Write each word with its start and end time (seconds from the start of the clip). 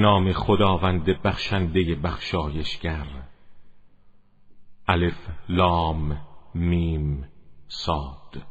نام 0.00 0.32
خداوند 0.32 1.04
بخشنده 1.24 1.94
بخشایشگر. 1.94 3.06
الف 4.88 5.18
لام 5.48 6.18
میم 6.54 7.24
صاد. 7.68 8.42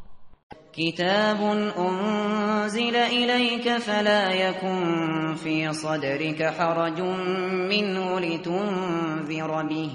كتاب 0.73 1.41
أنزل 1.77 2.95
إليك 2.95 3.77
فلا 3.77 4.33
يكن 4.33 5.35
في 5.35 5.73
صدرك 5.73 6.43
حرج 6.43 7.01
منه 7.71 8.19
لتنذر 8.19 9.67
به 9.67 9.91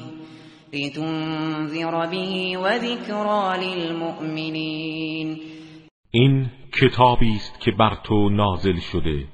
لتنذر 0.72 2.06
به 2.06 2.58
وذكرى 2.58 3.58
للمؤمنين 3.64 5.40
این 6.10 6.50
کتابی 6.72 7.36
است 7.36 7.60
که 7.60 7.70
بر 7.70 7.94
تو 8.04 8.28
نازل 8.28 8.78
شده. 8.80 9.33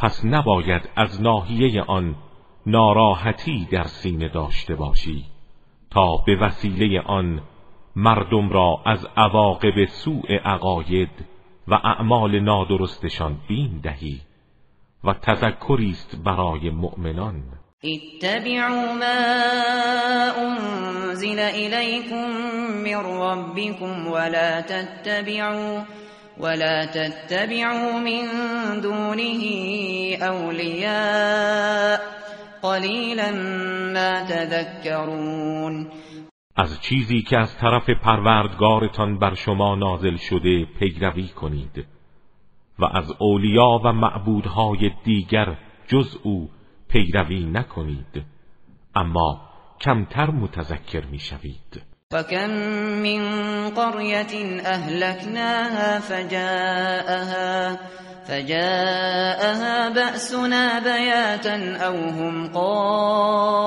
پس 0.00 0.24
نباید 0.24 0.88
از 0.96 1.22
ناحیه 1.22 1.82
آن 1.82 2.16
ناراحتی 2.66 3.68
در 3.72 3.84
سینه 3.84 4.28
داشته 4.28 4.74
باشی 4.74 5.24
تا 5.90 6.16
به 6.26 6.36
وسیله 6.36 7.00
آن 7.00 7.42
مردم 7.96 8.48
را 8.48 8.82
از 8.86 9.06
عواقب 9.16 9.84
سوء 9.84 10.36
عقاید 10.44 11.10
و 11.68 11.74
اعمال 11.74 12.40
نادرستشان 12.40 13.36
بین 13.48 13.80
دهی 13.82 14.20
و 15.04 15.12
تذکری 15.12 15.90
است 15.90 16.16
برای 16.24 16.70
مؤمنان. 16.70 17.42
اتبعوا 17.84 18.94
ما 18.94 19.20
انزل 20.36 21.38
إليكم 21.38 22.30
من 22.84 22.96
ربكم 22.96 24.06
ولا 24.06 24.60
تتبعوا 24.60 25.82
ولا 26.42 26.84
تتبعوا 26.84 28.00
من 28.00 28.24
دونه 28.80 29.42
أولياء 30.22 32.00
قليلا 32.62 33.30
ما 33.94 34.24
تذكرون 34.24 35.90
از 36.56 36.80
چیزی 36.80 37.22
که 37.22 37.38
از 37.38 37.56
طرف 37.56 37.90
پروردگارتان 37.90 39.18
بر 39.18 39.34
شما 39.34 39.74
نازل 39.74 40.16
شده 40.16 40.64
پیروی 40.64 41.28
کنید 41.28 41.86
و 42.78 42.84
از 42.84 43.14
اولیا 43.18 43.80
و 43.84 43.92
معبودهای 43.92 44.90
دیگر 45.04 45.56
جز 45.86 46.16
او 46.22 46.50
پیروی 46.88 47.44
نکنید 47.44 48.24
اما 48.94 49.40
کمتر 49.80 50.30
متذکر 50.30 51.06
می‌شوید. 51.06 51.89
وكم 52.14 52.50
من 53.02 53.22
قرية 53.70 54.60
أهلكناها 54.66 56.00
فجاءها 56.00 57.78
فجاءها 58.24 59.88
بأسنا 59.88 60.78
بياتا 60.78 61.76
أو 61.76 61.94
هم 61.94 62.52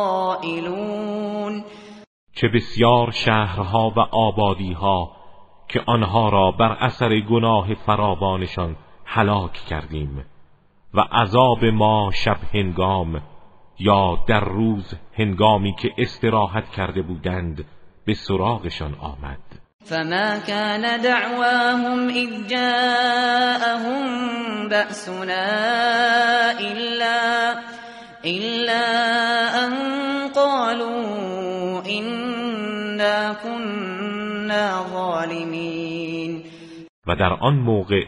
قائلون 0.06 0.74
چه 2.36 2.48
بسیار 2.48 3.12
شهرها 3.12 3.94
و 3.98 4.00
آبادیها 4.00 5.12
که 5.68 5.82
آنها 5.88 6.30
را 6.30 6.52
بر 6.52 6.78
اثر 6.80 7.20
گناه 7.20 7.74
فراوانشان 7.74 8.76
هلاک 9.06 9.54
کردیم 9.54 10.26
و 10.94 11.00
عذاب 11.00 11.66
ما 11.66 12.12
شب 12.14 12.38
هنگام 12.54 13.22
یا 13.80 14.24
در 14.28 14.44
روز 14.44 14.96
هنگامی 15.14 15.76
که 15.76 15.90
استراحت 15.98 16.70
کرده 16.70 17.02
بودند 17.02 17.66
به 18.06 18.14
سراغشان 18.14 18.94
آمد. 18.94 19.40
فما 19.86 20.40
كان 20.40 21.02
دعواهم 21.02 22.10
إذ 22.10 22.48
جاءهم 22.48 24.04
بأسنا 24.70 25.46
إلا, 26.60 27.52
إلا 28.26 28.86
أن 29.66 29.74
قالوا 30.36 31.82
إنا 31.86 33.34
كنا 33.34 34.84
ظالمين. 34.94 36.44
و 37.08 37.16
در 37.16 37.34
آن 37.34 37.56
موقع 37.56 38.04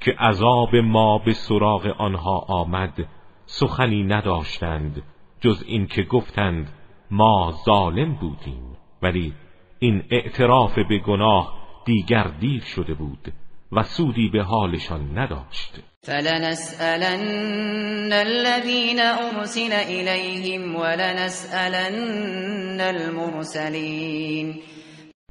که 0.00 0.14
عذاب 0.18 0.76
ما 0.76 1.18
به 1.18 1.32
سراغ 1.32 1.94
آنها 1.98 2.38
آمد 2.48 3.08
سخنی 3.46 4.02
نداشتند 4.02 5.02
جز 5.40 5.64
اینکه 5.66 6.02
گفتند 6.02 6.68
ما 7.10 7.52
ظالم 7.64 8.14
بودیم. 8.14 8.73
ولی 9.04 9.32
این 9.78 10.02
اعتراف 10.10 10.78
به 10.78 10.98
گناه 10.98 11.54
دیگر 11.84 12.30
دیر 12.40 12.62
شده 12.62 12.94
بود 12.94 13.32
و 13.72 13.82
سودی 13.82 14.28
به 14.28 14.42
حالشان 14.42 15.18
نداشت. 15.18 15.80
فلنسألن 16.02 18.12
الذين 18.12 19.00
أرسل 19.00 19.72
إليهم 19.72 20.76
ولنسألن 20.76 22.80
المرسلين 22.80 24.62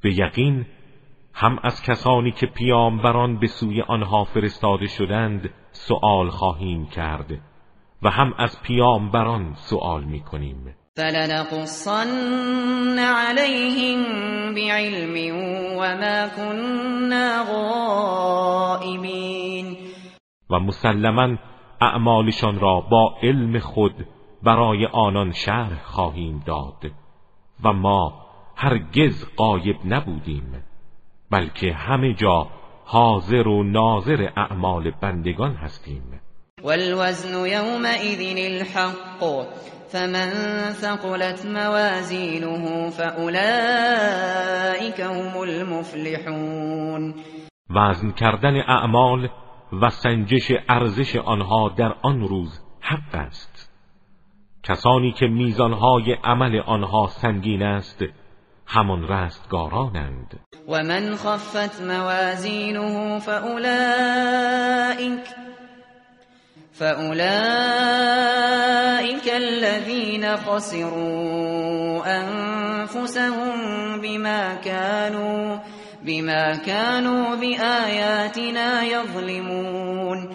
به 0.01 0.13
یقین 0.13 0.65
هم 1.33 1.59
از 1.63 1.81
کسانی 1.81 2.31
که 2.31 2.45
پیامبران 2.45 3.39
به 3.39 3.47
سوی 3.47 3.81
آنها 3.81 4.23
فرستاده 4.23 4.87
شدند 4.87 5.49
سؤال 5.71 6.29
خواهیم 6.29 6.85
کرد 6.85 7.31
و 8.01 8.09
هم 8.09 8.33
از 8.37 8.61
پیامبران 8.63 9.53
سؤال 9.55 10.03
می‌کنیم 10.03 10.75
فلنقصن 10.97 12.09
عليهم 12.99 13.99
بعلم 14.55 15.35
وما 15.77 16.27
كنا 16.27 17.43
غائبين 18.73 18.97
و 20.49 20.59
مسلما 20.59 21.37
اعمالشان 21.81 22.59
را 22.59 22.81
با 22.81 23.15
علم 23.23 23.59
خود 23.59 24.07
برای 24.43 24.85
آنان 24.85 25.31
شرح 25.31 25.83
خواهیم 25.83 26.43
داد 26.45 26.91
و 27.63 27.73
ما 27.73 28.13
هرگز 28.55 29.25
غایب 29.37 29.75
نبودیم 29.85 30.63
بلکه 31.31 31.73
همه 31.73 32.13
جا 32.13 32.47
حاضر 32.85 33.47
و 33.47 33.63
ناظر 33.63 34.29
اعمال 34.37 34.91
بندگان 34.91 35.55
هستیم. 35.55 36.21
والوزن 36.63 37.45
يومئذ 37.45 38.37
الحق 38.37 39.23
فمن 39.93 40.29
ثقلت 40.71 41.45
موازينه 41.45 42.89
فأولئك 42.89 43.41
هم 45.01 45.41
المفلحون. 45.41 47.15
وزن 47.69 48.11
کردن 48.11 48.55
اعمال 48.55 49.29
و 49.81 49.89
سنجش 49.89 50.51
ارزش 50.69 51.15
آنها 51.15 51.69
در 51.69 51.95
آن 52.01 52.27
روز 52.27 52.59
حق 52.81 53.15
است. 53.15 53.71
کسانی 54.63 55.11
که 55.11 55.27
میزانهای 55.27 56.13
عمل 56.23 56.59
آنها 56.59 57.07
سنگین 57.07 57.63
است 57.63 58.03
همان 58.65 59.07
رستگارانند. 59.07 60.39
و 60.67 60.83
من 60.83 61.15
خفت 61.15 61.81
موازینه 61.81 63.19
فأولئك 63.19 64.73
فأولئك 66.83 67.23
الذين 69.27 70.37
خسروا 70.37 72.03
أنفسهم 72.19 73.55
بما 74.01 74.55
كانوا 74.55 75.57
بما 76.05 76.55
كانوا 76.65 77.35
بآياتنا 77.35 78.83
يظلمون. 78.83 80.29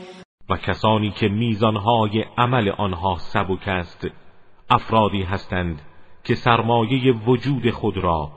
و 0.51 0.57
کسانی 0.57 1.11
که 1.11 1.29
میزانهای 1.29 2.25
عمل 2.39 2.69
آنها 2.69 3.17
سبک 3.19 3.69
است 3.69 4.07
افرادی 4.71 5.23
هستند 5.23 5.83
که 6.25 6.35
سرمایه 6.35 7.13
وجود 7.27 7.71
خود 7.71 7.97
را 7.97 8.31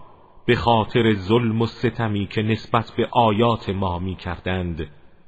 به 0.45 0.55
خاطر 0.55 1.13
ظلم 1.13 1.61
و 1.61 1.65
ستمی 1.65 2.27
که 2.27 2.41
نسبت 2.41 2.91
به 2.97 3.07
آیات 3.11 3.69
ما 3.69 3.99
می 3.99 4.15
کردند 4.15 4.87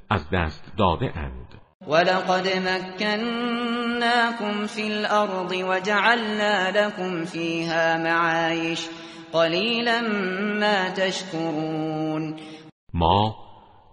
از 0.09 0.29
دست 0.29 0.73
داده 0.77 1.17
اند. 1.17 1.62
ولقد 1.87 2.47
مكناكم 2.47 4.67
في 4.67 4.87
الأرض 4.87 5.51
وجعلنا 5.51 6.71
لكم 6.71 7.25
فيها 7.25 8.03
معايش 8.03 8.87
قلیلا 9.33 10.01
ما 10.59 10.89
تشکرون 10.89 12.35
ما 12.93 13.35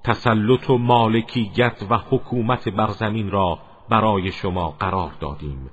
تسلط 0.05 0.71
و 0.71 0.79
مالکیت 0.79 1.83
و 1.91 1.97
حکومت 1.97 2.69
بر 2.69 2.89
زمین 2.89 3.31
را 3.31 3.59
برای 3.91 4.33
شما 4.33 4.71
قرار 4.71 5.13
دادیم 5.21 5.71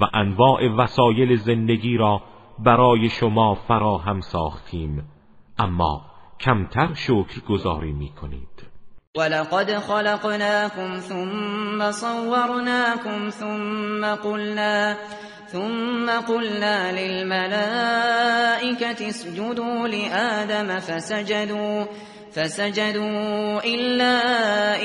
و 0.00 0.04
انواع 0.14 0.68
وسایل 0.68 1.36
زندگی 1.36 1.96
را 1.96 2.22
برای 2.58 3.08
شما 3.08 3.54
فراهم 3.54 4.20
ساختیم. 4.20 5.08
اما 5.58 6.02
کمتر 6.40 6.94
شکر 6.94 7.40
گذاری 7.48 7.92
می 7.92 8.08
کنید 8.08 8.57
ولقد 9.18 9.70
خلقناكم 9.70 10.94
ثم 10.94 11.90
صورناكم 11.90 13.28
ثم 13.28 14.04
قلنا 14.04 14.96
ثم 15.46 16.10
قلنا 16.28 16.92
للملائكة 16.92 18.28
اسجدوا 19.08 19.88
لآدم 19.88 20.78
فسجدوا 20.78 21.84
فسجدوا 22.32 23.64
إلا 23.64 24.14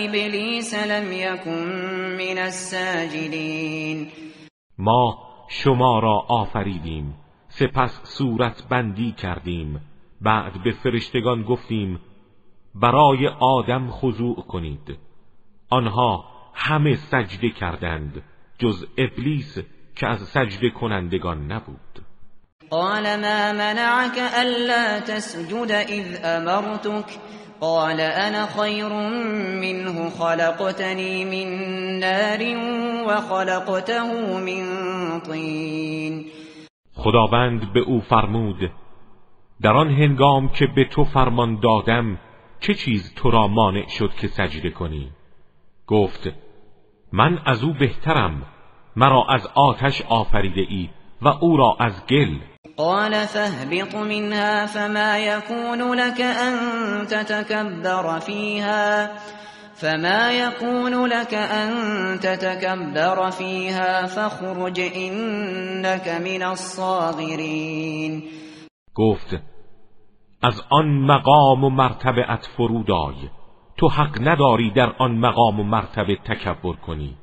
إبليس 0.05 0.73
لم 0.73 1.11
يكن 1.11 1.67
من 2.17 2.37
الساجدين. 2.37 4.09
ما 4.77 5.17
شما 5.49 5.99
را 5.99 6.25
آفریدیم 6.29 7.13
سپس 7.49 8.01
صورت 8.03 8.63
بندی 8.71 9.11
کردیم 9.11 9.81
بعد 10.21 10.63
به 10.63 10.71
فرشتگان 10.71 11.43
گفتیم 11.43 11.99
برای 12.75 13.27
آدم 13.39 13.89
خضوع 13.91 14.35
کنید. 14.35 14.97
آنها 15.69 16.25
همه 16.53 16.95
سجده 16.95 17.49
کردند 17.49 18.23
جز 18.57 18.85
ابلیس 18.97 19.57
که 19.95 20.07
از 20.07 20.19
سجده 20.19 20.69
کنندگان 20.69 21.51
نبود. 21.51 21.99
قال 22.69 23.03
ما 23.03 23.53
منعك 23.53 24.17
الا 24.35 24.99
تسجد 24.99 25.71
اذ 25.71 26.19
امرتك 26.23 27.05
قال 27.61 27.99
انا 27.99 28.45
خير 28.45 28.89
منه 29.61 30.09
خلقتني 30.09 31.25
من 31.25 31.49
نار 31.99 32.41
وخلقته 33.07 34.03
من 34.39 34.63
طين. 35.19 36.25
خداوند 36.95 37.73
به 37.73 37.79
او 37.79 38.01
فرمود 38.01 38.71
در 39.61 39.73
آن 39.73 39.89
هنگام 39.89 40.49
که 40.49 40.67
به 40.75 40.85
تو 40.85 41.03
فرمان 41.03 41.59
دادم 41.59 42.19
چه 42.63 42.73
چیز 42.73 43.13
تو 43.15 43.31
را 43.31 43.47
مانع 43.47 43.87
شد 43.87 44.11
که 44.21 44.27
سجده 44.27 44.69
کنی؟ 44.69 45.11
گفت 45.87 46.27
من 47.11 47.39
از 47.45 47.63
او 47.63 47.73
بهترم 47.73 48.45
مرا 48.95 49.25
از 49.29 49.47
آتش 49.55 50.01
آفریده 50.01 50.61
ای 50.69 50.89
و 51.21 51.27
او 51.27 51.57
را 51.57 51.77
از 51.79 52.05
گل. 52.09 52.39
قال 52.77 53.25
فاهبط 53.25 53.95
منها 53.95 54.65
فما 54.65 55.17
يكون 55.17 55.93
لك 55.93 56.21
أن 56.21 56.55
تتكبر 57.07 58.19
فيها 58.19 59.11
فما 59.75 60.31
يكون 60.31 61.05
لك 61.05 61.33
أن 61.33 61.69
تتكبر 62.19 63.31
فيها 63.31 64.05
فخرج 64.05 64.79
إنك 64.79 66.07
من 66.07 66.43
الصاغرين 66.43 68.23
گفت 68.95 69.52
از 70.43 70.61
آن 70.69 70.85
مقام 70.85 71.63
و 71.63 71.69
مرتبه 71.69 72.39
فرود 72.57 72.91
آی. 72.91 73.15
تو 73.77 73.87
حق 73.87 74.27
نداری 74.27 74.71
در 74.71 74.93
آن 74.97 75.17
مقام 75.17 75.59
و 75.59 75.63
مرتبه 75.63 76.15
تکبر 76.15 76.73
کنی. 76.73 77.17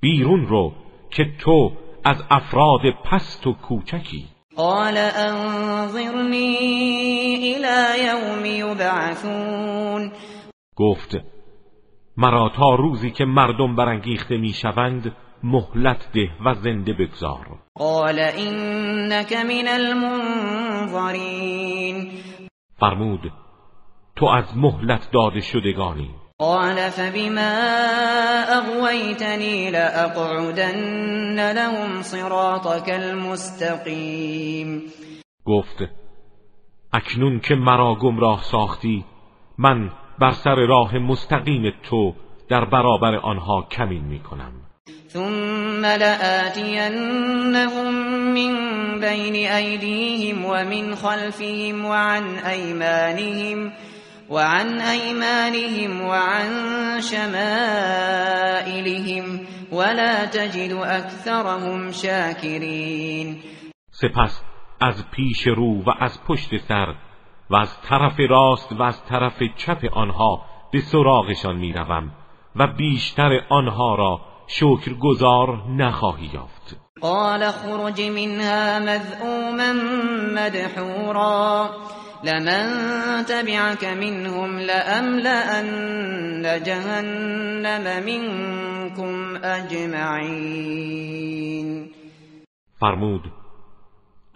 بیرون 0.00 0.46
رو 0.46 0.72
که 1.10 1.24
تو 1.38 1.72
از 2.04 2.24
افراد 2.30 2.80
پست 3.04 3.46
و 3.46 3.52
کوچکی. 3.52 4.26
قال 4.56 4.96
انظرنی 5.16 6.56
الى 7.54 8.04
یوم 8.04 8.44
یبعثون. 8.44 10.12
گفت 10.76 11.16
مرا 12.16 12.48
تا 12.56 12.74
روزی 12.74 13.10
که 13.10 13.24
مردم 13.24 13.76
برانگیخته 13.76 14.36
می‌شوند 14.36 15.16
مهلت 15.42 16.12
ده 16.12 16.30
و 16.44 16.54
زنده 16.54 16.92
بگذار. 16.92 17.46
قال 17.74 18.18
انك 18.18 19.32
من 19.32 19.68
المنظرین. 19.68 21.28
فرمود 22.80 23.32
تو 24.16 24.26
از 24.26 24.56
مهلت 24.56 25.10
داده 25.12 25.40
شدگانی. 25.40 26.10
قال 26.38 26.76
فبما 26.90 27.54
اغويتني 28.48 29.70
لاقعدن 29.70 31.52
لهم 31.52 32.02
صراطك 32.02 32.88
المستقیم 32.88 34.82
گفت 35.44 35.78
اکنون 36.92 37.40
که 37.40 37.54
مرا 37.54 37.94
گمراه 37.94 38.42
ساختی 38.42 39.04
من 39.58 39.90
بر 40.18 40.30
سر 40.30 40.54
راه 40.54 40.98
مستقیم 40.98 41.72
تو 41.82 42.14
در 42.48 42.64
برابر 42.64 43.16
آنها 43.16 43.62
کمین 43.62 44.04
می 44.04 44.20
کنم 44.20 44.52
ثم 45.08 45.84
لآتینهم 45.84 47.24
من 48.34 48.54
بین 49.00 49.34
ایدیهم 49.50 50.44
ومن 50.44 50.94
خلفهم 50.94 51.84
وعن 51.84 52.38
ایمانهم 52.38 53.72
وعن 54.30 54.80
أيمانهم 54.80 56.00
وعن 56.00 56.50
شمائلهم 57.00 58.20
ولا 59.72 60.24
تجد 60.26 60.72
أكثرهم 60.72 61.92
شاكرين. 61.92 63.42
سپس 63.90 64.42
از 64.80 65.10
پیش 65.10 65.46
رو 65.46 65.82
و 65.82 65.90
از 66.00 66.24
پشت 66.24 66.56
سر 66.56 66.94
و 67.50 67.56
از 67.56 67.80
طرف 67.82 68.20
راست 68.30 68.72
و 68.72 68.82
از 68.82 69.04
طرف 69.04 69.42
چپ 69.56 69.84
آنها 69.92 70.44
به 70.72 70.80
سراغشان 70.80 71.56
می‌روم 71.56 72.10
و 72.56 72.66
بیشتر 72.66 73.40
آنها 73.50 73.94
را 73.94 74.27
شکر 74.48 74.94
گذار 74.94 75.62
نخواهی 75.68 76.30
یافت. 76.34 76.76
قال 77.00 77.50
خرج 77.50 78.00
منها 78.00 78.78
مذعوما 78.78 79.72
مدحورا. 80.34 81.70
لمن 82.24 83.24
تبعك 83.24 83.84
منهم 83.84 84.58
لأملأن 84.58 86.62
جهنم 86.62 88.04
منكم 88.04 89.36
اجمعین 89.44 91.08
فرمود 92.80 93.22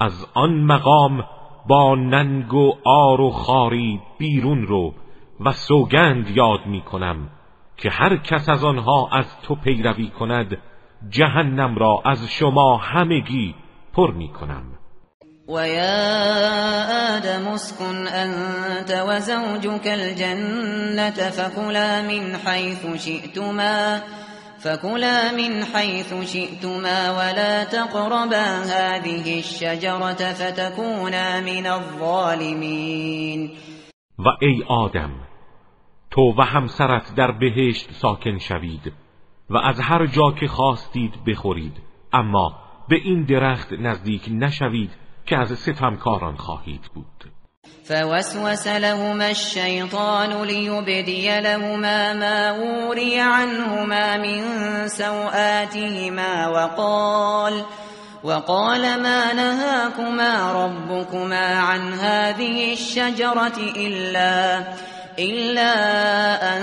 از 0.00 0.26
آن 0.34 0.64
مقام 0.64 1.24
با 1.68 1.94
ننگ 1.94 2.54
و 2.54 2.72
آر 2.84 3.20
و 3.20 3.30
خاری 3.30 4.00
بیرون 4.18 4.66
رو 4.66 4.94
و 5.40 5.52
سوگند 5.52 6.36
یاد 6.36 6.66
می 6.66 6.80
کنم 6.80 7.30
که 7.76 7.90
هر 7.90 8.16
کس 8.16 8.48
از 8.48 8.64
آنها 8.64 9.08
از 9.12 9.24
تو 9.42 9.54
پیروی 9.54 10.08
کند 10.08 10.58
جهنم 11.08 11.76
را 11.76 12.02
از 12.04 12.26
شما 12.28 12.76
همگی 12.76 13.54
پر 13.92 14.10
می 14.10 14.28
کنم. 14.28 14.62
ويا 15.48 17.16
آدم 17.16 17.48
اسكن 17.48 18.06
أنت 18.06 19.02
وزوجك 19.08 19.86
الجنة 19.86 21.30
فكلا 21.30 22.02
من 22.02 22.36
حيث 22.36 22.86
شئتما 23.04 24.02
فكلا 24.58 25.32
من 25.32 25.64
حيث 25.64 26.14
شئتما 26.32 27.10
ولا 27.10 27.64
تقربا 27.64 28.46
هذه 28.64 29.38
الشجرة 29.38 30.32
فتكونا 30.32 31.40
من 31.40 31.66
الظالمين 31.66 33.50
و 34.18 34.28
ای 34.40 34.62
آدم 34.68 35.10
تو 36.12 36.34
و 36.38 36.42
همسرت 36.42 37.14
در 37.16 37.30
بهشت 37.30 37.92
ساکن 37.92 38.38
شوید 38.38 38.92
و 39.50 39.56
از 39.56 39.80
هر 39.80 40.06
جا 40.06 40.32
که 40.40 40.48
خواستید 40.48 41.24
بخورید 41.26 41.76
اما 42.12 42.54
به 42.88 42.96
این 42.96 43.24
درخت 43.24 43.72
نزدیک 43.72 44.22
نشوید 44.30 44.90
که 45.26 45.36
از 45.36 45.58
ستمکاران 45.58 46.36
خواهید 46.36 46.80
بود. 46.94 47.32
فوسوس 47.84 48.66
لهما 48.66 49.24
الشیطان 49.24 50.44
لیبدی 50.44 51.40
لهما 51.40 52.12
ما 52.12 52.54
وري 52.88 53.18
عنهما 53.18 54.16
من 54.16 54.42
سوآتهما 54.88 56.52
وقال 56.52 57.62
وقال 58.24 59.02
ما 59.02 59.32
نهاكما 59.32 60.52
ربكما 60.52 61.46
عن 61.58 61.92
هذه 61.92 62.72
الشجرة 62.72 63.58
إلا 63.76 64.64
إلا 65.18 65.72
أن 66.56 66.62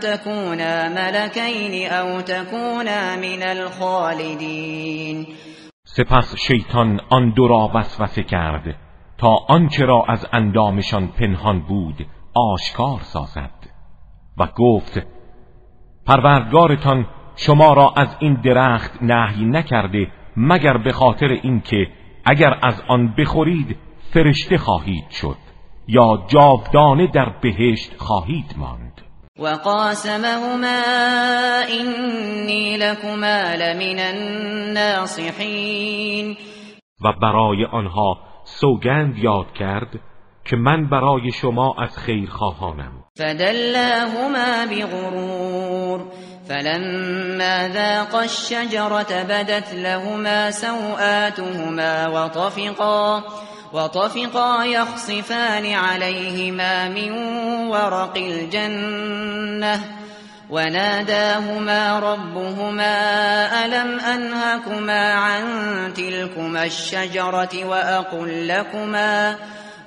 تكونا 0.00 0.88
ملكين 0.88 1.90
أو 1.90 2.20
تكونا 2.20 3.16
من 3.16 3.42
الخالدين. 3.42 5.26
سپس 5.84 6.36
شیطان 6.36 7.00
آن 7.10 7.32
دو 7.32 7.48
را 7.48 7.70
وسوسه 7.74 8.22
کرد 8.22 8.74
تا 9.18 9.36
آنچه 9.48 9.84
را 9.84 10.04
از 10.08 10.26
اندامشان 10.32 11.08
پنهان 11.08 11.60
بود 11.60 12.06
آشکار 12.34 13.00
سازد 13.00 13.50
و 14.38 14.46
گفت 14.56 15.06
پروردگارتان 16.06 17.06
شما 17.36 17.72
را 17.72 17.92
از 17.96 18.16
این 18.20 18.34
درخت 18.34 19.02
نهی 19.02 19.44
نکرده 19.44 20.06
مگر 20.36 20.76
به 20.76 20.92
خاطر 20.92 21.28
اینکه 21.28 21.86
اگر 22.24 22.58
از 22.62 22.82
آن 22.88 23.14
بخورید 23.18 23.76
فرشته 24.12 24.58
خواهید 24.58 25.10
شد؟ 25.10 25.47
یا 25.88 26.26
جاودانه 26.28 27.06
در 27.06 27.32
بهشت 27.42 27.90
خواهید 27.98 28.54
ماند. 28.56 29.00
وقاسمهما 29.38 30.82
إني 31.80 32.76
لكما 32.76 33.54
لمن 33.54 33.98
الناصحین 34.78 35.56
و 37.04 37.12
برای 37.22 37.64
آنها 37.64 38.18
سوگند 38.44 39.18
یاد 39.18 39.52
کرد 39.52 40.00
که 40.44 40.56
من 40.56 40.88
برای 40.88 41.32
شما 41.32 41.74
از 41.78 41.98
خیر 41.98 42.30
خواهانم. 42.30 42.92
فدلاهما 43.18 44.66
بغرور. 44.70 46.00
فلما 46.48 47.68
ذاق 47.68 48.14
الشجرة 48.14 49.24
بدت 49.24 49.74
لهما 49.74 50.50
سوآتهما 50.50 52.10
وطفقا. 52.14 53.22
وطفقا 53.72 54.64
يخصفان 54.64 55.72
عليهما 55.72 56.88
من 56.88 57.12
ورق 57.68 58.16
الجنة 58.16 59.80
وناداهما 60.50 61.98
ربهما 61.98 62.94
ألم 63.64 64.00
أنهكما 64.00 65.12
عن 65.12 65.44
تلكما 65.94 66.64
الشجرة 66.64 67.64
وأقل 67.64 68.48
لكما 68.48 69.36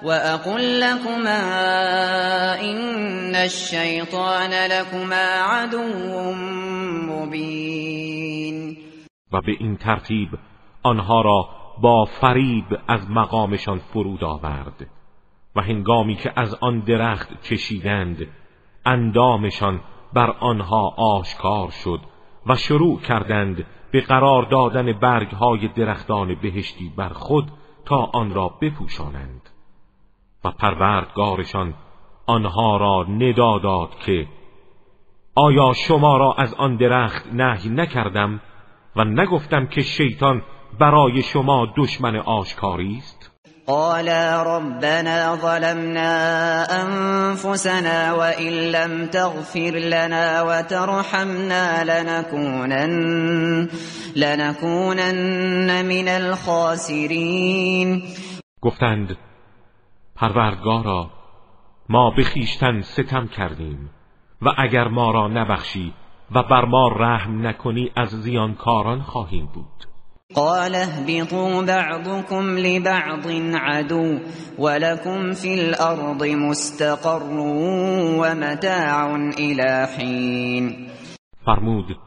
وأقل 0.04 0.80
لكما 0.80 1.42
إن 2.62 3.36
الشيطان 3.36 4.52
لكما 4.72 5.42
عدو 5.42 6.34
مبين. 7.10 8.78
و 9.34 9.42
به 9.42 9.58
این 9.60 9.78
ترتیب 9.78 10.30
آنها 10.84 11.22
را 11.22 11.61
با 11.82 12.06
فریب 12.06 12.80
از 12.88 13.12
مقامشان 13.12 13.78
فرود 13.78 14.24
آورد 14.24 14.88
و 15.56 15.62
هنگامی 15.62 16.16
که 16.16 16.34
از 16.36 16.54
آن 16.54 16.80
درخت 16.80 17.42
چشیدند 17.42 18.28
اندامشان 18.86 19.82
بر 20.14 20.32
آنها 20.40 20.90
آشکار 20.98 21.70
شد 21.70 22.00
و 22.46 22.56
شروع 22.56 23.00
کردند 23.00 23.66
به 23.92 24.02
قرار 24.02 24.44
دادن 24.44 24.94
برگهای 24.94 25.68
درختان 25.68 26.36
بهشتی 26.36 26.94
بر 26.98 27.10
خود 27.10 27.52
تا 27.86 28.10
آن 28.14 28.34
را 28.34 28.48
بپوشانند 28.62 29.50
و 30.44 30.52
پروردگارشان 30.52 31.74
آنها 32.26 32.78
را 32.78 33.06
ندا 33.10 33.58
داد 33.60 33.96
که 33.96 34.28
آیا 35.36 35.74
شما 35.74 36.18
را 36.18 36.34
از 36.34 36.54
آن 36.54 36.76
درخت 36.76 37.34
نهی 37.34 37.70
نکردم 37.70 38.42
و 38.96 39.04
نگفتم 39.04 39.66
که 39.66 39.82
شیطان 39.82 40.42
برای 40.80 41.22
شما 41.22 41.68
دشمن 41.78 42.16
آشکاری 42.16 42.98
است؟ 42.98 43.32
قالا 43.68 44.44
ربنا 44.58 45.36
ظلمنا 45.36 46.66
انفسنا 46.66 48.16
وان 48.18 48.72
لم 48.72 49.06
تغفر 49.06 49.72
لنا 49.78 50.44
وترحمنا 50.44 51.84
لنكونن 51.84 53.70
لنكونن 54.16 55.86
من 55.86 56.08
الخاسرین 56.08 58.04
گفتند 58.62 59.18
پروردگارا 60.16 61.10
ما 61.90 62.12
به 62.12 62.24
خیشتن 62.24 62.82
ستم 62.82 63.28
کردیم 63.28 63.90
و 64.42 64.50
اگر 64.58 64.88
ما 64.88 65.12
را 65.12 65.28
نبخشی 65.28 65.94
و 66.36 66.44
بر 66.44 66.66
ما 66.66 66.88
رحم 66.88 67.48
نکنی 67.48 67.92
از 67.96 68.10
زیانکاران 68.10 69.02
خواهیم 69.02 69.50
بود. 69.54 69.91
قال 70.36 70.76
اهبطوا 70.76 71.62
بعضكم 71.62 72.58
لبعض 72.58 73.28
عدو 73.54 74.20
ولكم 74.60 75.32
في 75.32 75.54
الارض 75.54 76.24
مستقر 76.24 77.40
ومتاع 78.20 79.16
الى 79.16 79.88
حين. 79.98 80.88
فرمود 81.46 81.98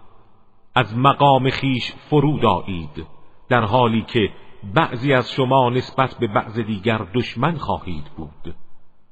از 0.75 0.97
مقام 0.97 1.51
خیش 1.51 1.93
فرود 2.11 2.45
آیید 2.45 3.07
در 3.49 3.65
حالی 3.65 4.03
که 4.03 4.29
بعضی 4.75 5.13
از 5.13 5.31
شما 5.31 5.71
نسبت 5.71 6.15
به 6.21 6.27
بعض 6.27 6.59
دیگر 6.59 7.07
دشمن 7.15 7.55
خواهید 7.55 8.05
بود. 8.17 8.55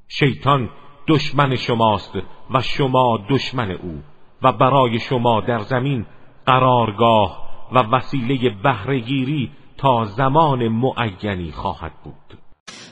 شیطان 0.08 0.70
دشمن 1.08 1.56
شماست 1.56 2.16
و 2.54 2.60
شما 2.60 3.18
دشمن 3.30 3.70
او 3.70 4.02
و 4.42 4.52
برای 4.52 4.98
شما 4.98 5.40
در 5.40 5.58
زمین 5.58 6.06
قرارگاه 6.46 7.41
و 7.74 7.78
وسیله 7.78 8.50
بهرهگیری 8.62 9.50
تا 9.78 10.04
زمان 10.04 10.68
معینی 10.68 11.52
خواهد 11.52 11.92
بود. 12.04 12.38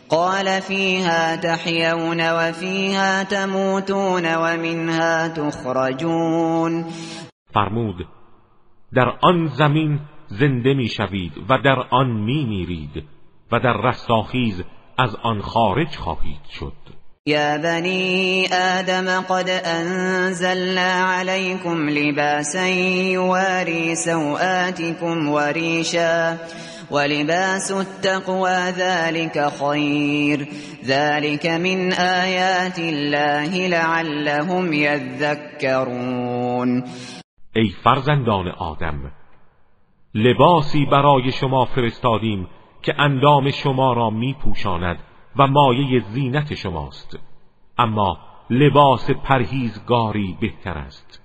قال 0.08 0.60
فيها 0.60 1.36
تحيون 1.36 2.20
وفيها 2.20 3.24
تموتون 3.24 4.26
ومنها 4.34 5.28
تخرجون. 5.28 6.84
فرمود 7.54 8.06
در 8.94 9.18
آن 9.22 9.46
زمین 9.46 10.00
زنده 10.26 10.74
می‌شوید 10.74 11.32
و 11.48 11.58
در 11.58 11.78
آن 11.90 12.10
میمیرید 12.10 13.04
و 13.52 13.60
در 13.60 13.72
رستاخیز 13.72 14.64
از 14.98 15.16
آن 15.16 15.40
خارج 15.40 15.96
خواهید 15.96 16.44
شد. 16.50 16.99
يا 17.26 17.56
بني 17.56 18.46
آدم 18.52 19.20
قد 19.20 19.48
أنزلنا 19.48 20.92
عليكم 20.92 21.90
لباسا 21.90 22.66
يواري 23.12 23.94
سوآتكم 23.94 25.28
وريشا 25.28 26.38
ولباس 26.90 27.72
التقوى 27.72 28.70
ذلك 28.70 29.48
خير. 29.60 30.48
ذلك 30.84 31.46
من 31.46 31.92
آيات 31.92 32.78
الله 32.78 33.68
لعلهم 33.68 34.72
يذكرون. 34.72 36.10
ای 37.56 37.70
فرزندان 37.84 38.48
آدم 38.48 39.12
لباسی 40.14 40.86
برای 40.86 41.32
شما 41.32 41.64
فرستادیم 41.64 42.48
که 42.82 42.94
اندام 42.98 43.50
شما 43.50 43.92
را 43.92 44.10
می 44.10 44.34
پوشاند 44.44 45.09
و 45.36 45.46
مایه 45.46 46.00
زینت 46.12 46.54
شماست. 46.54 47.18
اما 47.78 48.18
لباس 48.50 49.10
پرهیزگاری 49.10 50.36
بهتر 50.40 50.78
است. 50.78 51.22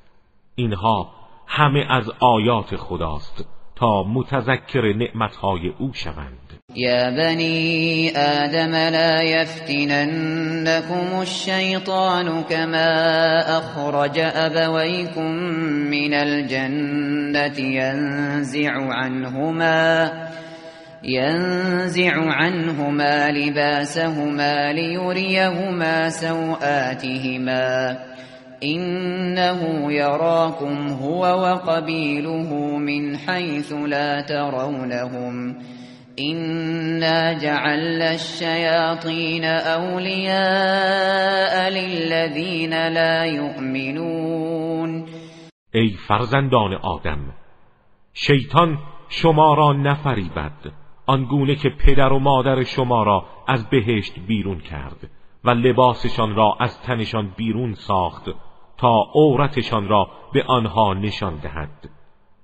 اینها 0.55 1.09
همه 1.47 1.85
از 1.89 2.09
آیات 2.19 2.75
خداست 2.75 3.47
تا 3.75 4.03
متذکر 4.03 4.93
نعمتهای 4.93 5.73
او 5.79 5.93
شوند. 5.93 6.45
یا 6.75 7.11
بنی 7.11 8.09
آدم 8.09 8.75
لا 8.75 9.23
یفتننکم 9.23 11.15
الشیطان 11.15 12.43
کما 12.43 12.77
اخرج 13.57 14.19
ابویکم 14.35 15.31
من 15.91 16.13
الجنة 16.13 17.59
ینزع 17.59 18.69
عنهما 18.69 20.09
ينزع 21.05 22.13
عنهما 22.15 23.31
لباسهما 23.31 24.73
ليريهما 24.73 26.09
سوآتهما. 26.09 27.97
إنه 28.63 29.91
يراكم 29.93 30.87
هو 30.87 31.21
وقبيله 31.21 32.77
من 32.77 33.17
حيث 33.17 33.73
لا 33.73 34.21
ترونهم. 34.21 35.55
إنا 36.19 37.33
جعلنا 37.33 38.13
الشياطين 38.13 39.45
أولياء 39.45 40.49
للذين 41.69 42.87
لا 42.87 43.23
يؤمنون. 43.25 45.05
ای 45.75 45.93
فرزندان 46.07 46.73
آدم 46.73 47.33
شیطان 48.13 48.77
شما 49.09 49.53
را 49.53 49.73
نفریبد. 49.73 50.84
آنگونه 51.05 51.55
که 51.55 51.69
پدر 51.69 52.13
و 52.13 52.19
مادر 52.19 52.63
شما 52.63 53.03
را 53.03 53.25
از 53.47 53.69
بهشت 53.69 54.19
بیرون 54.19 54.59
کرد 54.59 55.09
و 55.43 55.49
لباسشان 55.49 56.35
را 56.35 56.57
از 56.59 56.81
تنشان 56.81 57.33
بیرون 57.37 57.73
ساخت 57.73 58.29
تا 58.77 59.03
عورتشان 59.15 59.87
را 59.87 60.09
به 60.33 60.43
آنها 60.43 60.93
نشان 60.93 61.35
دهد. 61.35 61.89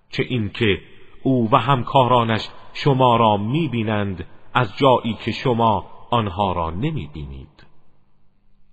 چه 0.10 0.24
اینکه 0.30 0.82
او 1.24 1.50
و 1.52 1.58
همکارانش 1.58 2.50
شما 2.74 3.16
را 3.16 3.38
می‌بینند 3.38 4.28
از 4.54 4.78
جایی 4.78 5.14
که 5.14 5.32
شما 5.32 5.86
آنها 6.12 6.52
را 6.52 6.70
نمی‌بینید. 6.70 7.66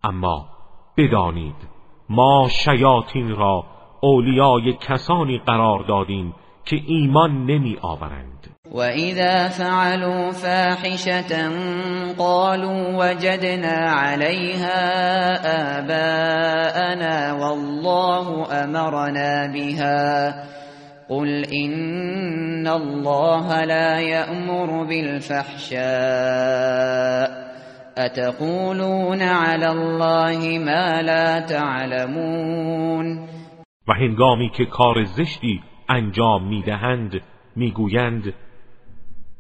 اما 0.05 0.49
بدانید 0.97 1.69
ما 2.09 2.49
شیاطین 2.49 3.37
را 3.37 3.65
اولیای 4.01 4.73
کسانی 4.73 5.39
قرار 5.39 5.83
دادیم 5.83 6.35
که 6.65 6.83
ایمان 6.87 7.47
نمی 7.47 7.77
آورند 7.83 8.58
و 8.73 8.81
اذا 8.81 9.49
فعلوا 9.49 10.31
فاحشة 10.31 11.51
قالوا 12.19 13.05
وجدنا 13.05 13.91
عليها 13.91 14.81
آباءنا 15.79 17.33
والله 17.33 18.53
امرنا 18.65 19.47
بها 19.47 20.35
قل 21.09 21.45
إن 21.45 22.69
الله 22.69 23.65
لا 23.65 24.01
يأمر 24.01 24.85
بالفحشاء 24.85 25.79
اتقولون 27.99 29.23
علی 29.23 29.67
الله 29.67 30.59
ما 30.59 31.03
لا 31.03 31.41
تعلمون 31.41 33.29
و 33.89 33.93
هنگامی 33.93 34.51
که 34.51 34.65
کار 34.65 35.05
زشتی 35.05 35.61
انجام 35.89 36.49
می‌دهند 36.49 37.21
می‌گویند 37.57 38.35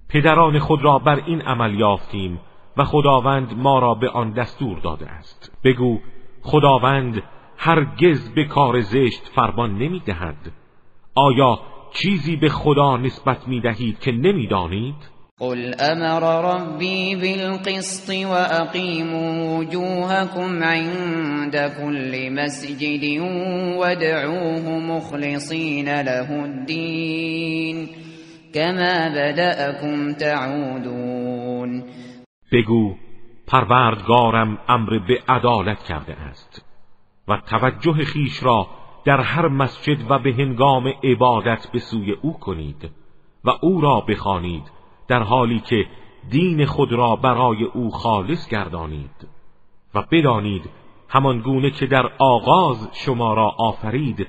پدران 0.08 0.58
خود 0.58 0.84
را 0.84 0.98
بر 0.98 1.22
این 1.26 1.42
عمل 1.42 1.74
یافتیم 1.74 2.40
و 2.76 2.84
خداوند 2.84 3.52
ما 3.56 3.78
را 3.78 3.94
به 3.94 4.08
آن 4.08 4.32
دستور 4.32 4.78
داده 4.78 5.06
است. 5.10 5.52
بگو 5.64 5.98
خداوند 6.42 7.22
هرگز 7.56 8.34
به 8.34 8.44
کار 8.44 8.80
زشت 8.80 9.22
فرمان 9.34 9.78
نمی‌دهد. 9.78 10.52
آیا 11.14 11.60
چیزی 11.92 12.36
به 12.36 12.48
خدا 12.48 12.96
نسبت 12.96 13.48
می‌دهید 13.48 13.98
که 13.98 14.12
نمی‌دانید؟ 14.12 15.18
قل 15.40 15.74
امر 15.80 16.42
ربی 16.42 17.16
بالقسط 17.16 18.10
واقیموا 18.10 19.58
وجوهكم 19.58 20.62
عند 20.62 21.56
كل 21.56 22.28
مسجد 22.32 23.20
وادعوه 23.78 24.78
مخلصین 24.78 25.88
له 25.88 26.30
الدین 26.30 27.88
كما 28.55 29.09
بدأكم 29.09 30.12
تعودون 30.12 31.85
بگو 32.52 32.95
پروردگارم 33.47 34.59
امر 34.69 34.99
به 34.99 35.23
عدالت 35.28 35.83
کرده 35.83 36.12
است 36.12 36.64
و 37.28 37.37
توجه 37.37 38.05
خیش 38.05 38.43
را 38.43 38.67
در 39.05 39.21
هر 39.21 39.49
مسجد 39.49 40.11
و 40.11 40.19
به 40.19 40.33
هنگام 40.33 40.93
عبادت 41.05 41.67
به 41.73 41.78
سوی 41.78 42.12
او 42.12 42.38
کنید 42.38 42.90
و 43.45 43.50
او 43.62 43.81
را 43.81 44.00
بخوانید 44.00 44.71
در 45.09 45.23
حالی 45.23 45.61
که 45.61 45.87
دین 46.31 46.67
خود 46.67 46.93
را 46.93 47.17
برای 47.17 47.64
او 47.64 47.90
خالص 47.90 48.49
گردانید 48.49 49.28
و 49.95 50.02
بدانید 50.12 50.71
همان 51.09 51.40
گونه 51.40 51.71
که 51.71 51.87
در 51.87 52.11
آغاز 52.19 52.88
شما 52.93 53.35
را 53.35 53.49
آفرید 53.59 54.28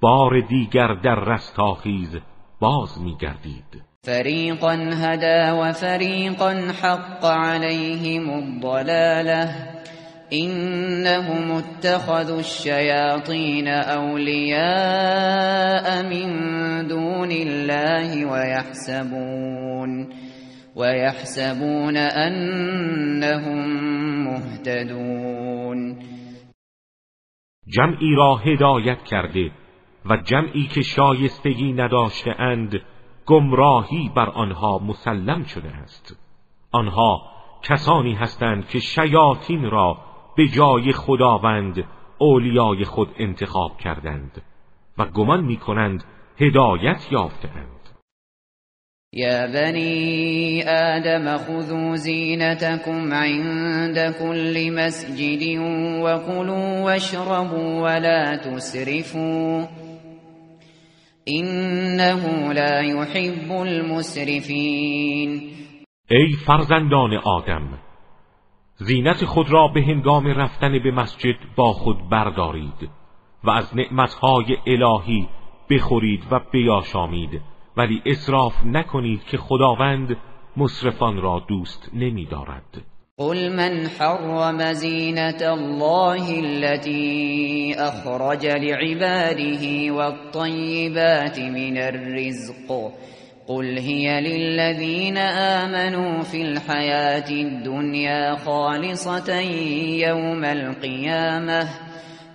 بار 0.00 0.40
دیگر 0.40 0.94
در 0.94 1.14
رستاخیز 1.14 2.18
باز 2.60 3.00
میگردید. 3.02 3.82
فریقا 4.04 4.72
هدا 4.72 5.62
و 5.62 5.72
فریقا 5.72 6.50
حق 6.82 7.24
علیهم 7.24 8.30
الضلاله 8.30 9.48
انهم 10.30 11.50
اتخذوا 11.50 12.36
الشیاطین 12.36 13.68
اولیاء 13.68 14.66
من 16.02 16.30
دون 16.88 17.30
الله 17.30 18.26
ويحسبون 18.26 20.08
ويحسبون 20.76 21.96
انهم 21.96 23.60
مهتدون. 24.24 25.98
جمعی 27.66 28.14
را 28.16 28.36
هدایت 28.36 28.98
کرده 29.10 29.50
و 30.10 30.16
جمعی 30.16 30.66
که 30.66 30.82
شایستگی 30.82 31.72
نداشته 31.72 32.40
اند 32.40 32.80
گمراهی 33.26 34.10
بر 34.16 34.28
آنها 34.28 34.78
مسلم 34.78 35.42
شده 35.42 35.68
است. 35.68 36.16
آنها 36.72 37.22
کسانی 37.62 38.14
هستند 38.14 38.68
که 38.68 38.78
شیاطین 38.78 39.70
را 39.70 39.98
به 40.36 40.48
جای 40.48 40.92
خداوند 40.92 41.84
اولیای 42.18 42.84
خود 42.84 43.08
انتخاب 43.18 43.76
کردند 43.76 44.42
و 44.98 45.04
گمان 45.04 45.44
می 45.44 45.56
کنند 45.56 46.04
هدایت 46.40 47.12
یافتند 47.12 47.78
یا 49.12 49.46
بنی 49.46 50.62
آدم 50.62 51.36
خذوا 51.36 51.96
زینتكم 51.96 53.12
عند 53.12 53.98
كل 54.18 54.70
مسجد 54.74 55.58
وكلوا 56.02 56.82
واشربوا 56.82 57.82
ولا 57.82 58.36
تسرفوا 58.36 59.66
انه 61.28 62.52
لا 62.52 62.82
يحب 62.82 63.52
المسرفین 63.52 65.40
ای 66.10 66.32
فرزندان 66.46 67.14
آدم 67.14 67.78
زینت 68.76 69.24
خود 69.24 69.50
را 69.50 69.68
به 69.68 69.82
هنگام 69.82 70.26
رفتن 70.26 70.78
به 70.78 70.90
مسجد 70.90 71.36
با 71.56 71.72
خود 71.72 72.08
بردارید 72.08 72.90
و 73.44 73.50
از 73.50 73.76
نعمتهای 73.76 74.56
الهی 74.66 75.28
بخورید 75.70 76.24
و 76.30 76.40
بیاشامید 76.52 77.40
ولی 77.76 78.02
اصراف 78.06 78.64
نکنید 78.64 79.24
که 79.24 79.38
خداوند 79.38 80.16
مصرفان 80.56 81.22
را 81.22 81.44
دوست 81.48 81.90
نمیدارد. 81.94 82.82
قل 83.18 83.56
من 83.56 83.88
حرم 83.88 84.72
زینت 84.72 85.42
الله 85.42 86.40
التي 86.40 87.74
اخرج 87.78 88.46
لعباده 88.46 89.92
والطيبات 89.92 91.38
من 91.38 91.78
الرزق 91.78 92.92
قل 93.48 93.78
هي 93.78 94.20
للذين 94.20 95.18
آمنوا 95.18 96.22
في 96.22 96.42
الحياة 96.42 97.30
الدنيا 97.30 98.36
خالصة 98.36 99.40
يوم 100.08 100.44
القيامة 100.44 101.68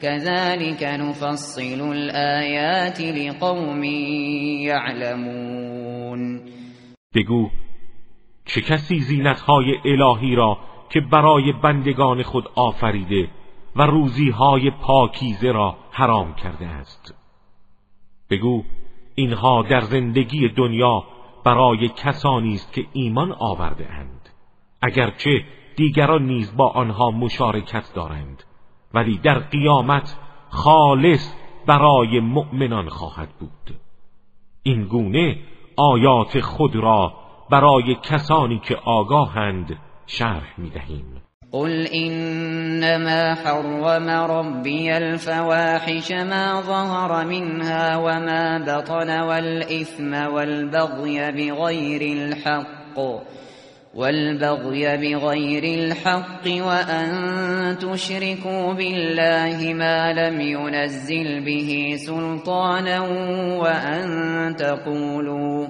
كذلك 0.01 0.83
نفصل 0.83 1.91
الآيات 1.91 3.01
لقوم 3.01 3.83
يعلمون 4.63 6.41
بگو 7.15 7.49
چه 8.45 8.61
کسی 8.61 8.99
زینتهای 8.99 9.65
الهی 9.85 10.35
را 10.35 10.57
که 10.93 11.01
برای 11.01 11.51
بندگان 11.51 12.23
خود 12.23 12.49
آفریده 12.55 13.29
و 13.75 13.81
روزیهای 13.81 14.71
پاکیزه 14.71 15.51
را 15.51 15.77
حرام 15.91 16.33
کرده 16.35 16.67
است. 16.67 17.15
بگو 18.29 18.63
اینها 19.15 19.61
در 19.61 19.81
زندگی 19.81 20.49
دنیا 20.49 21.03
برای 21.43 21.89
کسانی 21.89 22.53
است 22.53 22.73
که 22.73 22.85
ایمان 22.93 23.31
آورده 23.39 23.91
اند. 23.91 24.29
اگرچه 24.81 25.45
دیگران 25.75 26.25
نیز 26.25 26.57
با 26.57 26.67
آنها 26.67 27.11
مشارکت 27.11 27.93
دارند 27.93 28.43
ولی 28.93 29.17
در 29.17 29.39
قیامت 29.39 30.17
خالص 30.49 31.33
برای 31.65 32.19
مؤمنان 32.19 32.89
خواهد 32.89 33.29
بود. 33.39 33.79
این 34.63 34.83
گونه 34.83 35.39
آیات 35.77 36.39
خود 36.39 36.75
را 36.75 37.13
برای 37.49 37.95
کسانی 37.95 38.59
که 38.59 38.75
آگاهند 38.75 39.79
شرح 40.17 40.59
می 40.59 40.69
دهیم 40.69 41.21
قل 41.51 41.87
إنما 41.87 43.33
حرم 43.35 44.09
ربي 44.09 44.91
الفواحش 44.91 46.11
ما 46.11 46.61
ظهر 46.61 47.25
منها 47.25 47.97
وما 47.97 48.59
بطن 48.59 49.19
والإثم 49.19 50.13
والبغي 50.13 51.31
بغير 51.31 52.01
الحق 52.01 52.99
والبغي 53.95 54.97
بغير 54.97 55.63
الحق 55.63 56.45
وأن 56.47 57.09
تشركوا 57.77 58.73
بالله 58.73 59.73
ما 59.73 60.13
لم 60.13 60.41
ينزل 60.41 61.45
به 61.45 61.95
سلطانا 61.97 62.99
وأن 63.59 64.55
تقولوا 64.55 65.67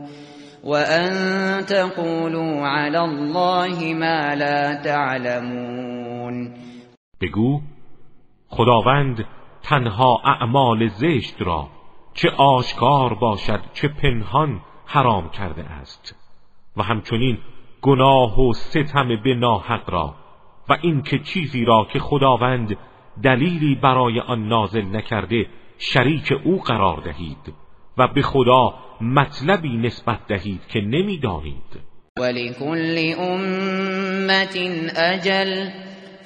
وأن 0.63 1.65
تقولوا 1.65 2.67
على 2.67 2.99
الله 2.99 3.93
ما 3.93 4.35
لا 4.35 4.75
تعلمون. 4.83 6.53
بگو 7.21 7.61
خداوند 8.47 9.25
تنها 9.63 10.21
اعمال 10.25 10.87
زشت 10.87 11.41
را 11.41 11.67
چه 12.13 12.29
آشکار 12.29 13.13
باشد 13.13 13.61
چه 13.73 13.87
پنهان 13.87 14.61
حرام 14.85 15.29
کرده 15.29 15.63
است. 15.63 16.15
و 16.77 16.83
همچنین 16.83 17.37
گناه 17.81 18.39
و 18.39 18.53
ستم 18.53 19.07
به 19.23 19.35
ناحق 19.35 19.89
را 19.89 20.15
و 20.69 20.77
اینکه 20.81 21.19
چیزی 21.19 21.65
را 21.65 21.87
که 21.93 21.99
خداوند 21.99 22.77
دلیلی 23.23 23.75
برای 23.75 24.19
آن 24.19 24.47
نازل 24.47 24.95
نکرده 24.95 25.45
شریک 25.77 26.33
او 26.43 26.61
قرار 26.61 27.01
دهید. 27.01 27.62
و 27.97 28.07
به 28.07 28.21
خدا 28.21 28.73
مطلبی 29.01 29.77
نسبت 29.77 30.19
دهید 30.27 30.67
که 30.67 30.81
نمی‌دانید. 30.81 31.93
ولكل 32.19 33.13
امت 33.19 34.57
اجل 34.95 35.69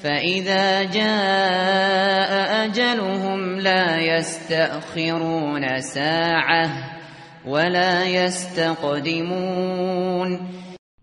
فاذا 0.04 0.84
جاء 0.84 2.66
اجلهم 2.66 3.60
لا 3.60 4.02
يستأخرون 4.02 5.80
ساعه 5.80 6.70
ولا 7.46 8.06
يستقدمون 8.06 9.60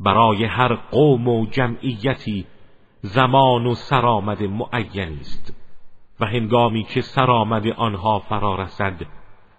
برای 0.00 0.44
هر 0.44 0.74
قوم 0.74 1.29
و 1.29 1.46
جمعیتی 1.46 2.46
زمان 3.03 3.66
و 3.66 3.74
سرآمد 3.74 4.42
معینی 4.42 5.20
است 5.20 5.55
و 6.20 6.27
هنگامی 6.27 6.85
که 6.85 7.00
سرآمد 7.00 7.66
آنها 7.66 8.18
فرا 8.18 8.62
رسد 8.62 8.94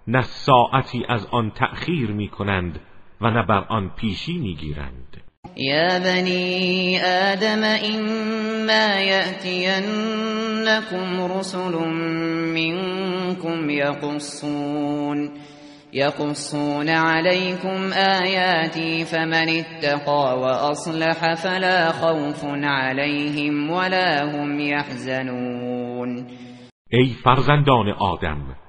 نه 0.08 0.22
ساعتی 0.22 1.06
از 1.10 1.26
آن 1.32 1.52
تأخیر 1.52 2.12
می 2.12 2.28
کنند 2.28 2.80
و 3.22 3.30
نه 3.30 3.46
بر 3.46 3.66
آن 3.70 3.90
پیشی 3.90 4.38
می 4.38 4.56
گیرند 4.56 5.18
يا 5.58 6.00
بني 6.00 7.00
آدم 7.04 7.64
إما 7.64 9.00
يأتينكم 9.00 10.22
رسل 11.38 11.76
منكم 12.54 13.70
يقصون 13.70 15.32
يقصون 15.94 16.90
عليكم 16.90 17.94
آياتي 17.94 19.06
فمن 19.06 19.50
اتقى 19.50 20.40
وأصلح 20.40 21.34
فلا 21.34 21.92
خوف 21.92 22.46
عليهم 22.64 23.70
ولا 23.70 24.24
هم 24.24 24.60
يحزنون 24.60 26.28
ای 26.92 27.16
فرزندان 27.24 27.90
آدم 27.90 28.65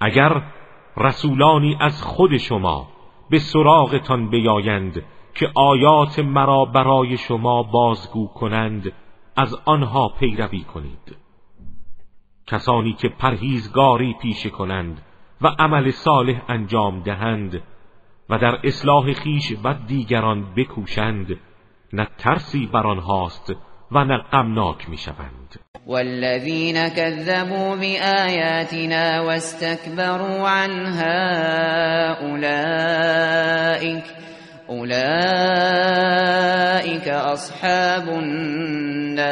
اگر 0.00 0.42
رسولانی 0.96 1.76
از 1.80 2.02
خود 2.02 2.36
شما 2.36 2.88
به 3.30 3.38
سراغتان 3.38 4.30
بیایند 4.30 5.02
که 5.34 5.50
آیات 5.54 6.18
مرا 6.18 6.64
برای 6.64 7.16
شما 7.16 7.62
بازگو 7.62 8.26
کنند 8.26 8.92
از 9.36 9.54
آنها 9.64 10.08
پیروی 10.08 10.60
کنید. 10.60 11.16
کسانی 12.46 12.92
که 12.92 13.08
پرهیزگاری 13.08 14.14
پیشه 14.22 14.50
کنند 14.50 15.02
و 15.40 15.46
عمل 15.58 15.90
صالح 15.90 16.42
انجام 16.48 17.00
دهند 17.00 17.62
و 18.30 18.38
در 18.38 18.58
اصلاح 18.64 19.12
خیش 19.12 19.52
و 19.64 19.74
دیگران 19.74 20.54
بکوشند 20.54 21.40
نه 21.92 22.08
ترسی 22.18 22.66
بر 22.66 22.86
آنهاست 22.86 23.54
و 23.94 24.04
نه 24.04 24.18
غمناک 24.18 24.90
می‌شوند. 24.90 25.60
والذین 25.86 26.88
كذبوا 26.88 27.76
بآیاتنا 27.76 29.24
واستكبروا 29.24 30.48
عنها 30.48 31.20
اولئک 32.20 34.04
اولئك 34.68 35.04
اصحاب 37.08 38.08
النار 38.08 39.24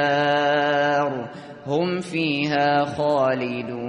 هم 1.66 2.00
فيها 2.00 2.84
خالدون. 2.84 3.82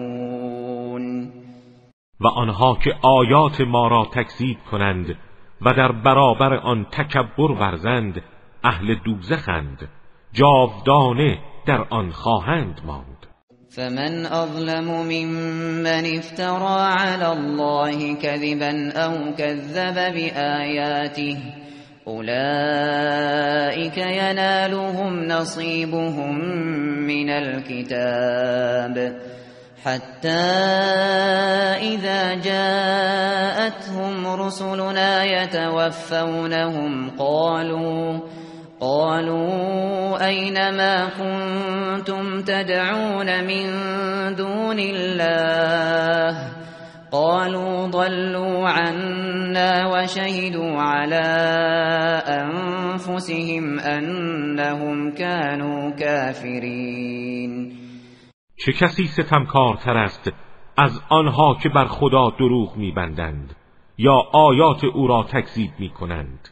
و 2.20 2.28
آنها 2.28 2.78
که 2.84 2.94
آیات 3.04 3.62
ما 3.62 3.88
را 3.88 4.08
تکذیب 4.14 4.58
کنند 4.72 5.18
و 5.62 5.74
در 5.74 5.92
برابر 5.92 6.54
آن 6.54 6.86
تکبر 6.92 7.52
ورزند 7.52 8.22
اهل 8.64 8.96
دوزخند. 9.06 9.90
جاودانه 10.34 11.38
در 11.68 11.86
آن 11.90 12.12
خواهند 12.12 12.82
ماند. 12.86 13.08
فمن 13.70 14.26
أظلم 14.26 14.92
ممن 14.92 16.18
افترى 16.18 16.82
على 16.82 17.34
الله 17.34 18.16
كذبا 18.16 18.92
أو 18.92 19.34
كذب 19.38 19.96
بآياته 19.96 21.38
أولئك 22.08 23.98
ينالهم 23.98 25.24
نصيبهم 25.28 26.40
من 27.08 27.30
الكتاب. 27.30 28.96
حتى 29.86 30.30
إذا 31.82 32.34
جاءتهم 32.34 34.28
رسلنا 34.28 35.24
يتوفونهم 35.24 37.10
قالوا 37.20 38.20
قالوا 38.84 40.28
أين 40.28 40.54
ما 40.54 41.10
كنتم 41.10 42.42
تدعون 42.42 43.44
من 43.48 43.66
دون 44.36 44.80
الله؟ 44.80 46.36
قالوا 47.12 47.88
ضلوا 47.88 48.70
عنا 48.70 49.88
وشهدوا 49.88 50.82
على 50.82 51.28
أنفسهم 52.28 53.80
أنهم 53.80 55.12
كانوا 55.12 55.92
كافرين. 55.92 57.74
چه 58.58 58.72
کسی 58.72 59.08
ستمکارتر 59.08 59.98
است 59.98 60.32
از 60.78 61.02
آنها 61.10 61.58
که 61.64 61.70
بر 61.70 61.86
خدا 61.86 62.30
دروغ 62.40 62.78
میبندند 62.78 63.56
یا 63.98 64.24
آیات 64.34 64.84
او 64.84 65.08
را 65.08 65.24
تکذیب 65.24 65.72
می‌کنند؟ 65.80 66.50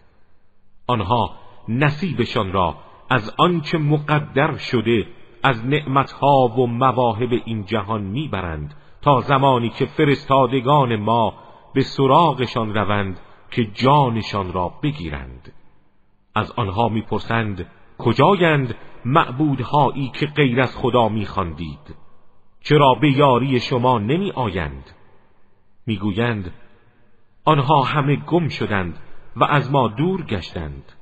آنها 0.87 1.40
نصیبشان 1.67 2.51
را 2.51 2.75
از 3.09 3.33
آنچه 3.37 3.77
مقدر 3.77 4.57
شده 4.57 5.07
از 5.43 5.65
نعمتها 5.65 6.47
و 6.47 6.67
مواهب 6.67 7.41
این 7.45 7.65
جهان 7.65 8.01
می‌برند 8.01 8.75
تا 9.01 9.21
زمانی 9.21 9.69
که 9.69 9.85
فرستادگان 9.85 10.95
ما 10.95 11.33
به 11.73 11.81
سراغشان 11.81 12.73
روند 12.73 13.19
که 13.51 13.65
جانشان 13.65 14.53
را 14.53 14.71
بگیرند. 14.83 15.53
از 16.35 16.51
آنها 16.51 16.89
می‌پرسند 16.89 17.67
کجایند 17.97 18.75
معبودهایی 19.05 20.09
که 20.09 20.25
غیر 20.25 20.61
از 20.61 20.77
خدا 20.77 21.09
میخواندید؟ 21.09 21.95
چرا 22.61 22.93
به 22.93 23.11
یاری 23.11 23.59
شما 23.59 23.99
نمی 23.99 24.31
آیند 24.31 24.89
می‌گویند 25.85 26.53
آنها 27.45 27.81
همه 27.81 28.15
گم 28.15 28.47
شدند 28.47 28.99
و 29.35 29.43
از 29.43 29.71
ما 29.71 29.87
دور 29.87 30.23
گشتند. 30.23 30.93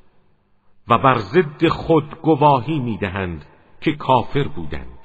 و 0.89 0.97
بر 0.97 1.17
ضد 1.17 1.67
خود 1.67 2.21
گواهی 2.21 2.79
می‌دهند 2.79 3.45
که 3.81 3.91
کافر 3.91 4.43
بودند. 4.43 4.99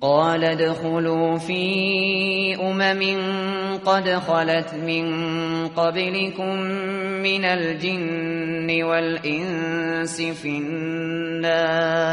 قال 0.00 0.44
ادخلوا 0.44 1.38
في 1.38 2.56
امم 2.60 3.00
قد 3.86 4.18
خلت 4.18 4.74
من 4.74 5.06
قبلكم 5.68 6.56
من 7.22 7.44
الجن 7.44 8.82
والانس 8.82 10.20
في 10.20 10.48
النار. 10.58 12.10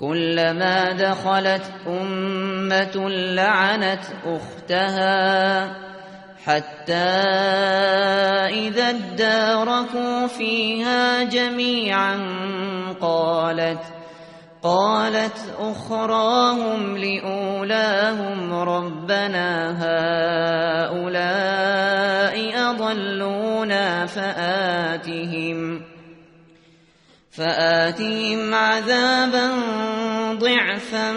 كلما 0.00 0.92
دخلت 0.92 1.72
امه 1.86 3.08
لعنت 3.08 4.12
اختها. 4.26 5.87
حتى 6.48 6.92
إذا 8.68 8.90
اداركوا 8.90 10.26
فيها 10.26 11.22
جميعا 11.22 12.16
قالت 13.00 13.82
قالت 14.62 15.38
أخراهم 15.58 16.96
لأولاهم 16.96 18.52
ربنا 18.52 19.70
هؤلاء 20.88 21.18
أضلونا 22.70 24.06
فآتهم 24.06 25.82
فآتهم 27.30 28.54
عذابا 28.54 29.50
ضعفا 30.32 31.12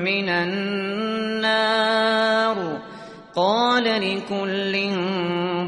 من 0.00 0.28
النار. 0.28 0.76
قال 3.36 3.84
لكل 3.84 4.74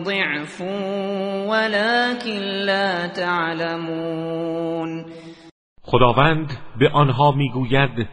ضعف 0.04 0.60
ولكن 1.50 2.40
لا 2.64 3.06
تعلمون. 3.06 5.04
خداوند 5.82 6.58
به 6.78 6.88
آنها 6.88 7.32
می‌گوید 7.32 8.08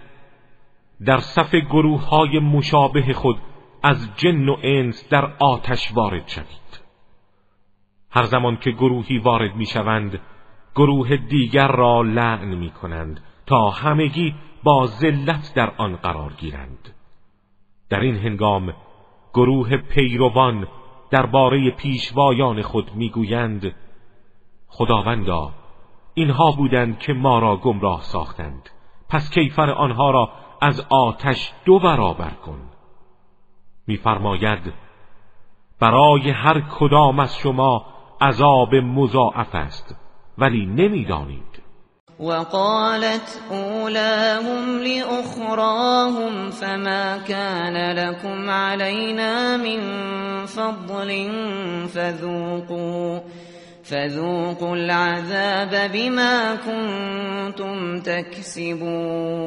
در 1.05 1.17
صف 1.17 1.55
گروه 1.55 2.07
های 2.07 2.39
مشابه 2.39 3.13
خود 3.13 3.37
از 3.83 4.09
جن 4.17 4.49
و 4.49 4.55
انس 4.63 5.09
در 5.09 5.33
آتش 5.39 5.91
وارد 5.93 6.27
شوید. 6.27 6.81
هر 8.11 8.23
زمان 8.23 8.57
که 8.57 8.71
گروهی 8.71 9.17
وارد 9.17 9.55
می‌شوند 9.55 10.19
گروه 10.75 11.15
دیگر 11.15 11.67
را 11.67 12.01
لعن 12.01 12.55
می 12.55 12.71
کنند 12.71 13.23
تا 13.45 13.69
همگی 13.69 14.35
با 14.63 14.85
ذلت 14.85 15.53
در 15.55 15.71
آن 15.77 15.95
قرار 15.95 16.33
گیرند. 16.33 16.89
در 17.89 17.99
این 17.99 18.15
هنگام 18.15 18.73
گروه 19.35 19.77
پیروان 19.77 20.67
درباره 21.11 21.71
پیشوایان 21.71 22.61
خود 22.61 22.95
می‌گویند 22.95 23.75
خداوندا 24.67 25.51
اینها 26.13 26.51
بودند 26.51 26.99
که 26.99 27.13
ما 27.13 27.39
را 27.39 27.57
گمراه 27.57 28.01
ساختند. 28.01 28.69
پس 29.09 29.31
کیفر 29.31 29.69
آنها 29.69 30.11
را 30.11 30.29
از 30.61 30.87
آتش 30.89 31.53
دو 31.65 31.79
برابر 31.79 32.29
کن. 32.29 32.61
میفرماید 33.87 34.73
برای 35.79 36.29
هر 36.29 36.61
کدام 36.61 37.19
از 37.19 37.37
شما 37.37 37.85
عذاب 38.21 38.75
مضاعف 38.75 39.55
است 39.55 39.95
ولی 40.37 40.65
نمی‌دانید. 40.65 41.54
وقالت 42.19 43.41
اولاهم 43.51 44.79
لأخراهم 44.79 46.49
فما 46.49 47.17
كان 47.17 47.95
لكم 47.95 48.49
علينا 48.49 49.57
من 49.57 49.79
فضل 50.45 51.31
فذوقوا 51.87 53.19
فذوقوا 53.83 54.75
العذاب 54.75 55.91
بما 55.93 56.55
كنتم 56.55 57.99
تكسبون. 57.99 59.45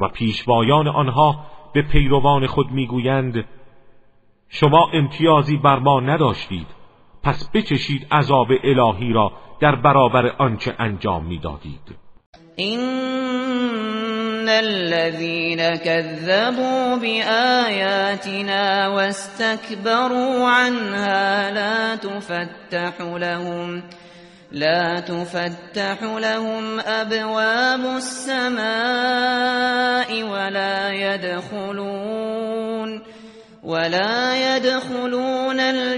و 0.00 0.08
پیشوایان 0.08 0.88
آنها 0.88 1.46
به 1.74 1.82
پیروان 1.82 2.46
خود 2.46 2.70
می‌گویند 2.70 3.44
شما 4.48 4.90
امتیازی 4.94 5.56
بر 5.56 5.78
ما 5.78 6.00
نداشتید 6.00 6.66
پس 7.22 7.50
بچشید 7.54 8.06
عذاب 8.10 8.48
الهی 8.64 9.12
را 9.12 9.32
در 9.62 9.76
برابر 9.76 10.26
آنچه 10.38 10.74
انجام 10.78 11.26
می‌دادید. 11.26 11.96
ان 12.58 14.48
الذين 14.48 15.76
كذبوا 15.76 16.96
بآياتنا 16.96 18.88
واستكبروا 18.88 20.50
عنها 20.50 21.50
لا 21.50 21.96
تفتح 21.96 23.00
لهم 23.00 23.82
لا 24.52 25.00
تفتح 25.00 26.02
لهم 26.02 26.80
أبواب 26.80 27.96
السماء 27.96 28.62
ولا 30.22 30.92
يدخلون 30.92 33.02
ولا 33.62 34.56
يدخلون 34.56 35.60
الجنة 35.60 35.92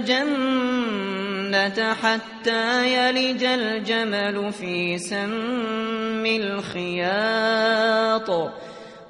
حتى 1.94 2.94
يلج 2.94 3.44
الجمل 3.44 4.52
في 4.52 4.98
سم 4.98 6.26
الخياط. 6.26 8.30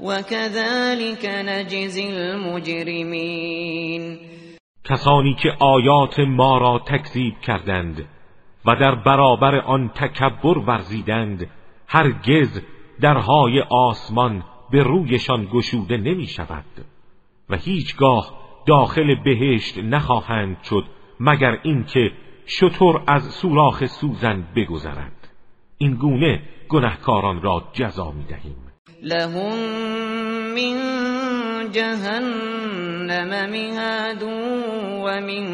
وكذلك 0.00 1.24
نجزي 1.24 2.08
المجرمين. 2.08 4.18
کسانی 4.84 5.34
که 5.42 5.48
آیات 5.60 6.20
ما 6.20 6.58
را 6.58 6.80
تکذیب 6.86 7.34
کردند 7.46 8.08
و 8.66 8.76
در 8.76 8.94
برابر 8.94 9.60
آن 9.60 9.88
تکبر 9.88 10.58
ورزیدند 10.58 11.50
هرگز 11.88 12.60
درهای 13.00 13.60
آسمان 13.70 14.44
به 14.70 14.82
رویشان 14.82 15.48
گشوده 15.52 15.96
نمی 15.96 16.26
شود 16.26 16.64
و 17.50 17.56
هیچگاه 17.56 18.43
داخل 18.66 19.14
بهشت 19.24 19.78
نخواهند 19.78 20.56
شد 20.62 20.84
مگر 21.20 21.58
اینکه 21.62 22.10
شطور 22.46 23.02
از 23.06 23.22
سوراخ 23.22 23.86
سوزن 23.86 24.44
بگذرد. 24.56 25.28
این 25.78 25.94
گونه 25.94 26.42
گنهکاران 26.68 27.42
را 27.42 27.62
جزا 27.72 28.10
می 28.10 28.24
دهیم 28.24 28.56
لهم 29.02 29.54
من 30.54 30.76
جهنم 31.72 33.50
مهاد 33.50 34.22
و 34.22 35.06
من 35.20 35.46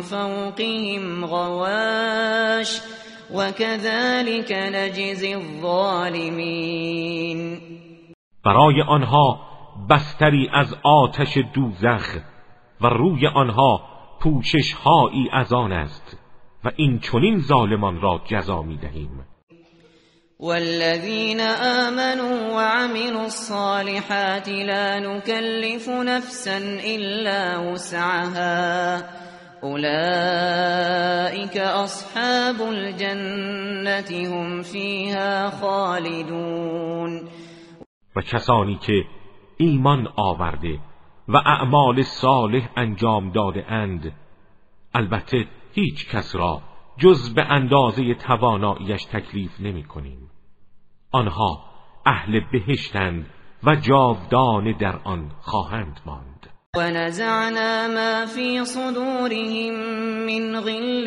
فوقهم 0.00 1.26
غواش 1.26 2.80
وكذلك 3.34 4.52
نجزی 4.52 5.34
الظالمین. 5.34 6.60
برای 8.44 8.82
آنها 8.82 9.40
بستری 9.90 10.48
از 10.52 10.74
آتش 10.84 11.38
دوزخ 11.54 12.18
و 12.80 12.86
روی 12.86 13.26
آنها 13.26 13.80
پوشش 14.20 14.72
هایی 14.72 15.28
از 15.32 15.52
آن 15.52 15.72
است 15.72 16.18
و 16.64 16.70
این 16.76 16.98
چنین 16.98 17.38
ظالمان 17.38 18.00
را 18.00 18.20
جزا 18.26 18.62
می 18.62 18.76
دهیم 18.76 19.26
والذین 20.40 21.40
آمنوا 21.40 22.54
وعملوا 22.54 23.22
الصالحات 23.22 24.48
لا 24.48 24.98
نكلف 24.98 25.88
نفسا 25.88 26.58
إلا 26.84 27.58
وسعها. 27.72 29.02
أولئك 29.64 31.56
أصحاب 31.56 32.62
الجنة 32.62 34.28
هم 34.28 34.62
فيها 34.62 35.50
خالدون. 35.50 37.28
و 38.16 38.20
کسانی 38.20 38.78
که 38.86 39.04
ایمان 39.56 40.08
آورده 40.16 40.78
و 41.28 41.36
اعمال 41.36 42.02
صالح 42.02 42.68
انجام 42.76 43.30
داده 43.30 43.72
اند. 43.72 44.12
البته 44.94 45.46
هیچ 45.72 46.08
کس 46.08 46.36
را 46.36 46.62
جز 46.98 47.34
به 47.34 47.42
اندازه 47.42 48.14
تواناییش 48.14 49.04
تکلیف 49.04 49.60
نمی 49.60 49.84
کنیم. 49.84 50.30
آنها 51.12 51.64
اهل 52.06 52.40
بهشتند 52.52 53.30
و 53.64 53.76
جاودانه 53.76 54.72
در 54.72 54.98
آن 55.04 55.30
خواهند 55.40 56.00
ماند. 56.06 56.46
و 56.76 56.90
نزعنا 56.90 57.88
ما 57.88 58.26
فی 58.26 58.64
صدورهم 58.64 59.74
من 60.26 60.60
غل 60.60 61.06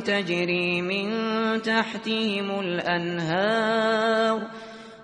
تجری 0.00 0.80
من 0.80 1.60
تحتهم 1.60 2.50
الانهار. 2.50 4.40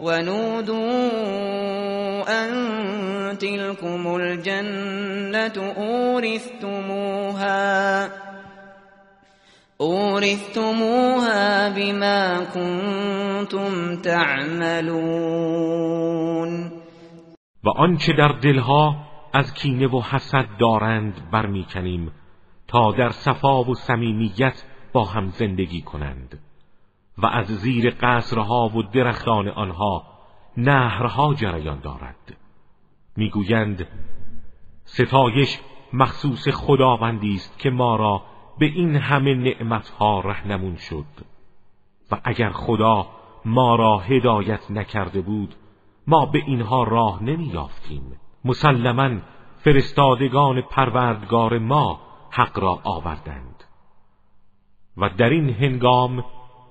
ونودوا 0.00 1.10
أن 2.28 2.50
تلكم 3.38 4.16
الجنة 4.16 5.56
أورثتموها 5.76 7.50
أورثتموها 9.80 11.68
بما 11.68 12.44
كنتم 12.44 13.96
تعملون. 14.02 15.40
و 17.64 17.68
آنچه 17.68 18.12
در 18.12 18.32
دلها 18.42 18.96
از 19.32 19.54
کینه 19.54 19.86
و 19.86 20.00
حسد 20.00 20.46
دارند 20.60 21.30
برمیکنیم 21.32 22.12
تا 22.68 22.92
در 22.92 23.10
صفا 23.10 23.64
و 23.64 23.74
صمیمیت 23.74 24.62
با 24.92 25.04
هم 25.04 25.28
زندگی 25.30 25.82
کنند. 25.82 26.38
و 27.22 27.26
از 27.26 27.46
زیر 27.46 27.90
قصرها 28.00 28.68
و 28.68 28.82
درختان 28.82 29.48
آنها 29.48 30.04
نهرها 30.56 31.34
جریان 31.34 31.80
دارد. 31.80 32.36
می‌گویند 33.16 33.86
ستایش 34.84 35.58
مخصوص 35.92 36.48
خداوندی 36.48 37.34
است 37.34 37.58
که 37.58 37.70
ما 37.70 37.96
را 37.96 38.22
به 38.58 38.66
این 38.66 38.96
همه 38.96 39.34
نعمتها 39.34 40.20
رهنمون 40.20 40.76
شد. 40.76 41.04
و 42.10 42.20
اگر 42.24 42.50
خدا 42.50 43.06
ما 43.44 43.76
را 43.76 43.98
هدایت 43.98 44.70
نکرده 44.70 45.20
بود 45.20 45.54
ما 46.06 46.26
به 46.26 46.42
اینها 46.46 46.82
راه 46.82 47.22
نمیافتیم 47.22 48.20
مسلما 48.44 49.20
فرستادگان 49.56 50.60
پروردگار 50.62 51.58
ما 51.58 52.00
حق 52.30 52.58
را 52.58 52.80
آوردند. 52.84 53.64
و 54.96 55.08
در 55.08 55.30
این 55.30 55.50
هنگام 55.50 56.24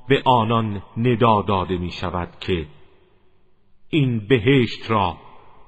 به 0.10 0.22
آنان 0.26 0.82
ندا 0.98 1.42
داده 1.42 1.78
می 1.78 1.92
شود 1.92 2.30
که 2.40 2.66
این 3.90 4.28
بهشت 4.28 4.92
را 4.92 5.18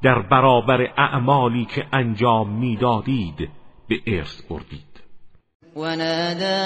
در 0.04 0.21
برابر 0.21 0.82
اعمالی 0.97 1.65
که 1.65 1.86
انجام 1.93 2.49
می‌دادید 2.49 3.49
به 3.89 3.99
ارث 4.08 4.41
بردید. 4.41 4.91
ونادى 5.75 6.62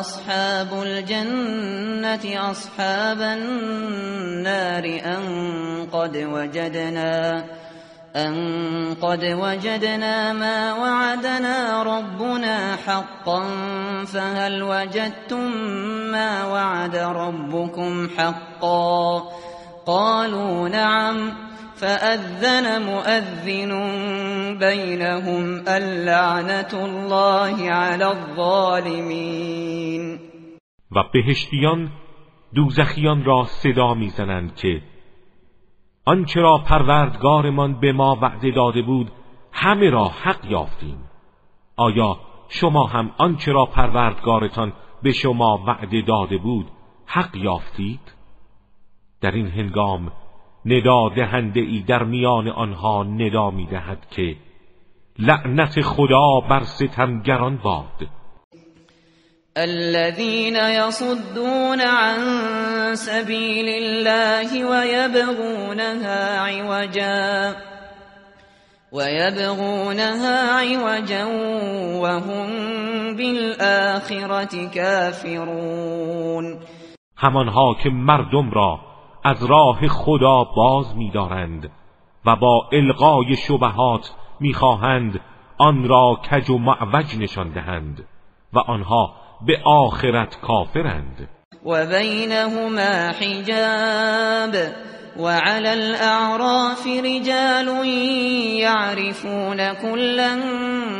أصحاب 0.00 0.72
الجنة 0.78 2.50
أصحاب 2.50 3.20
النار 3.20 4.84
أن 5.04 5.22
قد 5.86 6.16
وجدنا 6.16 7.44
أن 8.16 8.94
قد 9.02 9.24
وجدنا 9.24 10.32
ما 10.32 10.72
وعدنا 10.74 11.82
ربنا 11.82 12.76
حقا 12.76 13.42
فهل 14.04 14.62
وجدتم 14.62 15.50
ما 16.10 16.44
وعد 16.44 16.96
ربكم 16.96 18.08
حقا 18.18 19.22
قالوا 19.86 20.68
نعم 20.68 21.32
فأذن 21.76 22.82
مؤذن 22.82 23.72
بينهم 24.58 25.64
اللعنة 25.68 26.84
الله 26.84 27.70
على 27.70 28.06
الظالمين 28.06 29.50
و 30.90 31.02
بهشتیان 31.14 31.90
دوزخیان 32.54 33.24
را 33.24 33.44
صدا 33.44 33.94
می‌زنند 33.94 34.54
که 34.54 34.82
آنچه 36.04 36.40
را 36.40 36.58
پروردگارمان 36.58 37.80
به 37.80 37.92
ما 37.92 38.18
وعده 38.22 38.50
داده 38.50 38.82
بود 38.82 39.10
همه 39.52 39.90
را 39.90 40.04
حق 40.04 40.50
یافتیم. 40.50 40.98
آیا 41.76 42.16
شما 42.48 42.86
هم 42.86 43.10
آنچه 43.18 43.52
را 43.52 43.66
پروردگارتان 43.66 44.72
به 45.02 45.12
شما 45.12 45.64
وعده 45.66 46.02
داده 46.02 46.38
بود 46.38 46.66
حق 47.06 47.36
یافتید؟ 47.36 48.14
در 49.20 49.30
این 49.30 49.46
هنگام 49.46 50.12
ندا 50.66 51.08
دهنده 51.08 51.60
ای 51.60 51.80
در 51.80 52.04
میان 52.04 52.48
آنها 52.48 53.02
ندا 53.04 53.50
می 53.50 53.66
دهد 53.66 54.06
که 54.10 54.36
لعنت 55.18 55.80
خدا 55.80 56.40
بر 56.40 56.60
ستمگران 56.60 57.56
باد. 57.56 58.08
الذين 59.56 60.56
يصدون 60.56 61.80
عن 61.80 62.18
سبيل 62.94 63.68
الله 63.68 64.64
ويبغونها 64.64 66.40
عوجا 66.40 67.56
ويبغونها 68.92 70.60
عوجا 70.60 71.24
وهم 72.00 72.46
بالآخرة 73.16 74.68
كافرون. 74.74 76.58
همانها 77.16 77.74
که 77.82 77.90
مردم 77.90 78.50
را 78.50 78.80
از 79.24 79.44
راه 79.44 79.88
خدا 79.88 80.44
باز 80.56 80.96
می‌دارند 80.96 81.70
و 82.26 82.36
با 82.36 82.68
القای 82.72 83.36
شبهات 83.36 84.10
می‌خواهند 84.40 85.20
آن 85.58 85.88
را 85.88 86.20
کج 86.30 86.50
و 86.50 86.58
معوج 86.58 87.16
نشان 87.18 87.50
دهند 87.52 88.04
و 88.52 88.58
آنها 88.58 89.20
به 89.46 89.58
آخرت 89.64 90.40
کافرند. 90.40 91.28
و 91.64 91.86
بینهما 91.86 93.12
حجاب 93.20 94.54
وعلى 95.18 95.72
الأعراف 95.72 96.86
رجال 96.86 97.86
يعرفون 98.60 99.72
كلا 99.72 100.36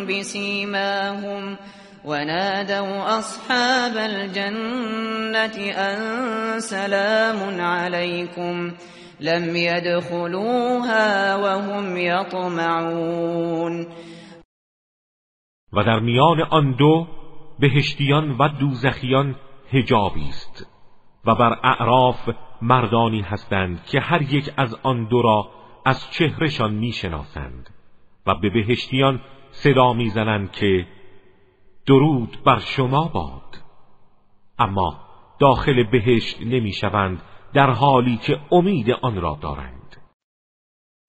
بسيماهم 0.08 1.56
ونادوا 2.04 3.18
أصحاب 3.18 3.96
الجنة 3.96 5.72
أن 5.76 6.60
سلام 6.60 7.60
عليكم 7.60 8.72
لم 9.20 9.56
يدخلوها 9.56 11.36
وهم 11.36 11.96
يطمعون. 11.96 13.86
و 15.72 15.82
در 15.84 16.00
میان 16.00 16.40
آن 16.50 16.74
دو 16.78 17.19
بهشتیان 17.60 18.30
و 18.30 18.48
دوزخیان 18.48 19.36
هجابی 19.72 20.28
است 20.28 20.66
و 21.24 21.34
بر 21.34 21.58
اعراف 21.62 22.28
مردانی 22.62 23.20
هستند 23.20 23.84
که 23.84 24.00
هر 24.00 24.22
یک 24.22 24.50
از 24.56 24.74
آن 24.82 25.04
دو 25.04 25.22
را 25.22 25.50
از 25.84 26.10
چهرهشان 26.10 26.74
می‌شناسند 26.74 27.70
و 28.26 28.34
به 28.34 28.50
بهشتیان 28.50 29.20
صدا 29.50 29.92
می‌زنند 29.92 30.52
که 30.52 30.86
درود 31.86 32.38
بر 32.44 32.58
شما 32.58 33.08
باد. 33.08 33.62
اما 34.58 35.00
داخل 35.38 35.82
بهشت 35.82 36.42
نمی‌شوند 36.42 37.22
در 37.54 37.70
حالی 37.70 38.16
که 38.16 38.38
امید 38.52 38.90
آن 38.90 39.20
را 39.20 39.38
دارند. 39.42 39.79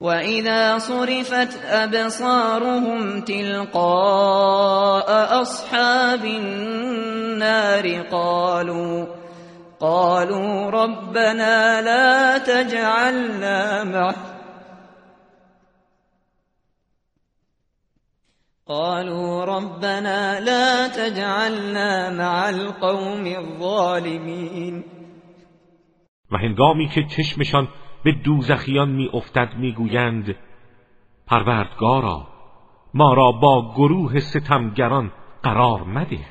و 0.01 0.07
اذا 0.07 0.79
صرفت 0.79 1.59
ابصارهم 1.65 3.21
تلقاء 3.21 5.09
اصحاب 5.41 6.25
النار 6.25 8.01
قالوا 8.01 9.05
قالوا 9.79 10.69
ربنا 10.69 11.81
لا 11.81 12.37
تجعلنا 12.37 13.83
مع 13.83 14.13
قالوا 18.67 19.45
ربنا 19.45 20.39
لا 20.39 20.87
تجعلنا 20.87 22.09
مع 22.09 22.49
القوم 22.49 23.25
الظالمين. 23.25 24.83
و 26.31 26.37
هنگامی 26.37 26.89
که 26.89 27.03
چشمشان 27.03 27.67
به 28.03 28.11
دوزخیان 28.11 28.89
می 28.89 29.09
افتد 29.13 29.53
می 29.57 29.73
گویند 29.73 30.35
پروردگارا 31.27 32.27
ما 32.93 33.13
را 33.13 33.31
با 33.31 33.73
گروه 33.75 34.19
ستمگران 34.19 35.11
قرار 35.43 35.83
مده. 35.83 36.25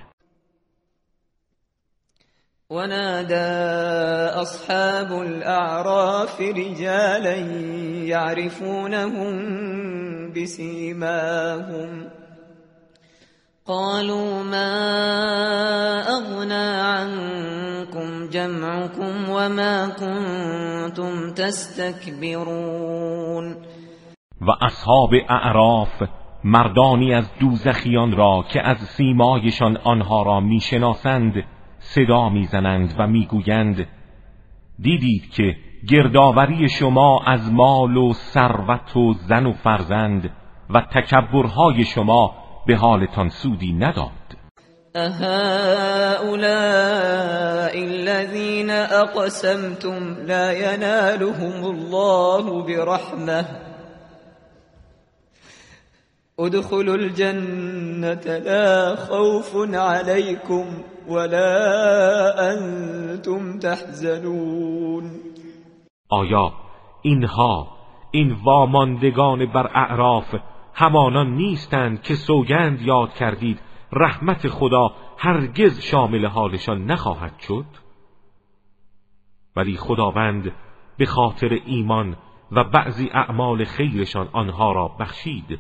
ونادى 2.71 3.35
أصحاب 4.41 5.13
الأعراف 5.13 6.41
رجالا 6.41 7.37
يعرفونهم 8.07 9.33
بسيماهم. 10.33 12.20
قالوا 13.71 14.43
ما 14.43 14.73
أغنى 16.19 16.69
عنكم 16.93 18.29
جمعكم 18.29 19.29
وما 19.31 19.89
كنتم 19.89 21.31
تستكبرون. 21.35 22.77
و 24.41 24.51
اصحاب 24.63 25.11
اعراف 25.29 26.03
مردانی 26.45 27.15
از 27.15 27.31
دوزخیان 27.41 28.17
را 28.17 28.45
که 28.53 28.69
از 28.69 28.77
سیمایشان 28.77 29.77
آنها 29.77 30.23
را 30.23 30.41
می‌شناسند 30.41 31.45
صدا 31.79 32.29
می‌زنند 32.29 32.95
و 32.99 33.07
می‌گویند 33.07 33.87
دیدید 34.79 35.31
که 35.31 35.57
گردآوری 35.89 36.69
شما 36.69 37.21
از 37.27 37.53
مال 37.53 37.97
و 37.97 38.13
ثروت 38.13 38.97
و 38.97 39.13
زن 39.13 39.47
و 39.47 39.53
فرزند 39.53 40.31
و 40.71 40.81
تکبرهای 40.81 41.85
شما 41.85 42.40
به 42.67 42.77
حالتان 42.77 43.29
سودی 43.29 43.73
نداد. 43.73 44.11
أهؤلاء 44.97 46.31
الذين 47.79 48.71
أقسمتم 48.71 50.15
لا 50.27 50.53
ينالهم 50.53 51.65
الله 51.65 52.63
برحمة. 52.67 53.45
ادخلوا 56.39 56.97
الجنة 56.97 58.39
لا 58.39 58.97
خوف 58.97 59.57
عليكم 59.75 60.67
ولا 61.09 62.53
أنتم 62.53 63.59
تحزنون. 63.59 65.21
آیا 66.11 66.53
اینها 67.03 67.67
این 68.11 68.37
واماندگان 68.45 69.47
بر 69.47 69.67
اعراف 69.67 70.35
همانان 70.81 71.35
نیستند 71.35 72.03
که 72.03 72.15
سوگند 72.15 72.83
یاد 72.83 73.15
کردید. 73.15 73.61
رحمت 73.93 74.49
خدا 74.49 74.95
هرگز 75.19 75.81
شامل 75.81 76.27
حالشان 76.27 76.85
نخواهد 76.85 77.39
شد. 77.39 77.65
ولی 79.57 79.77
خداوند 79.77 80.53
به 80.99 81.07
خاطر 81.07 81.59
ایمان 81.67 82.17
و 82.53 82.65
بعضی 82.65 83.11
اعمال 83.13 83.65
خیرشان 83.65 84.29
آنها 84.33 84.73
را 84.73 84.89
بخشید. 84.89 85.59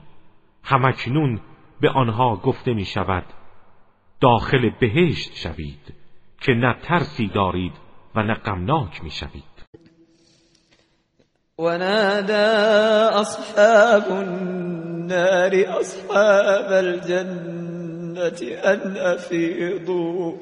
همکنون 0.64 1.40
به 1.80 1.90
آنها 1.90 2.36
گفته 2.36 2.74
می 2.74 2.84
شود 2.84 3.24
داخل 4.20 4.70
بهشت 4.70 5.34
شوید 5.34 5.94
که 6.40 6.52
نه 6.54 6.74
ترسی 6.82 7.26
دارید 7.26 7.72
و 8.14 8.22
نه 8.22 8.34
غمناک 8.34 9.04
می 9.04 9.10
شوید 9.10 9.49
ونادى 11.60 12.48
أصحاب 13.20 14.06
النار 14.10 15.80
أصحاب 15.80 16.72
الجنة 16.72 18.40
أن 18.64 18.96
أفيضوا 18.96 20.36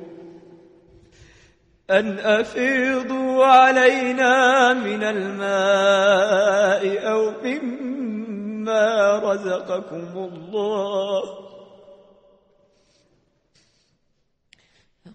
أن 1.90 2.18
أفيضوا 2.18 3.44
علينا 3.44 4.72
من 4.72 5.02
الماء 5.02 6.82
أو 7.10 7.32
مما 7.44 9.18
رزقكم 9.18 10.12
الله. 10.14 11.22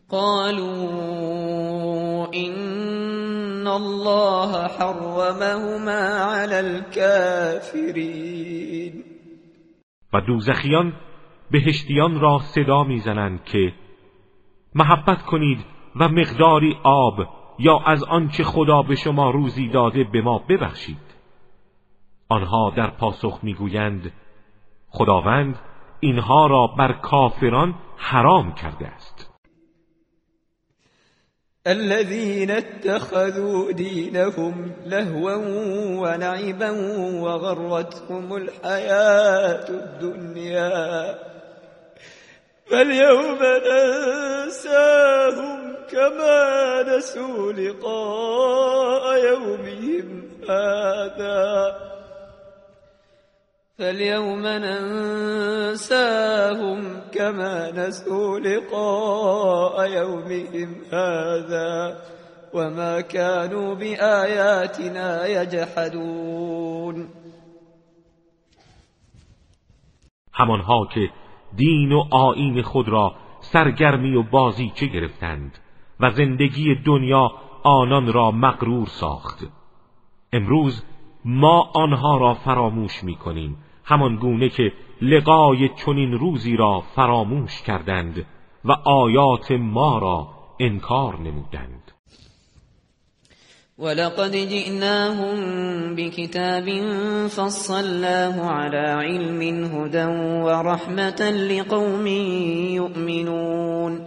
قالوا 0.10 1.54
إن 2.34 2.54
الله 3.68 4.68
حرمهما 4.68 6.02
على 6.34 6.56
الكافرين. 6.56 8.24
و 10.14 10.22
دوزخیان 10.22 10.94
بهشتیان 11.52 12.20
را 12.20 12.40
صدا 12.40 12.84
می‌زنند 12.84 13.44
که 13.44 13.74
محبت 14.76 15.22
کنید 15.22 15.66
و 15.96 16.08
مقداری 16.10 16.78
آب 16.84 17.16
یا 17.60 17.80
از 17.86 18.04
آنچه 18.04 18.44
خدا 18.44 18.82
به 18.82 18.96
شما 18.96 19.30
روزی 19.30 19.70
داده 19.70 20.04
به 20.04 20.22
ما 20.22 20.38
ببخشید. 20.50 21.14
آنها 22.30 22.74
در 22.78 22.90
پاسخ 22.90 23.40
می‌گویند 23.44 24.14
خداوند 24.90 25.60
اینها 26.00 26.48
را 26.48 26.68
بر 26.68 26.94
کافران 26.94 27.76
حرام 27.98 28.54
کرده 28.54 28.88
است. 28.88 29.13
الذين 31.68 32.52
اتخذوا 32.52 33.72
دينهم 33.72 34.72
لهوا 34.86 35.36
ونعبا 36.02 36.72
وغرتهم 37.22 38.36
الحياة 38.36 39.70
الدنيا. 39.70 41.20
فاليوم 42.72 43.40
ننساهم 43.68 45.76
كما 45.92 46.84
نسوا 46.98 47.54
لقاء 47.54 49.26
يومهم 49.26 50.24
هذا. 50.50 51.93
فاليوم 53.84 54.46
ننساهم 54.66 56.00
كما 57.14 57.72
نسوا 57.72 58.40
لقاء 58.40 59.92
يومهم 59.92 60.76
هذا 60.92 62.02
وما 62.54 63.02
كانوا 63.02 63.76
بآياتنا 63.76 65.28
يجحدون 65.28 67.10
همانها 70.34 70.88
که 70.94 71.10
دین 71.56 71.92
و 71.92 72.04
آین 72.12 72.62
خود 72.62 72.90
را 72.90 73.16
سرگرمی 73.42 74.16
و 74.16 74.24
بازی 74.24 74.72
چه 74.76 74.88
گرفتند 74.88 75.58
و 76.00 76.12
زندگی 76.12 76.76
دنیا 76.86 77.32
آنان 77.64 78.14
را 78.14 78.32
مغرور 78.32 78.88
ساخت. 78.88 79.46
امروز 80.34 80.84
ما 81.26 81.72
آنها 81.76 82.18
را 82.18 82.34
فراموش 82.34 83.04
می 83.04 83.16
کنیم 83.16 83.63
همان 83.84 84.16
گونه 84.16 84.50
که 84.50 84.72
لقای 85.02 85.70
چنین 85.70 86.12
روزی 86.12 86.58
را 86.58 86.84
فراموش 86.96 87.62
کردند 87.62 88.26
و 88.66 88.72
آیات 88.86 89.52
ما 89.52 89.98
را 89.98 90.28
انکار 90.60 91.20
نمودند. 91.20 91.92
ولقد 93.80 94.36
جئناهم 94.36 95.36
بكتاب 95.96 96.66
فصلناه 97.28 98.52
على 98.52 98.78
علم 98.78 99.42
هدى 99.42 100.06
ورحمة 100.46 101.22
لقوم 101.22 102.08
يؤمنون 102.76 104.02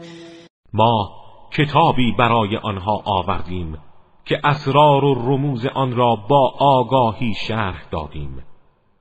ما 0.73 1.11
کتابی 1.53 2.13
برای 2.19 2.57
آنها 2.57 3.03
آوردیم 3.05 3.79
که 4.25 4.41
اسرار 4.45 5.05
و 5.05 5.15
رموز 5.15 5.67
آن 5.67 5.97
را 5.97 6.17
با 6.29 6.55
آگاهی 6.59 7.35
شرح 7.35 7.83
دادیم. 7.91 8.43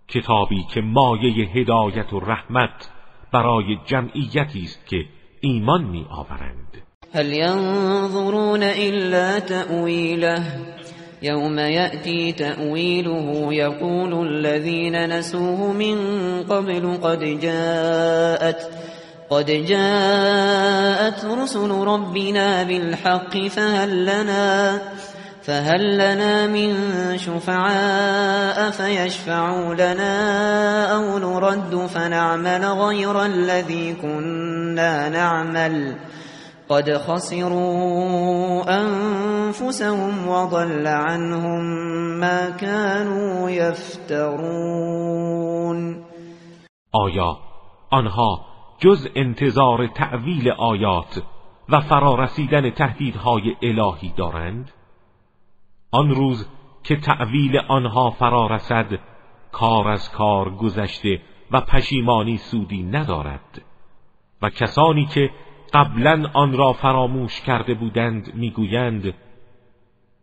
کتابی 0.09 0.63
که 0.73 0.81
مایه 0.81 1.49
هدایت 1.49 2.13
و 2.13 2.19
رحمت 2.19 2.89
برای 3.31 3.77
جمعیتی 3.85 4.63
است 4.63 4.85
که 4.87 5.05
ایمان 5.41 5.83
می 5.83 6.05
آورند 6.09 6.81
هل 7.13 7.33
ينظرون 7.33 8.63
الا 8.63 9.39
تأویله؟ 9.39 10.43
يوم 11.21 11.59
يأتي 11.59 12.31
تأويله 12.31 13.53
يقول 13.53 14.27
الذين 14.27 15.17
نسوه 15.17 15.73
من 15.73 15.97
قبل 16.43 16.97
قد 17.03 17.39
جاءت 17.41 18.69
قد 19.29 19.45
جاءت 19.45 21.25
رسل 21.25 21.71
ربنا 21.71 22.63
بالحق 22.63 23.47
فهل 23.47 24.05
لنا 24.05 24.81
فهل 25.45 25.93
لنا 25.93 26.47
من 26.47 26.73
شفعاء 27.17 28.71
فيشفعوا 28.71 29.73
لنا 29.73 30.15
أو 30.95 31.17
نرد 31.17 31.85
فنعمل 31.85 32.65
غير 32.65 33.25
الذي 33.25 33.93
كنا 33.93 35.09
نعمل 35.09 35.95
قد 36.69 36.97
خسروا 36.97 38.63
أنفسهم 38.81 40.27
وضل 40.27 40.87
عنهم 40.87 41.61
ما 42.19 42.49
كانوا 42.49 43.49
يفترون 43.49 44.65
آیا 46.95 47.37
آنها 47.93 48.39
جز 48.81 49.07
انتظار 49.15 49.87
تعویل 49.87 50.51
آیات 50.51 51.23
و 51.69 51.81
فرارسیدن 51.81 52.69
تهدیدهای 52.69 53.55
الهی 53.63 54.13
دارند؟ 54.17 54.71
آن 55.95 56.09
روز 56.09 56.47
که 56.83 56.95
تعویل 56.95 57.57
آنها 57.67 58.09
فرا 58.09 58.47
رسد 58.47 58.99
کار 59.51 59.87
از 59.87 60.11
کار 60.11 60.49
گذشته 60.49 61.21
و 61.51 61.61
پشیمانی 61.61 62.37
سودی 62.37 62.83
ندارد. 62.83 63.61
و 64.41 64.49
کسانی 64.49 65.05
که 65.05 65.29
قبلا 65.73 66.29
آن 66.33 66.57
را 66.57 66.73
فراموش 66.73 67.41
کرده 67.41 67.73
بودند 67.73 68.35
می‌گویند 68.35 69.13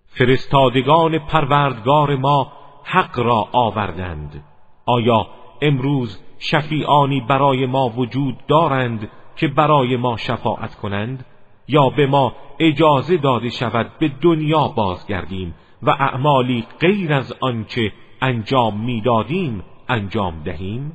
فرستادگان 0.07 1.19
پروردگار 1.19 2.17
ما 2.17 2.53
حق 2.85 3.19
را 3.19 3.49
آوردند. 3.53 4.45
آیا 4.87 5.27
امروز 5.63 6.21
شفیعانی 6.39 7.21
برای 7.21 7.67
ما 7.67 7.89
وجود 7.89 8.47
دارند 8.47 9.11
که 9.37 9.49
برای 9.49 9.97
ما 9.97 10.17
شفاعت 10.17 10.75
کنند؟ 10.75 11.25
یا 11.69 11.89
به 11.89 12.07
ما 12.07 12.33
اجازه 12.59 13.17
داده 13.17 13.49
شود 13.49 13.91
به 13.99 14.09
دنیا 14.09 14.69
بازگردیم 14.69 15.55
و 15.83 15.91
اعمالی 15.91 16.67
غیر 16.81 17.13
از 17.13 17.35
آنچه 17.41 17.93
انجام 18.23 18.81
می‌دادیم 18.81 19.65
انجام 19.89 20.43
دهیم؟ 20.43 20.93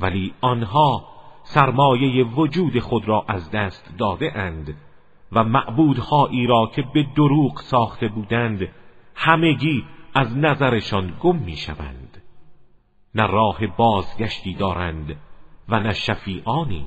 ولی 0.00 0.34
آنها 0.40 1.04
سرمایه 1.42 2.24
وجود 2.24 2.78
خود 2.78 3.08
را 3.08 3.24
از 3.28 3.50
دست 3.50 3.94
داده 3.98 4.38
اند 4.38 4.76
و 5.32 5.44
معبودهایی 5.44 6.46
را 6.46 6.70
که 6.74 6.84
به 6.94 7.06
دروغ 7.16 7.60
ساخته 7.60 8.08
بودند 8.08 8.68
همگی 9.14 9.84
از 10.14 10.36
نظرشان 10.36 11.16
گم 11.20 11.36
می 11.36 11.56
شوند 11.56 12.22
نه 13.14 13.26
راه 13.26 13.66
بازگشتی 13.66 14.54
دارند 14.54 15.16
و 15.68 15.80
نه 15.80 15.92
شفیعانی. 15.92 16.86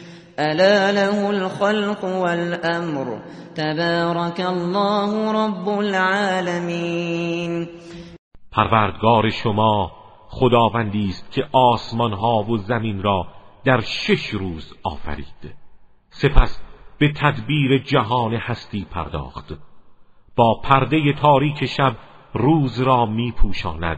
الا 0.41 0.91
له 0.91 1.29
الخلق 1.29 2.03
والامر 2.03 3.19
تبارك 3.55 4.39
الله 4.39 5.31
رب 5.31 5.69
العالمین 5.69 7.69
پروردگار 8.51 9.29
شما 9.29 9.91
خداوندی 10.29 11.09
است 11.09 11.31
که 11.31 11.43
آسمان 11.51 12.13
ها 12.13 12.43
و 12.43 12.57
زمین 12.57 13.03
را 13.03 13.27
در 13.63 13.81
شش 13.81 14.29
روز 14.29 14.73
آفرید. 14.83 15.55
سپس 16.09 16.61
به 16.97 17.13
تدبیر 17.13 17.77
جهان 17.77 18.33
هستی 18.33 18.87
پرداخت. 18.91 19.53
با 20.35 20.61
پرده 20.63 21.13
تاریک 21.13 21.65
شب 21.65 21.95
روز 22.33 22.81
را 22.81 23.05
می 23.05 23.31
پوشاند 23.31 23.97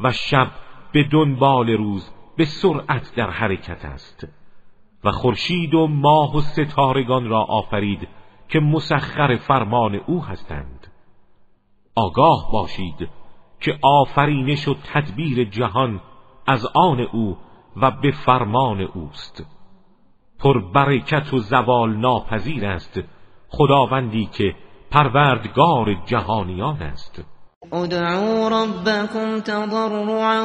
و 0.00 0.12
شب 0.12 0.50
به 0.92 1.04
دنبال 1.12 1.70
روز 1.70 2.10
به 2.36 2.44
سرعت 2.44 3.14
در 3.16 3.30
حرکت 3.30 3.84
است. 3.84 4.39
و 5.04 5.10
خورشید 5.10 5.74
و 5.74 5.86
ماه 5.86 6.36
و 6.36 6.40
ستارگان 6.40 7.28
را 7.28 7.42
آفرید 7.42 8.08
که 8.48 8.60
مسخر 8.60 9.36
فرمان 9.36 9.94
او 9.94 10.24
هستند. 10.24 10.86
آگاه 11.94 12.48
باشید 12.52 13.08
که 13.60 13.78
آفرینش 13.82 14.68
و 14.68 14.74
تدبیر 14.74 15.44
جهان 15.44 16.00
از 16.46 16.66
آن 16.74 17.00
او 17.00 17.36
و 17.76 17.90
به 17.90 18.10
فرمان 18.10 18.80
اوست. 18.80 19.46
پر 20.38 20.60
برکت 20.72 21.34
و 21.34 21.38
زوال 21.38 21.96
ناپذیر 21.96 22.66
است 22.66 23.00
خداوندی 23.48 24.26
که 24.26 24.54
پروردگار 24.90 25.94
جهانیان 26.06 26.82
است. 26.82 27.24
ادعوا 27.72 28.48
ربكم 28.48 29.40
تضرعا 29.40 30.44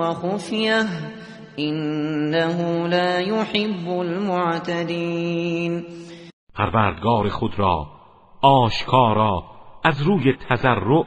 وخفيه 0.00 0.86
انه 1.58 2.88
لا 2.88 3.20
يحب 3.20 3.88
المعتدین 3.88 5.84
پروردگار 6.54 7.28
خود 7.28 7.58
را 7.58 7.86
آشکارا 8.42 9.44
از 9.84 10.02
روی 10.02 10.32
تزرع 10.48 11.04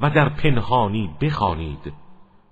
و 0.00 0.10
در 0.10 0.28
پنهانی 0.28 1.10
بخوانید 1.22 1.92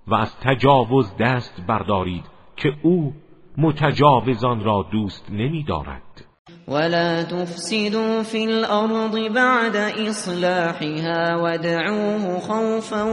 و 0.07 0.15
از 0.15 0.35
تجاوز 0.39 1.17
دست 1.19 1.61
بردارید 1.67 2.25
که 2.55 2.73
او 2.83 3.13
متجاوزان 3.57 4.63
را 4.63 4.85
دوست 4.91 5.31
نمی 5.31 5.63
دارد 5.63 6.25
ولا 6.67 7.23
تفسدوا 7.23 8.23
في 8.23 8.47
الارض 8.47 9.29
بعد 9.35 9.75
اصلاحها 9.75 11.43
ودعوه 11.43 12.39
خوفا 12.39 13.05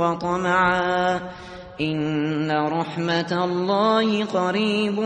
وطمعا. 0.00 1.20
این 1.80 2.50
رحمت 2.50 3.32
الله 3.32 4.24
قریب 4.24 4.98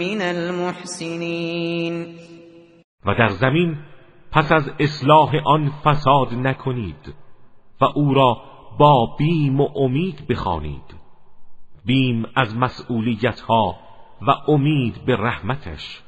من 0.00 0.22
المحسنین 0.22 2.06
و 3.06 3.14
در 3.14 3.28
زمین 3.28 3.76
پس 4.32 4.52
از 4.52 4.70
اصلاح 4.80 5.36
آن 5.44 5.72
فساد 5.84 6.34
نکنید 6.34 7.14
و 7.80 7.84
او 7.84 8.14
را 8.14 8.42
با 8.78 9.16
بیم 9.18 9.60
و 9.60 9.68
امید 9.76 10.26
بخوانید. 10.28 10.94
بیم 11.84 12.26
از 12.36 12.56
مسئولیت 12.56 13.40
ها 13.40 13.76
و 14.26 14.30
امید 14.48 15.04
به 15.06 15.16
رحمتش 15.16 16.02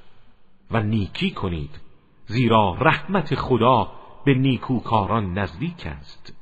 و 0.71 0.83
نیکی 0.83 1.31
کنید 1.31 1.81
زیرا 2.27 2.77
رحمت 2.81 3.35
خدا 3.35 3.89
به 4.25 4.35
نیکوکاران 4.35 5.39
نزدیک 5.39 5.87
است. 5.87 6.42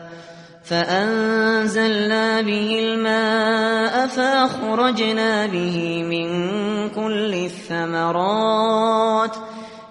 فأنزلنا 0.71 2.41
به 2.41 2.79
الماء 2.79 4.07
فأخرجنا 4.07 5.47
به 5.47 6.03
من 6.03 6.29
كل 6.89 7.33
الثمرات 7.33 9.37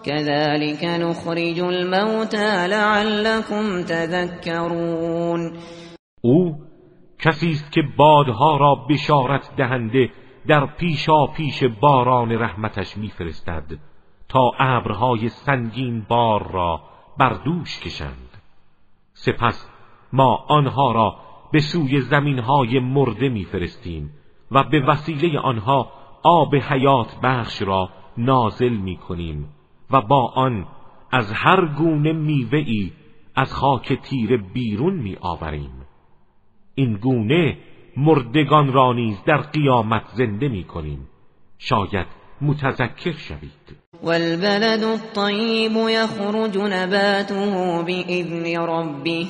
كذلك 0.04 0.84
نخرج 0.84 1.60
الموتى 1.60 2.68
لعلكم 2.68 3.82
تذكرون 3.82 5.52
او 6.20 6.54
کسی 7.18 7.50
است 7.50 7.72
که 7.72 7.82
بادها 7.96 8.56
را 8.56 8.74
بشارت 8.90 9.50
دهنده 9.56 10.10
در 10.48 10.66
پیشا 10.66 11.26
پیش 11.26 11.64
باران 11.64 12.32
رحمتش 12.32 12.96
میفرستد 12.96 13.64
تا 14.28 14.52
ابرهای 14.58 15.28
سنگین 15.28 16.06
بار 16.08 16.52
را 16.52 16.80
بر 17.18 17.32
دوش 17.44 17.80
کشند. 17.80 18.30
سپس 19.12 19.69
ما 20.12 20.44
آنها 20.48 20.92
را 20.92 21.16
به 21.52 21.60
سوی 21.60 22.00
زمینهای 22.00 22.80
مرده 22.80 23.28
میفرستیم 23.28 24.10
و 24.50 24.64
به 24.64 24.80
وسیله 24.80 25.38
آنها 25.38 25.92
آب 26.22 26.54
حیات 26.54 27.20
بخش 27.22 27.62
را 27.62 27.88
نازل 28.16 28.76
می 28.76 28.96
کنیم 28.96 29.48
و 29.90 30.00
با 30.00 30.32
آن 30.34 30.66
از 31.12 31.32
هر 31.32 31.66
گونه 31.66 32.12
میوه‌ای 32.12 32.92
از 33.34 33.54
خاک 33.54 33.92
تیره 33.92 34.36
بیرون 34.36 34.94
می 34.94 35.16
آوریم 35.20 35.72
این 36.74 36.94
گونه 36.96 37.58
مردگان 37.96 38.72
را 38.72 38.92
نیز 38.92 39.24
در 39.26 39.36
قیامت 39.36 40.02
زنده 40.14 40.48
می 40.48 40.64
کنیم 40.64 41.08
شاید 41.58 42.06
متذکر 42.40 43.12
شوید. 43.12 43.76
والبلد 44.02 44.84
الطیب 44.84 45.72
یخرج 45.72 46.58
نباته 46.58 47.84
بإذن 47.86 48.56
ربه. 48.56 49.26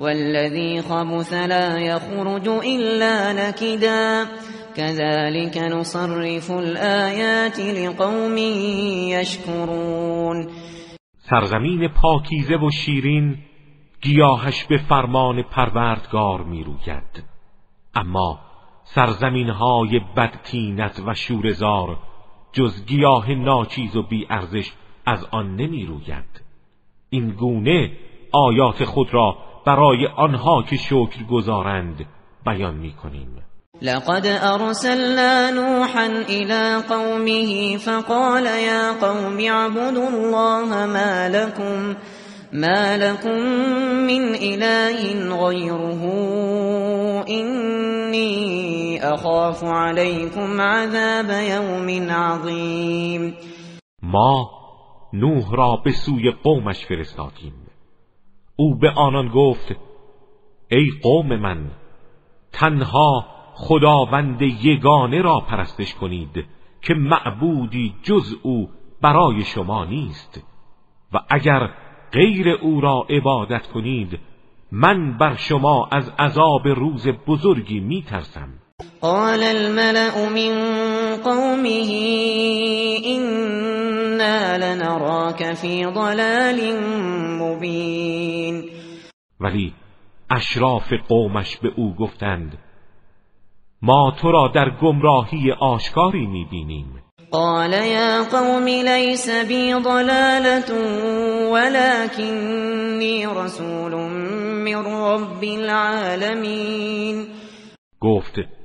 والذي 0.00 0.82
خبث 0.82 1.32
لا 1.32 1.78
يخرج 1.78 2.48
إلا 2.48 3.32
نكدا. 3.32 4.24
كذلك 4.76 5.58
نصرف 5.58 6.50
الآيات 6.50 7.60
لقوم 7.60 8.38
يشكرون. 9.08 10.48
سرزمین 11.30 11.88
پاکیزه 11.88 12.56
و 12.56 12.70
شیرین 12.70 13.38
گیاهش 14.02 14.64
به 14.64 14.78
فرمان 14.78 15.42
پروردگار 15.42 16.42
می 16.42 16.64
روید 16.64 17.24
اما 17.94 18.40
سرزمین 18.84 19.48
های 19.48 20.00
بدتینت 20.16 21.02
و 21.06 21.14
شورزار 21.14 21.98
جز 22.52 22.86
گیاه 22.86 23.34
ناچیز 23.34 23.96
و 23.96 24.02
بی 24.02 24.26
ارزش 24.30 24.72
از 25.06 25.24
آن 25.24 25.56
نمی 25.56 25.86
روید 25.86 26.42
این 27.10 27.30
گونه 27.30 27.92
آیات 28.32 28.84
خود 28.84 29.14
را 29.14 29.36
برای 29.66 30.06
آنها 30.16 30.62
که 30.62 30.76
شکر 30.76 31.24
گذارند 31.30 32.06
بیان 32.46 32.74
می 32.74 32.92
کنیم 32.92 33.44
لقد 33.82 34.26
ارسلنا 34.26 35.50
نوحا 35.50 36.06
الى 36.28 36.82
قومه 36.88 37.76
فقال 37.76 38.46
يا 38.46 38.92
قوم 38.92 39.38
اعبدوا 39.38 40.08
الله 40.08 40.86
ما 40.86 41.28
لكم 41.28 41.94
ما 42.52 42.96
لكم 42.96 43.40
من 44.06 44.34
اله 44.34 45.36
غيره 45.46 46.02
اني 47.28 49.00
اخاف 49.14 49.64
عليكم 49.64 50.60
عذاب 50.60 51.30
يوم 51.30 52.10
عظيم. 52.10 53.34
ما 54.02 54.46
نوح 55.14 55.52
را 55.52 55.76
به 55.84 55.90
سوی 55.90 56.30
قومش 56.44 56.84
فرستادیم. 56.84 57.63
او 58.56 58.78
به 58.78 58.90
آنان 58.90 59.28
گفت 59.28 59.74
ای 60.70 60.90
قوم 61.02 61.36
من 61.36 61.70
تنها 62.52 63.26
خداوند 63.54 64.42
یگانه 64.42 65.22
را 65.22 65.40
پرستش 65.40 65.94
کنید 65.94 66.44
که 66.82 66.94
معبودی 66.94 67.94
جز 68.02 68.34
او 68.42 68.70
برای 69.00 69.44
شما 69.44 69.84
نیست. 69.84 70.44
و 71.12 71.20
اگر 71.28 71.70
غیر 72.12 72.48
او 72.48 72.80
را 72.80 73.06
عبادت 73.10 73.66
کنید 73.66 74.18
من 74.72 75.18
بر 75.18 75.34
شما 75.34 75.88
از 75.92 76.12
عذاب 76.18 76.68
روز 76.68 77.08
بزرگی 77.08 77.80
میترسم. 77.80 78.48
قال 79.04 79.42
الملأ 79.42 80.28
من 80.28 80.52
قومه 81.22 81.90
إنا 83.06 84.58
لنراك 84.58 85.52
في 85.54 85.86
ضلال 85.86 86.76
مبین 87.40 88.70
ولی 89.40 89.72
اشراف 90.30 90.92
قومش 91.08 91.56
به 91.56 91.72
او 91.76 91.94
گفتند 91.94 92.58
ما 93.82 94.12
تو 94.22 94.30
را 94.30 94.48
در 94.54 94.70
گمراهی 94.82 95.52
آشکاری 95.60 96.26
می‌بینیم. 96.26 97.02
قال 97.30 97.72
يا 97.72 98.22
قوم 98.22 98.64
ليس 98.64 99.30
بي 99.30 99.74
ضلالة 99.74 100.70
ولكني 101.52 103.26
رسول 103.26 103.94
من 104.64 104.86
رب 104.86 105.44
العالمين 105.44 107.26
گفت 108.00 108.63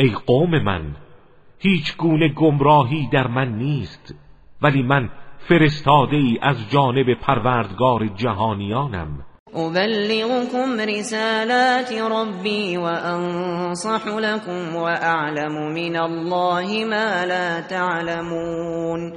ای 0.00 0.10
قوم 0.26 0.58
من 0.58 0.96
هیچ 1.58 1.96
گونه 1.96 2.28
گمراهی 2.28 3.08
در 3.12 3.26
من 3.26 3.48
نیست 3.48 4.14
ولی 4.62 4.82
من 4.82 5.10
فرستاده 5.38 6.16
ای 6.16 6.38
از 6.42 6.70
جانب 6.70 7.14
پروردگار 7.14 8.06
جهانیانم. 8.06 9.24
ابلغكم 9.54 10.80
رسالات 10.88 11.92
ربي 12.12 12.76
وانصح 12.76 14.06
لكم 14.06 14.76
واعلم 14.76 15.72
من 15.74 15.96
الله 15.96 16.84
ما 16.84 17.24
لا 17.24 17.60
تعلمون. 17.60 19.12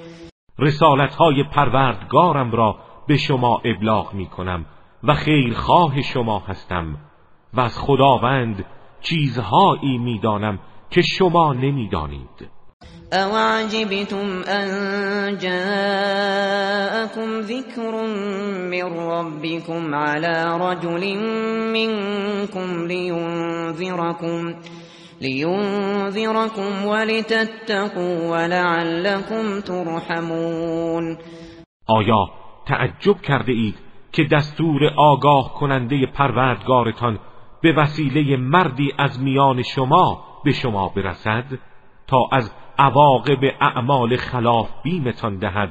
رسالت 0.59 1.15
های 1.15 1.43
پروردگارم 1.43 2.51
را 2.51 2.75
به 3.07 3.17
شما 3.17 3.61
ابلاغ 3.65 4.13
می 4.13 4.25
کنم 4.25 4.65
و 5.03 5.13
خیرخواه 5.13 6.01
شما 6.01 6.39
هستم 6.39 6.97
و 7.53 7.61
از 7.61 7.79
خداوند 7.79 8.65
چیزهایی 9.01 9.97
می‌دانم 9.97 10.59
که 10.93 11.01
شما 11.01 11.53
نمی‌دانید. 11.53 12.49
او 13.13 13.35
عجبتم 13.35 14.43
ان 14.47 15.37
جاءكم 15.37 17.29
ذكر 17.39 17.93
من 18.71 18.83
ربكم 18.83 19.95
على 19.95 20.57
رجل 20.61 21.17
منكم 21.73 22.87
لينذركم 22.87 24.53
لينذركم 25.21 26.85
ولتتقوا 26.85 28.29
ولعلكم 28.31 29.61
ترحمون. 29.61 31.17
آیا 31.87 32.25
تعجب 32.67 33.21
کرده 33.21 33.51
اید 33.51 33.75
که 34.11 34.23
دستور 34.23 34.79
آگاه 34.97 35.53
کننده 35.53 36.05
پروردگارتان 36.05 37.19
به 37.61 37.73
وسیله 37.77 38.37
مردی 38.37 38.93
از 38.97 39.19
میان 39.19 39.61
شما 39.61 40.32
به 40.43 40.51
شما 40.51 40.87
برسد 40.87 41.45
تا 42.07 42.29
از 42.31 42.51
عواقب 42.77 43.39
اعمال 43.61 44.17
خلاف 44.17 44.69
بیمتان 44.83 45.37
دهد 45.37 45.69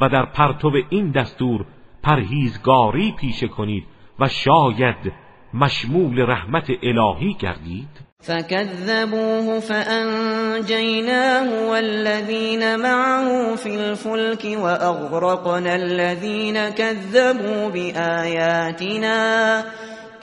و 0.00 0.08
در 0.08 0.24
پرتو 0.24 0.70
این 0.90 1.10
دستور 1.10 1.66
پرهیزگاری 2.02 3.14
پیشه 3.20 3.48
کنید 3.48 3.84
و 4.20 4.28
شاید 4.28 5.12
مشمول 5.54 6.20
رحمت 6.20 6.70
الهی 6.82 7.36
گردید. 7.40 8.12
فكذبوه 8.22 9.60
فأنجيناه 9.60 11.70
والذين 11.70 12.76
معه 12.76 13.56
في 13.56 13.76
الفلك 13.76 14.44
وأغرقنا 14.44 15.74
الذين 15.74 16.70
كذبوا 16.70 17.68
بآياتنا 17.68 19.64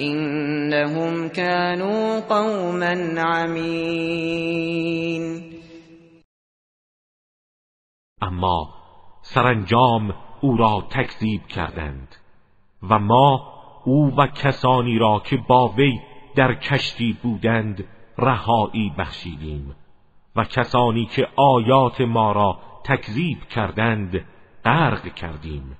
إنهم 0.01 1.29
كانوا 1.29 2.19
قوما 2.19 3.21
عمين. 3.21 4.69
اما 8.21 8.69
سرانجام 9.21 10.13
او 10.41 10.57
را 10.57 10.87
تکذیب 10.89 11.47
کردند 11.47 12.15
و 12.89 12.99
ما 12.99 13.53
او 13.85 14.15
و 14.17 14.27
کسانی 14.27 14.97
را 14.97 15.21
که 15.25 15.37
با 15.37 15.67
وی 15.67 15.99
در 16.35 16.53
کشتی 16.53 17.17
بودند 17.23 17.83
رهایی 18.17 18.93
بخشیدیم 18.97 19.75
و 20.35 20.43
کسانی 20.43 21.05
که 21.05 21.27
آیات 21.35 22.01
ما 22.01 22.31
را 22.31 22.59
تکذیب 22.83 23.43
کردند 23.43 24.25
غرق 24.65 25.13
کردیم 25.13 25.77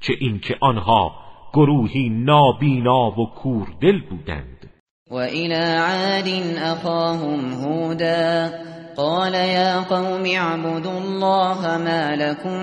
چه 0.00 0.14
اینکه 0.20 0.56
آنها 0.60 1.14
گروهی 1.54 2.08
نابینا 2.08 3.10
و 3.10 3.26
کوردل 3.34 4.00
بودند. 4.10 4.70
و 5.10 5.14
الى 5.14 5.76
عاد 5.76 6.28
اخاهم 6.58 7.52
هودا 7.52 8.50
قال 8.96 9.34
يا 9.34 9.80
قوم 9.80 10.24
اعبدوا 10.36 10.98
الله 10.98 11.78
ما 11.78 12.16
لكم 12.16 12.58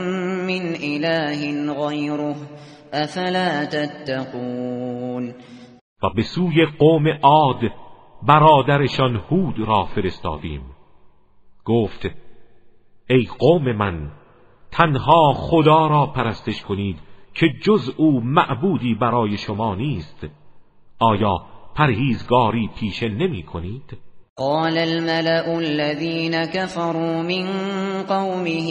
من 0.48 0.76
اله 0.84 1.74
غيره 1.74 2.36
افلا 2.94 3.66
تتقون. 3.66 5.34
و 6.04 6.10
به 6.16 6.22
سوی 6.22 6.66
قوم 6.80 7.08
عاد 7.24 7.72
برادرشان 8.28 9.16
هود 9.16 9.60
را 9.60 9.86
فرستادیم. 9.86 10.62
گفت 11.66 12.06
ای 13.10 13.28
قوم 13.40 13.72
من 13.72 14.12
تنها 14.72 15.34
خدا 15.34 15.88
را 15.88 16.06
پرستش 16.06 16.62
کنید 16.62 17.09
که 17.40 17.48
جز 17.62 17.90
او 17.98 18.22
معبودی 18.22 18.96
برای 18.96 19.38
شما 19.38 19.76
نیست 19.76 20.28
آیا 21.00 21.38
پرهیزگاری 21.76 22.70
پیشه 22.80 23.10
نمی 23.10 23.44
کنید؟ 23.44 23.98
قال 24.36 24.78
الملأ 24.78 25.58
الذين 25.58 26.46
كفروا 26.46 27.22
من 27.24 27.48
قومه 28.10 28.70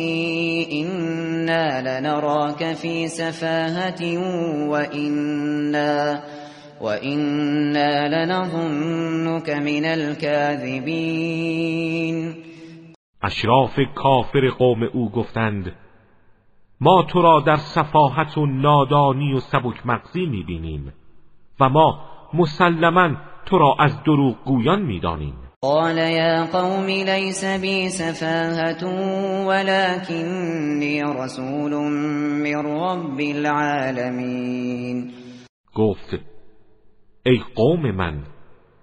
إنا 0.72 1.80
لنراك 1.80 2.74
في 2.74 3.08
سفاهة 3.08 4.18
وإنا, 4.68 6.22
وإنا 6.80 8.08
لنظنك 8.08 9.50
من 9.50 9.84
الكاذبين 9.84 11.14
اشراف 13.22 13.80
کافر 13.94 14.48
قوم 14.58 14.82
او 14.82 15.10
گفتند 15.10 15.72
ما 16.80 17.02
تو 17.02 17.22
را 17.22 17.40
در 17.40 17.56
صفاحت 17.56 18.38
و 18.38 18.46
نادانی 18.46 19.32
و 19.32 19.40
سبک 19.40 19.86
مغزی 19.86 20.26
می‌بینیم 20.26 20.92
و 21.60 21.68
ما 21.68 22.00
مسلما 22.34 23.10
تو 23.46 23.58
را 23.58 23.76
از 23.78 24.02
دروغ 24.02 24.36
گویان 24.44 24.82
می‌دانیم. 24.82 25.34
قال 25.60 25.98
یا 25.98 26.46
قوم 26.52 26.86
لیس 26.86 27.44
بی 27.44 27.88
سفاهت 27.88 28.82
ولكنی 29.48 31.02
رسول 31.02 31.74
من 31.74 32.54
رب 32.54 33.20
العالمین 33.20 35.10
گفت 35.74 36.18
ای 37.26 37.40
قوم 37.54 37.90
من 37.90 38.22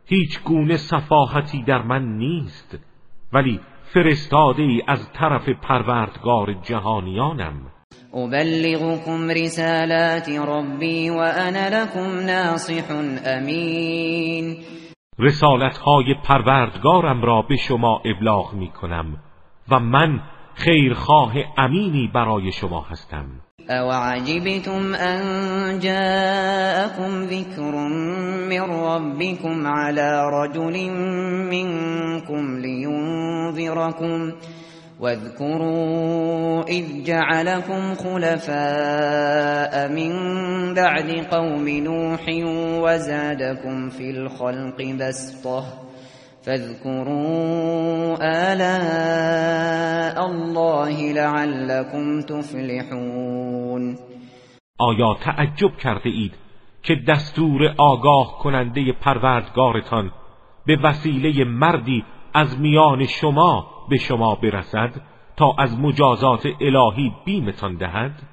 هیچ 0.06 0.44
گونه 0.44 0.78
صفاحتی 0.78 1.64
در 1.64 1.82
من 1.82 2.18
نیست 2.18 2.78
ولی 3.34 3.60
فرستاده 3.94 4.64
ای 4.64 4.82
از 4.88 5.12
طرف 5.14 5.50
پروردگار 5.50 6.54
جهانیانم. 6.54 7.72
ابلغكم 8.14 9.30
رسالات 9.30 10.30
ربی 10.30 11.10
و 11.10 11.20
انا 11.20 11.70
لكم 11.70 12.20
ناصح 12.20 12.92
امین 13.26 14.58
رسالت 15.20 15.78
های 15.78 16.16
پروردگارم 16.24 17.22
را 17.22 17.42
به 17.42 17.56
شما 17.56 18.02
ابلاغ 18.06 18.54
می 18.54 18.70
کنم 18.70 19.18
و 19.72 19.80
من 19.80 20.20
خیرخواه 20.54 21.34
امینی 21.58 22.12
برای 22.14 22.52
شما 22.52 22.82
هستم. 22.82 23.26
او 23.70 23.92
عجبتم 23.92 24.94
ان 24.94 25.80
جاءكم 25.80 27.24
ذكر 27.24 27.88
من 28.50 28.62
ربكم 28.62 29.68
على 29.68 30.30
رجل 30.34 30.90
منكم 31.50 32.58
لينذركم 32.58 34.32
واذكروا 35.00 36.64
إذ 36.64 37.04
جعلكم 37.04 37.96
خلفاء 37.96 39.74
من 39.92 40.14
بعد 40.74 41.10
قوم 41.32 41.70
نوح 41.70 42.22
وزادكم 42.84 43.90
في 43.90 44.10
الخلق 44.10 44.82
بسطة 45.00 45.64
فاذكروا 46.46 48.16
آلاء 48.52 50.26
الله 50.26 51.14
لعلكم 51.14 52.22
تفلحون. 52.22 53.98
آیا 54.80 55.14
تعجب 55.22 55.78
کرده 55.78 56.10
اید 56.10 56.34
که 56.84 56.96
دستور 57.08 57.74
آگاه 57.78 58.40
کننده 58.40 58.92
پروردگارتان 58.92 60.12
به 60.66 60.78
وسیله 60.84 61.44
مردی 61.44 62.04
از 62.34 62.60
میان 62.60 63.06
شما 63.06 63.75
به 63.90 63.98
شما 63.98 64.36
برسد 64.36 65.02
تا 65.38 65.56
از 65.58 65.80
مجازات 65.80 66.48
الهی 66.62 67.14
بیمتان 67.26 67.76
دهد؟ 67.76 68.24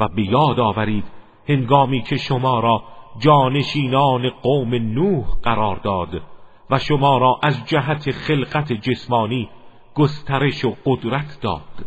و 0.00 0.08
به 0.08 0.22
یاد 0.22 0.60
آورید 0.60 1.04
هنگامی 1.48 2.02
که 2.02 2.16
شما 2.16 2.60
را 2.60 2.82
جانشینان 3.18 4.30
قوم 4.30 4.74
نوح 4.74 5.24
قرار 5.42 5.76
داد 5.76 6.22
و 6.70 6.78
شما 6.78 7.18
را 7.18 7.40
از 7.42 7.64
جهت 7.66 8.10
خلقت 8.10 8.72
جسمانی 8.72 9.48
گسترش 9.94 10.64
و 10.64 10.76
قدرت 10.84 11.38
داد. 11.40 11.86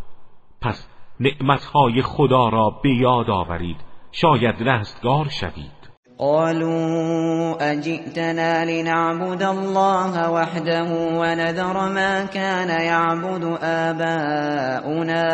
پس 0.62 0.90
نعمتهای 1.20 2.02
خدا 2.02 2.50
را 2.50 2.70
به 2.70 2.94
یاد 2.94 3.30
آورید. 3.30 3.78
شاید 4.12 4.70
رستگار 4.70 5.30
شوید. 5.30 5.83
قالوا 6.24 7.72
أجئتنا 7.72 8.66
لنعبد 8.66 9.44
الله 9.44 10.32
وحده 10.32 10.90
ونذر 11.20 11.90
ما 11.90 12.26
كان 12.26 12.70
يعبد 12.70 13.58
آباؤنا 13.64 15.30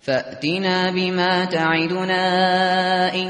فأتنا 0.00 0.90
بما 0.90 1.44
تعدنا 1.44 2.24
إن 3.14 3.28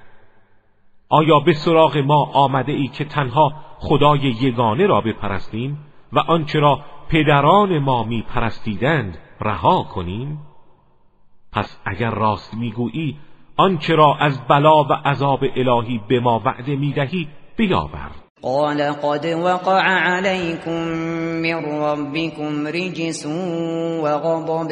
آیا 1.09 1.39
به 1.45 1.53
سراغ 1.53 1.97
ما 1.97 2.31
آمده 2.33 2.71
ای 2.71 2.87
که 2.87 3.05
تنها 3.05 3.53
خدای 3.79 4.19
یگانه 4.41 4.87
را 4.87 5.01
بپرستیم 5.01 5.77
و 6.13 6.19
آنچه 6.19 6.59
را 6.59 6.79
پدران 7.09 7.79
ما 7.79 8.03
می 8.03 8.21
پرستیدند 8.21 9.17
رها 9.41 9.83
کنیم؟ 9.83 10.39
پس 11.53 11.77
اگر 11.85 12.11
راست 12.11 12.53
می‌گویی 12.53 13.17
آنچه 13.57 13.95
را 13.95 14.15
از 14.19 14.39
بلا 14.49 14.83
و 14.83 14.93
عذاب 15.05 15.39
الهی 15.55 16.01
به 16.09 16.19
ما 16.19 16.41
وعده 16.45 16.75
می‌دهی 16.75 17.27
بیاور. 17.57 18.11
قال 18.41 18.91
قد 18.91 19.25
وقع 19.25 19.81
عليكم 19.81 20.81
من 21.41 21.65
ربكم 21.65 22.67
رجس 22.67 23.25
وغضب 24.03 24.71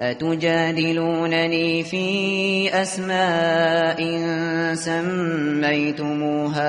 أتجادلونني 0.00 1.82
في 1.82 2.68
أسماء 2.72 4.00
سميتموها؟ 5.54 6.68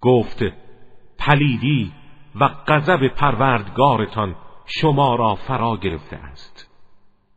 گفت 0.00 0.44
پلیدی 1.18 1.92
و 2.40 2.48
غضب 2.48 3.08
پروردگارتان 3.08 4.34
شما 4.66 5.14
را 5.14 5.34
فرا 5.34 5.76
گرفته 5.76 6.16
است. 6.16 6.70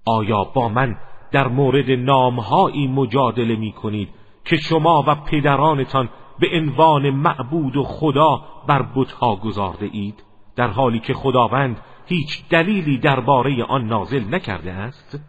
آیا 0.06 0.44
با 0.44 0.70
من 0.70 0.98
در 1.32 1.48
مورد 1.48 1.92
نامهایی 1.92 2.88
مجادله 2.88 3.56
می 3.56 3.72
کنید 3.72 4.10
که 4.46 4.58
شما 4.58 5.04
و 5.08 5.16
پدرانتان 5.16 6.10
به 6.40 6.48
عنوان 6.54 7.10
معبود 7.10 7.76
و 7.76 7.84
خدا 7.84 8.42
بر 8.68 8.86
بتها 8.96 9.36
گذارده 9.36 9.90
اید؟ 9.92 10.24
در 10.56 10.68
حالی 10.68 11.00
که 11.00 11.14
خداوند 11.14 11.82
هیچ 12.06 12.50
دلیلی 12.50 12.98
درباره 12.98 13.64
آن 13.64 13.86
نازل 13.88 14.36
نکرده 14.36 14.72
است؟ 14.72 15.20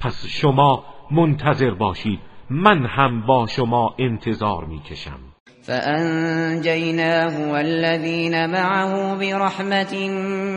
پس 0.00 0.26
شما 0.26 0.84
منتظر 1.10 1.70
باشید 1.70 2.20
من 2.50 2.86
هم 2.86 3.26
با 3.26 3.46
شما 3.46 3.94
انتظار 3.98 4.64
می 4.64 4.80
کشم. 4.80 5.35
فأنجيناه 5.66 7.50
والذين 7.52 8.50
معه 8.50 9.14
برحمة 9.14 10.08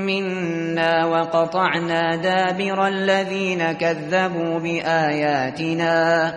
منا 0.05 1.05
وقطعنا 1.05 2.15
دابر 2.15 2.87
الذين 2.87 3.71
كذبوا 3.71 4.59
بآياتنا 4.59 6.33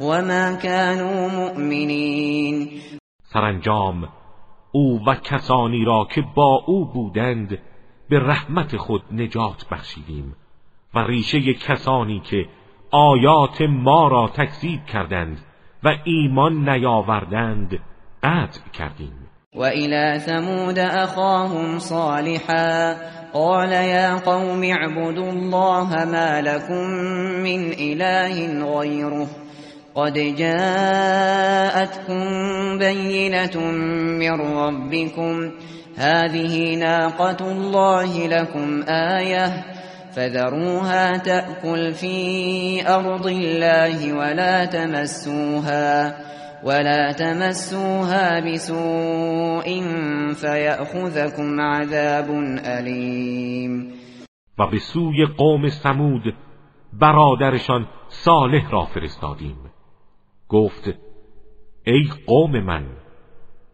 وما 0.00 0.54
كانوا 0.54 1.28
مؤمنين. 1.28 2.70
سرانجام 3.24 4.08
او 4.72 5.00
و 5.06 5.14
کسانی 5.14 5.84
را 5.84 6.08
که 6.14 6.22
با 6.36 6.64
او 6.66 6.84
بودند 6.84 7.58
به 8.08 8.18
رحمت 8.18 8.76
خود 8.76 9.02
نجات 9.12 9.68
بخشیدیم 9.70 10.36
و 10.94 10.98
ریشه 10.98 11.54
کسانی 11.54 12.20
که 12.20 12.46
آیات 12.90 13.62
ما 13.62 14.08
را 14.08 14.28
تکذیب 14.28 14.84
کردند 14.84 15.38
و 15.84 15.96
ایمان 16.04 16.68
نیاوردند 16.68 17.80
قطع 18.24 18.60
کردیم 18.72 19.12
و 19.56 19.64
إلى 19.64 20.20
ثمود 20.26 20.78
أخاهم 20.78 21.78
صالحا. 21.78 22.96
قال 23.34 23.72
يا 23.72 24.14
قوم 24.14 24.64
اعبدوا 24.64 25.32
الله 25.32 26.04
ما 26.04 26.40
لكم 26.40 26.86
من 27.44 27.72
إله 27.72 28.64
غيره. 28.78 29.26
قد 29.94 30.12
جاءتكم 30.38 32.18
بينة 32.78 33.60
من 34.20 34.40
ربكم. 34.40 35.50
هذه 35.96 36.74
ناقة 36.74 37.50
الله 37.50 38.26
لكم 38.26 38.82
آية. 38.88 39.64
فذروها 40.16 41.16
تأكل 41.16 41.92
في 41.92 42.88
أرض 42.88 43.26
الله 43.26 44.12
ولا 44.12 44.64
تمسوها. 44.64 46.16
ولا 46.64 47.12
تمسوها 47.12 48.40
بسوء 48.40 49.64
فيأخذكم 50.32 51.60
عذاب 51.60 52.30
أليم. 52.64 53.92
و 54.58 54.66
به 54.66 54.78
سوی 54.78 55.26
قوم 55.26 55.68
سمود 55.68 56.34
برادرشان 56.92 57.86
صالح 58.08 58.70
را 58.70 58.84
فرستادیم. 58.84 59.56
گفت 60.48 60.94
ای 61.86 62.08
قوم 62.26 62.60
من 62.60 62.86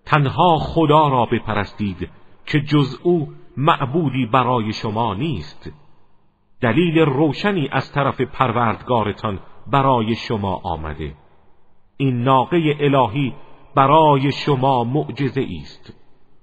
تنها 0.05 0.57
خدا 0.59 1.09
را 1.09 1.27
بپرستید 1.27 2.09
که 2.47 2.61
جز 2.61 2.99
او 3.03 3.29
معبودی 3.57 4.27
برای 4.27 4.73
شما 4.73 5.15
نیست. 5.15 5.71
دلیل 6.61 6.99
روشنی 6.99 7.69
از 7.73 7.93
طرف 7.93 8.21
پروردگارتان 8.21 9.41
برای 9.67 10.15
شما 10.15 10.61
آمده. 10.65 11.15
این 12.01 12.23
ناقه 12.23 12.77
الهی 12.81 13.35
برای 13.75 14.33
شما 14.33 14.85
معجزه 14.85 15.47
است 15.63 15.93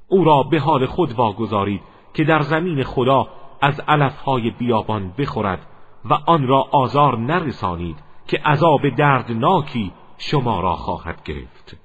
او 0.07 0.23
را 0.23 0.43
به 0.43 0.59
حال 0.59 0.85
خود 0.85 1.13
واگذارید 1.13 1.81
که 2.13 2.23
در 2.23 2.41
زمین 2.41 2.83
خدا 2.83 3.27
از 3.61 3.79
علفهای 3.87 4.51
بیابان 4.51 5.13
بخورد 5.17 5.59
و 6.05 6.13
آن 6.13 6.47
را 6.47 6.65
آزار 6.71 7.17
نرسانید 7.17 7.95
که 8.27 8.37
عذاب 8.45 8.89
دردناکی 8.97 9.91
شما 10.17 10.61
را 10.61 10.75
خواهد 10.75 11.23
گرفت. 11.23 11.77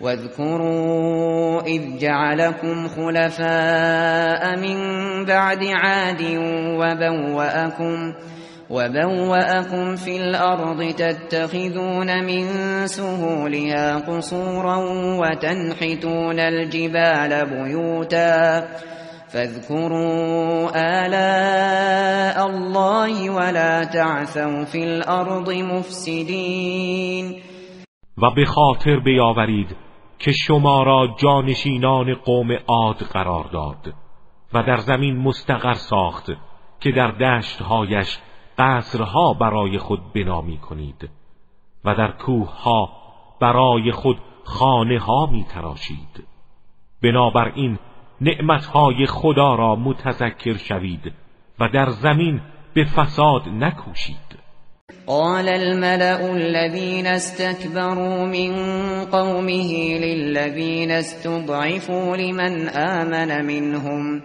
واذكروا 0.00 1.60
اذ 1.60 1.98
جعلكم 1.98 2.88
خلفاء 2.88 4.56
من 4.56 4.78
بعد 5.24 5.64
عاد 5.64 6.22
وبوأكم 6.80 8.12
وبوأكم 8.70 9.96
في 9.96 10.16
الأرض 10.16 10.82
تتخذون 10.82 12.24
من 12.24 12.46
سهولها 12.86 13.98
قصورا 13.98 14.76
وتنحتون 15.20 16.38
الجبال 16.40 17.46
بيوتا 17.46 18.68
فاذكروا 19.28 20.70
آلاء 21.06 22.46
الله 22.46 23.30
ولا 23.30 23.84
تعثوا 23.84 24.64
في 24.64 24.84
الأرض 24.84 25.50
مفسدين. 25.50 27.42
و 28.18 28.30
به 28.30 28.44
خاطر 28.44 29.00
بیاورید 29.00 29.76
که 30.18 30.32
شما 30.32 30.82
را 30.82 31.08
جانشینان 31.22 32.14
قوم 32.14 32.52
عاد 32.68 32.96
قرار 32.96 33.44
داد 33.52 33.94
و 34.54 34.62
در 34.62 34.76
زمین 34.76 35.16
مستقر 35.16 35.72
ساخت 35.72 36.26
که 36.80 36.90
در 36.92 37.10
دشتهایش 37.10 38.18
قصرها 38.58 39.32
برای 39.32 39.78
خود 39.78 40.12
بنا 40.12 40.40
می 40.40 40.58
کنید 40.58 41.10
و 41.84 41.94
در 41.94 42.12
کوه 42.12 42.62
ها 42.62 42.88
برای 43.40 43.92
خود 43.92 44.18
خانه 44.44 44.98
ها 44.98 45.26
می 45.26 45.44
تراشید 45.44 46.24
بنابراین 47.02 47.78
نعمتهای 48.20 49.06
خدا 49.06 49.54
را 49.54 49.76
متذکر 49.76 50.56
شوید 50.56 51.12
و 51.60 51.68
در 51.68 51.90
زمین 51.90 52.40
به 52.74 52.84
فساد 52.84 53.48
نکوشید. 53.48 54.36
قال 55.06 55.48
الملأ 55.48 56.30
الذين 56.30 57.06
استكبروا 57.06 58.26
من 58.26 58.54
قومه 59.04 59.98
للذين 59.98 60.90
استضعفوا 60.90 62.16
لمن 62.16 62.68
آمن 62.68 63.42
منهم 63.42 64.22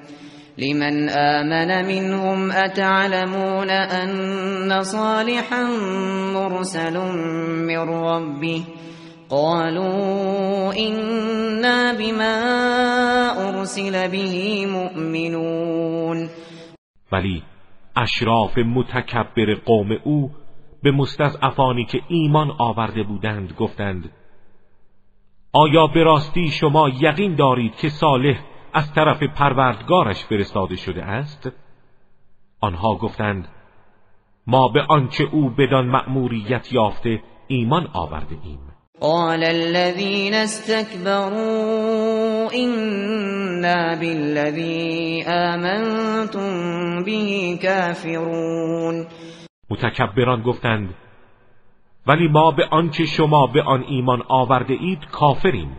لمن 0.58 1.10
آمن 1.10 1.86
منهم 1.86 2.52
أتعلمون 2.52 3.70
أن 3.70 4.84
صالحا 4.84 5.64
مرسل 6.34 6.98
من 7.68 7.78
ربه؟ 7.78 8.64
قالوا 9.30 10.74
إنا 10.74 11.94
بما 11.94 12.36
أرسل 13.50 14.12
به 14.12 14.66
مؤمنون. 14.66 16.30
ولی 17.12 17.44
اشراف 17.96 18.58
متکبر 18.58 19.56
قوم 19.66 19.98
او 20.04 20.32
به 20.84 20.92
مستضعفانی 20.92 21.86
که 21.86 22.00
ایمان 22.08 22.52
آورده 22.60 23.04
بودند 23.04 23.54
گفتند 23.54 24.12
آیا 25.54 25.88
به 25.88 26.04
راستی 26.04 26.48
شما 26.48 26.90
یقین 27.02 27.36
دارید 27.36 27.76
که 27.76 27.90
صالح 27.90 28.51
از 28.74 28.94
طرف 28.94 29.24
پروردگارش 29.24 30.26
فرستاده 30.26 30.76
شده 30.76 31.04
است؟ 31.04 31.52
آنها 32.62 32.96
گفتند 32.96 33.48
ما 34.48 34.68
به 34.68 34.82
آنچه 34.82 35.24
او 35.32 35.50
بدان 35.50 35.88
مأموریت 35.88 36.74
یافته 36.74 37.24
ایمان 37.48 37.88
آورده 37.94 38.36
ایم. 38.44 38.60
قال 39.02 39.44
الذين 39.44 40.34
استكبروا 40.34 41.42
إنا 42.54 43.96
بالذي 43.96 45.24
آمنتم 45.28 47.04
به 47.04 47.58
كافرون. 47.62 49.08
متکبران 49.70 50.42
گفتند 50.42 50.94
ولی 52.08 52.28
ما 52.28 52.52
به 52.52 52.66
آنچه 52.72 53.06
شما 53.06 53.48
به 53.48 53.62
آن 53.62 53.84
ایمان 53.84 54.24
آورده 54.28 54.74
اید 54.74 55.06
کافریم. 55.12 55.78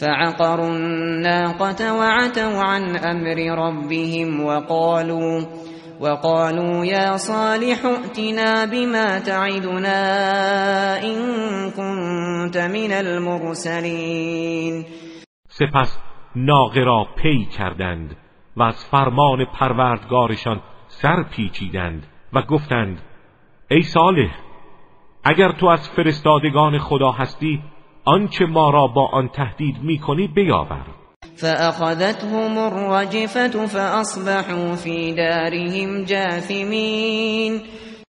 فعقروا 0.00 0.68
الناقة 0.68 1.94
وعتوا 1.94 2.62
عن 2.62 2.96
أمر 2.96 3.38
ربهم 3.58 4.44
وقالوا 4.44 5.42
وقالوا 6.00 6.84
يا 6.84 7.16
صالح 7.16 7.84
ائتنا 7.84 8.64
بما 8.64 9.18
تعدنا 9.18 10.00
إن 11.02 11.16
كنت 11.70 12.56
من 12.56 12.92
المرسلين. 12.92 14.84
سپس 15.48 15.98
ناقه 16.36 16.80
را 16.80 17.06
پی 17.16 17.44
کردند 17.44 18.16
و 18.56 18.62
از 18.62 18.84
فرمان 18.84 19.44
پروردگارشان 19.44 20.60
سر 20.86 21.22
پیچیدند 21.22 22.06
و 22.32 22.42
گفتند 22.42 23.02
ای 23.70 23.82
صالح 23.82 24.30
اگر 25.24 25.52
تو 25.52 25.66
از 25.66 25.90
فرستادگان 25.90 26.78
خدا 26.78 27.10
هستی 27.10 27.62
آنچه 28.08 28.46
ما 28.46 28.70
را 28.70 28.86
با 28.86 29.06
آن 29.06 29.28
تهدید 29.28 29.82
می‌کنی 29.82 30.28
بیاور. 30.28 30.86
فأخذتهم 31.36 32.58
الرجفة 32.58 33.66
فأصبحوا 33.66 34.74
في 34.76 35.14
دارهم 35.14 36.04
جاثمین 36.04 37.60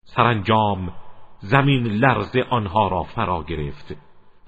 سرانجام 0.04 0.92
زمین 1.40 1.82
لرز 1.82 2.36
آنها 2.50 2.88
را 2.88 3.02
فرا 3.02 3.42
گرفت 3.42 3.96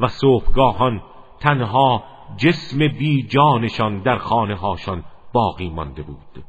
و 0.01 0.09
صبحگاهان 0.09 1.03
تنها 1.41 2.05
جسم 2.37 2.79
بی 2.79 3.23
جانشان 3.23 4.03
در 4.03 4.19
خانه 4.19 4.57
هاشان 4.57 5.05
باقی 5.33 5.71
مانده 5.71 6.03
بود. 6.03 6.45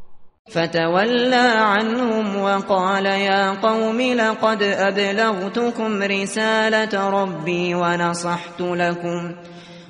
فتولى 0.49 1.53
عنهم 1.57 2.35
وقال 2.35 3.05
يا 3.05 3.61
قوم 3.61 4.01
لقد 4.01 4.63
أبلغتكم 4.63 6.03
رسالة 6.03 7.09
ربي 7.09 7.75
ونصحت 7.75 8.61
لكم 8.61 9.35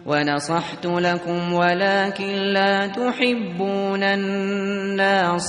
ونصحت 0.05 0.85
لكم 0.85 1.53
ولكن 1.53 2.33
لا 2.53 2.87
تحبون 2.87 4.03
الناصحين. 4.03 5.41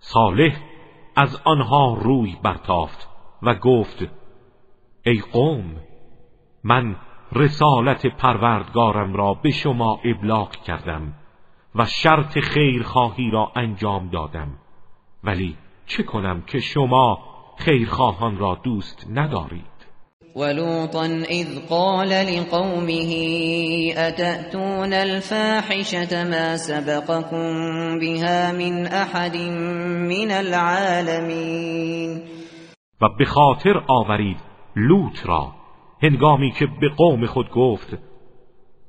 صالح 0.00 0.56
از 1.16 1.36
آنها 1.44 1.94
روی 1.94 2.36
برتافت 2.44 3.08
و 3.42 3.54
گفت 3.54 3.98
ای 5.06 5.20
قوم 5.32 5.76
من 6.64 6.96
رسالت 7.32 8.06
پروردگارم 8.06 9.14
را 9.14 9.34
به 9.42 9.50
شما 9.50 10.00
ابلاغ 10.04 10.50
کردم. 10.50 11.21
و 11.74 11.86
شرط 11.86 12.38
خیرخواهی 12.38 13.30
را 13.30 13.52
انجام 13.56 14.08
دادم. 14.08 14.58
ولی 15.24 15.56
چه 15.86 16.02
کنم 16.02 16.42
که 16.46 16.60
شما 16.60 17.18
خیرخواهان 17.58 18.38
را 18.38 18.60
دوست 18.64 19.06
ندارید؟ 19.10 19.72
ولوطا 20.36 21.02
اذ 21.30 21.58
قال 21.68 22.08
لقومه 22.08 23.14
اتأتون 23.96 24.92
الفاحشة 24.92 26.24
ما 26.24 26.56
سبقكم 26.56 27.98
بها 27.98 28.52
من 28.52 28.86
احد 28.86 29.36
من 29.36 30.30
العالمین 30.30 32.22
و 33.00 33.08
به 33.18 33.24
خاطر 33.24 33.82
آورید 33.88 34.36
لوط 34.76 35.26
را 35.26 35.52
هنگامی 36.02 36.50
که 36.50 36.66
به 36.80 36.88
قوم 36.88 37.26
خود 37.26 37.50
گفت 37.50 37.98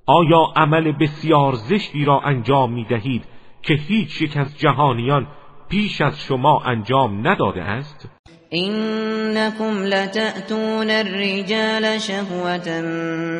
آیا 0.05 0.47
عمل 0.55 0.91
بسیار 0.91 1.53
زشتی 1.53 2.05
را 2.05 2.19
انجام 2.19 2.73
می 2.73 2.85
دهید 2.85 3.23
که 3.61 3.73
هیچ 3.73 4.21
یک 4.21 4.37
از 4.37 4.57
جهانیان 4.57 5.27
پیش 5.69 6.01
از 6.01 6.19
شما 6.19 6.61
انجام 6.65 7.27
نداده 7.27 7.61
است 7.61 8.09
اینکم 8.49 9.83
لتأتون 9.83 10.89
الرجال 10.89 11.97
شهوة 11.99 12.81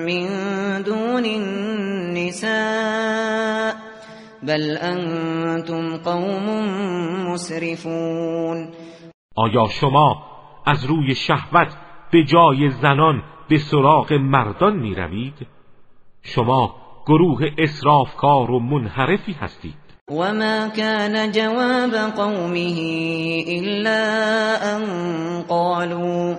من 0.06 0.82
دون 0.82 1.26
النساء 1.26 2.54
بل 4.44 4.78
انتم 4.82 5.98
قوم 5.98 6.70
مسرفون 7.32 8.68
آیا 9.36 9.68
شما 9.68 10.26
از 10.66 10.86
روی 10.86 11.16
شهوت 11.16 11.78
به 12.12 12.24
جای 12.24 12.70
زنان 12.70 13.24
به 13.50 13.58
سراغ 13.58 14.14
مردان 14.14 14.76
می 14.76 14.96
روید؟ 14.96 15.53
شما 16.24 16.76
گروه 17.08 17.40
اسرافکار 17.58 18.52
و 18.52 18.60
منحرفی 18.60 19.34
هستید. 19.34 19.74
وما 20.12 20.70
كان 20.70 21.32
جواب 21.32 21.94
قومه 22.16 22.80
إلا 23.48 24.02
أن 24.76 24.84
قالوا 25.42 26.36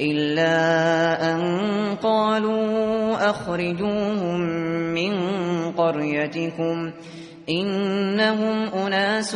إلا 0.00 0.56
أن 1.32 1.40
قالوا 1.96 3.30
أخرجوهم 3.30 4.40
من 4.94 5.12
قريتكم 5.72 6.92
إنهم 7.48 8.68
أناس 8.74 9.34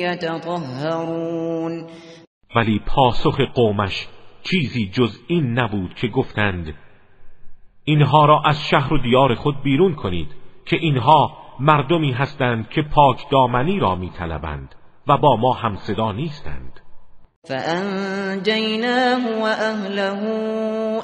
يتطهرون. 0.00 1.86
ولی 2.56 2.80
پاسخ 2.86 3.40
قومش 3.54 4.06
چیزی 4.42 4.90
جز 4.92 5.18
این 5.28 5.58
نبود 5.58 5.94
که 5.94 6.08
گفتند 6.08 6.74
اینها 7.84 8.24
را 8.24 8.42
از 8.44 8.62
شهر 8.62 8.92
و 8.92 8.98
دیار 8.98 9.34
خود 9.34 9.62
بیرون 9.62 9.94
کنید 9.94 10.28
که 10.66 10.76
اینها 10.76 11.36
مردمی 11.60 12.12
هستند 12.12 12.68
که 12.68 12.82
پاک 12.82 13.30
دامنی 13.30 13.78
را 13.78 13.94
میطلبند 13.94 14.74
و 15.06 15.18
با 15.18 15.36
ما 15.36 15.52
هم 15.52 15.76
صدا 15.76 16.12
نیستند. 16.12 16.80
فانجیناه 17.48 19.40
و 19.40 19.42
اهله 19.42 20.22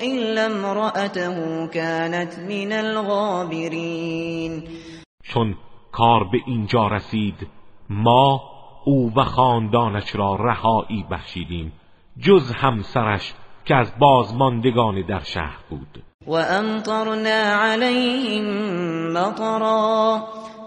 الا 0.03 0.47
امرأته 0.47 1.29
كانت 1.75 2.39
من 2.39 2.73
الغابرین 2.73 4.63
چون 5.23 5.55
کار 5.93 6.25
به 6.25 6.39
اینجا 6.47 6.87
رسید 6.87 7.47
ما 7.91 8.43
او 8.85 9.13
و 9.17 9.25
خاندانش 9.25 10.17
را 10.17 10.35
رهایی 10.35 11.07
بخشیدیم 11.11 11.73
جز 12.21 12.53
همسرش 12.53 13.35
که 13.65 13.75
از 13.75 13.99
بازماندگان 13.99 15.03
در 15.03 15.21
شهر 15.21 15.59
بود. 15.71 16.03
و 16.27 16.33
امطرنا 16.33 17.57
علیهم 17.61 18.47
مطرا 19.13 20.19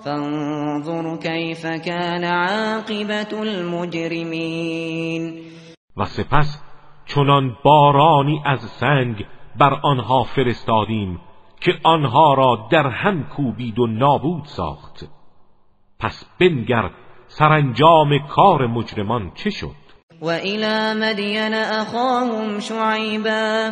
فانظر 0.05 1.17
كيف 1.17 1.65
كان 1.65 2.23
عاقبت 2.23 3.33
المجرمین 3.33 4.73
و 5.97 6.05
سپس 6.05 6.61
چنان 7.05 7.55
بارانی 7.63 8.41
از 8.45 8.59
سنگ 8.59 9.25
بر 9.59 9.73
آنها 9.83 10.23
فرستادیم 10.23 11.19
که 11.61 11.71
آنها 11.83 12.33
را 12.33 12.67
در 12.71 12.87
هم 12.87 13.23
کوبید 13.23 13.79
و 13.79 13.87
نابود 13.87 14.45
ساخت. 14.45 15.05
پس 15.99 16.25
بنگر 16.39 16.89
سرانجام 17.27 18.27
کار 18.27 18.67
مجرمان 18.67 19.31
چه 19.35 19.49
شد؟ 19.49 19.83
و 20.21 20.25
الى 20.25 20.93
مدین 20.93 21.53
اخاهم 21.53 22.59
شعیبا 22.59 23.71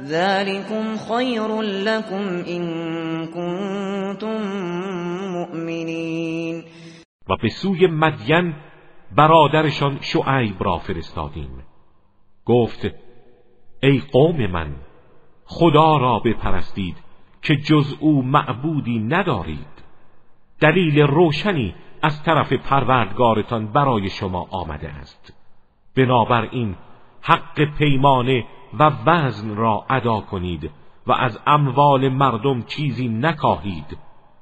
ذلكم 0.00 0.96
خیر 0.96 1.60
لكم 1.62 2.44
این 2.44 2.66
کنتم 3.26 4.42
مؤمنین 5.32 6.64
و 7.28 7.36
به 7.42 7.48
سوی 7.48 7.86
مدین 7.86 8.54
برادرشان 9.16 9.98
شعیب 10.00 10.62
را 10.62 10.78
فرستادیم. 10.78 11.62
گفت 12.44 12.90
ای 13.82 14.02
قوم 14.12 14.46
من 14.46 14.74
خدا 15.44 15.96
را 15.96 16.18
بپرستید 16.18 16.96
که 17.42 17.56
جز 17.56 17.96
او 18.00 18.22
معبودی 18.22 18.98
ندارید. 18.98 19.84
دلیل 20.60 21.00
روشنی 21.00 21.74
از 22.02 22.22
طرف 22.22 22.52
پروردگارتان 22.52 23.72
برای 23.72 24.10
شما 24.10 24.48
آمده 24.50 24.88
است. 24.88 25.32
بنابراین 25.96 26.76
حق 27.20 27.64
پیمانه 27.78 28.44
و 28.78 28.90
وزن 29.06 29.56
را 29.56 29.84
ادا 29.90 30.20
کنید 30.20 30.70
و 31.06 31.12
از 31.12 31.38
اموال 31.46 32.08
مردم 32.08 32.62
چیزی 32.62 33.08
نکاهید 33.08 33.98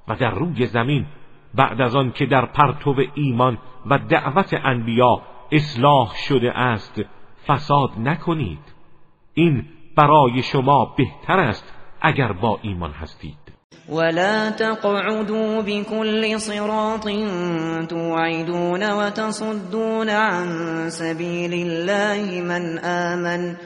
و 0.09 0.17
در 0.17 0.31
روی 0.31 0.67
زمین 0.67 1.07
بعد 1.55 1.81
از 1.81 1.97
آن 1.97 2.13
که 2.13 2.27
در 2.27 2.47
پرتو 2.47 2.95
ایمان 3.15 3.59
و 3.87 3.99
دعوت 3.99 4.55
انبیا 4.65 5.23
اصلاح 5.53 6.15
شده 6.29 6.51
است 6.59 7.01
فساد 7.47 7.91
نکنید. 7.99 8.73
این 9.35 9.65
برای 9.97 10.43
شما 10.43 10.95
بهتر 10.97 11.39
است 11.39 11.75
اگر 12.01 12.33
با 12.33 12.59
ایمان 12.63 12.91
هستید. 12.91 13.43
ولا 13.89 14.51
تقعدوا 14.51 15.63
بكل 15.63 16.39
صراط 16.39 17.09
توعدون 17.89 18.93
وتصدون 18.93 20.09
عن 20.09 20.91
سبيل 20.91 21.53
الله 21.53 22.41
من 22.43 22.79
آمن 22.79 23.57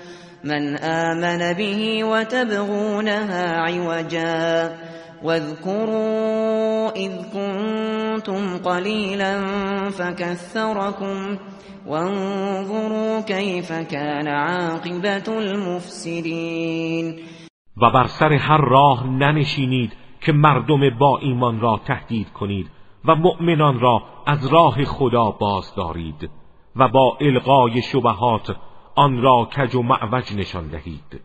من 0.47 0.77
آمن 0.77 1.53
به 1.53 2.05
وتبغونها 2.05 3.61
عوجا 3.61 4.71
واذكروا 5.23 6.91
إذ 6.97 7.13
كنتم 7.33 8.59
قليلا 8.59 9.41
فكثركم 9.91 11.39
وانظروا 11.87 13.21
كيف 13.21 13.73
كان 13.73 14.29
عاقبة 14.29 15.39
المفسدين. 15.39 17.17
و 17.83 17.91
بر 17.91 18.07
سر 18.07 18.33
هر 18.33 18.61
راه 18.61 19.07
ننشینید 19.07 19.93
که 20.21 20.33
مردم 20.33 20.99
با 20.99 21.19
ایمان 21.23 21.61
را 21.61 21.81
تهدید 21.87 22.33
کنید 22.33 22.67
و 23.05 23.15
مؤمنان 23.15 23.81
را 23.81 24.03
از 24.27 24.47
راه 24.47 24.85
خدا 24.85 25.31
باز 25.31 25.75
دارید 25.77 26.31
و 26.77 26.89
با 26.89 27.19
القای 27.21 27.83
شبهات 27.83 28.57
آن 28.97 29.23
را 29.23 29.49
کج 29.57 29.75
و 29.75 29.83
معوج 29.83 30.35
نشان 30.35 30.69
دهید 30.69 31.21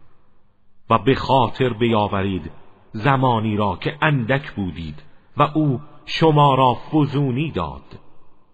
و 0.89 0.97
به 0.97 1.15
خاطر 1.15 1.73
بیاورید 1.73 2.51
زمانی 2.91 3.57
را 3.57 3.77
که 3.81 3.97
اندک 4.01 4.51
بودید 4.51 5.03
و 5.37 5.43
او 5.43 5.81
شما 6.05 6.55
را 6.55 6.73
فزونی 6.73 7.51
داد 7.51 7.99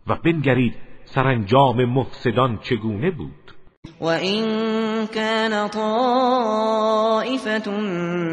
و 0.08 0.16
بنگرید 0.16 0.76
سرانجام 1.06 1.86
مفسدان 1.86 2.58
چگونه 2.58 3.12
بود؟ 3.12 3.47
و 4.02 4.06
این 4.06 4.46
کان 5.08 5.70
طائفة 5.70 7.72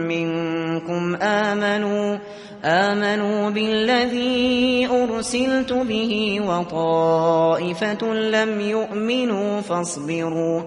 منكم 0.09 1.17
آمنوا 1.23 2.19
آمنوا 2.65 3.51
بالذي 3.51 4.87
أرسلت 4.87 5.73
به 5.73 6.41
وطائفة 6.49 8.15
لم 8.15 8.61
يؤمنوا 8.61 9.61
فاصبروا 9.61 10.63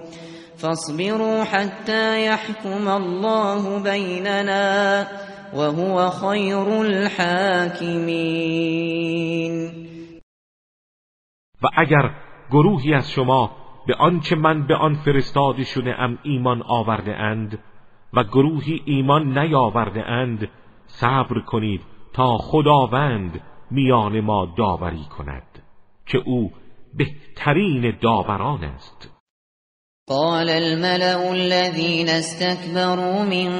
فاصبروا 0.57 1.43
حتى 1.43 2.25
يحكم 2.25 2.87
الله 2.87 3.79
بيننا 3.79 5.07
وهو 5.53 6.09
خیر 6.09 6.57
الحاکمین 6.57 8.27
و 11.61 11.67
گروهی 12.51 12.93
از 12.93 13.09
شما 13.09 13.56
به 13.87 13.95
آنچه 13.95 14.35
من 14.35 14.67
به 14.67 14.75
آن 14.75 14.93
فرستاده 14.93 15.63
شده 15.63 16.01
ام 16.01 16.17
ایمان 16.23 16.61
آورده 16.61 17.15
اند 17.15 17.59
و 18.13 18.23
گروهی 18.23 18.81
ایمان 18.85 19.37
نیاورده 19.37 20.09
اند 20.09 20.49
صبر 20.85 21.39
کنید 21.39 21.81
تا 22.13 22.37
خداوند 22.37 23.41
میان 23.71 24.19
ما 24.19 24.53
داوری 24.57 25.05
کند 25.17 25.63
که 26.05 26.17
او 26.25 26.51
بهترین 26.93 27.97
داوران 28.01 28.63
است. 28.63 29.09
قال 30.09 30.49
الملأ 30.49 31.31
الذين 31.31 32.09
استكبروا 32.09 33.23
من 33.23 33.51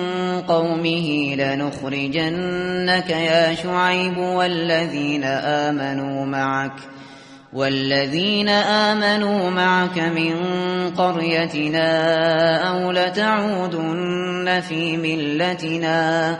قومه 0.41 1.35
لنخرجنك 1.35 3.09
يا 3.09 3.55
شعيب 3.55 4.17
والذين 4.17 5.23
آمنوا 5.23 6.25
معك 6.25 6.96
والذين 7.53 8.49
آمنوا 8.49 9.49
معك 9.49 9.99
من 9.99 10.35
قريتنا 10.89 11.89
أو 12.57 12.91
لتعودن 12.91 14.59
في 14.59 14.97
ملتنا 14.97 16.37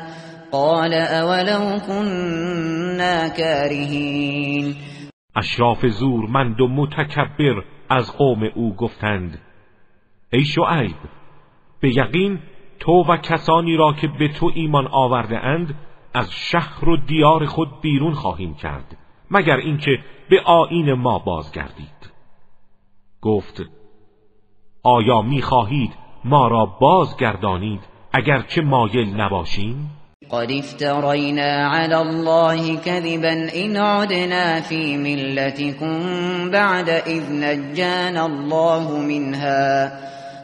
قال 0.52 0.94
اولو 0.94 1.80
كنا 1.88 3.28
كارهين. 3.28 4.76
اشراف 5.36 5.86
زورمند 5.86 6.62
و 6.62 6.68
متکبر 6.68 7.64
از 7.90 8.12
قوم 8.12 8.44
او 8.56 8.76
گفتند 8.76 9.40
ای 10.34 10.46
شعیب 10.46 10.96
به 11.82 11.90
یقین 11.90 12.40
تو 12.80 12.92
و 12.92 13.18
کسانی 13.18 13.76
را 13.76 13.94
که 13.94 14.08
به 14.20 14.28
تو 14.28 14.52
ایمان 14.56 14.88
آورده 14.88 15.38
اند 15.38 15.76
از 16.14 16.32
شهر 16.32 16.90
و 16.90 16.98
دیار 16.98 17.46
خود 17.46 17.82
بیرون 17.82 18.14
خواهیم 18.14 18.56
کرد. 18.56 18.98
مگر 19.32 19.58
اینکه 19.58 20.00
به 20.30 20.42
آین 20.42 20.94
ما 20.94 21.20
بازگردید. 21.20 22.12
گفت 23.22 23.62
آیا 24.84 25.22
می‌خواهید 25.22 25.94
ما 26.26 26.48
را 26.48 26.66
بازگردانید 26.66 27.82
اگرچه 28.14 28.62
مایل 28.62 29.22
نباشیم؟ 29.22 29.92
قد 30.32 30.52
افترينا 30.52 31.70
على 31.70 31.96
الله 31.96 32.78
كذبا 32.78 33.48
إن 33.56 33.78
عدنا 33.78 34.62
في 34.62 34.98
ملتكم 34.98 36.00
بعد 36.52 36.90
إذ 36.90 37.32
نجانا 37.32 38.26
الله 38.26 39.00
منها. 39.00 39.92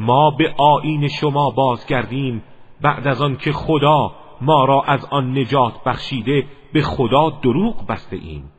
ما 0.00 0.30
به 0.30 0.54
آین 0.58 1.08
شما 1.08 1.50
بازگردیم 1.50 2.42
بعد 2.80 3.08
از 3.08 3.22
آن 3.22 3.36
که 3.36 3.52
خدا 3.52 4.12
ما 4.40 4.64
را 4.64 4.82
از 4.82 5.04
آن 5.10 5.38
نجات 5.38 5.84
بخشیده 5.84 6.46
به 6.72 6.82
خدا 6.82 7.30
دروغ 7.30 7.86
بسته 7.86 8.16
ایم. 8.16 8.52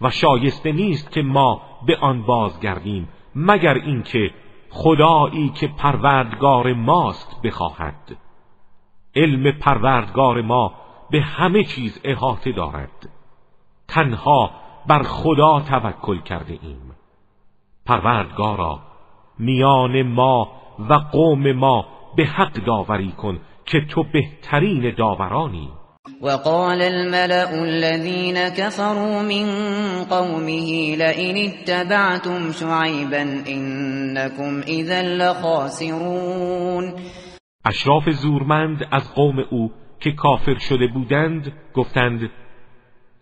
و 0.00 0.10
شایسته 0.10 0.72
نیست 0.72 1.12
که 1.12 1.22
ما 1.22 1.60
به 1.86 1.96
آن 1.96 2.22
بازگردیم 2.22 3.08
مگر 3.34 3.74
اینکه 3.74 4.30
خدایی 4.70 5.48
که 5.48 5.68
پروردگار 5.68 6.72
ماست 6.72 7.42
بخواهد. 7.44 8.16
علم 9.16 9.52
پروردگار 9.52 10.42
ما 10.42 10.72
به 11.10 11.20
همه 11.20 11.64
چیز 11.64 12.00
احاطه 12.04 12.52
دارد. 12.52 13.08
تنها 13.88 14.50
بر 14.86 15.02
خدا 15.02 15.60
توکل 15.60 16.18
کرده 16.18 16.58
ایم. 16.62 16.92
پروردگارا 17.86 18.78
میان 19.38 20.02
ما 20.02 20.58
و 20.90 20.94
قوم 20.94 21.52
ما 21.52 21.86
به 22.16 22.24
حق 22.24 22.52
داوری 22.52 23.12
کن 23.12 23.40
که 23.64 23.80
تو 23.80 24.04
بهترین 24.12 24.94
داورانی. 24.94 25.68
وقال 26.22 26.82
الملأ 26.82 27.50
الذين 27.52 28.48
كفروا 28.48 29.22
من 29.22 29.46
قومه 30.10 30.96
لئن 30.96 31.36
اتبعتم 31.36 32.52
شعيبا 32.52 33.22
إنكم 33.48 34.60
اذا 34.66 35.02
لخاسرون. 35.02 36.94
اشراف 37.64 38.10
زورمند 38.10 38.88
از 38.90 39.14
قوم 39.14 39.38
او 39.50 39.72
که 40.00 40.12
کافر 40.12 40.58
شده 40.58 40.86
بودند 40.86 41.52
گفتند 41.74 42.30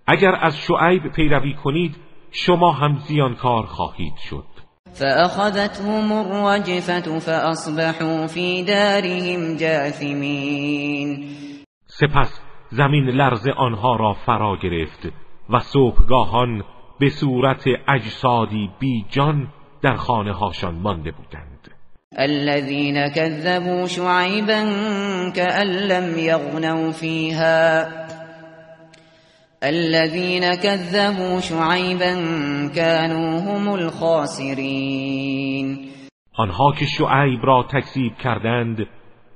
اگر 0.06 0.34
از 0.40 0.58
شعیب 0.58 1.12
پیروی 1.12 1.54
کنید 1.54 1.96
شما 2.30 2.72
هم 2.72 2.96
زیانکار 2.98 3.66
خواهید 3.66 4.16
شد. 4.30 4.55
فأخذتهم 4.94 6.12
الرجفة 6.12 7.18
فأصبحوا 7.18 8.26
في 8.26 8.62
دارهم 8.62 9.56
جاثمین 9.56 11.26
سپس 11.86 12.40
زمین 12.70 13.08
لرز 13.08 13.48
آنها 13.48 13.96
را 13.96 14.12
فرا 14.12 14.56
گرفت 14.62 15.08
و 15.50 15.58
صبحگاهان 15.58 16.62
به 17.00 17.08
صورت 17.08 17.64
اجسادی 17.88 18.70
بی 18.80 19.04
جان 19.10 19.48
در 19.82 19.94
خانه 19.96 20.32
هاشان 20.32 20.74
مانده 20.74 21.10
بودند. 21.10 21.56
الذين 22.18 23.08
كذبوا 23.08 23.86
شعيبا 23.86 24.62
كأن 25.30 25.66
لم 25.66 26.18
يغنوا 26.18 26.92
فيها. 26.92 27.86
الذين 29.62 30.54
كذبوا 30.54 31.40
شعيبا 31.40 32.14
كانوا 32.74 33.40
هم 33.40 33.68
الخاسرين. 33.74 35.16
آنها 36.38 36.72
که 36.78 36.86
شعیب 36.86 37.40
را 37.42 37.66
تکذیب 37.72 38.16
کردند 38.24 38.86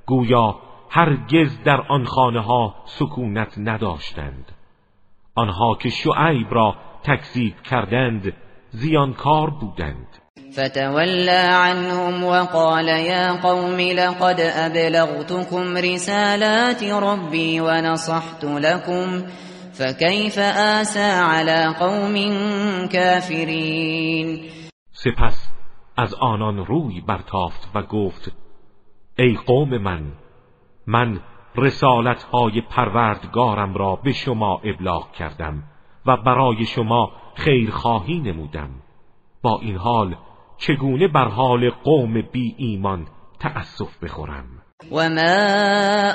گویا 0.05 0.55
هرگز 0.89 1.63
در 1.65 1.81
آن 1.89 2.05
خانه 2.05 2.41
ها 2.41 2.75
سکونت 2.85 3.57
نداشتند. 3.57 4.51
آنها 5.35 5.77
که 5.81 5.89
شعیب 5.89 6.47
را 6.51 6.75
تکذیب 7.03 7.53
کردند 7.61 8.33
زیانکار 8.71 9.49
بودند. 9.49 10.07
فتولى 10.51 11.47
عنهم 11.49 12.23
وقال 12.23 12.87
يا 12.87 13.31
قوم 13.31 13.79
لقد 13.79 14.39
أبلغتكم 14.39 15.77
رسالات 15.77 16.83
ربي 16.83 17.61
ونصحت 17.61 18.43
لكم 18.43 19.23
فكيف 19.73 20.39
آسى 20.39 21.11
على 21.11 21.75
قوم 21.79 22.15
كافرين 22.87 24.39
سپس 24.91 25.51
از 25.97 26.13
آنان 26.13 26.65
روی 26.65 27.01
برتافت 27.01 27.69
و 27.75 27.81
گفت 27.81 28.31
ای 29.19 29.37
قوم 29.45 29.77
من 29.77 30.11
من 30.87 31.19
رسالت 31.55 32.23
های 32.23 32.61
پروردگارم 32.61 33.73
را 33.73 33.95
به 33.95 34.11
شما 34.11 34.61
ابلاغ 34.63 35.11
کردم 35.11 35.63
و 36.05 36.17
برای 36.17 36.65
شما 36.65 37.11
خیرخواهی 37.35 38.19
نمودم. 38.19 38.69
با 39.41 39.59
این 39.61 39.77
حال 39.77 40.15
چگونه 40.57 41.07
بر 41.07 41.27
حال 41.27 41.69
قوم 41.69 42.21
بی 42.21 42.55
ایمان 42.57 43.07
تأسف 43.39 44.03
بخورم؟ 44.03 44.60
وما 44.91 45.37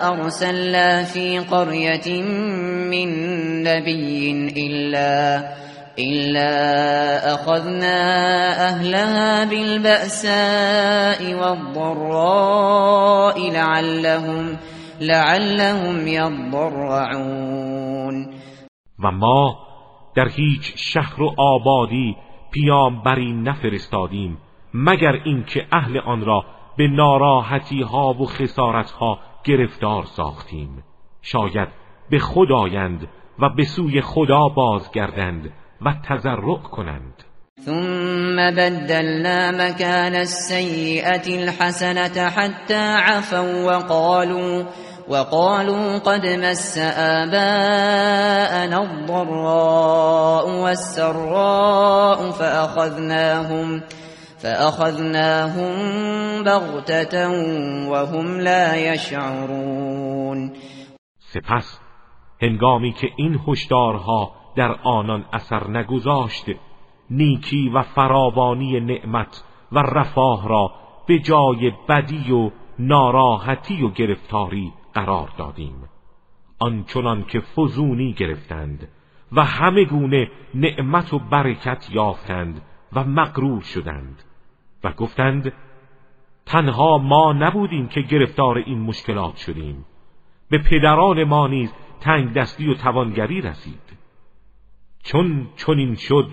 ارسلنا 0.08 1.04
في 1.04 1.38
قرية 1.38 2.22
من 2.90 3.08
نبي 3.62 4.30
إلا 4.66 5.56
إلا 5.98 7.34
أخذنا 7.34 7.98
أهلها 8.68 9.44
بالبأساء 9.44 11.34
والضراء 11.34 12.30
لعلهم 13.50 14.56
لعلهم 15.00 16.08
يضرعون 16.08 17.56
و 19.04 19.10
ما 19.10 19.56
در 20.16 20.28
هیچ 20.28 20.72
شهر 20.76 21.22
و 21.22 21.34
آبادی 21.38 22.16
پیامبری 22.52 23.32
نفرستادیم 23.32 24.38
مگر 24.74 25.20
اینکه 25.24 25.66
اهل 25.72 25.98
آن 25.98 26.24
را 26.24 26.44
به 26.78 26.88
ناراحتی 26.88 27.82
ها 27.82 28.12
و 28.12 28.26
خسارت 28.26 28.90
ها 28.90 29.18
گرفتار 29.44 30.04
ساختیم. 30.04 30.84
شاید 31.22 31.68
به 32.10 32.18
خدایند 32.18 33.08
و 33.38 33.48
به 33.56 33.64
سوی 33.64 34.00
خدا 34.00 34.48
بازگردند 34.48 35.52
و 35.80 35.94
تضرع 36.08 36.58
کنند. 36.58 37.24
ثم 37.60 38.36
بدلنا 38.36 39.50
مكان 39.50 40.14
السيئة 40.14 41.42
الحسنة 41.42 42.28
حتى 42.28 42.94
عفوا 42.96 43.64
وقالوا 43.64 44.64
وقالوا 45.08 45.98
قد 45.98 46.26
مس 46.26 46.78
آباءنا 46.98 48.82
الضراء 48.82 50.48
والسراء 50.48 52.30
فأخذناهم 52.30 52.30
فأخذناهم. 52.30 53.82
بغتة 56.44 57.28
وهم 57.90 58.40
لا 58.40 58.76
يشعرون. 58.76 60.52
سپس 61.18 61.80
هنگامی 62.42 62.92
که 62.92 63.08
این 63.16 63.40
هشدارها 63.48 64.32
در 64.56 64.72
آنان 64.84 65.24
اثر 65.32 65.70
نگذاشت 65.70 66.44
نیکی 67.10 67.68
و 67.68 67.82
فراوانی 67.82 68.80
نعمت 68.80 69.42
و 69.72 69.78
رفاه 69.78 70.48
را 70.48 70.70
به 71.06 71.18
جای 71.18 71.72
بدی 71.88 72.32
و 72.32 72.50
ناراحتی 72.78 73.82
و 73.82 73.90
گرفتاری 73.90 74.72
قرار 74.94 75.28
دادیم. 75.38 75.88
آنچنان 76.58 77.24
که 77.24 77.40
فزونی 77.40 78.12
گرفتند 78.12 78.88
و 79.32 79.44
همه 79.44 79.84
گونه 79.84 80.30
نعمت 80.54 81.14
و 81.14 81.18
برکت 81.18 81.88
یافتند 81.90 82.62
و 82.92 83.04
مغرور 83.04 83.62
شدند. 83.62 84.22
و 84.84 84.92
گفتند 84.92 85.52
تنها 86.46 86.98
ما 86.98 87.32
نبودیم 87.32 87.88
که 87.88 88.00
گرفتار 88.00 88.58
این 88.58 88.78
مشکلات 88.78 89.36
شدیم. 89.36 89.84
به 90.50 90.58
پدران 90.58 91.24
ما 91.24 91.46
نیز 91.46 91.72
تنگ 92.00 92.32
دستی 92.32 92.68
و 92.68 92.74
توانگری 92.74 93.40
رسید. 93.40 93.96
چون 95.02 95.48
چنین 95.56 95.94
شد 95.94 96.30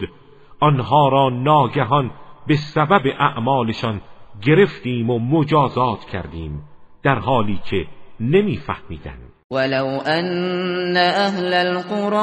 آنها 0.60 1.10
را 1.10 1.30
ناگهان 1.30 2.12
به 2.48 2.56
سبب 2.56 3.02
اعمالشان 3.20 4.02
گرفتیم 4.42 5.10
و 5.10 5.20
مجازات 5.20 6.06
کردیم 6.06 6.64
در 7.04 7.20
حالی 7.20 7.60
که 7.70 7.86
نمیفهمیدند. 8.20 9.34
ولو 9.52 10.00
ان 10.06 10.98
اهل 10.98 11.54
القرى 11.54 12.18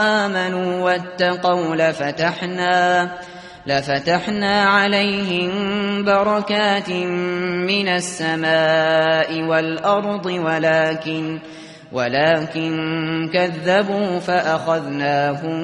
آمنوا 0.00 0.82
واتقوا 0.82 1.74
لفتحنا 1.74 3.06
لفتحنا 3.66 4.62
عليهم 4.62 5.50
بركات 6.04 6.90
من 7.68 7.88
السماء 7.88 9.42
والأرض 9.42 10.26
ولكن 10.26 11.40
ولكن 11.92 12.72
كذبوا 13.32 14.18
فأخذناهم 14.18 15.58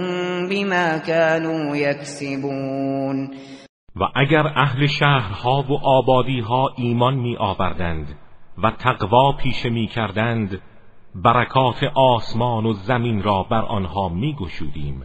بما 0.48 0.98
كانوا 0.98 1.76
يكسبون. 1.76 3.30
و 3.96 4.04
اگر 4.14 4.46
اهل 4.46 4.86
شهرها 4.86 5.64
و 5.68 5.78
آبادیها 5.82 6.74
ایمان 6.76 7.14
می 7.14 7.36
آوردند 7.36 8.06
و 8.62 8.70
تقوا 8.70 9.32
پیشه 9.32 9.70
می 9.70 9.86
کردند 9.86 10.60
برکات 11.14 11.84
آسمان 11.94 12.66
و 12.66 12.72
زمین 12.72 13.22
را 13.22 13.42
بر 13.42 13.62
آنها 13.62 14.08
می 14.08 14.36
گشودیم 14.40 15.02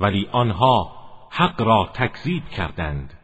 ولی 0.00 0.28
آنها 0.32 1.03
حق 1.36 1.62
را 1.62 1.88
تکذیب 1.94 2.42
کردند. 2.56 3.14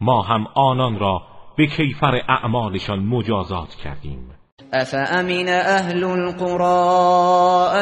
ما 0.00 0.22
هم 0.22 0.46
آنان 0.54 0.98
را 0.98 1.22
به 1.56 1.66
کیفر 1.66 2.20
اعمالشان 2.28 2.98
مجازات 2.98 3.74
کردیم. 3.74 4.30
افامن 4.72 5.48
اهل 5.48 6.04
القرى 6.04 6.64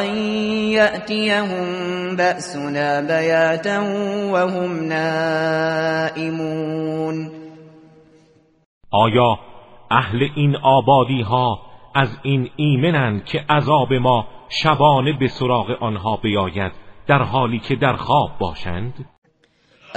ان 0.00 0.16
یأتیهم 0.70 2.16
بأسنا 2.16 3.02
بیاتا 3.02 3.82
وهم 4.32 4.88
نائمون؟ 6.08 6.50
آیا 8.90 9.38
اهل 9.90 10.28
این 10.36 10.56
آبادی 10.56 11.22
ها 11.22 11.60
از 11.94 12.18
این 12.22 12.50
ایمنند 12.56 13.24
که 13.24 13.44
عذاب 13.48 13.92
ما 13.92 14.26
شبانه 14.48 15.12
به 15.12 15.28
سراغ 15.28 15.70
آنها 15.80 16.16
بیاید 16.16 16.72
در 17.06 17.22
حالی 17.22 17.58
که 17.58 17.76
در 17.76 17.96
خواب 17.96 18.30
باشند؟ 18.38 19.13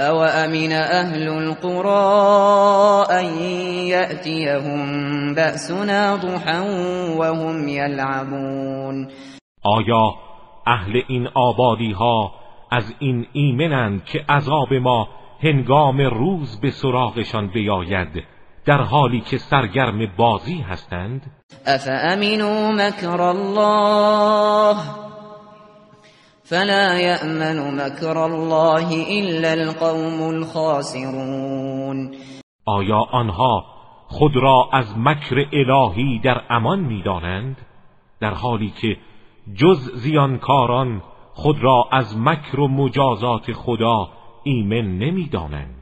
او 0.00 0.22
امین 0.22 0.72
اهل 0.72 1.28
القرى 1.28 3.06
ان 3.10 3.38
یأتیهم 3.86 5.34
بأسنا 5.34 6.16
ضحا 6.16 6.60
وهم 7.18 7.68
یلعبون 7.68 9.08
آیا 9.62 10.14
اهل 10.66 11.02
این 11.08 11.28
آبادی 11.34 11.92
ها 11.92 12.32
از 12.70 12.94
این 12.98 13.26
ایمنند 13.32 14.04
که 14.04 14.24
عذاب 14.28 14.74
ما 14.74 15.08
هنگام 15.42 16.00
روز 16.00 16.60
به 16.60 16.70
سراغشان 16.70 17.46
بیاید 17.46 18.24
در 18.66 18.82
حالی 18.82 19.20
که 19.20 19.38
سرگرم 19.38 20.06
بازی 20.16 20.60
هستند؟ 20.60 21.22
افامنوا 21.66 22.72
مکر 22.72 23.20
الله 23.20 25.07
فلا 26.50 27.00
يأمن 27.00 27.76
مكر 27.76 28.24
الله 28.24 28.88
الا 29.18 29.52
القوم 29.52 30.22
الخاسرون. 30.28 32.14
آیا 32.66 33.06
آنها 33.12 33.64
خود 34.06 34.36
را 34.36 34.68
از 34.72 34.98
مکر 34.98 35.46
الهی 35.52 36.18
در 36.24 36.42
امان 36.50 36.80
می‌دانند؟ 36.80 37.56
در 38.20 38.34
حالی 38.34 38.72
که 38.80 38.96
جز 39.54 39.90
زیانکاران 39.94 41.02
خود 41.34 41.56
را 41.60 41.88
از 41.92 42.16
مکر 42.16 42.60
و 42.60 42.68
مجازات 42.68 43.52
خدا 43.52 44.08
ایمن 44.44 44.98
نمی‌دانند. 44.98 45.77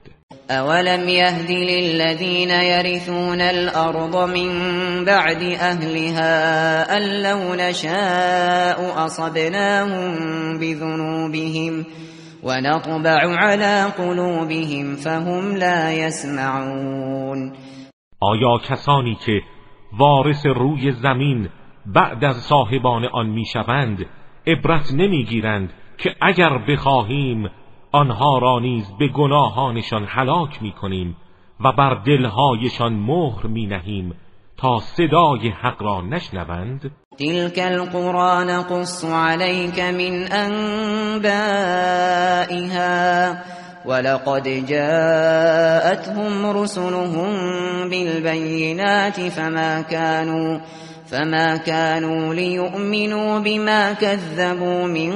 اولم 0.50 1.08
يهد 1.08 1.50
للذين 1.50 2.50
يرثون 2.50 3.40
الارض 3.40 4.16
من 4.16 4.50
بعد 5.04 5.42
اهلها 5.42 6.96
ان 6.96 7.22
لو 7.22 7.54
نشاء 7.54 9.06
اصبناهم 9.06 10.12
بذنوبهم 10.58 11.84
ونطبع 12.42 13.18
على 13.36 13.92
قلوبهم 13.98 14.96
فهم 14.96 15.56
لا 15.56 15.92
يسمعون 15.92 17.52
آیا 18.20 18.58
کسانی 18.68 19.14
که 19.26 19.40
وارث 19.98 20.46
روی 20.46 20.92
زمین 20.92 21.48
بعد 21.86 22.24
از 22.24 22.36
صاحبان 22.36 23.04
آن 23.04 23.26
می‌شوند 23.26 24.06
عبرت 24.46 24.92
نمی‌گیرند 24.92 25.72
که 25.98 26.14
اگر 26.22 26.58
بخواهیم 26.68 27.48
آنها 27.96 28.38
را 28.38 28.58
نیز 28.58 28.84
به 28.98 29.08
گناهانشان 29.08 30.06
هلاک 30.08 30.62
می 30.62 30.72
کنیم 30.72 31.16
و 31.64 31.72
بر 31.72 31.94
دلهایشان 32.06 32.92
مهر 32.92 33.46
می 33.46 33.66
نهیم 33.66 34.14
تا 34.56 34.80
صدای 34.80 35.48
حق 35.48 35.82
را 35.82 36.00
نشنوند. 36.00 36.90
تلك 37.18 37.58
القرآن 37.58 38.62
قص 38.62 39.04
عليك 39.04 39.80
من 39.80 40.32
انبائها 40.32 41.76
ولقد 43.86 44.48
جاءتهم 44.68 46.46
رسلهم 46.46 47.32
بالبينات 47.90 49.20
فما 49.20 49.82
كانوا 49.82 50.58
فما 51.06 51.56
كانوا 51.56 52.34
ليؤمنوا 52.34 53.38
بما 53.38 53.92
كذبوا 53.92 54.86
من 54.86 55.12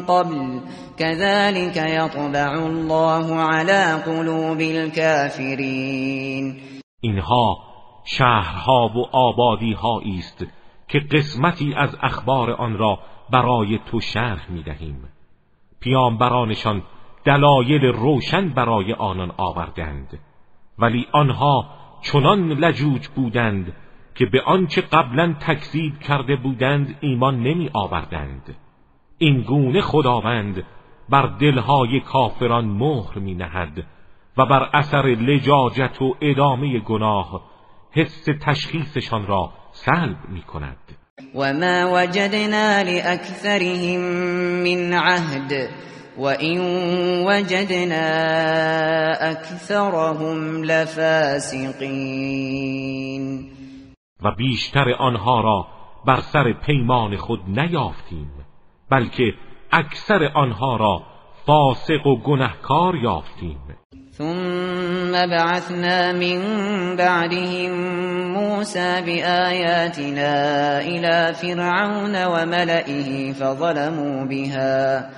قبل. 0.00 0.60
كذلك 0.98 1.76
يطبع 1.76 2.66
الله 2.66 3.34
على 3.34 4.02
قلوب 4.06 4.60
الكافرين. 4.60 6.56
اینها 7.00 7.58
شهرها 8.04 8.88
و 8.96 9.06
آبادیها 9.12 10.00
است 10.18 10.46
که 10.88 10.98
قسمتی 10.98 11.74
از 11.74 11.96
اخبار 12.02 12.50
آن 12.50 12.78
را 12.78 12.98
برای 13.30 13.78
تو 13.86 14.00
شرح 14.00 14.50
می 14.50 14.62
دهیم 14.62 15.08
پیامبرانشان 15.80 16.82
دلایل 17.24 17.84
روشن 17.84 18.48
برای 18.48 18.92
آنان 18.92 19.32
آوردند 19.36 20.18
ولی 20.78 21.06
آنها 21.12 21.66
چنان 22.02 22.48
لجوج 22.48 23.08
بودند 23.08 23.72
که 24.14 24.26
به 24.26 24.42
آنچه 24.42 24.80
قبلا 24.80 25.34
تکذیب 25.40 25.98
کرده 25.98 26.36
بودند 26.36 26.98
ایمان 27.00 27.40
نمی 27.40 27.70
آوردند 27.72 28.56
این 29.18 29.42
گونه 29.42 29.80
خداوند 29.80 30.64
بر 31.08 31.26
دلهای 31.40 32.00
کافران 32.00 32.64
مهر 32.64 33.18
می 33.18 33.34
نهد 33.34 33.84
و 34.36 34.46
بر 34.46 34.70
اثر 34.74 35.02
لجاجت 35.06 36.02
و 36.02 36.14
ادامه 36.20 36.78
گناه 36.78 37.42
حس 37.92 38.24
تشخیصشان 38.46 39.26
را 39.26 39.52
سلب 39.72 40.16
می 40.28 40.42
کند 40.42 40.76
و 41.34 41.52
ما 41.52 41.90
وجدنا 41.92 42.82
لأکثرهم 42.82 44.00
من 44.62 44.92
عهد 44.92 45.52
و 46.16 46.24
این 46.24 46.60
وجدنا 47.26 48.04
اکثرهم 49.20 50.62
لفاسقین 50.62 51.84
و 54.22 54.30
بیشتر 54.30 54.92
آنها 54.98 55.40
را 55.40 55.66
بر 56.06 56.20
سر 56.20 56.52
پیمان 56.52 57.16
خود 57.16 57.40
نیافتیم 57.46 58.30
بلکه 58.90 59.34
اکثر 59.76 60.30
آنها 60.34 60.76
را 60.76 61.02
فاسق 61.46 62.06
و 62.06 62.16
گنهکار 62.16 62.96
یافتیم. 62.96 63.58
ثم 64.10 65.12
بعثنا 65.12 66.12
من 66.12 66.40
بعدهم 66.96 67.72
موسى 68.32 69.02
بآياتنا 69.02 70.78
إلى 70.78 71.34
فرعون 71.34 72.24
وملئه 72.24 73.32
فظلموا 73.32 74.24
بها. 74.24 75.10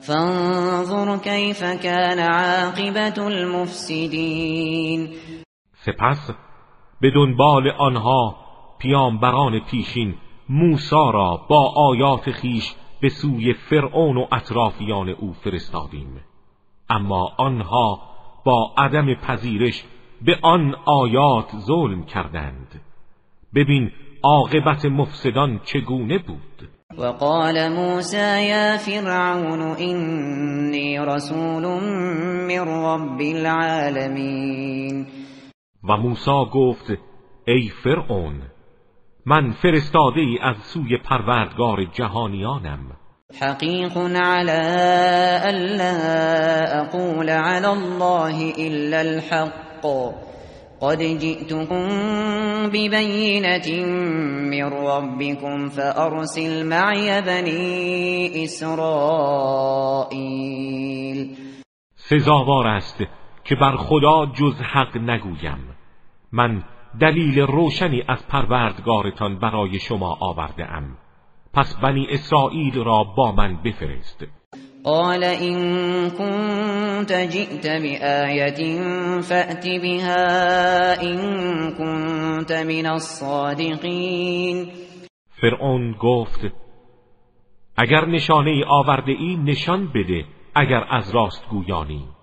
فانظر 0.00 1.16
كيف 1.18 1.64
كان 1.64 2.18
عاقبت 2.18 3.18
المفسدين. 3.18 5.08
سپس 5.72 6.30
به 7.00 7.10
دنبال 7.10 7.70
آنها 7.78 8.36
پیامبران 8.78 9.60
پیشین 9.70 10.14
موسا 10.48 11.10
را 11.10 11.40
با 11.50 11.72
آیات 11.76 12.30
خیش 12.30 12.74
به 13.00 13.08
سوی 13.08 13.54
فرعون 13.54 14.16
و 14.16 14.26
اطرافیان 14.32 15.08
او 15.08 15.32
فرستادیم. 15.32 16.20
اما 16.90 17.32
آنها 17.38 18.00
با 18.44 18.72
عدم 18.76 19.14
پذیرش 19.14 19.84
به 20.22 20.38
آن 20.42 20.74
آیات 20.84 21.56
ظلم 21.56 22.04
کردند. 22.04 22.80
ببین 23.54 23.90
عاقبت 24.22 24.84
مفسدان 24.84 25.60
چگونه 25.64 26.18
بود. 26.18 26.68
وقال 26.98 27.68
موسى 27.68 28.46
يا 28.48 28.76
فرعون 28.76 29.60
إني 29.60 30.98
رسول 30.98 31.64
من 32.48 32.60
رب 32.60 33.20
العالمين. 33.20 35.06
و 35.84 35.96
موسی 35.96 36.44
گفت 36.52 36.90
ای 37.46 37.70
فرعون 37.84 38.42
من 39.28 39.50
فرستاده 39.50 40.20
ای 40.20 40.38
از 40.42 40.56
سوی 40.56 40.96
پروردگار 40.96 41.84
جهانیانم. 41.84 42.78
حقیق 43.40 43.98
على 43.98 44.60
ألا 45.50 45.92
أقول 46.80 47.30
على 47.30 47.66
الله 47.66 48.52
إلا 48.58 49.00
الحق. 49.00 49.86
قد 50.80 50.98
جئتكم 50.98 51.88
ببينة 52.68 53.86
من 54.50 54.64
ربكم 54.64 55.68
فأرسل 55.68 56.66
معي 56.66 57.22
بني 57.22 58.44
إسرائيل. 58.44 58.78
سزاوار 61.94 62.66
است 62.66 63.02
که 63.44 63.54
بر 63.54 63.76
خدا 63.76 64.26
جز 64.26 64.60
حق 64.60 64.96
نگویم. 64.96 65.76
من 66.32 66.62
دلیل 67.00 67.40
روشنی 67.40 68.02
از 68.08 68.26
پروردگارتان 68.28 69.38
برای 69.38 69.78
شما 69.78 70.16
آورده 70.20 70.72
ام 70.72 70.96
پس 71.54 71.76
بنی 71.76 72.06
اسرائیل 72.10 72.84
را 72.84 73.04
با 73.04 73.32
من 73.32 73.56
بفرست. 73.64 74.24
قال 74.84 75.24
إن 75.24 75.56
كنت 76.10 77.12
جئت 77.12 77.66
بآية 77.66 78.80
فأت 79.20 79.66
بها 79.82 81.02
إن 81.02 81.18
كنت 81.78 82.52
من 82.52 82.86
الصادقين. 82.86 84.68
فرعون 85.40 85.92
گفت 85.92 86.40
اگر 87.76 88.06
نشانه 88.06 88.50
ای 88.50 88.64
آورده 88.64 89.12
ای 89.12 89.36
نشان 89.36 89.86
بده 89.94 90.24
اگر 90.54 90.84
از 90.90 91.14
راست 91.14 91.48
گویانی. 91.50 92.17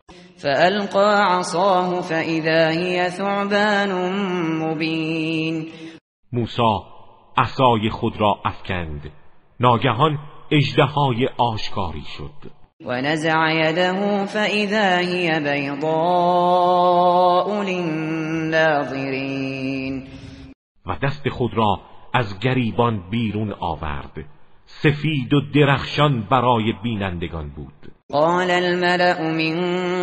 فألقى 0.45 1.37
عصاه 1.37 2.01
فإذا 2.01 2.69
هي 2.69 3.09
ثعبان 3.09 3.91
مبين. 4.59 5.71
موسی 6.33 6.79
عصای 7.37 7.89
خود 7.89 8.17
را 8.17 8.39
افکند. 8.45 9.11
ناگهان 9.59 10.19
اژدهای 10.51 11.29
آشکاری 11.37 12.03
شد. 12.17 12.51
و 12.85 13.01
نزع 13.01 13.53
یده 13.53 13.93
فاذا 14.25 14.97
هی 14.97 15.39
بیضاء 15.39 15.93
للناظرین 17.63 19.13
و 20.85 20.95
دست 21.03 21.29
خود 21.29 21.53
را 21.53 21.79
از 22.13 22.39
گریبان 22.39 23.09
بیرون 23.09 23.53
آورد. 23.59 24.25
سفید 24.65 25.33
و 25.33 25.41
درخشان 25.53 26.27
برای 26.31 26.73
بینندگان 26.83 27.49
بود. 27.49 27.74
قال 28.13 28.51
الملأ 28.51 29.21
من 29.31 29.55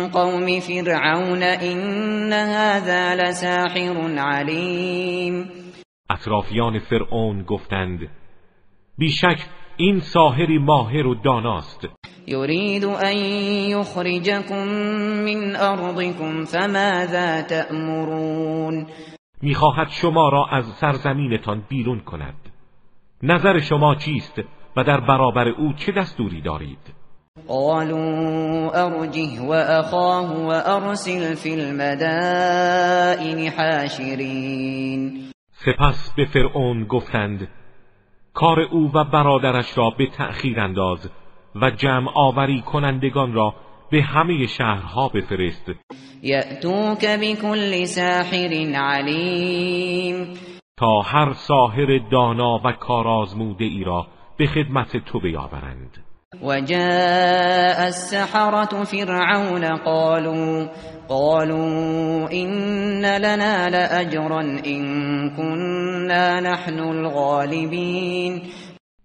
قوم 0.09 0.59
فرعون 0.59 1.43
إن 1.43 2.33
هذا 2.33 3.15
لساحر 3.15 4.19
علیم 4.19 5.49
اطرافیان 6.09 6.79
فرعون 6.79 7.43
گفتند 7.43 7.99
بیشک 8.97 9.37
این 9.77 9.99
ساحری 9.99 10.57
ماهر 10.57 11.07
و 11.07 11.15
داناست. 11.15 11.87
یرید 12.27 12.85
ان 12.85 13.17
یخرجکم 13.69 14.67
من 15.25 15.55
ارضکم 15.55 16.43
فماذا 16.43 17.41
تأمرون؟ 17.41 18.87
می‌خواهد 19.41 19.89
شما 19.89 20.29
را 20.29 20.45
از 20.51 20.65
سرزمینتان 20.65 21.63
بیرون 21.69 21.99
کند. 21.99 22.35
نظر 23.23 23.59
شما 23.59 23.95
چیست 23.95 24.39
و 24.77 24.83
در 24.83 24.99
برابر 24.99 25.47
او 25.47 25.73
چه 25.73 25.91
دستوری 25.91 26.41
دارید؟ 26.41 27.02
قالوا 27.47 28.71
ارجه 28.73 29.41
واخاه 29.41 30.45
وارسل 30.45 31.35
فی 31.35 31.53
المدائن 31.53 33.51
حاشرین 33.57 35.11
سپس 35.51 36.13
به 36.17 36.25
فرعون 36.25 36.83
گفتند 36.83 37.47
کار 38.33 38.59
او 38.59 38.91
و 38.93 39.03
برادرش 39.03 39.77
را 39.77 39.89
به 39.89 40.07
تأخیر 40.17 40.59
انداز 40.59 41.09
و 41.55 41.69
جمع 41.69 42.11
آوری 42.15 42.61
کنندگان 42.61 43.33
را 43.33 43.55
به 43.91 44.01
همه 44.01 44.47
شهرها 44.47 45.09
بفرست. 45.09 45.71
یأتوک 46.21 47.05
بكل 47.05 47.85
ساحر 47.85 48.53
علیم. 48.75 50.33
تا 50.77 51.01
هر 51.01 51.33
ساحر 51.33 51.99
دانا 52.11 52.61
و 52.65 52.71
کارآزموده 52.71 53.65
ای 53.65 53.83
را 53.83 54.07
به 54.37 54.47
خدمت 54.47 54.97
تو 54.97 55.19
بیاورند. 55.19 56.02
وجاء 56.41 57.87
السحرة 57.87 58.83
فرعون 58.83 59.65
قالوا 59.65 60.67
قالوا 61.09 62.31
إن 62.31 63.01
لنا 63.01 63.69
لأجرا 63.69 64.41
إن 64.65 64.83
كنا 65.29 66.39
نحن 66.39 66.79
الغالبين. 66.79 68.41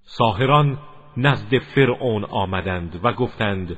ساهران 0.05 0.77
نزد 1.17 1.59
فرعون 1.75 2.25
آمدند 2.25 3.01
و 3.05 3.13
گفتند 3.13 3.77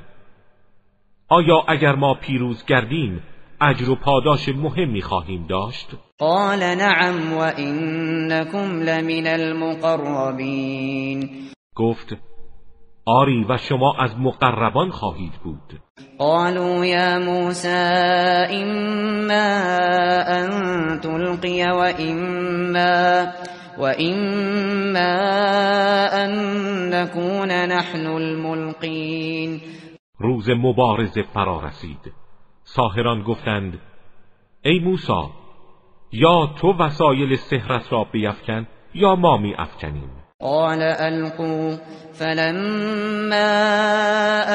آیا 1.29 1.63
اگر 1.67 1.95
ما 1.95 2.13
پیروز 2.13 2.65
گردیم 2.65 3.23
اجر 3.61 3.89
و 3.89 3.95
پاداش 3.95 4.49
مهمی 4.49 5.01
خواهیم 5.01 5.47
داشت؟ 5.47 5.87
قال 6.19 6.59
نعم 6.59 7.33
و 7.33 7.51
انکم 7.57 8.81
لمن 8.81 9.27
المقربین. 9.27 11.29
گفت 11.75 12.30
آری 13.05 13.45
و 13.49 13.57
شما 13.57 13.93
از 13.99 14.19
مقربان 14.19 14.89
خواهید 14.89 15.33
بود. 15.43 15.81
قالوا 16.17 16.83
اما 16.83 17.51
ان 20.27 20.99
تلقی 20.99 21.63
و 21.63 21.93
اما 21.99 23.31
و 23.77 23.83
اما 23.99 24.99
ان 26.13 26.31
نكون 26.93 27.51
نحن 27.51 28.05
الملقین 28.05 29.61
روز 30.19 30.49
مبارزه 30.49 31.23
فرا 31.23 31.59
رسید 31.59 32.13
ساهران 32.63 33.21
گفتند 33.23 33.79
ای 34.65 34.79
موسی 34.79 35.23
یا 36.11 36.53
تو 36.61 36.73
وسایل 36.73 37.35
سحرت 37.35 37.93
را 37.93 38.03
بیفکن 38.03 38.67
یا 38.93 39.15
ما 39.15 39.37
می 39.37 39.55
افکنیم 39.57 40.20
قال 40.41 40.81
القوا 40.81 41.77
فلما 42.13 43.39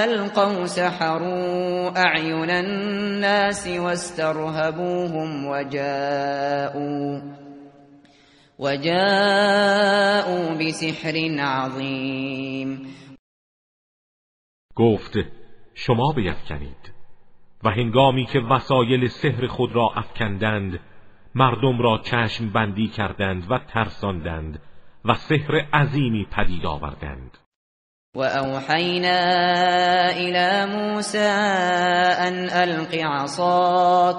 القوا 0.04 0.66
سحروا 0.66 1.90
اعين 1.96 2.50
الناس 2.50 3.68
واسترهبوهم 3.68 5.46
وجاءوا 5.46 7.20
وجاءوا 8.58 10.54
بسحر 10.58 11.16
عظیم 11.40 12.86
گفت 14.74 15.18
شما 15.74 16.12
بیفکنید 16.16 16.92
و 17.64 17.70
هنگامی 17.70 18.26
که 18.26 18.40
وسایل 18.40 19.08
سحر 19.08 19.46
خود 19.46 19.74
را 19.74 19.90
افکندند 19.96 20.80
مردم 21.34 21.78
را 21.82 21.98
چشم 22.04 22.52
بندی 22.52 22.88
کردند 22.88 23.50
و 23.50 23.58
ترساندند. 23.58 24.60
و 25.08 25.14
سحر 25.14 25.56
عظیمی 25.72 26.24
پدید 26.24 26.66
آوردند. 26.66 27.38
و 28.16 28.20
اوحینا 28.22 29.20
الى 30.10 30.66
موسى 30.76 31.28
ان 32.18 32.48
الق 32.50 32.94
عصاك 32.94 34.16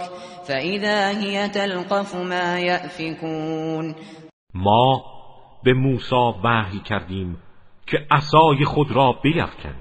فاذا 0.47 1.07
هي 1.07 1.49
تلقف 1.49 2.15
ما 2.15 2.59
یأفکون 2.59 3.95
ما 4.53 5.03
به 5.63 5.73
موسی 5.73 6.33
وحی 6.43 6.79
کردیم 6.79 7.37
که 7.87 7.97
عصای 8.11 8.65
خود 8.65 8.91
را 8.91 9.11
بیفکن. 9.23 9.75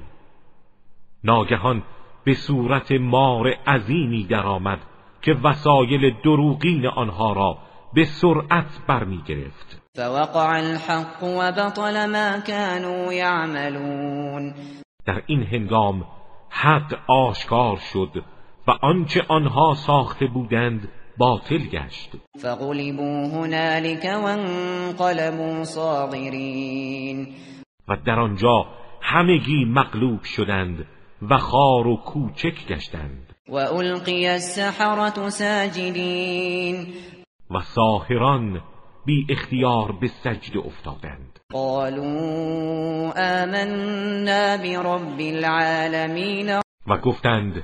ناگهان 1.25 1.83
به 2.25 2.35
صورت 2.35 2.93
مار 2.93 3.49
عظیمی 3.67 4.25
درآمد 4.25 4.79
که 5.23 5.33
وسایل 5.33 6.15
دروغین 6.25 6.87
آنها 6.87 7.33
را 7.33 7.59
به 7.95 8.05
سرعت 8.05 8.87
برمی 8.89 9.23
گرفت 9.27 9.86
فوقع 9.97 10.59
الحق 10.59 11.23
وبطل 11.23 12.07
ما 12.07 12.39
كانوا 12.39 13.13
يعملون. 13.13 14.55
در 15.07 15.23
این 15.27 15.43
هنگام 15.43 16.05
حق 16.51 17.11
آشکار 17.11 17.77
شد 17.93 18.23
و 18.69 18.71
آنچه 18.83 19.23
آنها 19.29 19.75
ساخته 19.75 20.27
بودند 20.27 20.89
باطل 21.19 21.59
گشت. 21.59 22.11
فغلبوا 22.39 23.29
هنالك 23.29 24.05
وانقلبوا 24.05 25.65
صاغرین. 25.65 27.29
و 27.89 27.97
در 28.07 28.21
آنجا 28.21 28.67
همگی 29.03 29.65
مغلوب 29.65 30.23
شدند 30.25 30.87
و 31.31 31.39
خار 31.39 31.87
و 31.87 31.97
کوچک 31.97 32.67
گشتند. 32.69 33.33
و 33.49 33.55
القی 33.55 34.27
السحرة 34.27 35.29
ساجدین. 35.29 36.87
و 37.51 37.61
ساهران 37.61 38.61
بی 39.07 39.27
اختیار 39.29 39.93
به 40.01 40.07
سجد 40.07 40.57
افتادند. 40.57 41.41
قالوا 41.53 43.13
آمنا 43.17 44.57
برب 44.57 45.21
العالمین. 45.21 46.61
و 46.87 46.97
گفتند 46.97 47.63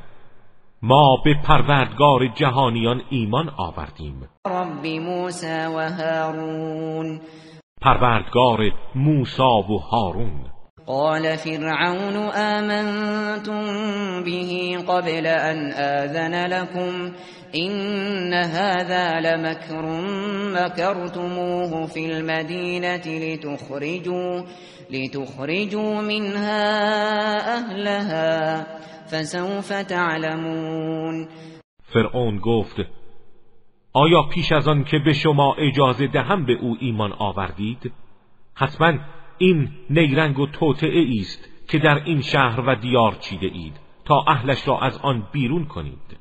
ما 0.82 1.16
به 1.24 1.34
پروردگار 1.44 2.26
جهانیان 2.34 3.02
ایمان 3.10 3.50
آوردیم. 3.56 4.28
رب 4.46 4.86
موسی 4.86 5.46
و 5.46 5.90
هارون. 5.90 7.20
پروردگار 7.80 8.58
موسی 8.94 9.42
و 9.42 9.78
هارون. 9.78 10.44
قال 10.86 11.36
فرعون 11.36 12.16
آمنتم 12.16 13.64
به 14.24 14.76
قبل 14.88 15.26
أن 15.26 15.72
آذن 15.72 16.46
لكم. 16.46 17.12
إن 17.54 18.34
هذا 18.34 19.20
لمكر 19.20 19.84
مكرتموه 20.54 21.86
في 21.86 22.06
المدينة 22.06 23.06
لتخرجوا, 23.06 24.42
لتخرجوا 24.90 26.00
منها 26.00 26.64
أهلها 27.58 28.66
فسوف 29.06 29.72
تعلمون. 29.72 31.28
فرعون 31.92 32.38
گفت 32.38 32.76
آیا 33.92 34.22
پیش 34.22 34.52
از 34.52 34.68
آن 34.68 34.84
که 34.84 34.98
به 34.98 35.12
شما 35.12 35.54
اجازه 35.54 36.06
دهم 36.06 36.46
به 36.46 36.52
او 36.52 36.76
ایمان 36.80 37.12
آوردید؟ 37.12 37.92
حتما 38.54 38.98
این 39.38 39.68
نیرنگ 39.90 40.38
و 40.38 40.46
توطعه 40.46 41.04
است 41.20 41.48
که 41.68 41.78
در 41.78 42.02
این 42.04 42.20
شهر 42.20 42.60
و 42.60 42.74
دیار 42.74 43.14
چیده 43.14 43.46
اید 43.46 43.80
تا 44.04 44.24
اهلش 44.28 44.68
را 44.68 44.80
از 44.80 44.98
آن 44.98 45.28
بیرون 45.32 45.64
کنید. 45.64 46.11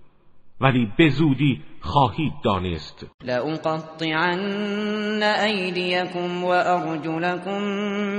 ولی 0.61 0.91
به 0.97 1.09
زودی 1.09 1.61
خواهید 1.81 2.33
دانست. 2.43 3.05
لأقطعن 3.23 5.23
ایدیکم 5.23 6.43
و 6.43 6.47
ارجلکم 6.47 7.61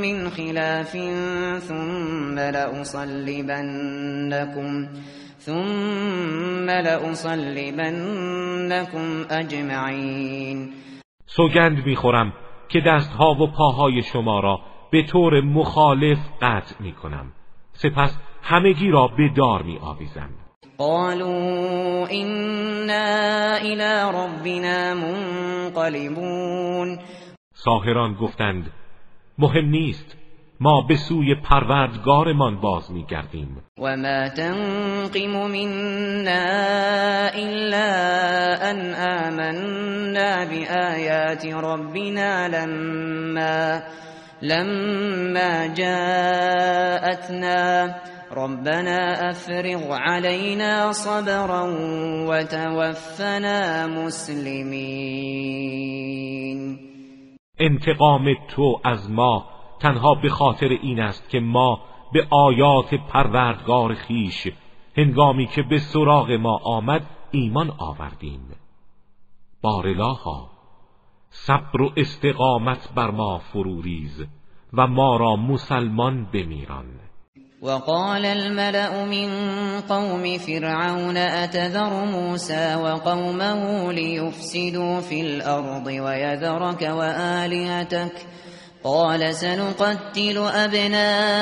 من 0.03 0.31
خلاف 0.31 0.97
ثم 1.59 2.39
لأصلبنکم 2.39 3.69
ثم 5.39 6.71
لأصلبنکم 6.71 8.07
اجمعین 9.31 10.73
سوگند 11.27 11.87
می‌خورم 11.87 12.33
که 12.69 12.81
دستها 12.81 13.35
و 13.35 13.47
پاهای 13.47 14.03
شما 14.03 14.41
را 14.41 14.61
به 14.91 15.03
طور 15.03 15.41
مخالف 15.41 16.19
قطع 16.43 16.75
می 16.81 16.93
کنم 16.93 17.33
سپس 17.73 18.19
همگی 18.43 18.91
را 18.91 19.09
به 19.09 19.29
دار 19.37 19.63
می 19.63 19.79
آویزم 19.79 20.31
قالوا 20.79 22.11
إنا 22.11 23.57
الى 23.57 24.11
ربنا 24.15 24.95
منقلبون. 24.95 26.99
ساهران 27.55 28.15
گفتند 28.15 28.71
مهم 29.39 29.65
نیست 29.65 30.17
ما 30.61 30.81
به 30.89 30.97
سوی 30.97 31.35
پروردگارمان 31.35 32.61
باز 32.61 32.91
میگردیم. 32.91 33.63
و 33.79 33.97
ما 33.97 34.29
تنقم 34.29 35.51
منا 35.51 37.29
الا 37.35 37.89
ان 38.71 38.95
آمنا 38.95 40.45
بآیات 40.45 41.47
ربنا 41.47 42.47
لما 42.47 43.83
لما 44.43 45.67
جاءتنا. 45.75 47.63
ربنا 48.37 49.31
افرغ 49.31 49.93
علينا 49.93 50.93
صبرا 50.93 51.65
وتوفنا 52.29 53.87
مسلمين. 53.87 55.03
انتقام 57.59 58.35
تو 58.49 58.81
از 58.85 59.11
ما 59.11 59.45
تنها 59.81 60.15
به 60.15 60.29
خاطر 60.29 60.69
این 60.69 61.01
است 61.01 61.29
که 61.29 61.41
ما 61.41 61.81
به 62.13 62.27
آیات 62.31 62.95
پروردگار 62.95 63.95
خیش 63.95 64.49
هنگامی 64.97 65.47
که 65.47 65.63
به 65.63 65.79
سراغ 65.79 66.31
ما 66.31 66.61
آمد 66.65 67.07
ایمان 67.31 67.71
آوردیم. 67.79 68.49
بارلاها 69.63 70.51
صبر 71.31 71.83
و 71.83 71.93
استقامت 71.97 72.89
بر 72.95 73.11
ما 73.11 73.39
فروریز 73.39 74.25
و 74.73 74.87
ما 74.87 75.17
را 75.17 75.37
مسلمان 75.37 76.25
بمیران. 76.33 77.12
وقال 77.63 78.27
الملأ 78.27 79.05
من 79.05 79.31
قوم 79.81 80.39
فرعون 80.39 81.17
أتذر 81.17 82.05
موسى 82.05 82.75
وقومه 82.75 83.93
ليفسدوا 83.93 85.01
في 85.01 85.21
الأرض 85.21 85.87
ويذرك 85.87 86.83
وآلهتك؟ 86.83 88.27
قال 88.85 89.35
سنقتل 89.35 90.39
أبناءهم 90.55 91.41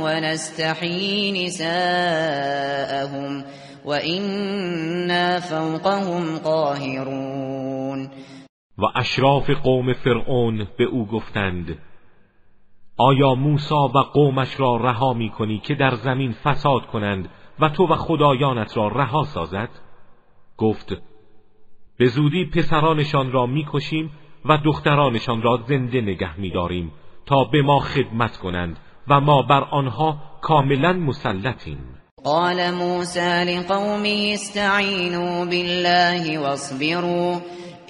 ونستحيي 0.00 1.46
نساءهم 1.46 3.44
وإنا 3.84 5.40
فوقهم 5.40 6.38
قاهرون. 6.38 8.10
و 8.78 8.84
اشراف 8.96 9.50
قوم 9.50 9.92
فرعون 9.92 10.58
به 10.78 10.86
أو 10.92 11.06
گفتند 11.06 11.91
آیا 12.96 13.34
موسا 13.34 13.88
و 13.88 13.98
قومش 13.98 14.60
را 14.60 14.76
رها 14.76 15.12
می 15.12 15.30
کنی 15.30 15.58
که 15.58 15.74
در 15.74 15.94
زمین 15.94 16.32
فساد 16.32 16.86
کنند 16.86 17.28
و 17.60 17.68
تو 17.68 17.86
و 17.86 17.96
خدایانت 17.96 18.76
را 18.76 18.88
رها 18.88 19.24
سازد؟ 19.24 19.68
گفت 20.56 21.02
به 21.96 22.06
زودی 22.06 22.44
پسرانشان 22.44 23.32
را 23.32 23.46
می‌کشیم 23.46 24.10
و 24.44 24.58
دخترانشان 24.64 25.42
را 25.42 25.60
زنده 25.68 26.00
نگه 26.00 26.40
میداریم 26.40 26.92
تا 27.26 27.44
به 27.44 27.62
ما 27.62 27.78
خدمت 27.78 28.36
کنند 28.36 28.78
و 29.08 29.20
ما 29.20 29.42
بر 29.42 29.64
آنها 29.70 30.16
کاملا 30.40 30.92
مسلطیم 30.92 31.78
قال 32.24 32.70
موسى 32.70 33.44
لقومه 33.44 34.30
استعینوا 34.34 35.44
بالله 35.44 36.38
واصبروا 36.38 37.40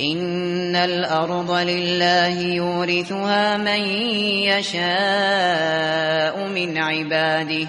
إن 0.01 0.77
الأرض 0.77 1.51
لله 1.51 2.41
يورثها 2.41 3.57
من 3.57 3.81
يشاء 4.49 6.49
من 6.49 6.79
عباده 6.79 7.69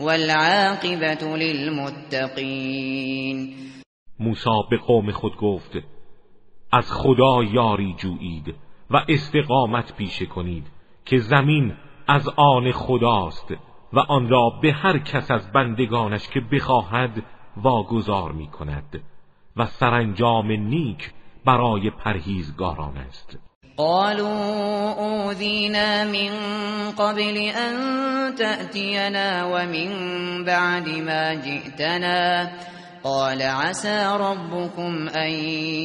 والعاقبة 0.00 1.36
للمتقين 1.36 2.84
موسی 4.18 4.62
به 4.70 4.76
قوم 4.76 5.12
خود 5.12 5.36
گفت 5.36 5.72
از 6.72 6.92
خدا 6.92 7.42
یاری 7.42 7.94
جویید 7.98 8.54
و 8.90 9.04
استقامت 9.08 9.96
پیشه 9.96 10.26
کنید 10.26 10.66
که 11.04 11.18
زمین 11.18 11.74
از 12.06 12.28
آن 12.36 12.72
خداست 12.72 13.54
و 13.92 13.98
آن 13.98 14.28
را 14.28 14.50
به 14.62 14.72
هر 14.72 14.98
کس 14.98 15.30
از 15.30 15.52
بندگانش 15.52 16.28
که 16.28 16.40
بخواهد 16.40 17.22
واگذار 17.56 18.32
می 18.32 18.46
کند 18.46 19.02
و 19.56 19.66
سرانجام 19.66 20.52
نیک 20.52 21.12
برای 21.46 21.90
پرهیزگاران 21.90 22.96
است. 22.96 23.38
قالوا 23.76 24.92
اوذینا 24.92 26.04
من 26.04 26.30
قبل 26.90 27.50
ان 27.56 27.74
تأتینا 28.34 29.48
ومن 29.52 29.90
بعد 30.44 30.88
ما 30.88 31.34
جئتنا. 31.34 32.50
قال 33.04 33.42
عسى 33.42 34.06
ربكم 34.20 35.08
ان 35.08 35.30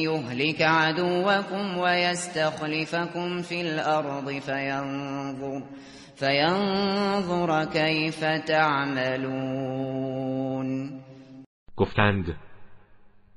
يهلك 0.06 0.62
عدوكم 0.62 1.78
ويستخلفكم 1.78 3.42
في 3.42 3.60
الارض 3.60 4.30
فينظر 4.30 5.62
فينظر 6.16 7.64
كيف 7.64 8.24
تعملون. 8.24 9.90
گفتند 11.78 12.49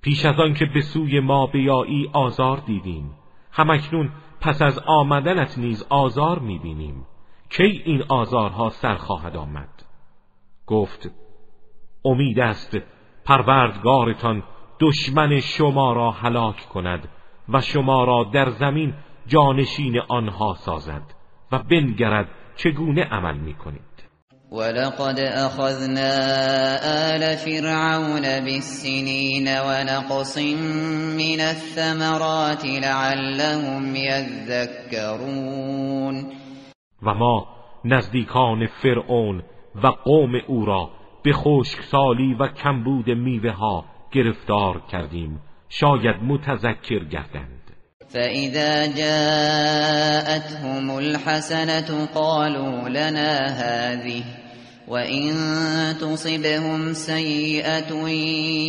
پیش 0.03 0.25
از 0.25 0.39
آن 0.39 0.53
که 0.53 0.65
به 0.65 0.81
سوی 0.81 1.19
ما 1.19 1.47
بیایی 1.47 2.09
آزار 2.13 2.57
دیدیم. 2.57 3.11
همکنون 3.51 4.11
پس 4.41 4.61
از 4.61 4.79
آمدنت 4.79 5.57
نیز 5.57 5.85
آزار 5.89 6.39
می‌بینیم. 6.39 7.05
کی 7.49 7.81
این 7.85 8.03
آزارها 8.09 8.69
سر 8.69 8.95
خواهد 8.95 9.37
آمد؟ 9.37 9.83
گفت 10.67 11.11
امید 12.05 12.39
است 12.39 12.77
پروردگارتان 13.25 14.43
دشمن 14.79 15.39
شما 15.39 15.93
را 15.93 16.11
هلاک 16.11 16.69
کند 16.69 17.09
و 17.49 17.61
شما 17.61 18.03
را 18.03 18.23
در 18.23 18.49
زمین 18.49 18.93
جانشین 19.27 19.99
آنها 19.99 20.53
سازد 20.53 21.13
و 21.51 21.59
بنگرد 21.59 22.29
چگونه 22.55 23.03
عمل 23.03 23.37
می 23.37 23.53
کنید 23.53 23.92
ولقد 24.53 25.19
أخذنا 25.19 26.13
آل 27.15 27.37
فرعون 27.37 28.21
بالسنين 28.21 29.47
ونقص 29.47 30.37
من 31.17 31.41
الثمرات 31.41 32.65
لعلهم 32.65 33.95
يذكرون. 33.95 35.35
و 37.03 37.13
ما 37.13 37.45
نزدیکان 37.85 38.67
فرعون 38.83 39.43
و 39.83 39.87
قوم 39.87 40.35
او 40.47 40.65
را 40.65 40.89
به 41.23 41.33
خشکسالی 41.33 42.33
و 42.39 42.47
کمبود 42.47 43.09
میوه 43.09 43.51
ها 43.51 43.85
گرفتار 44.11 44.81
کردیم. 44.91 45.41
شاید 45.69 46.15
متذکر 46.23 47.03
گردند. 47.03 47.59
فإذا 48.09 48.87
جاءتهم 48.87 50.89
الحسنة 50.89 52.05
قالوا 52.05 52.89
لنا 52.89 53.49
هذه 53.49 54.42
وإن 54.87 55.33
تصبهم 56.01 56.93
سيئة 56.93 58.07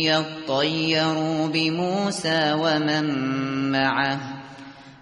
يطيروا 0.05 1.47
بموسى 1.47 2.53
ومن 2.53 3.05
معه 3.71 4.19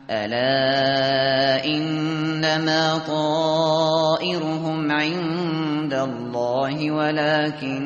ألا 0.09 1.65
إنما 1.65 2.97
طائرهم 2.97 4.91
عند 4.91 5.93
الله 5.93 6.91
ولكن 6.91 7.83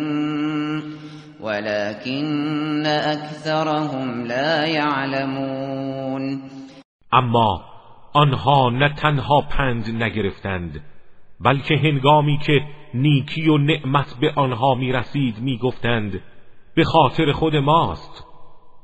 ولكن 1.40 2.86
أكثرهم 2.86 4.26
لا 4.28 4.66
يعلمون 4.66 6.50
أما 7.14 7.62
آنها 8.16 8.70
نه 8.70 8.96
تنها 8.96 9.42
پند 9.42 9.90
نگرفتند 9.90 10.82
بلکه 11.42 11.78
هنگامی 11.78 12.38
که 12.38 12.68
نیکی 12.94 13.50
و 13.50 13.58
نعمت 13.58 14.16
به 14.20 14.34
آنها 14.36 14.76
می 14.76 14.92
رسید 14.92 15.40
می 15.40 15.58
گفتند 15.58 16.22
به 16.76 16.84
خاطر 16.84 17.32
خود 17.32 17.56
ماست. 17.56 18.28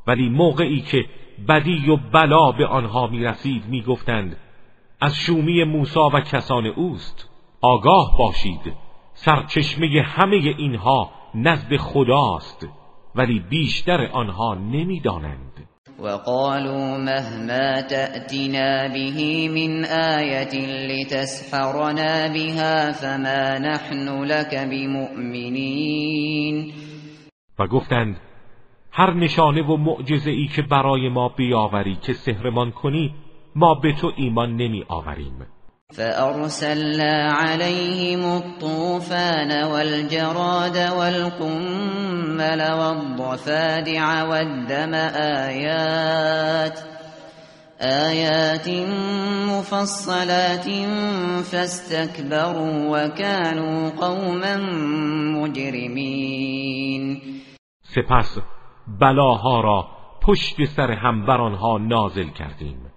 ولی 0.08 0.30
موقعی 0.30 0.82
که 0.82 1.06
بدی 1.50 1.90
و 1.90 1.96
بلا 1.96 2.52
به 2.52 2.68
آنها 2.68 3.08
می 3.08 3.24
رسید 3.24 3.66
می 3.66 3.82
گفتند 3.82 4.38
از 5.02 5.16
شومی 5.16 5.64
موسا 5.64 6.10
و 6.14 6.20
کسان 6.20 6.66
اوست 6.66 7.30
آگاه 7.62 8.18
باشید. 8.20 8.74
سرچشمه 9.14 10.02
همه 10.02 10.36
اینها 10.36 11.12
نزد 11.36 11.78
خداست 11.78 12.68
ولی 13.16 13.40
بیشتر 13.40 14.06
آنها 14.06 14.54
نمی‌دانند. 14.54 15.53
وقالوا 16.00 16.98
مهما 16.98 17.82
تأتنا 17.82 18.88
به 18.88 19.50
من 19.50 19.86
آية 19.86 20.54
لتسحرنا 20.88 22.28
بها 22.28 22.92
فما 22.92 23.60
نحن 23.60 24.24
لك 24.24 24.56
بمؤمنین 24.56 25.94
و 27.60 27.68
گفتند 27.68 28.20
هر 28.92 29.14
نشانه 29.14 29.62
و 29.62 29.78
معجزه 29.78 30.32
ای 30.32 30.48
که 30.56 30.62
برای 30.62 31.10
ما 31.10 31.30
بیاوری 31.30 31.96
که 31.96 32.14
سحرمان 32.14 32.72
کنی 32.72 33.14
ما 33.56 33.76
به 33.76 33.94
تو 33.94 34.12
ایمان 34.16 34.56
نمی 34.56 34.84
آوریم 34.88 35.48
فأرسلنا 35.98 37.32
عليهم 37.32 38.38
الطوفان 38.38 39.64
والجراد 39.64 40.78
والقمل 40.78 42.62
والضفادع 42.72 44.24
والدم 44.24 44.94
آيات 44.94 46.80
آيات 47.82 48.70
مفصلات 49.50 50.70
فاستكبروا 51.44 52.78
وكانوا 52.90 53.90
قوما 53.90 54.56
مجرمين. 55.38 57.22
سپس 57.84 58.40
بلاها 58.88 59.62
را 59.62 59.88
پشت 60.22 60.64
سر 60.76 60.92
هم 60.92 61.26
بر 61.26 61.42
آنها 61.42 61.78
نازل 61.78 62.30
کردیم. 62.30 62.92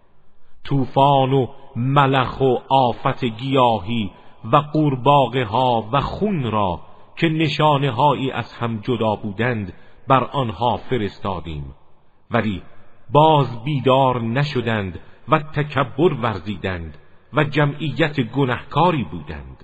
طوفان 0.65 1.33
و 1.33 1.47
ملخ 1.77 2.41
و 2.41 2.57
آفت 2.69 3.25
گیاهی 3.25 4.11
و 4.53 4.57
قورباغه 4.57 5.45
ها 5.45 5.89
و 5.93 6.01
خون 6.01 6.51
را 6.51 6.81
که 7.17 7.29
نشانه 7.29 7.91
هایی 7.91 8.31
از 8.31 8.53
هم 8.53 8.81
جدا 8.81 9.17
بودند 9.17 9.73
بر 10.09 10.25
آنها 10.25 10.77
فرستادیم. 10.77 11.75
ولی 12.31 12.63
باز 13.13 13.65
بیدار 13.65 14.23
نشدند 14.23 15.01
و 15.29 15.39
تکبر 15.39 16.13
ورزیدند 16.23 16.99
و 17.33 17.45
جمعیت 17.45 18.21
گنهکاری 18.21 19.05
بودند. 19.05 19.57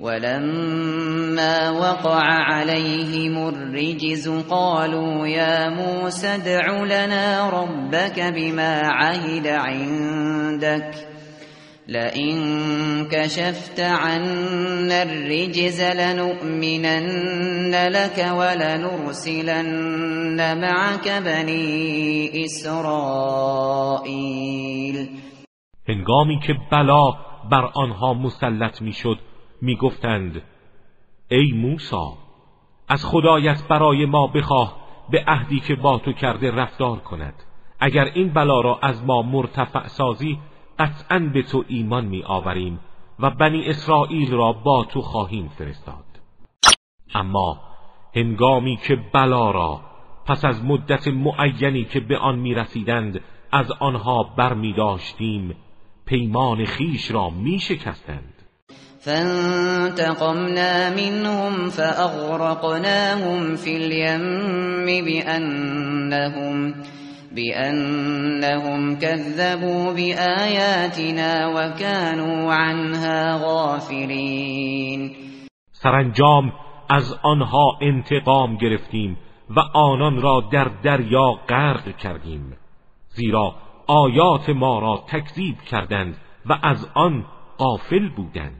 ولما 0.00 1.80
وقع 1.80 2.24
عليهم 2.24 3.36
الرجز 3.36 4.28
قالوا 4.48 5.28
يا 5.28 5.70
موسى 5.70 6.26
ادع 6.26 6.84
لنا 6.84 7.50
ربك 7.50 8.20
بما 8.20 8.80
عهد 8.84 9.46
عندك. 9.46 11.09
لئن 11.90 13.08
كشفت 13.10 13.80
عنا 13.80 15.02
الرجز 15.02 15.80
لنؤمنن 15.80 17.74
لك 17.74 18.18
ولنرسلن 18.38 19.80
معك 20.60 21.08
بني 21.08 22.30
اسرائیل 22.44 23.70
هنگامی 25.88 26.40
که 26.46 26.54
بلا 26.72 27.10
بر 27.50 27.64
آنها 27.74 28.14
مسلط 28.14 28.82
می‌شد 28.82 29.18
می‌گفتند 29.62 30.42
ای 31.30 31.52
موسا 31.52 32.18
از 32.88 33.04
خدایت 33.04 33.62
برای 33.70 34.06
ما 34.06 34.26
بخواه 34.26 34.76
به 35.10 35.24
عهدی 35.26 35.60
که 35.60 35.74
با 35.74 35.98
تو 35.98 36.12
کرده 36.12 36.50
رفتار 36.50 36.98
کند. 36.98 37.34
اگر 37.80 38.04
این 38.14 38.32
بلا 38.32 38.60
را 38.60 38.78
از 38.82 39.04
ما 39.04 39.22
مرتفع 39.22 39.86
سازی 39.86 40.38
قطعا 40.80 41.18
به 41.18 41.42
تو 41.42 41.64
ایمان 41.68 42.04
می 42.04 42.22
آوریم 42.22 42.80
و 43.18 43.30
بنی 43.30 43.66
اسرائیل 43.66 44.32
را 44.32 44.52
با 44.52 44.84
تو 44.84 45.00
خواهیم 45.00 45.48
فرستاد. 45.58 46.04
اما 47.14 47.60
هنگامی 48.16 48.76
که 48.76 48.96
بلا 49.14 49.50
را 49.50 49.80
پس 50.26 50.44
از 50.44 50.64
مدت 50.64 51.08
معینی 51.08 51.84
که 51.84 52.00
به 52.00 52.18
آن 52.18 52.38
می 52.38 52.54
رسیدند 52.54 53.20
از 53.52 53.70
آنها 53.70 54.22
بر 54.22 54.54
می 54.54 54.72
داشتیم 54.72 55.56
پیمان 56.06 56.64
خیش 56.64 57.10
را 57.10 57.30
می 57.30 57.58
شکستند 57.58 58.34
فانتقمنا 59.00 60.90
منهم 60.90 61.68
فأغرقناهم 61.70 63.56
في 63.56 63.76
اليم 63.76 65.04
بأنهم 65.04 66.74
بأنهم 67.36 68.96
كذبوا 68.98 69.92
بآياتنا 69.92 71.46
وكانوا 71.46 72.54
عنها 72.54 73.38
غافلين. 73.38 75.12
سرانجام 75.72 76.52
از 76.90 77.18
آنها 77.22 77.78
انتقام 77.80 78.56
گرفتیم 78.56 79.16
و 79.56 79.60
آنان 79.74 80.22
را 80.22 80.48
در 80.52 80.70
دریا 80.82 81.32
غرق 81.48 81.96
کردیم. 81.96 82.56
زیرا 83.08 83.54
آیات 83.86 84.50
ما 84.50 84.78
را 84.78 85.04
تکذیب 85.08 85.56
کردند 85.70 86.16
و 86.46 86.58
از 86.62 86.88
آن 86.94 87.24
غافل 87.58 88.08
بودند. 88.08 88.59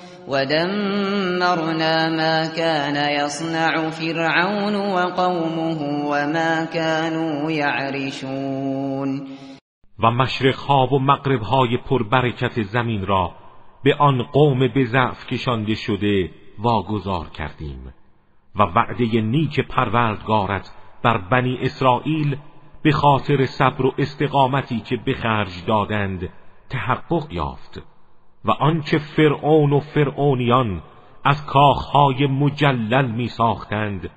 ودمرنا 0.27 2.09
ما 2.09 2.47
كان 2.55 2.95
يصنع 2.95 3.89
فرعون 3.89 4.75
وقومه 4.75 5.81
وما 6.05 6.65
كانوا 6.65 7.51
يعرشون 7.51 9.27
و 9.99 10.11
مشرقها 10.11 10.87
و 10.87 10.99
مغربهای 10.99 11.77
پربرکت 11.77 12.61
زمین 12.61 13.05
را 13.05 13.31
به 13.83 13.95
آن 13.95 14.23
قوم 14.23 14.67
به 14.67 14.85
ضعف 14.85 15.27
کشانده 15.27 15.75
شده 15.75 16.31
واگذار 16.59 17.29
کردیم 17.29 17.93
و 18.55 18.63
وعده 18.63 19.21
نیک 19.21 19.59
پروردگارت 19.59 20.71
بر 21.03 21.17
بنی 21.17 21.57
اسرائیل 21.61 22.37
به 22.83 22.91
خاطر 22.91 23.45
صبر 23.45 23.85
و 23.85 23.93
استقامتی 23.97 24.79
که 24.79 24.97
به 24.97 25.13
خرج 25.13 25.65
دادند 25.67 26.29
تحقق 26.69 27.31
یافت. 27.31 27.90
و 28.45 28.51
آنچه 28.51 28.97
فرعون 28.97 29.73
و 29.73 29.79
فرعونیان 29.79 30.81
از 31.25 31.45
کاخهای 31.45 32.27
مجلل 32.27 33.11
می 33.11 33.27
ساختند 33.27 34.09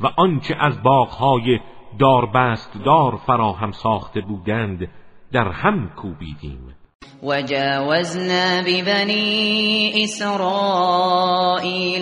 و 0.00 0.06
آنچه 0.16 0.54
از 0.60 0.82
باغهای 0.82 1.60
داربست 1.98 2.84
دار 2.84 3.16
فراهم 3.16 3.72
ساخته 3.72 4.20
بودند 4.20 4.88
در 5.32 5.48
هم 5.48 5.90
کوبیدیم. 5.96 6.74
وجاوزنا 7.22 8.62
ببني 8.66 10.04
إسرائيل 10.04 11.26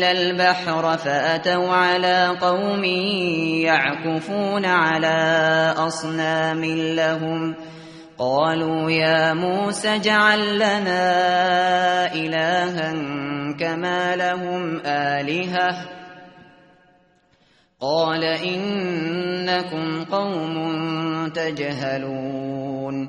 البحر 0.04 0.96
فأتوا 0.96 1.74
على 1.74 2.36
قوم 2.40 2.84
يعكفون 3.64 4.64
على 4.64 5.74
أصنام 5.86 6.64
لهم 6.96 7.56
قالوا 8.18 8.90
يا 8.90 9.34
موسى 9.34 9.88
اجعل 9.88 10.56
لنا 10.56 12.14
إلها 12.14 12.92
كما 13.52 14.16
لهم 14.16 14.80
آلهة. 14.86 15.88
قال 17.80 18.24
إنكم 18.24 20.04
قوم 20.04 20.56
تجهلون. 21.28 23.08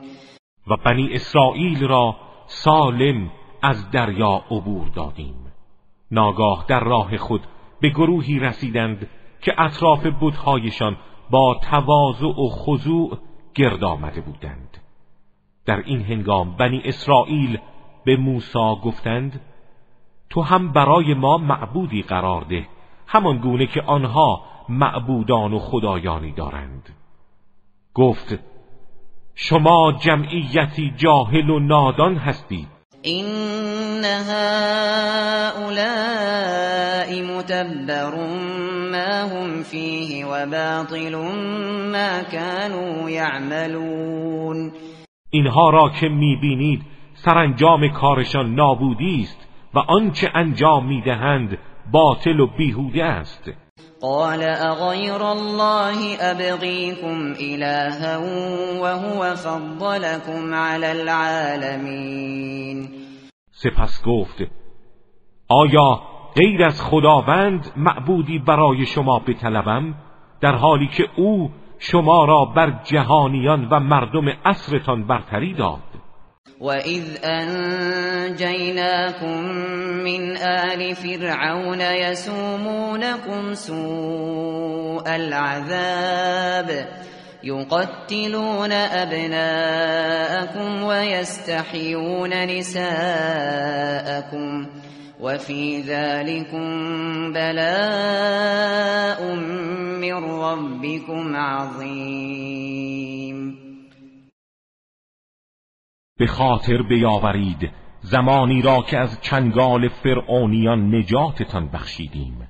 و 0.68 0.76
بنی 0.86 1.10
اسرائیل 1.14 1.88
را 1.88 2.16
سالم 2.48 3.32
از 3.64 3.92
دریا 3.92 4.44
عبور 4.52 4.88
دادیم. 4.96 5.36
ناگاه 6.12 6.66
در 6.70 6.80
راه 6.80 7.18
خود 7.18 7.42
به 7.82 7.90
گروهی 7.90 8.40
رسیدند 8.40 9.08
که 9.42 9.54
اطراف 9.58 10.06
بودهایشان 10.20 10.98
با 11.30 11.60
تواضع 11.70 12.26
و 12.26 12.50
خضوع 12.50 13.18
گرد 13.56 13.84
آمده 13.84 14.22
بودند. 14.22 14.87
در 15.68 15.84
این 15.86 16.02
هنگام 16.02 16.58
بنی 16.58 16.82
اسرائیل 16.86 17.60
به 18.06 18.18
موسی 18.18 18.76
گفتند 18.84 19.42
تو 20.30 20.42
هم 20.42 20.72
برای 20.72 21.14
ما 21.14 21.38
معبودی 21.38 22.02
قرار 22.02 22.42
ده 22.42 22.68
همان 23.08 23.38
گونه 23.38 23.68
که 23.68 23.82
آنها 23.82 24.42
معبودان 24.70 25.54
و 25.54 25.60
خدایانی 25.60 26.32
دارند. 26.32 26.90
گفت 27.94 28.40
شما 29.36 29.92
جمعیتی 29.92 30.94
جاهل 30.98 31.50
و 31.50 31.60
نادان 31.60 32.16
هستید 32.16 32.68
این 33.02 33.26
هؤلاء 34.06 35.78
متبر 37.38 38.16
ما 38.92 39.30
هم 39.36 39.64
فیه 39.64 40.26
و 40.26 40.46
باطل 40.46 41.16
ما 41.92 42.24
كانوا 42.32 43.10
یعملون. 43.10 44.72
اینها 45.30 45.70
را 45.70 45.90
که 45.90 46.10
می‌بینید 46.10 46.82
سرانجام 47.14 47.88
کارشان 47.88 48.56
نابودی 48.56 49.22
است 49.22 49.48
و 49.74 49.80
آنچه 49.80 50.32
انجام 50.36 50.86
می‌دهند 50.86 51.58
باطل 51.92 52.40
و 52.40 52.48
بیهوده 52.48 53.04
است. 53.04 53.52
قال 54.02 54.44
اغير 54.44 55.24
الله 55.24 55.98
ابغيكم 56.22 57.34
الها 57.40 58.20
وهو 58.82 59.36
فضلكم 59.36 60.54
على 60.54 60.86
العالمين. 60.92 62.90
سپس 63.52 64.04
گفت 64.06 64.44
آیا 65.50 66.02
غیر 66.36 66.64
از 66.64 66.82
خداوند 66.82 67.72
معبودی 67.78 68.40
برای 68.40 68.86
شما 68.86 69.20
بطلبم؟ 69.20 69.96
در 70.42 70.56
حالی 70.56 70.88
که 70.88 71.04
او 71.16 71.52
شما 71.80 72.26
را 72.26 72.46
بر 72.46 72.80
جهانیان 72.84 73.68
و 73.72 73.80
مردم 73.80 74.30
عصرتان 74.46 75.08
برتری 75.08 75.54
داد. 75.54 75.80
وَإِذْ 76.62 77.04
أَنْجَيْنَاكُمْ 77.24 78.88
مِنْ 80.04 80.38
آلِ 80.38 80.96
فِرْعَوْنَ 80.96 81.82
يَسُومُونَكُمْ 81.82 83.54
سُوءَ 83.54 85.16
الْعَذَابِ 85.16 86.88
يُقَتِّلُونَ 87.44 88.72
أَبْنَاءَكُمْ 89.02 90.84
وَيَسْتَحْيُونَ 90.84 92.48
نِسَاءَكُمْ 92.58 93.68
وَفِي 95.22 95.82
ذَلِكُمْ 95.82 96.66
بَلَاءٌ 97.34 99.20
مِّن 100.02 100.14
رَّبِّكُمْ 100.14 101.36
عَظِيمٌ. 101.36 102.78
به 106.20 106.28
خاطر 106.28 106.82
بیاورید 106.82 107.72
زمانی 108.00 108.62
را 108.62 108.82
که 108.82 108.98
از 108.98 109.22
چنگال 109.22 109.88
فرعونیان 109.88 110.96
نجاتتان 110.96 111.70
بخشیدیم. 111.70 112.48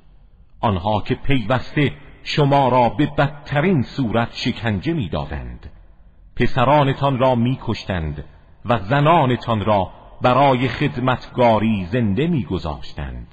آنها 0.60 1.02
که 1.02 1.16
پیوسته 1.16 1.92
شما 2.24 2.70
را 2.70 2.90
به 2.90 3.12
بدترین 3.18 3.82
صورت 3.82 4.30
شکنجه 4.34 4.94
می‌دادند. 4.94 5.72
پسرانتان 6.36 7.20
را 7.20 7.36
میکشتند 7.36 8.24
و 8.66 8.78
زنانتان 8.78 9.66
را 9.66 9.97
برای 10.22 10.68
خدمتگاری 10.68 11.88
زنده 11.92 12.28
میگذاشتند. 12.28 13.28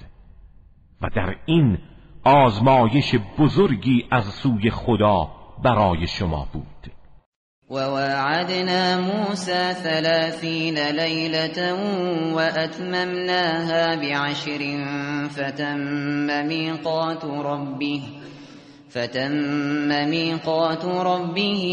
و 1.02 1.10
در 1.16 1.36
این 1.46 1.78
آزمایش 2.24 3.14
بزرگی 3.38 4.04
از 4.10 4.24
سوی 4.24 4.70
خدا 4.70 5.28
برای 5.64 6.06
شما 6.06 6.48
بود. 6.52 6.64
وواعدنا 7.70 9.00
موسى 9.00 9.72
ثلاثين 9.72 10.78
ليلة 10.78 11.74
وأتممناها 12.34 13.96
بعشر 13.96 14.84
فتم 15.28 16.46
ميقات 16.46 17.24
ربه 17.24 18.02
فتم 18.88 20.08
ميقات 20.08 20.84
ربه 20.84 21.64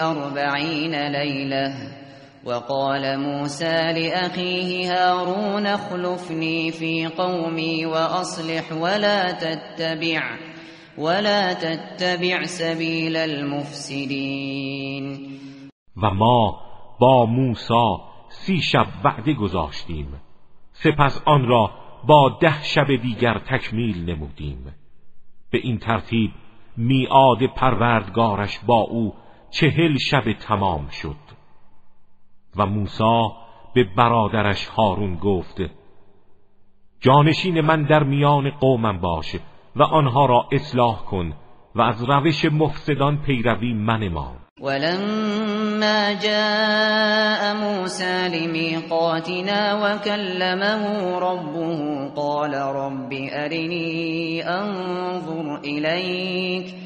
أربعين 0.00 0.94
ليلة. 0.94 2.05
وقال 2.46 3.20
موسى 3.20 3.92
لأخيه 3.92 4.92
هارون 4.92 5.66
اخلفني 5.66 6.70
في 6.70 7.06
قومي 7.06 7.86
وأصلح 7.86 8.72
ولا 8.72 9.32
تتبع 9.32 10.38
ولا 10.98 11.52
تتبع 11.54 12.42
سبیل 12.42 13.16
المفسدین 13.16 14.46
و 15.96 16.10
ما 16.10 16.60
با 17.00 17.26
موسی 17.26 17.96
سی 18.28 18.60
شب 18.60 18.86
وعده 19.04 19.32
گذاشتیم 19.32 20.20
سپس 20.72 21.22
آن 21.26 21.46
را 21.46 21.70
با 22.06 22.38
ده 22.40 22.62
شب 22.62 22.96
دیگر 23.02 23.38
تکمیل 23.38 24.10
نمودیم. 24.10 24.74
به 25.50 25.58
این 25.58 25.78
ترتیب 25.78 26.30
میعاد 26.76 27.46
پروردگارش 27.56 28.58
با 28.66 28.80
او 28.80 29.14
چهل 29.50 29.96
شب 29.98 30.32
تمام 30.32 30.88
شد. 30.88 31.25
و 32.58 32.66
موسی 32.66 33.28
به 33.74 33.84
برادرش 33.96 34.66
هارون 34.66 35.16
گفت 35.16 35.56
جانشین 37.00 37.60
من 37.60 37.82
در 37.82 38.02
میان 38.02 38.50
قومم 38.50 39.00
باشه 39.00 39.40
و 39.76 39.82
آنها 39.82 40.26
را 40.26 40.48
اصلاح 40.52 41.04
کن 41.04 41.32
و 41.74 41.80
از 41.80 42.04
روش 42.04 42.44
مفسدان 42.44 43.22
پیروی 43.22 43.72
منما. 43.72 44.32
ولما 44.60 46.14
جاء 46.14 47.54
موسى 47.54 48.28
لميقاتنا 48.28 49.74
وكلمه 49.82 51.18
ربه 51.18 52.08
قال 52.16 52.54
رب 52.54 53.12
أرني 53.12 54.42
أنظر 54.42 55.56
إليك 55.64 56.85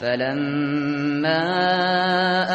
فلما 0.00 1.42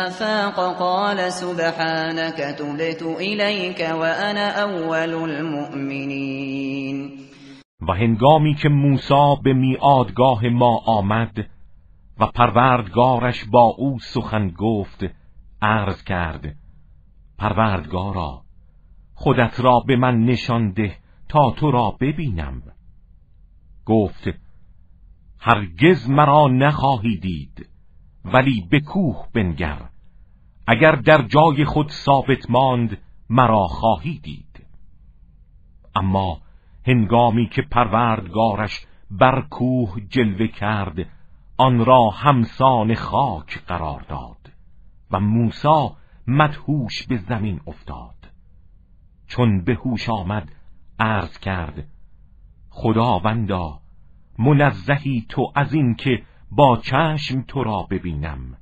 أفاق 0.07 0.77
قال 0.79 1.31
سبحانك 1.31 2.37
تبت 2.37 3.01
إليك 3.01 3.79
وأنا 3.79 4.61
أول 4.61 5.13
المؤمنين. 5.29 7.11
و 7.87 7.93
هنگامی 7.93 8.55
که 8.55 8.69
موسی 8.69 9.35
به 9.43 9.53
میادگاه 9.53 10.47
ما 10.47 10.81
آمد 10.85 11.49
و 12.19 12.25
پروردگارش 12.25 13.45
با 13.45 13.75
او 13.77 13.99
سخن 13.99 14.49
گفت 14.57 15.05
عرض 15.61 16.03
کرد 16.03 16.55
پروردگارا 17.37 18.41
خودت 19.13 19.59
را 19.59 19.79
به 19.87 19.95
من 19.95 20.19
نشان 20.23 20.71
ده 20.71 20.95
تا 21.29 21.51
تو 21.51 21.71
را 21.71 21.97
ببینم. 22.01 22.61
گفت 23.85 24.29
هرگز 25.43 26.09
مرا 26.09 26.47
نخواهی 26.47 27.17
دید 27.17 27.69
ولی 28.25 28.67
به 28.71 28.79
کوه 28.79 29.27
بنگر. 29.33 29.89
اگر 30.67 30.91
در 30.91 31.21
جای 31.21 31.65
خود 31.65 31.89
ثابت 31.89 32.49
ماند 32.49 32.97
مرا 33.29 33.67
خواهی 33.67 34.19
دید. 34.19 34.65
اما 35.95 36.41
هنگامی 36.87 37.49
که 37.49 37.61
پروردگارش 37.61 38.85
بر 39.11 39.41
کوه 39.41 40.01
جلوه 40.09 40.47
کرد 40.47 41.09
آن 41.57 41.85
را 41.85 42.09
همسان 42.09 42.95
خاک 42.95 43.65
قرار 43.67 44.05
داد 44.09 44.51
و 45.11 45.19
موسی 45.19 45.89
مدهوش 46.27 47.07
به 47.07 47.17
زمین 47.17 47.61
افتاد. 47.67 48.29
چون 49.27 49.63
به 49.63 49.73
هوش 49.73 50.09
آمد 50.09 50.51
عرض 50.99 51.39
کرد 51.39 51.87
خداوندا 52.69 53.80
منزهی 54.41 55.25
تو 55.29 55.51
از 55.55 55.73
این 55.73 55.95
که 55.95 56.21
با 56.51 56.77
چشم 56.77 57.41
تو 57.47 57.63
را 57.63 57.87
ببینم. 57.91 58.57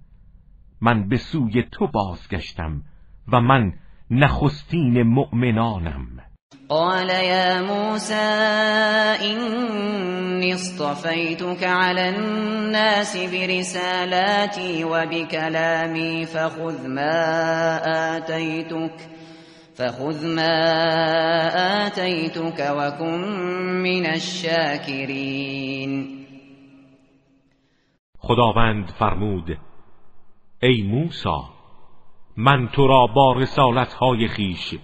من 0.81 1.09
به 1.09 1.17
سوی 1.17 1.63
تو 1.71 1.87
بازگشتم 1.87 2.83
و 3.31 3.41
من 3.41 3.73
نخستین 4.11 5.03
مؤمنانم. 5.03 6.05
قال 6.69 7.09
يا 7.09 7.61
موسى 7.61 8.13
إني 9.21 10.53
اصطفيتك 10.53 11.63
على 11.63 12.09
الناس 12.09 13.17
برسالاتي 13.17 14.83
وبكلامي 14.83 16.25
فخذ 16.25 16.87
ما 16.87 17.79
آتيتك. 18.17 19.18
فخذ 19.79 20.35
ما 20.35 20.55
آتيتك 21.85 22.59
وكن 22.59 23.21
من 23.83 24.05
الشاكرين. 24.05 25.91
خداوند 28.19 28.89
فرمود 28.89 29.57
ای 30.63 30.83
موسی 30.83 31.39
من 32.37 32.67
تو 32.67 32.87
را 32.87 33.07
با 33.07 33.33
رسالتهای 33.33 34.27
خیش 34.27 34.75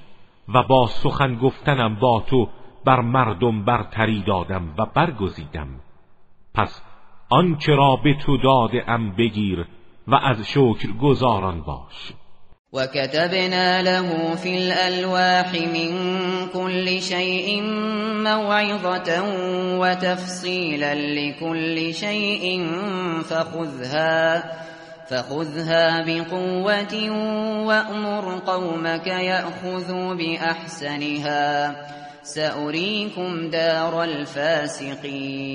و 0.53 0.63
با 0.63 0.87
سخن 0.87 1.35
گفتنم 1.35 1.95
با 1.95 2.23
تو 2.27 2.49
بر 2.85 3.01
مردم 3.01 3.65
برتری 3.65 4.23
دادم 4.23 4.73
و 4.77 4.85
برگزیدم. 4.85 5.69
پس 6.53 6.81
آنچه 7.29 7.75
را 7.75 7.95
به 7.95 8.13
تو 8.13 8.37
داده 8.37 8.89
ام 8.91 9.15
بگیر 9.15 9.67
و 10.07 10.15
از 10.15 10.47
شکر 10.47 10.91
گزاران 11.01 11.61
باش. 11.61 12.13
وكتبنا 12.75 13.81
له 13.81 14.35
في 14.35 14.57
الألواح 14.57 15.53
من 15.53 15.91
كل 16.53 17.01
شيء 17.01 17.61
موعظة 18.23 19.09
وتفصيلا 19.79 20.95
لكل 20.95 21.93
شيء 21.93 22.67
فخذها 23.23 24.43
فخذها 25.09 26.05
بقوة 26.05 27.09
وأمر 27.65 28.39
قومك 28.39 29.07
يأخذوا 29.07 30.13
بأحسنها. 30.13 31.75
سأريكم 32.21 33.49
دار 33.49 34.03
الفاسقين. 34.03 35.45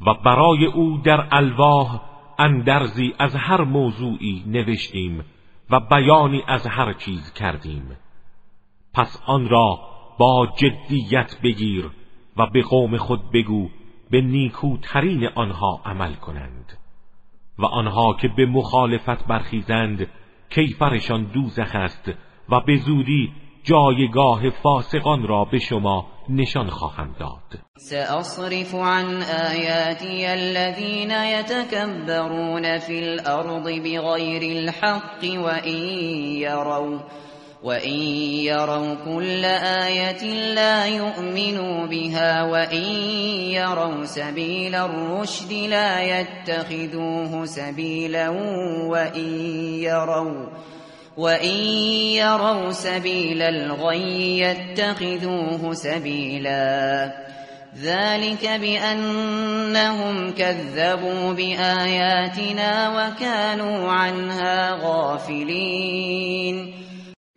و 0.00 0.14
برای 0.24 0.66
أو 0.74 1.02
در 1.04 1.28
الواح 1.32 2.00
اندرزی 2.38 3.14
از 3.20 3.32
هر 3.34 3.64
موضوعی 3.64 4.42
نوشتیم. 4.46 5.33
و 5.70 5.80
بیانی 5.80 6.42
از 6.46 6.66
هر 6.66 6.92
چیز 6.92 7.32
کردیم. 7.32 7.96
پس 8.94 9.22
آن 9.26 9.48
را 9.48 9.80
با 10.18 10.48
جدیت 10.56 11.40
بگیر 11.42 11.90
و 12.36 12.46
به 12.46 12.62
قوم 12.62 12.96
خود 12.96 13.30
بگو 13.32 13.70
به 14.10 14.20
نیکوترین 14.20 15.26
آنها 15.26 15.80
عمل 15.84 16.14
کنند. 16.14 16.78
و 17.58 17.66
آنها 17.66 18.14
که 18.14 18.28
به 18.28 18.46
مخالفت 18.46 19.26
برخیزند 19.26 20.06
کیفرشان 20.50 21.24
دوزخ 21.24 21.74
است 21.74 22.12
و 22.48 22.60
به 22.60 22.76
زودی 22.76 23.32
جایگاه 23.64 24.50
فاسقان 24.62 25.26
را 25.28 25.44
به 25.52 25.58
شما 25.58 26.06
نشان 26.28 26.70
خواهم 26.70 27.14
داد. 27.20 27.60
سأصرف 27.76 28.74
عن 28.74 29.22
آیاتی 29.22 30.26
الذین 30.26 31.10
يتكبرون 31.10 32.78
في 32.78 32.98
الارض 32.98 33.68
بغیر 33.68 34.42
الحق 34.42 35.24
وإن 35.24 35.76
يروا 36.38 36.98
وإن 37.64 38.00
يروا 38.44 38.94
كل 38.94 39.44
آية 39.84 40.54
لا 40.54 40.86
يؤمنوا 40.86 41.86
بها 41.86 42.42
وإن 42.42 42.84
يروا 43.56 44.04
سبيل 44.04 44.74
الرشد 44.74 45.52
لا 45.52 46.20
يتخذوه 46.20 47.44
سبيلا 47.44 48.28
وإن 48.88 49.24
وَإِن 51.16 51.56
يَرَوْا 52.18 52.70
سَبِيلَ 52.70 53.42
الْغَيِّ 53.42 54.38
يَتَّخِذُوهُ 54.38 55.72
سَبِيلًا 55.72 57.06
ذَلِكَ 57.74 58.44
بِأَنَّهُمْ 58.60 60.30
كَذَّبُوا 60.30 61.32
بِآيَاتِنَا 61.32 62.72
وَكَانُوا 62.98 63.92
عَنْهَا 63.92 64.72
غَافِلِينَ 64.82 66.56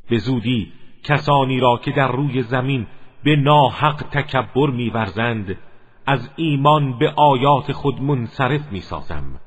به 0.10 0.18
زودی 0.18 0.74
کسانی 1.04 1.60
را 1.60 1.80
که 1.86 1.92
در 1.92 2.12
روی 2.12 2.44
زمین 2.44 2.88
به 3.24 3.36
ناحق 3.36 4.04
تکبر 4.12 4.70
میورزند 4.70 5.58
از 6.08 6.30
ایمان 6.36 7.00
به 7.00 7.10
آیات 7.10 7.72
خود 7.72 8.02
منصرف 8.02 8.62
می‌سازم. 8.72 9.40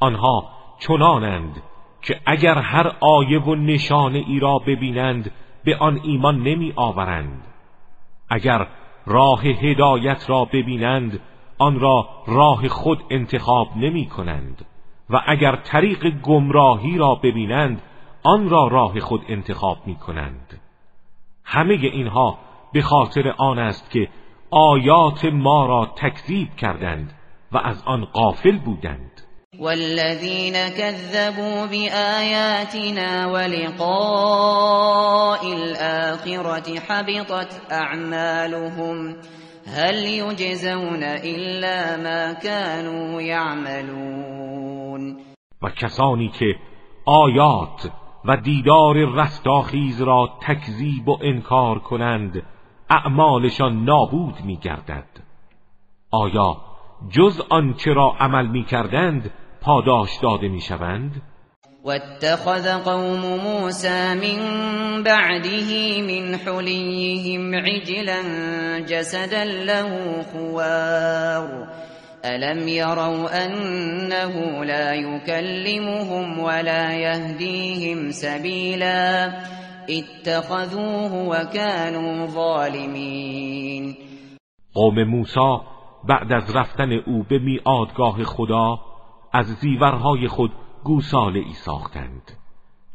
آنها 0.00 0.48
چنانند 0.80 1.62
که 2.02 2.20
اگر 2.26 2.58
هر 2.58 2.96
آیه 3.00 3.40
و 3.40 3.54
نشانه 3.54 4.24
ای 4.28 4.38
را 4.38 4.58
ببینند 4.58 5.30
به 5.64 5.76
آن 5.76 6.00
ایمان 6.04 6.42
نمی 6.42 6.72
آورند. 6.76 7.44
اگر 8.28 8.66
راه 9.06 9.42
هدایت 9.42 10.30
را 10.30 10.44
ببینند 10.44 11.20
آن 11.58 11.80
را 11.80 12.08
راه 12.26 12.68
خود 12.68 13.02
انتخاب 13.10 13.68
نمی 13.76 14.06
کنند. 14.06 14.64
و 15.10 15.22
اگر 15.26 15.56
طریق 15.56 16.20
گمراهی 16.20 16.98
را 16.98 17.14
ببینند 17.14 17.82
آن 18.22 18.50
را 18.50 18.68
راه 18.68 19.00
خود 19.00 19.24
انتخاب 19.28 19.78
می 19.86 19.94
کنند. 19.94 20.60
همه 21.44 21.74
اینها 21.74 22.38
به 22.72 22.82
خاطر 22.82 23.34
آن 23.38 23.58
است 23.58 23.90
که 23.90 24.08
آیات 24.50 25.24
ما 25.24 25.66
را 25.66 25.86
تکذیب 25.96 26.56
کردند 26.56 27.12
و 27.52 27.58
از 27.58 27.82
آن 27.86 28.04
غافل 28.04 28.58
بودند. 28.58 29.11
والذين 29.62 30.52
كذبوا 30.52 31.66
بآياتنا 31.66 33.26
ولقاء 33.26 34.62
الآخرة 35.52 36.80
حبطت 36.80 37.72
أعمالهم 37.72 39.16
هل 39.66 39.94
يجزون 39.94 41.02
إلا 41.02 41.96
ما 41.96 42.32
كانوا 42.32 43.22
يعملون 43.22 45.16
و 45.62 45.70
کسانی 45.70 46.28
که 46.28 46.56
آیات 47.06 47.90
و 48.24 48.36
دیدار 48.36 48.96
رستاخیز 49.14 50.02
را 50.02 50.28
تکذیب 50.42 51.08
و 51.08 51.18
انکار 51.22 51.78
کنند 51.78 52.42
اعمالشان 52.90 53.84
نابود 53.84 54.34
می 54.44 54.56
گردد 54.56 55.08
آیا 56.10 56.56
جز 57.10 57.40
آنچه 57.50 57.92
را 57.92 58.16
عمل 58.20 58.46
می 58.46 58.64
کردند 58.64 59.30
پاداش 59.64 60.10
داده 60.22 60.48
می‌شوند؟ 60.48 61.22
واتخذ 61.84 62.82
قوم 62.84 63.20
موسى 63.20 64.14
من 64.14 64.40
بعده 65.02 66.02
من 66.02 66.36
حليهم 66.36 67.54
عجلا 67.54 68.20
جسدا 68.80 69.44
له 69.44 70.22
خوار. 70.22 71.68
ألم 72.24 72.68
يروا 72.68 73.46
أنه 73.46 74.64
لا 74.64 74.94
يكلمهم 74.94 76.38
ولا 76.38 76.92
يهديهم 76.92 78.10
سبيلا؟ 78.10 79.32
اتخذوه 79.88 81.28
وكانوا 81.28 82.26
ظالمين. 82.26 83.96
قوم 84.74 85.04
موسی 85.04 85.58
بعد 86.08 86.32
از 86.32 86.56
رفتن 86.56 86.92
او 86.92 87.22
به 87.30 87.38
میادگاه 87.38 88.22
خدا 88.22 88.91
از 89.32 89.46
زیورهای 89.46 90.28
خود 90.28 90.52
گوساله 90.84 91.38
ای 91.38 91.52
ساختند. 91.52 92.32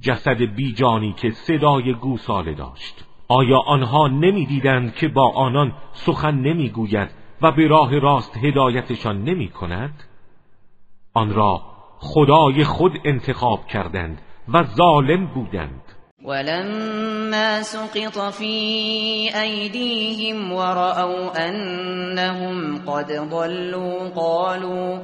جسد 0.02 0.38
بیجانی 0.56 1.14
که 1.14 1.32
صدای 1.32 1.94
گوساله 1.94 2.54
داشت. 2.54 3.06
آیا 3.28 3.60
آنها 3.60 4.08
نمی‌دیدند 4.08 4.96
که 4.96 5.08
با 5.08 5.32
آنان 5.32 5.74
سخن 5.94 6.36
نمی‌گوید 6.36 7.10
و 7.42 7.52
به 7.52 7.68
راه 7.68 8.00
راست 8.00 8.38
هدایتشان 8.38 9.24
نمی 9.24 9.48
کند؟ 9.48 10.04
آن 11.14 11.34
را 11.34 11.62
خدای 12.00 12.64
خود 12.64 12.92
انتخاب 13.06 13.66
کردند 13.66 14.22
و 14.54 14.64
ظالم 14.64 15.26
بودند. 15.26 15.82
ولما 16.26 17.62
سقط 17.62 18.34
في 18.34 19.30
أيديهم 19.36 20.52
ورأوا 20.52 21.32
أنهم 21.48 22.78
قد 22.78 23.12
ضلوا 23.30 24.10
قالوا 24.10 25.00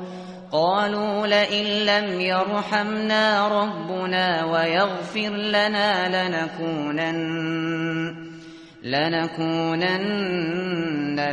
قالوا 0.53 1.27
لئن 1.27 1.65
لم 1.85 2.19
يرحمنا 2.21 3.47
ربنا 3.47 4.45
ويغفر 4.45 5.29
لنا 5.29 6.07
لنكونن 6.13 7.17
لنكونن 8.83 9.97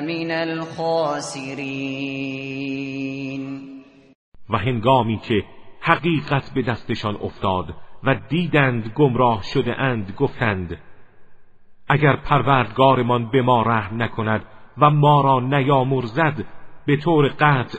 من 0.04 0.30
الخاسرین 0.30 1.60
و 4.50 4.56
هنگامی 4.56 5.18
که 5.18 5.44
حقیقت 5.80 6.50
به 6.54 6.62
دستشان 6.62 7.16
افتاد 7.16 7.74
و 8.04 8.14
دیدند 8.28 8.92
گمراه 8.94 9.42
شده 9.42 9.80
اند 9.80 10.14
گفتند 10.18 10.78
اگر 11.88 12.16
پروردگارمان 12.16 13.30
به 13.30 13.42
ما 13.42 13.62
رحم 13.62 14.02
نکند 14.02 14.44
و 14.78 14.90
ما 14.90 15.20
را 15.20 15.40
نیامرزد 15.40 16.44
به 16.86 16.96
طور 16.96 17.28
قطع 17.28 17.78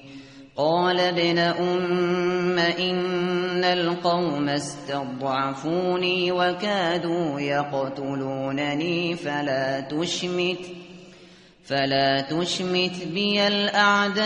قال 0.57 0.99
ابن 0.99 1.37
أم 1.39 2.59
إن 2.59 3.63
القوم 3.63 4.49
استضعفوني 4.49 6.31
وكادوا 6.31 7.39
يقتلونني 7.39 9.15
فلا 9.15 9.79
تشمت 9.79 10.59
فلا 11.63 12.21
تشمت 12.21 13.07
بي 13.13 13.47
الأعداء 13.47 14.21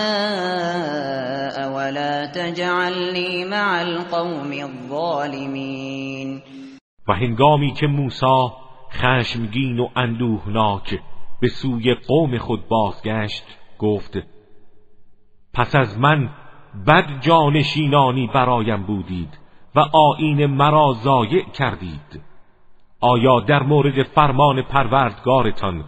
ولا 1.76 2.26
تجعلني 2.26 3.46
مع 3.46 3.82
القوم 3.82 4.52
الظالمين. 4.52 6.42
و 7.08 7.14
هنگامی 7.14 7.74
که 7.74 7.88
موسی 7.88 8.50
خشمگین 8.92 9.80
و 9.80 9.88
اندوهناک 9.96 11.00
به 11.42 11.48
سوی 11.48 11.94
قوم 12.08 12.38
خود 12.38 12.68
بازگشت 12.68 13.44
گفت 13.80 14.35
پس 15.56 15.76
از 15.76 15.98
من 16.00 16.30
بد 16.88 17.20
جانشینانی 17.22 18.28
برایم 18.28 18.84
بودید 18.84 19.40
و 19.76 19.80
آین 19.80 20.46
مرا 20.46 20.94
ضایع 20.94 21.44
کردید. 21.50 22.22
آیا 23.00 23.40
در 23.40 23.64
مورد 23.64 24.04
فرمان 24.04 24.62
پروردگارتان 24.62 25.86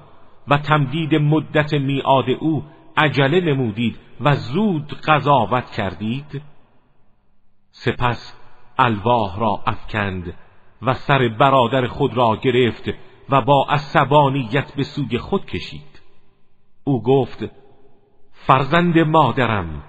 و 0.48 0.58
تمدید 0.58 1.16
مدت 1.16 1.74
میعاد 1.74 2.30
او 2.30 2.64
عجله 2.98 3.42
نمودید 3.42 4.00
و 4.22 4.36
زود 4.36 4.94
قضاوت 5.08 5.72
کردید؟ 5.72 6.42
سپس 7.72 8.34
الواح 8.78 9.40
را 9.40 9.60
افکند 9.68 10.34
و 10.82 10.94
سر 10.94 11.28
برادر 11.40 11.88
خود 11.88 12.18
را 12.18 12.36
گرفت 12.36 12.90
و 13.30 13.42
با 13.42 13.66
عصبانیت 13.70 14.76
به 14.76 14.84
سوی 14.84 15.18
خود 15.18 15.46
کشید. 15.46 16.02
او 16.84 17.04
گفت 17.04 17.46
فرزند 18.48 19.00
مادرم. 19.00 19.84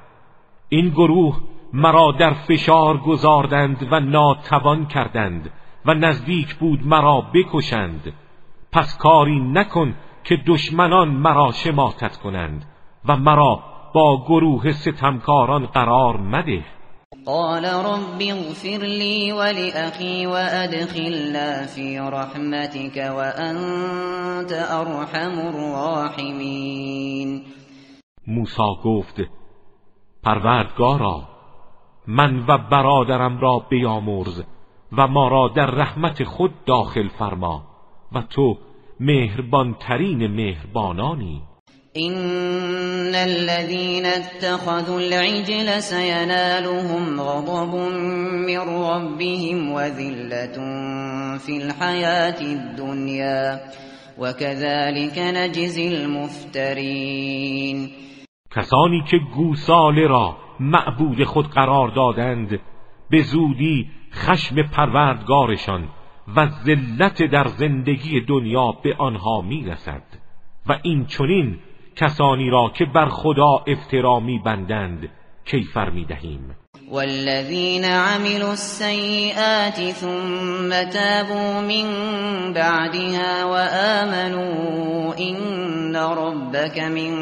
این 0.68 0.88
گروه 0.88 1.40
مرا 1.72 2.12
در 2.12 2.34
فشار 2.34 2.96
گذاردند 2.96 3.88
و 3.90 4.00
ناتوان 4.00 4.86
کردند 4.86 5.50
و 5.86 5.94
نزدیک 5.94 6.54
بود 6.54 6.86
مرا 6.86 7.20
بکشند. 7.34 8.12
پس 8.72 8.98
کاری 8.98 9.40
نکن 9.40 9.94
که 10.24 10.36
دشمنان 10.46 11.08
مرا 11.08 11.52
شماتت 11.52 12.16
کنند 12.16 12.64
و 13.08 13.16
مرا 13.16 13.60
با 13.94 14.24
گروه 14.28 14.72
ستمکاران 14.72 15.66
قرار 15.66 16.16
مده. 16.16 16.64
قال 17.26 17.64
رب 17.64 18.20
اغفر 18.20 18.84
لي 18.84 19.32
ولأخي 19.32 20.26
وأدخلنا 20.26 21.66
في 21.66 21.98
رحمتك 21.98 22.96
وأنت 23.16 24.52
أرحم 24.52 25.38
الراحمين. 25.48 27.42
موسی 28.28 28.74
گفت 28.84 29.20
پروردگارا 30.22 31.28
من 32.06 32.44
و 32.48 32.58
برادرم 32.70 33.38
را 33.40 33.66
بیامرز 33.70 34.42
و 34.92 35.06
ما 35.06 35.28
را 35.28 35.48
در 35.56 35.66
رحمت 35.66 36.24
خود 36.24 36.64
داخل 36.66 37.08
فرما 37.08 37.62
و 38.12 38.22
تو 38.22 38.58
مهربان 39.00 39.74
ترین 39.74 40.26
مهربانانی. 40.26 41.42
إن 41.96 43.14
الذين 43.14 44.06
اتخذوا 44.06 45.00
العجل 45.00 45.82
سينالهم 45.82 47.20
غضب 47.20 47.74
من 48.46 48.58
ربهم 48.58 49.72
وذلة 49.72 50.56
في 51.38 51.56
الحياة 51.56 52.40
الدنيا 52.40 53.60
وكذلك 54.18 55.18
نجزي 55.18 55.88
المفترين 55.88 56.88
کسانی 58.50 59.02
که 59.02 59.18
گوساله 59.18 60.06
را 60.06 60.36
معبود 60.60 61.24
خود 61.24 61.48
قرار 61.48 61.88
دادند 61.88 62.60
به 63.10 63.22
زودی 63.22 63.90
خشم 64.12 64.62
پروردگارشان 64.62 65.88
و 66.36 66.46
ذلت 66.46 67.22
در 67.22 67.46
زندگی 67.46 68.20
دنیا 68.20 68.72
به 68.72 68.96
آنها 68.98 69.40
می‌رسد 69.40 70.02
و 70.66 70.78
این 70.82 71.04
چنین 71.06 71.58
کسانی 71.96 72.50
را 72.50 72.70
که 72.74 72.84
بر 72.84 73.08
خدا 73.08 73.64
افترا 73.66 74.20
بندند 74.44 75.08
کیفر 75.44 75.90
می‌دهیم. 75.90 76.56
والذین 76.90 77.84
عملوا 77.84 78.50
السیئات 78.50 79.92
ثم 79.92 80.70
تابوا 80.92 81.60
من 81.60 81.86
بعدها 82.52 83.44
وآمنوا 83.44 85.14
إن 85.18 85.96
ربك 85.96 86.78
من 86.78 87.12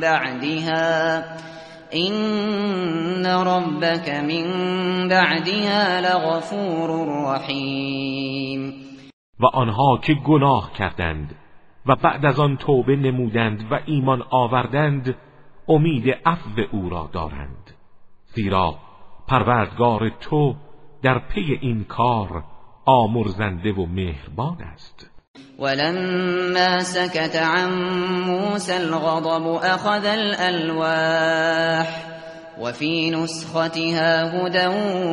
بعدها 0.00 1.24
إن 1.94 3.26
ربك 3.26 4.08
من 4.08 4.44
بعدها 5.08 6.00
لغفور 6.00 6.90
رحیم 7.34 8.74
و 9.40 9.46
آنها 9.46 10.00
که 10.02 10.14
گناه 10.14 10.72
کردند 10.78 11.34
و 11.86 11.96
بعد 11.96 12.26
از 12.26 12.40
آن 12.40 12.56
توبه 12.56 12.96
نمودند 12.96 13.64
و 13.70 13.80
ایمان 13.86 14.22
آوردند 14.30 15.14
امید 15.68 16.10
عفو 16.26 16.60
او 16.72 16.88
را 16.90 17.10
دارند. 17.12 17.70
زیرا 18.26 18.74
پروردگار 19.28 20.10
تو 20.20 20.54
در 21.02 21.18
پی 21.18 21.58
این 21.60 21.84
کار 21.84 22.44
آمرزنده 22.84 23.72
و 23.72 23.86
مهربان 23.86 24.62
است. 24.62 25.10
ولما 25.58 26.78
سكت 26.80 27.36
عن 27.36 27.70
موسى 28.26 28.72
الغضب 28.72 29.46
أخذ 29.62 30.06
الألواح 30.06 31.86
وفي 32.60 33.10
نسختها 33.10 34.24
هدى 34.24 34.66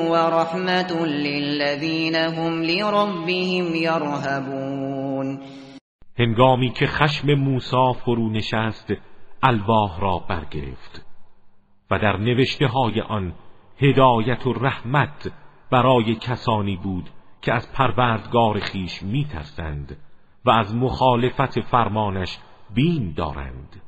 ورحمة 0.10 1.06
للذين 1.06 2.16
هم 2.16 2.64
لربهم 2.64 3.76
يرهبون 3.76 5.40
هنگامی 6.20 6.70
که 6.70 6.88
خشم 6.88 7.34
موسی 7.34 7.94
فرو 8.06 8.30
نشست 8.30 8.94
الواح 9.44 10.02
را 10.02 10.20
برگرفت 10.30 11.06
و 11.92 12.00
در 12.00 12.18
نوشته 12.18 12.68
های 12.68 13.02
آن 13.02 13.34
هدایت 13.78 14.48
و 14.48 14.54
رحمت 14.54 15.32
برای 15.72 16.16
کسانی 16.16 16.76
بود 16.84 17.10
که 17.42 17.54
از 17.54 17.72
پروردگار 17.72 18.60
خیش 18.60 19.04
میترسند 19.04 19.98
و 20.46 20.50
از 20.50 20.76
مخالفت 20.76 21.62
فرمانش 21.62 22.38
بین 22.74 23.14
دارند. 23.18 23.82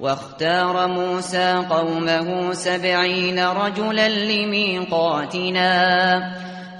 واختار 0.00 0.86
موسى 0.86 1.54
قومه 1.68 2.52
سبعين 2.54 3.38
رجلا 3.38 4.06
لميقاتنا 4.06 5.72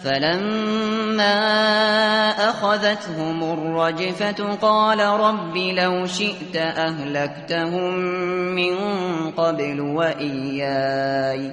فلما 0.05 1.41
أخذتهم 2.31 3.43
الرجفة 3.43 4.55
قال 4.55 5.01
رب 5.01 5.57
لو 5.57 6.07
شئت 6.07 6.57
أهلكتهم 6.57 7.95
من 8.55 8.77
قبل 9.31 9.81
وإياي 9.81 11.53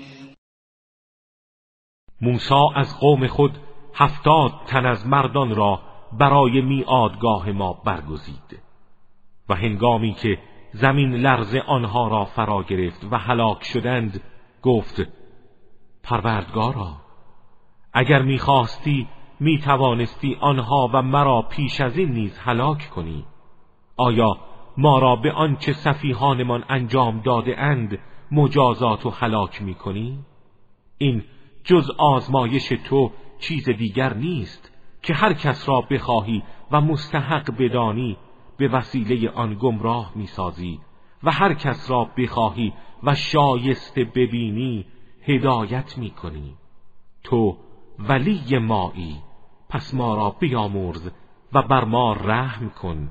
موسی 2.21 2.67
از 2.75 2.99
قوم 2.99 3.27
خود 3.27 3.57
هفتاد 3.93 4.51
تن 4.65 4.85
از 4.85 5.07
مردان 5.07 5.55
را 5.55 5.79
برای 6.11 6.61
میادگاه 6.61 7.51
ما 7.51 7.73
برگزید 7.73 8.59
و 9.49 9.55
هنگامی 9.55 10.13
که 10.13 10.37
زمین 10.71 11.15
لرز 11.15 11.55
آنها 11.55 12.07
را 12.07 12.25
فرا 12.25 12.63
گرفت 12.63 13.07
و 13.11 13.17
هلاک 13.17 13.63
شدند 13.63 14.21
گفت 14.61 15.01
پروردگارا 16.03 16.95
اگر 17.93 18.21
می‌خواستی 18.21 19.07
می‌توانستی 19.39 20.37
آنها 20.41 20.89
و 20.93 21.01
مرا 21.01 21.41
پیش 21.41 21.81
از 21.81 21.97
این 21.97 22.11
نیز 22.11 22.39
هلاک 22.39 22.89
کنی. 22.89 23.25
آیا 23.97 24.37
ما 24.77 24.99
را 24.99 25.15
به 25.15 25.31
آنچه 25.31 25.73
سفیهانمان 25.73 26.63
انجام 26.69 27.21
داده 27.21 27.59
اند 27.59 27.99
مجازات 28.31 29.05
و 29.05 29.09
هلاک 29.09 29.61
می‌کنی؟ 29.61 30.19
این 30.97 31.23
جز 31.63 31.89
آزمایش 31.97 32.67
تو 32.67 33.11
چیز 33.39 33.69
دیگر 33.69 34.13
نیست 34.13 34.71
که 35.01 35.13
هر 35.13 35.33
کس 35.33 35.69
را 35.69 35.81
بخواهی 35.81 36.43
و 36.71 36.81
مستحق 36.81 37.57
بدانی 37.57 38.17
به 38.57 38.67
وسیله 38.67 39.29
آن 39.29 39.57
گمراه 39.59 40.11
می‌سازی 40.15 40.79
و 41.23 41.31
هر 41.31 41.53
کس 41.53 41.91
را 41.91 42.09
بخواهی 42.17 42.73
و 43.03 43.15
شایسته 43.15 44.03
ببینی 44.03 44.85
هدایت 45.21 45.97
می‌کنی. 45.97 46.55
تو 47.23 47.57
ولی 47.99 48.57
مایی 48.57 49.17
پس 49.69 49.93
ما 49.93 50.15
را 50.15 50.29
بیامرز 50.29 51.11
و 51.53 51.61
بر 51.61 51.83
ما 51.83 52.13
رحم 52.13 52.69
کن 52.69 53.09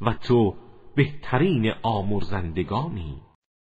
و 0.00 0.12
تو 0.12 0.54
بهترین 0.94 1.72
آمرزندگانی. 1.82 3.25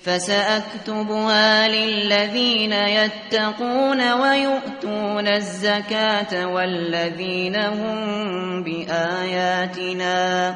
فسأكتبها 0.00 1.68
للذين 1.68 2.72
يتقون 2.72 4.12
ويؤتون 4.12 5.26
الزكاة 5.28 6.46
والذين 6.46 7.56
هم 7.56 8.62
بآياتنا 8.62 10.54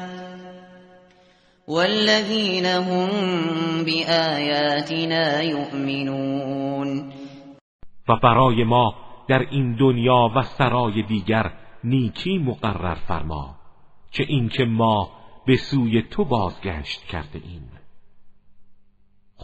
والذين 1.67 2.65
هم 2.65 3.09
بآياتنا 3.83 5.41
يؤمنون. 5.41 7.13
و 8.09 8.15
برای 8.23 8.63
ما 8.63 8.93
در 9.27 9.39
این 9.51 9.75
دنیا 9.75 10.31
و 10.35 10.41
سرای 10.41 11.03
دیگر 11.03 11.51
نیکی 11.83 12.37
مقرر 12.37 12.95
فرما 12.95 13.55
چه 14.11 14.23
اینکه 14.27 14.65
ما 14.65 15.09
به 15.47 15.57
سوی 15.57 16.01
تو 16.01 16.25
بازگشت 16.25 17.03
کرده 17.03 17.39
ایم. 17.43 17.72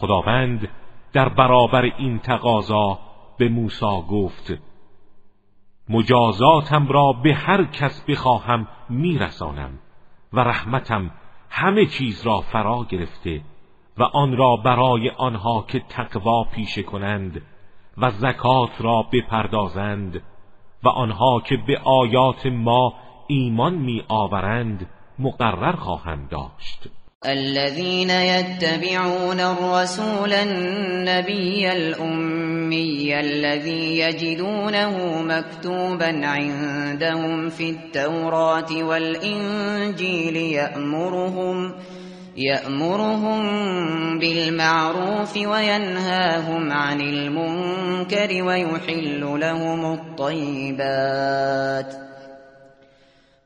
خداوند 0.00 0.68
در 1.12 1.28
برابر 1.28 1.82
این 1.82 2.18
تقاضا 2.18 2.98
به 3.38 3.48
موسی 3.48 4.02
گفت 4.08 4.52
مجازاتم 5.88 6.86
را 6.86 7.12
به 7.12 7.34
هر 7.34 7.64
کس 7.64 8.04
بخواهم 8.08 8.68
میرسانم 8.88 9.78
و 10.32 10.40
رحمتم 10.40 11.10
همه 11.50 11.86
چیز 11.86 12.26
را 12.26 12.40
فرا 12.40 12.86
گرفته 12.88 13.40
و 13.98 14.02
آن 14.02 14.36
را 14.36 14.56
برای 14.56 15.10
آنها 15.10 15.64
که 15.68 15.80
تقوا 15.80 16.44
پیشه 16.44 16.82
کنند 16.82 17.42
و 17.98 18.10
زکات 18.10 18.80
را 18.80 19.02
بپردازند 19.12 20.22
و 20.82 20.88
آنها 20.88 21.40
که 21.40 21.56
به 21.56 21.78
آیات 21.84 22.46
ما 22.46 22.94
ایمان 23.26 23.74
می 23.74 24.04
آورند 24.08 24.86
مقرر 25.18 25.76
خواهم 25.76 26.26
داشت. 26.26 26.99
الذين 27.26 28.10
يتبعون 28.10 29.40
الرسول 29.40 30.32
النبي 30.32 31.72
الأمي 31.72 33.20
الذي 33.20 33.98
يجدونه 33.98 35.22
مكتوبا 35.22 36.26
عندهم 36.26 37.48
في 37.48 37.70
التوراة 37.70 38.82
والإنجيل 38.82 40.36
يأمرهم 40.36 41.74
يأمرهم 42.36 43.42
بالمعروف 44.18 45.36
وينهاهم 45.36 46.72
عن 46.72 47.00
المنكر 47.00 48.42
ويحل 48.42 49.20
لهم 49.20 49.92
الطيبات 49.92 52.09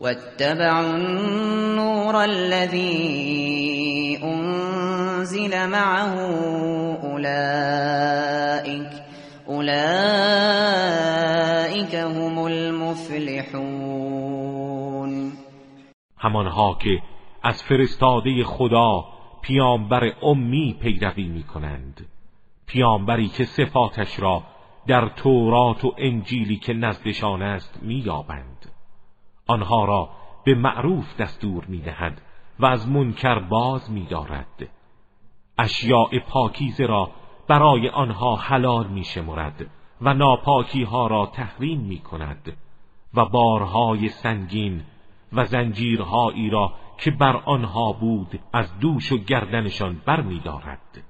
واتبعوا 0.00 0.96
النور 0.96 2.24
الذي 2.24 4.18
أنزل 4.22 5.68
معه 5.68 6.14
أولئك 7.12 8.90
أولئك 9.48 9.84
هم 11.94 12.38
المفلحون. 12.46 13.90
همانها 16.18 16.78
که 16.82 17.02
از 17.42 17.62
فرستاده 17.62 18.44
خدا 18.44 19.04
پیامبر 19.42 20.12
امی 20.22 20.76
پیروی 20.80 21.28
می 21.28 21.42
کنند 21.42 22.06
پیامبری 22.66 23.28
که 23.28 23.44
صفاتش 23.44 24.20
را 24.20 24.42
در 24.86 25.08
تورات 25.08 25.84
و 25.84 25.94
انجیلی 25.98 26.56
که 26.56 26.72
نزدشان 26.72 27.42
است 27.42 27.78
مییابند. 27.82 28.49
آنها 29.50 29.84
را 29.84 30.08
به 30.44 30.54
معروف 30.54 31.20
دستور 31.20 31.64
می‌دهد 31.68 32.22
و 32.58 32.66
از 32.66 32.88
منکر 32.88 33.38
باز 33.38 33.90
میدارد 33.90 34.68
اشیاء 35.58 36.18
پاکیزه 36.28 36.86
را 36.86 37.10
برای 37.48 37.88
آنها 37.88 38.36
حلال 38.36 38.86
میشمرد 38.86 39.66
و 40.00 40.14
ناپاکی 40.14 40.82
ها 40.82 41.06
را 41.06 41.26
تحریم 41.26 41.80
می 41.80 41.98
کند 41.98 42.56
و 43.14 43.24
بارهای 43.24 44.08
سنگین 44.08 44.82
و 45.32 45.44
زنجیرهایی 45.44 46.50
را 46.50 46.72
که 46.98 47.10
بر 47.10 47.36
آنها 47.36 47.92
بود 47.92 48.40
از 48.52 48.78
دوش 48.78 49.12
و 49.12 49.16
گردنشان 49.16 50.00
بر 50.06 50.20
می 50.20 50.40
دارد. 50.40 51.02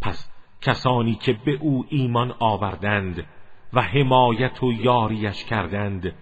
پس 0.00 0.30
کسانی 0.60 1.14
که 1.14 1.32
به 1.32 1.52
او 1.60 1.84
ایمان 1.88 2.34
آوردند 2.38 3.26
و 3.72 3.82
حمایت 3.82 4.62
و 4.62 4.72
یاریش 4.72 5.44
کردند 5.44 6.14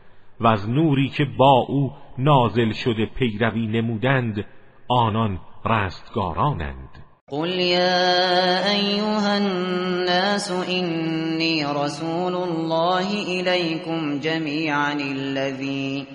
و 0.44 0.46
از 0.46 0.68
نوری 0.68 1.08
که 1.08 1.24
با 1.38 1.66
او 1.68 1.92
نازل 2.18 2.72
شده 2.72 3.06
پیروی 3.06 3.66
نمودند 3.66 4.44
آنان 4.88 5.38
رستگارانند. 5.66 6.88
قل 7.28 7.58
یا 7.58 8.70
ایها 8.70 9.32
الناس 9.32 10.50
اینی 10.50 11.64
رسول 11.64 12.34
الله 12.34 13.06
الیکم 13.28 14.18
جمیعا 14.18 14.92
الذی 14.92 16.06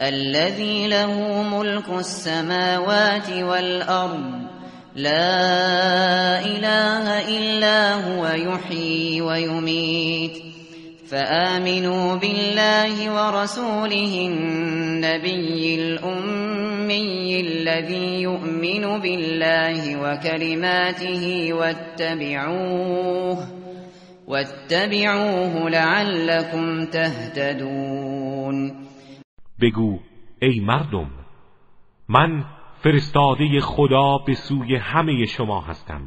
الذي 0.00 0.86
له 0.86 1.42
ملك 1.42 1.90
السماوات 1.90 3.30
والأرض. 3.30 4.48
لا 4.96 6.40
اله 6.40 7.06
الا 7.28 7.94
هو 7.94 8.26
يحيي 8.26 9.20
ويميت. 9.20 10.47
فآمنوا 11.10 12.16
بالله 12.16 12.94
ورسوله 13.16 14.26
النبي 14.26 15.74
الأمي 15.74 17.40
الذي 17.40 18.22
يؤمن 18.22 19.00
بالله 19.00 19.96
وكلماته 20.02 21.52
واتبعوه 21.52 23.38
واتبعوه 24.26 25.70
لعلكم 25.70 26.84
تهتدون. 26.84 28.72
بگو 29.60 29.98
ای 30.42 30.60
مردم 30.60 31.10
من 32.08 32.44
فرستاده 32.82 33.60
خدا 33.60 34.18
به 34.26 34.34
سوی 34.34 34.76
همه 34.76 35.24
شما 35.24 35.60
هستم. 35.60 36.02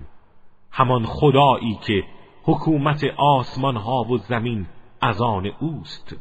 همان 0.72 1.06
خدایی 1.06 1.80
که 1.88 2.04
حکومت 2.44 3.04
آسمان 3.18 3.76
ها 3.76 4.04
و 4.04 4.18
زمین 4.18 4.66
از 5.02 5.22
آن 5.22 5.46
اوست. 5.60 6.16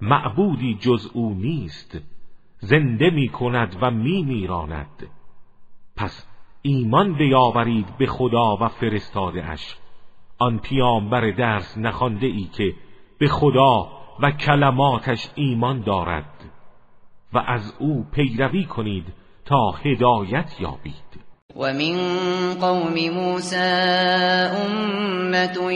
معبودی 0.00 0.74
جز 0.74 1.10
او 1.12 1.34
نیست. 1.34 1.98
زنده 2.58 3.10
می 3.10 3.28
کند 3.28 3.76
و 3.80 3.90
می 3.90 4.22
میراند. 4.22 5.08
پس 5.96 6.26
ایمان 6.62 7.14
بیاورید 7.14 7.96
به 7.98 8.06
خدا 8.06 8.56
و 8.56 8.68
فرستاده 8.68 9.44
اش. 9.44 9.76
آن 10.38 10.58
پیامبر 10.58 11.30
درس 11.30 11.78
نخانده 11.78 12.26
ای 12.26 12.44
که 12.44 12.74
به 13.18 13.28
خدا 13.28 13.88
و 14.20 14.30
کلماتش 14.30 15.28
ایمان 15.34 15.80
دارد. 15.80 16.50
و 17.32 17.38
از 17.38 17.76
او 17.78 18.06
پیروی 18.12 18.64
کنید 18.64 19.12
تا 19.44 19.70
هدایت 19.70 20.60
یابید. 20.60 21.05
ومن 21.56 21.96
قوم 22.60 22.94
موسى 23.12 23.56
أمة 24.66 25.72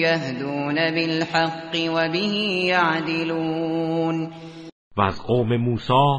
يهدون 0.00 0.74
بالحق 0.74 1.72
وبه 1.74 2.34
يعدلون. 2.64 4.32
و 4.96 5.00
از 5.00 5.22
قوم 5.22 5.56
موسی 5.56 6.18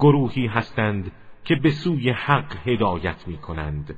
گروهی 0.00 0.46
هستند 0.46 1.12
که 1.44 1.54
به 1.62 1.70
سوی 1.70 2.10
حق 2.10 2.68
هدایت 2.68 3.16
می 3.26 3.38
کنند 3.38 3.94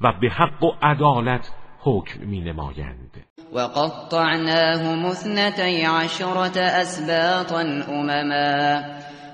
و 0.00 0.12
به 0.20 0.28
حق 0.28 0.64
و 0.64 0.72
عدالت 0.82 1.50
حکم 1.80 2.20
می 2.26 2.40
نمایند 2.40 3.24
و 3.52 3.58
قطعناهم 3.58 5.04
اثنتي 5.04 5.82
عشرة 5.82 6.60
اسباطا 6.60 7.60
امما 7.88 8.82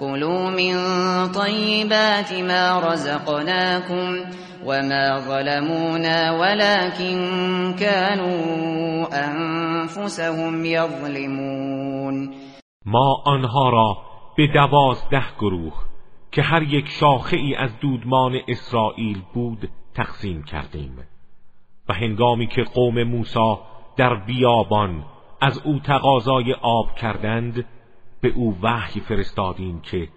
كلوا 0.00 0.50
من 0.50 0.76
طيبات 1.32 2.32
ما 2.32 2.80
رزقناكم 2.80 4.16
وما 4.64 5.18
ظلمونا 5.18 6.32
ولكن 6.32 7.18
كانوا 7.78 9.06
انفسهم 9.12 10.64
يظلمون 10.64 12.34
ما 12.86 13.22
آنها 13.26 13.70
را 13.70 13.96
به 14.36 14.46
دوازده 14.46 15.24
گروه 15.40 15.72
که 16.32 16.42
هر 16.42 16.62
یک 16.62 16.88
شاخه 16.88 17.36
ای 17.36 17.54
از 17.54 17.70
دودمان 17.80 18.32
اسرائیل 18.48 19.22
بود 19.34 19.68
تقسیم 19.94 20.42
کردیم 20.42 20.98
و 21.88 21.94
هنگامی 21.94 22.46
که 22.46 22.62
قوم 22.62 23.02
موسی 23.02 23.56
در 23.96 24.14
بیابان 24.14 25.04
از 25.40 25.60
او 25.64 25.78
تقاضای 25.78 26.52
آب 26.62 26.94
کردند 26.94 27.64
به 28.20 28.28
او 28.28 28.58
وحی 28.62 29.00
فرستادیم 29.00 29.80
که 29.80 30.08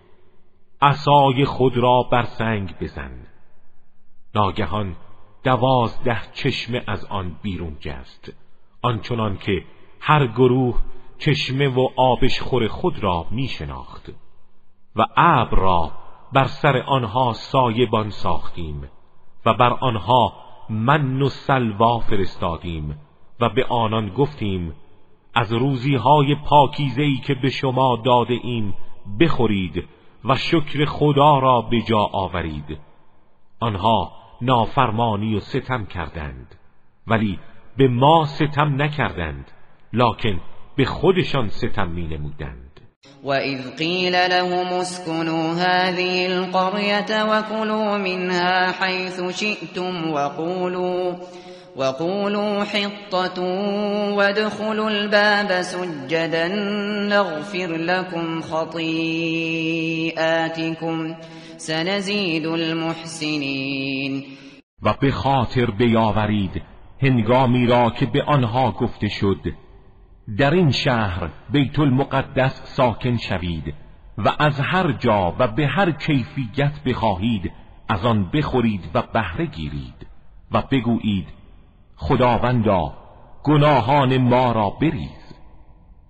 عصای 0.81 1.45
خود 1.45 1.77
را 1.77 2.03
بر 2.11 2.23
سنگ 2.23 2.75
بزن. 2.79 3.11
ناگهان 4.35 4.95
دوازده 5.43 6.21
چشمه 6.33 6.83
از 6.87 7.05
آن 7.05 7.35
بیرون 7.41 7.77
جست. 7.79 8.33
آنچنان 8.81 9.37
که 9.37 9.63
هر 9.99 10.27
گروه 10.27 10.81
چشمه 11.17 11.67
و 11.67 11.87
آبش 11.95 12.41
خور 12.41 12.67
خود 12.67 13.03
را 13.03 13.25
می 13.31 13.47
شناخت 13.47 14.11
و 14.95 15.05
ابر 15.17 15.57
را 15.57 15.91
بر 16.33 16.45
سر 16.45 16.77
آنها 16.77 17.33
سایبان 17.33 18.09
ساختیم 18.09 18.89
و 19.45 19.53
بر 19.53 19.73
آنها 19.73 20.33
من 20.69 21.21
و 21.21 21.29
سلوا 21.29 21.99
فرستادیم 21.99 22.99
و 23.39 23.49
به 23.49 23.65
آنان 23.65 24.09
گفتیم 24.09 24.73
از 25.33 25.53
روزی 25.53 25.95
های 25.95 26.35
پاکیزهی 26.35 27.17
که 27.17 27.35
به 27.35 27.49
شما 27.49 28.01
داده 28.05 28.39
ایم 28.43 28.73
بخورید 29.19 29.83
و 30.25 30.35
شکر 30.35 30.85
خدا 30.85 31.39
را 31.39 31.61
به 31.61 31.81
جا 31.81 32.09
آورید. 32.13 32.77
آنها 33.59 34.11
نافرمانی 34.41 35.35
و 35.35 35.39
ستم 35.39 35.85
کردند 35.85 36.55
ولی 37.07 37.39
به 37.77 37.87
ما 37.87 38.25
ستم 38.25 38.81
نکردند 38.81 39.51
لکن 39.93 40.41
به 40.75 40.85
خودشان 40.85 41.49
ستم 41.49 41.89
می 41.89 42.07
نمودند 42.07 42.71
اذ 43.25 43.75
قیل 43.77 44.15
لهم 44.15 44.73
اسكنوا 44.73 45.53
هذه 45.53 46.25
القرية 46.29 47.23
منها 47.97 48.71
حيث 48.71 49.21
شئتم 49.21 50.11
وقولوا 50.11 51.13
وقولوا 51.75 52.63
حطة 52.63 53.41
وادخلوا 54.13 54.89
الباب 54.89 55.61
سجدا 55.61 56.47
نغفر 57.07 57.67
لكم 57.67 58.41
خطيئاتكم 58.41 59.25
سنزيد 61.57 62.45
المحسنين. 62.45 64.23
و 64.83 64.93
به 65.01 65.11
خاطر 65.11 65.71
بیاورید 65.71 66.61
هنگامی 67.01 67.67
را 67.67 67.89
که 67.89 68.05
به 68.05 68.23
آنها 68.23 68.71
گفته 68.71 69.07
شد 69.07 69.53
در 70.37 70.53
این 70.53 70.71
شهر 70.71 71.29
بیت 71.51 71.79
المقدس 71.79 72.61
ساکن 72.63 73.17
شوید 73.17 73.73
و 74.17 74.35
از 74.39 74.59
هر 74.59 74.91
جا 74.91 75.35
و 75.39 75.47
به 75.47 75.67
هر 75.67 75.91
کیفیت 75.91 76.83
بخواهید 76.85 77.51
از 77.89 78.05
آن 78.05 78.31
بخورید 78.33 78.89
و 78.93 79.01
بهره 79.13 79.45
گیرید 79.45 80.07
و 80.51 80.61
بگویید 80.71 81.40
خداوندا 82.01 82.93
گناهان 83.43 84.17
ما 84.17 84.51
را 84.51 84.69
بریز 84.69 85.33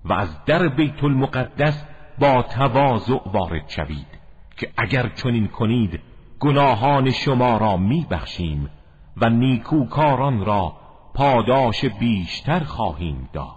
و 0.06 0.14
از 0.14 0.46
در 0.46 0.68
بیت 0.68 1.04
المقدس 1.04 1.84
با 2.20 2.42
تواضع 2.44 3.20
وارد 3.34 3.70
شوید 3.70 4.08
که 4.58 4.70
اگر 4.78 5.10
چنین 5.10 5.48
کنید 5.48 6.00
گناهان 6.40 7.12
شما 7.12 7.58
را 7.58 7.78
میبخشیم 7.78 8.70
و 9.18 9.30
نیکوکاران 9.30 10.46
را 10.46 10.74
پاداش 11.14 11.86
بیشتر 11.86 12.60
خواهیم 12.60 13.30
داد. 13.34 13.48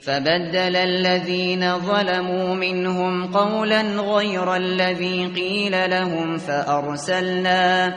فبدل 0.00 0.76
الذين 0.76 1.78
ظلموا 1.78 2.54
منهم 2.54 3.26
قولا 3.26 3.82
غير 3.82 4.48
الذي 4.48 5.26
قيل 5.26 5.90
لهم 5.90 6.36
فأرسلنا 6.36 7.92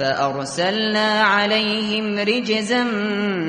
فأرسلنا 0.00 1.22
عليهم 1.22 2.18
رجزا 2.18 2.84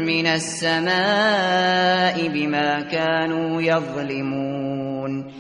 من 0.06 0.28
السماء 0.28 2.16
بما 2.30 2.82
كانوا 2.82 3.62
يظلمون. 3.62 5.32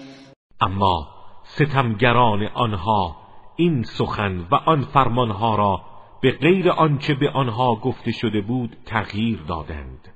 اما 0.61 1.07
ستمگران 1.43 2.47
آنها 2.53 3.15
این 3.55 3.83
سخن 3.83 4.47
و 4.51 4.55
آن 4.55 4.81
فرمانها 4.81 5.55
را 5.55 5.81
به 6.21 6.31
غیر 6.31 6.69
آنچه 6.69 7.13
به 7.13 7.29
آنها 7.29 7.75
گفته 7.75 8.11
شده 8.11 8.41
بود 8.41 8.77
تغییر 8.85 9.39
دادند. 9.47 10.07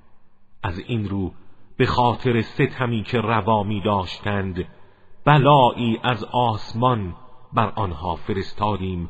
از 0.63 0.79
این 0.87 1.09
رو 1.09 1.31
به 1.77 1.85
خاطر 1.85 2.41
ستمی 2.41 3.03
که 3.03 3.17
روا 3.17 3.63
می 3.63 3.81
داشتند 3.81 4.65
بلایی 5.25 5.99
از 6.03 6.23
آسمان 6.23 7.15
بر 7.53 7.71
آنها 7.75 8.15
فرستادیم 8.15 9.09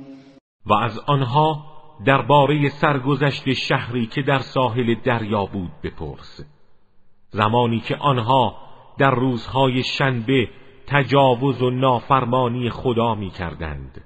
و 0.65 0.73
از 0.73 0.99
آنها 0.99 1.65
درباره 2.05 2.69
سرگذشت 2.69 3.53
شهری 3.53 4.05
که 4.05 4.21
در 4.21 4.39
ساحل 4.39 4.95
دریا 4.95 5.45
بود 5.45 5.71
بپرس. 5.83 6.41
زمانی 7.29 7.79
که 7.79 7.95
آنها 7.95 8.55
در 8.97 9.11
روزهای 9.11 9.83
شنبه 9.83 10.49
تجاوز 10.87 11.61
و 11.61 11.69
نافرمانی 11.69 12.69
خدا 12.69 13.15
می 13.15 13.29
کردند 13.29 14.03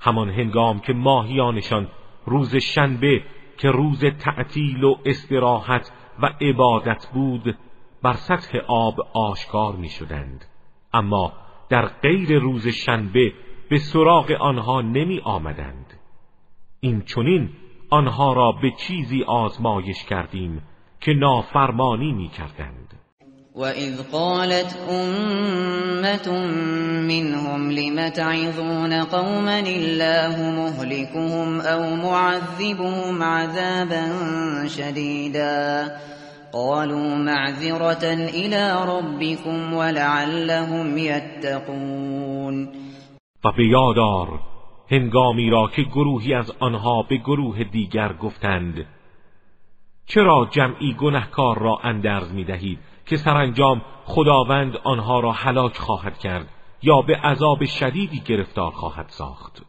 همان 0.00 0.30
هنگام 0.30 0.80
که 0.80 0.92
ماهیانشان 0.92 1.88
روز 2.26 2.56
شنبه 2.56 3.22
که 3.58 3.70
روز 3.70 4.04
تعطیل 4.04 4.84
و 4.84 4.94
استراحت 5.04 5.92
و 6.22 6.26
عبادت 6.40 7.06
بود 7.14 7.56
بر 8.02 8.12
سطح 8.12 8.58
آب 8.68 9.00
آشکار 9.14 9.76
می 9.76 9.88
شدند 9.88 10.44
اما 10.92 11.32
در 11.68 11.86
غیر 11.86 12.38
روز 12.38 12.68
شنبه 12.68 13.32
به 13.70 13.78
سراغ 13.78 14.30
آنها 14.40 14.80
نمی 14.80 15.20
آمدند. 15.24 15.86
این 16.80 17.02
چونین 17.02 17.50
آنها 17.90 18.32
را 18.32 18.52
به 18.52 18.70
چیزی 18.78 19.22
آزمایش 19.22 20.04
کردیم 20.04 20.62
که 21.00 21.12
نافرمانی 21.12 22.12
می 22.12 22.28
کردند. 22.28 22.94
وَإِذْ 23.56 24.02
قَالَتْ 24.12 24.76
أُمَّةٌ 24.90 26.28
مِّنْهُمْ 27.08 27.70
لِمَ 27.70 28.08
تَعِظُونَ 28.08 29.04
قَوْمًا 29.04 29.58
اللَّهُ 29.58 30.50
مُهْلِكُهُمْ 30.50 31.60
أَوْ 31.60 31.96
مُعَذِّبُهُمْ 31.96 33.22
عَذَابًا 33.22 34.12
شَدِيدًا. 34.66 35.88
قالوا 36.52 37.14
معذرة 37.14 38.06
إلى 38.12 38.84
ربكم 38.88 39.72
ولعلهم 39.72 40.98
يتقون. 40.98 42.87
و 43.44 43.52
به 43.52 43.66
یادار 43.66 44.40
هنگامی 44.90 45.50
را 45.50 45.68
که 45.68 45.82
گروهی 45.82 46.34
از 46.34 46.52
آنها 46.60 47.02
به 47.02 47.16
گروه 47.16 47.64
دیگر 47.64 48.12
گفتند 48.12 48.86
چرا 50.06 50.48
جمعی 50.50 50.94
گنهکار 50.94 51.58
را 51.58 51.78
اندرز 51.82 52.32
می 52.32 52.44
دهید 52.44 52.78
که 53.06 53.16
سرانجام 53.16 53.82
خداوند 54.04 54.76
آنها 54.76 55.20
را 55.20 55.32
هلاک 55.32 55.76
خواهد 55.76 56.18
کرد 56.18 56.48
یا 56.82 57.02
به 57.02 57.16
عذاب 57.16 57.64
شدیدی 57.64 58.20
گرفتار 58.20 58.70
خواهد 58.70 59.06
ساخت؟ 59.08 59.62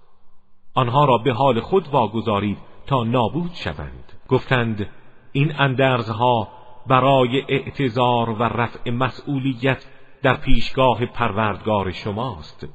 آنها 0.73 1.05
را 1.05 1.17
به 1.17 1.33
حال 1.33 1.59
خود 1.59 1.87
واگذارید 1.87 2.57
تا 2.87 3.03
نابود 3.03 3.51
شوند. 3.53 4.13
گفتند 4.27 4.89
این 5.31 5.53
اندرزها 5.59 6.47
برای 6.87 7.41
اعتظار 7.47 8.29
و 8.29 8.43
رفع 8.43 8.91
مسئولیت 8.91 9.85
در 10.23 10.37
پیشگاه 10.37 11.05
پروردگار 11.05 11.91
شماست. 11.91 12.67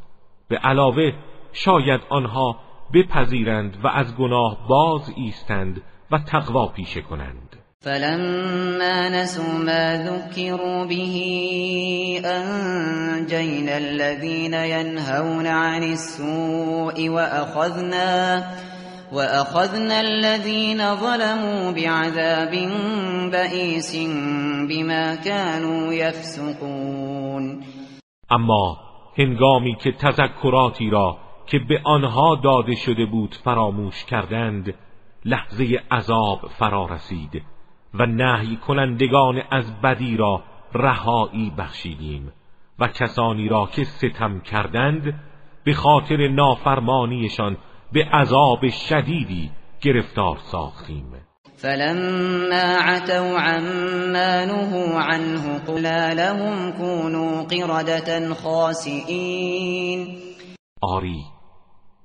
به 0.48 0.56
علاوه 0.56 1.12
شاید 1.52 2.00
آنها 2.10 2.56
بپذیرند 2.94 3.76
و 3.84 3.88
از 3.88 4.16
گناه 4.16 4.58
باز 4.68 5.12
ایستند 5.16 5.82
و 6.10 6.18
تقوا 6.18 6.66
پیشه 6.66 7.00
کنند. 7.00 7.56
فلما 7.80 9.08
نسوا 9.08 9.58
ما 9.58 9.96
ذكروا 9.96 10.84
به 10.84 11.14
انجينا 12.24 13.76
الذين 13.76 14.54
ينهون 14.54 15.46
عن 15.46 15.82
السوء 15.82 17.08
واخذنا 17.08 18.44
واخذنا 19.12 20.00
الذين 20.00 20.94
ظلموا 20.94 21.70
بعذاب 21.70 22.50
بئيس 23.32 23.96
بما 24.68 25.14
كانوا 25.14 25.92
يفسقون 25.92 27.64
اما 28.32 28.76
هنگامی 29.19 29.74
که 29.74 29.93
تذکراتی 29.93 30.91
را 30.91 31.19
که 31.47 31.59
به 31.59 31.81
آنها 31.85 32.35
داده 32.35 32.74
شده 32.74 33.07
بود 33.07 33.35
فراموش 33.35 34.05
کردند 34.05 34.74
لحظه 35.24 35.82
عذاب 35.91 36.49
فرا 36.59 36.86
رسید 36.86 37.43
و 37.95 38.07
نهی 38.07 38.57
کنندگان 38.57 39.43
از 39.51 39.81
بدی 39.81 40.16
را 40.16 40.43
رهایی 40.74 41.53
بخشیدیم 41.59 42.32
و 42.78 42.89
کسانی 42.89 43.49
را 43.49 43.66
که 43.66 43.85
ستم 43.85 44.41
کردند 44.41 45.20
به 45.65 45.73
خاطر 45.73 46.28
نافرمانیشان 46.28 47.57
به 47.93 48.05
عذاب 48.05 48.69
شدیدی 48.69 49.51
گرفتار 49.81 50.36
ساختیم. 50.36 51.14
فلما 51.56 52.78
عتوا 52.81 53.39
عما 53.39 54.44
نهوا 54.44 55.01
عنه 55.01 55.59
قلا 55.66 56.12
لهم 56.12 56.72
كونوا 56.72 57.43
قردة 57.43 58.35
خاسئین 58.35 60.18
آری 60.81 61.24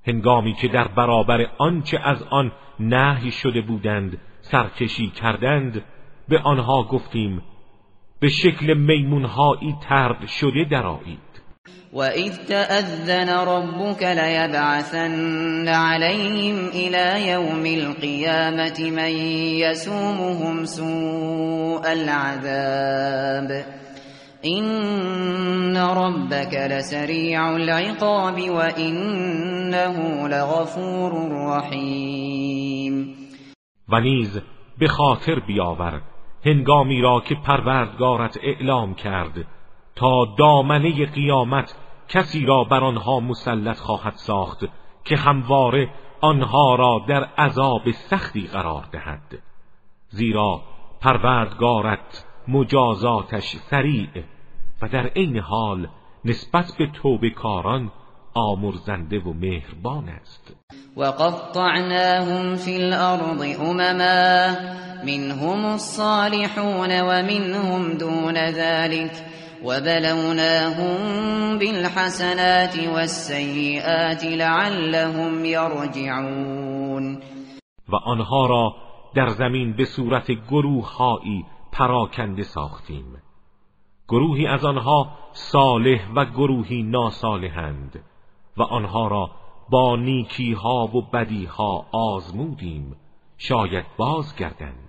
هنگامی 0.07 0.53
که 0.53 0.67
در 0.67 0.87
برابر 0.87 1.45
آنچه 1.57 1.99
از 2.03 2.23
آن 2.29 2.51
نهی 2.79 3.31
شده 3.31 3.61
بودند 3.61 4.17
سرکشی 4.41 5.09
کردند 5.09 5.83
به 6.29 6.39
آنها 6.39 6.83
گفتیم 6.83 7.41
به 8.19 8.27
شکل 8.27 8.73
میمونهایی 8.73 9.75
ترد 9.81 10.27
شده 10.27 10.63
درآیید. 10.63 11.28
وَإِذْ 11.93 12.35
تَأَذَّنَ 12.47 13.29
رَبُّكَ 13.29 14.03
لَيَبْعَثَنَّ 14.03 15.67
عَلَيْهِمْ 15.67 16.67
إِلَى 16.67 17.29
يَوْمِ 17.29 17.65
الْقِيَامَةِ 17.65 18.79
مَن 18.79 19.13
يَسُومُهُمْ 19.65 20.65
سُوءَ 20.65 21.93
الْعَذَابِ 21.93 23.65
إِنَّ 24.45 25.77
رَبَّكَ 25.77 26.53
لَسَرِيعُ 26.53 27.55
الْعِقَابِ 27.55 28.49
وَإِنَّهُ 28.49 30.27
لَغَفُورٌ 30.27 31.11
رَّحِيمٌ 31.31 33.15
و 33.89 33.99
نیز 33.99 34.41
به 34.79 34.87
خاطر 34.87 35.39
بیاور 35.47 36.01
هنگامی 36.45 37.01
را 37.01 37.23
که 37.29 37.35
پروردگارت 37.35 38.37
اعلام 38.43 38.93
کرد 38.95 39.58
تا 39.95 40.25
دامنه 40.37 41.05
قیامت 41.05 41.75
کسی 42.09 42.45
را 42.45 42.63
بر 42.63 42.83
آنها 42.83 43.19
مسلط 43.19 43.77
خواهد 43.77 44.13
ساخت 44.15 44.65
که 45.05 45.15
همواره 45.15 45.89
آنها 46.21 46.75
را 46.75 47.05
در 47.07 47.23
عذاب 47.23 47.91
سختی 47.91 48.47
قرار 48.47 48.85
دهد. 48.91 49.39
زیرا 50.09 50.61
پروردگارت 51.01 52.25
مجازاتش 52.47 53.55
سریع 53.55 54.23
و 54.81 54.87
در 54.87 55.07
عین 55.07 55.37
حال 55.37 55.87
نسبت 56.25 56.73
به 56.79 56.87
توبه 56.87 57.29
کاران 57.29 57.91
آمرزنده 58.33 59.19
و 59.19 59.33
مهربان 59.33 60.09
است. 60.09 60.55
وقطعناهم 60.97 62.55
في 62.55 62.75
الارض 62.75 63.59
امما 63.59 64.55
منهم 65.03 65.65
الصالحون 65.65 67.01
ومنهم 67.01 67.97
دون 67.97 68.51
ذلك. 68.51 69.11
وبلوناهم 69.63 70.97
بالحسنات 71.59 72.77
والسيئات 72.87 74.23
لعلهم 74.23 75.45
يرجعون. 75.45 77.21
و 77.89 77.95
آنها 77.95 78.45
را 78.45 78.75
در 79.15 79.29
زمین 79.29 79.73
به 79.73 79.85
صورت 79.85 80.31
گروههایی 80.31 81.45
پراکنده 81.71 82.43
ساختیم. 82.43 83.21
گروهی 84.07 84.47
از 84.47 84.65
آنها 84.65 85.11
صالح 85.33 86.11
و 86.15 86.25
گروهی 86.25 86.83
ناصالحند 86.83 88.03
و 88.57 88.63
آنها 88.63 89.07
را 89.07 89.31
با 89.69 89.95
نیکی 89.95 90.53
ها 90.53 90.89
و 90.93 91.01
بدی 91.01 91.45
ها 91.45 91.85
آزمودیم. 91.91 92.95
شاید 93.37 93.85
بازگردند. 93.97 94.88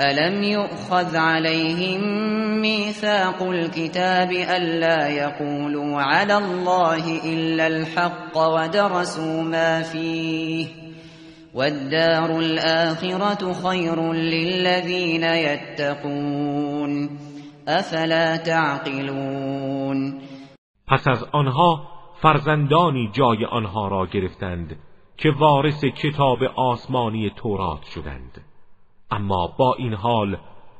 ألم 0.00 0.42
يؤخذ 0.42 1.16
عليهم 1.16 2.00
ميثاق 2.60 3.42
الكتاب 3.42 4.30
ألا 4.30 5.08
يقولوا 5.08 6.02
على 6.02 6.36
الله 6.36 7.32
إلا 7.34 7.66
الحق 7.66 8.38
ودرسوا 8.38 9.42
ما 9.42 9.82
فيه 9.82 10.66
والدار 11.54 12.38
الآخرة 12.38 13.52
خير 13.52 14.12
للذين 14.12 15.24
يتقون 15.24 17.18
افلا 17.68 18.36
تعقلون 18.36 20.20
پس 20.88 21.08
از 21.08 21.24
آنها 21.32 21.88
فرزندانی 22.22 23.10
جای 23.12 23.44
آنها 23.44 23.88
را 23.88 24.06
گرفتند 24.06 24.76
که 25.16 25.28
وارث 25.38 25.84
کتاب 25.84 26.38
آسمانی 26.56 27.30
تورات 27.36 27.82
شدند. 27.94 28.47
اما 29.10 29.46
با 29.58 29.74
این 29.74 29.94
حال 29.94 30.38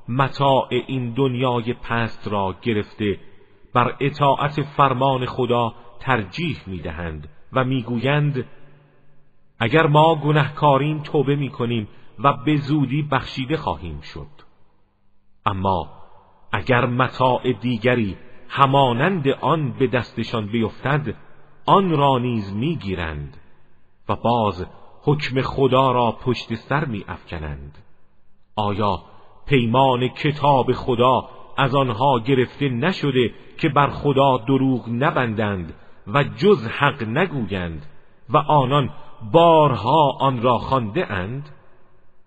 متاع 0.09 0.69
این 0.71 1.11
دنیای 1.11 1.73
پست 1.73 2.29
را 2.29 2.55
گرفته 2.63 3.21
بر 3.75 3.97
اطاعت 4.01 4.63
فرمان 4.63 5.27
خدا 5.27 5.75
ترجیح 6.01 6.59
می‌دهند 6.67 7.29
و 7.53 7.65
می‌گویند 7.65 8.45
اگر 9.59 9.87
ما 9.87 10.15
گنهکاریم 10.15 10.99
توبه 10.99 11.37
می‌کنیم 11.37 11.89
و 12.19 12.33
به 12.33 12.57
زودی 12.57 13.03
بخشیده 13.03 13.57
خواهیم 13.57 14.01
شد. 14.01 14.27
اما 15.47 15.91
اگر 16.53 16.87
متاع 16.87 17.53
دیگری 17.53 18.17
همانند 18.49 19.29
آن 19.29 19.73
به 19.73 19.87
دستشان 19.87 20.47
بیفتد 20.47 21.15
آن 21.67 21.91
را 21.91 22.19
نیز 22.19 22.53
می‌گیرند 22.53 23.37
و 24.09 24.17
باز 24.17 24.67
حکم 25.03 25.43
خدا 25.43 25.93
را 25.93 26.13
پشت 26.13 26.55
سر 26.55 26.85
می 26.85 27.05
افکنند 27.09 27.79
آیا 28.59 29.03
پیمان 29.47 30.09
کتاب 30.09 30.73
خدا 30.73 31.29
از 31.57 31.75
آنها 31.75 32.19
گرفته 32.19 32.69
نشده 32.69 33.35
که 33.59 33.69
بر 33.69 33.91
خدا 33.91 34.39
دروغ 34.39 34.89
نبندند 34.89 35.75
و 36.07 36.25
جز 36.25 36.67
حق 36.67 37.03
نگویند 37.03 37.87
و 38.29 38.37
آنان 38.37 38.91
بارها 39.33 40.11
آن 40.21 40.43
را 40.43 40.59
خانده 40.59 41.13
اند 41.13 41.49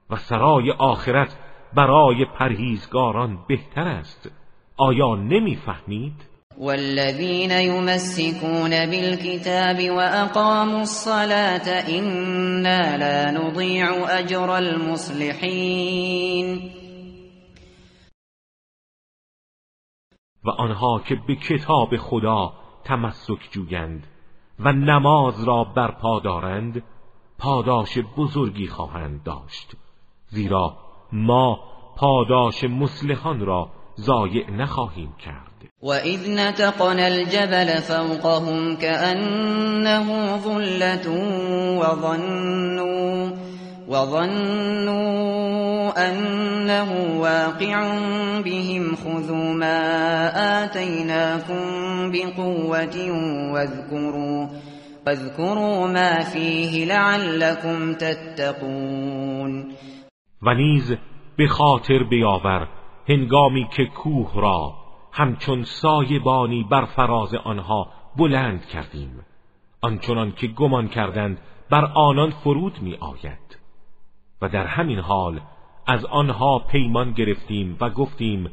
و 0.10 0.16
سرای 0.16 0.72
آخرت 0.72 1.38
برای 1.74 2.26
پرهیزگاران 2.26 3.38
بهتر 3.48 3.88
است 3.88 4.32
آیا 4.78 5.16
نمی‌فهمید؟ 5.16 6.31
والذين 6.62 7.52
يمسكون 7.52 8.86
بالكتاب 8.86 9.90
وأقاموا 9.90 10.82
الصلاة 10.82 11.68
إنا 11.90 12.98
لا 12.98 13.32
نضيع 13.32 14.20
أجر 14.20 14.58
المصلحين. 14.58 16.02
و 20.46 20.50
آنها 20.50 21.00
که 21.08 21.16
به 21.28 21.36
کتاب 21.36 21.98
خدا 21.98 22.54
تمسک 22.84 23.52
جویند 23.52 24.08
و 24.60 24.72
نماز 24.72 25.44
را 25.44 25.64
برپا 25.64 26.20
دارند 26.20 26.84
پاداش 27.40 27.98
بزرگی 28.18 28.68
خواهند 28.68 29.24
داشت. 29.24 29.72
زیرا 30.28 30.78
ما 31.12 31.60
پاداش 31.98 32.64
مسلحان 32.64 33.40
را 33.40 33.70
ضایع 34.00 34.52
نخواهیم 34.52 35.14
کرد. 35.20 35.51
و 35.84 35.92
اذ 35.92 36.30
نتقنا 36.30 37.08
الجبل 37.08 37.82
فوقهم 37.82 38.76
كأنه 38.76 40.38
ظلة 40.38 41.10
وظنوا 41.80 43.30
وظنوا 43.88 45.32
أنه 46.10 47.20
واقع 47.20 48.00
بهم 48.40 48.96
خذوا 48.96 49.54
ما 49.54 50.64
آتيناكم 50.64 51.64
بقوة 52.12 53.12
واذكروا 53.54 54.48
واذكروا 55.08 55.88
ما 55.88 56.20
فيه 56.20 56.86
لعلكم 56.86 57.94
تتقون. 57.94 59.72
و 60.42 60.54
نیز 60.54 60.98
به 61.38 61.48
خاطر 61.48 62.04
بیاور 62.04 62.68
را 64.36 64.81
همچون 65.12 65.64
سایبانی 65.64 66.64
بر 66.64 66.86
فراز 66.86 67.34
آنها 67.34 67.88
بلند 68.18 68.66
کردیم. 68.66 69.26
آنچنان 69.82 70.32
که 70.32 70.48
گمان 70.48 70.88
کردند 70.88 71.40
بر 71.70 71.86
آنان 71.86 72.30
فرود 72.30 72.82
می 72.82 72.96
آید 72.96 73.60
و 74.42 74.50
در 74.50 74.66
همین 74.66 75.00
حال 75.00 75.42
از 75.88 76.06
آنها 76.06 76.60
پیمان 76.60 77.12
گرفتیم 77.12 77.78
و 77.82 77.90
گفتیم 77.90 78.50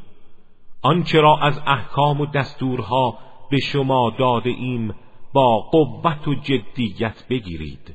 آنچه 0.83 1.21
را 1.21 1.39
از 1.39 1.61
احکام 1.67 2.21
و 2.21 2.27
دستورها 2.27 3.19
به 3.51 3.59
شما 3.59 4.11
داده 4.19 4.51
ایم 4.51 4.95
با 5.33 5.59
قوت 5.61 6.29
و 6.29 6.35
جدیت 6.35 7.25
بگیرید 7.29 7.95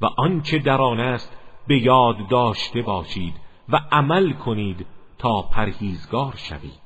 و 0.00 0.06
آنچه 0.16 0.58
در 0.58 0.80
آن 0.80 1.00
است 1.00 1.36
به 1.66 1.82
یاد 1.82 2.28
داشته 2.28 2.82
باشید 2.82 3.34
و 3.68 3.80
عمل 3.92 4.32
کنید 4.32 4.86
تا 5.18 5.42
پرهیزگار 5.42 6.34
شوید. 6.36 6.81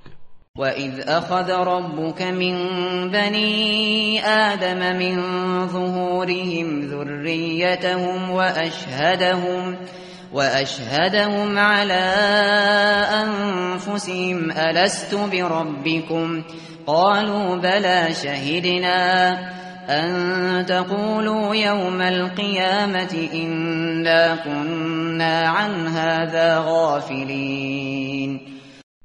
و 0.59 0.65
اذ 0.65 1.09
اخذ 1.09 1.51
ربك 1.51 2.23
من 2.23 2.57
بنی 3.11 4.21
آدم 4.21 4.97
من 4.97 5.17
ظهورهم 5.67 6.81
ذریتهم 6.81 8.31
و 8.31 8.41
اشهدهم 8.41 9.77
وأشهدهم 10.33 11.59
على 11.59 12.05
أنفسهم 13.23 14.51
ألست 14.51 15.15
بربكم 15.15 16.43
قالوا 16.87 17.57
بلى 17.57 18.09
شهدنا 18.23 19.33
أن 19.89 20.67
تقولوا 20.67 21.55
يوم 21.55 22.03
القيامة 22.03 23.29
إنا 23.35 24.37
كنا 24.37 25.49
عن 25.49 25.87
هذا 25.87 26.65
غافلين 26.67 28.56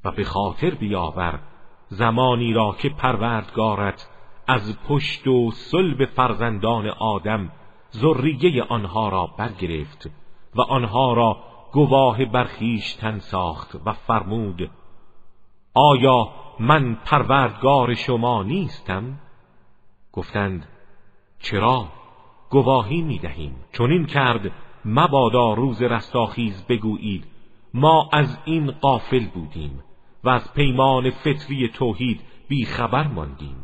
و 0.05 0.11
به 0.11 0.23
خاطر 0.23 0.69
بیاور 0.69 1.39
زمانی 1.87 2.53
را 2.53 2.75
که 2.79 2.89
پروردگارت 2.89 4.09
از 4.47 4.79
پشت 4.87 5.27
و 5.27 5.51
صلب 5.51 6.05
فرزندان 6.05 6.87
آدم 6.87 7.51
ذریه 7.93 8.63
آنها 8.63 9.09
را 9.09 9.25
برگرفت 9.37 10.09
و 10.55 10.61
آنها 10.61 11.13
را 11.13 11.37
گواه 11.71 12.25
برخیشتن 12.25 13.19
ساخت 13.19 13.75
و 13.85 13.93
فرمود 13.93 14.69
آیا 15.73 16.29
من 16.59 16.95
پروردگار 17.05 17.93
شما 17.93 18.43
نیستم؟ 18.43 19.19
گفتند 20.11 20.67
چرا؟ 21.39 21.87
گواهی 22.49 23.01
می 23.01 23.19
دهیم 23.19 23.55
چون 23.71 23.91
این 23.91 24.05
کرد 24.05 24.51
مبادا 24.85 25.53
روز 25.53 25.81
رستاخیز 25.81 26.65
بگویید 26.65 27.25
ما 27.73 28.09
از 28.13 28.37
این 28.45 28.71
قافل 28.71 29.25
بودیم 29.25 29.83
و 30.23 30.29
از 30.29 30.53
پیمان 30.55 31.09
فطری 31.09 31.69
توحید 31.73 32.19
بی 32.49 32.65
خبر 32.65 33.07
ماندیم. 33.07 33.55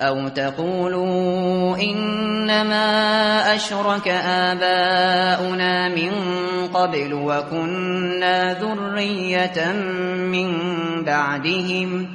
او 0.00 0.30
تقولوا 0.30 1.76
انما 1.76 3.40
اشرك 3.54 4.08
آباؤنا 4.26 5.88
من 5.88 6.12
قبل 6.74 7.12
وكنا 7.12 8.54
ذرية 8.54 9.72
من 10.32 10.50
بعدهم 11.04 12.08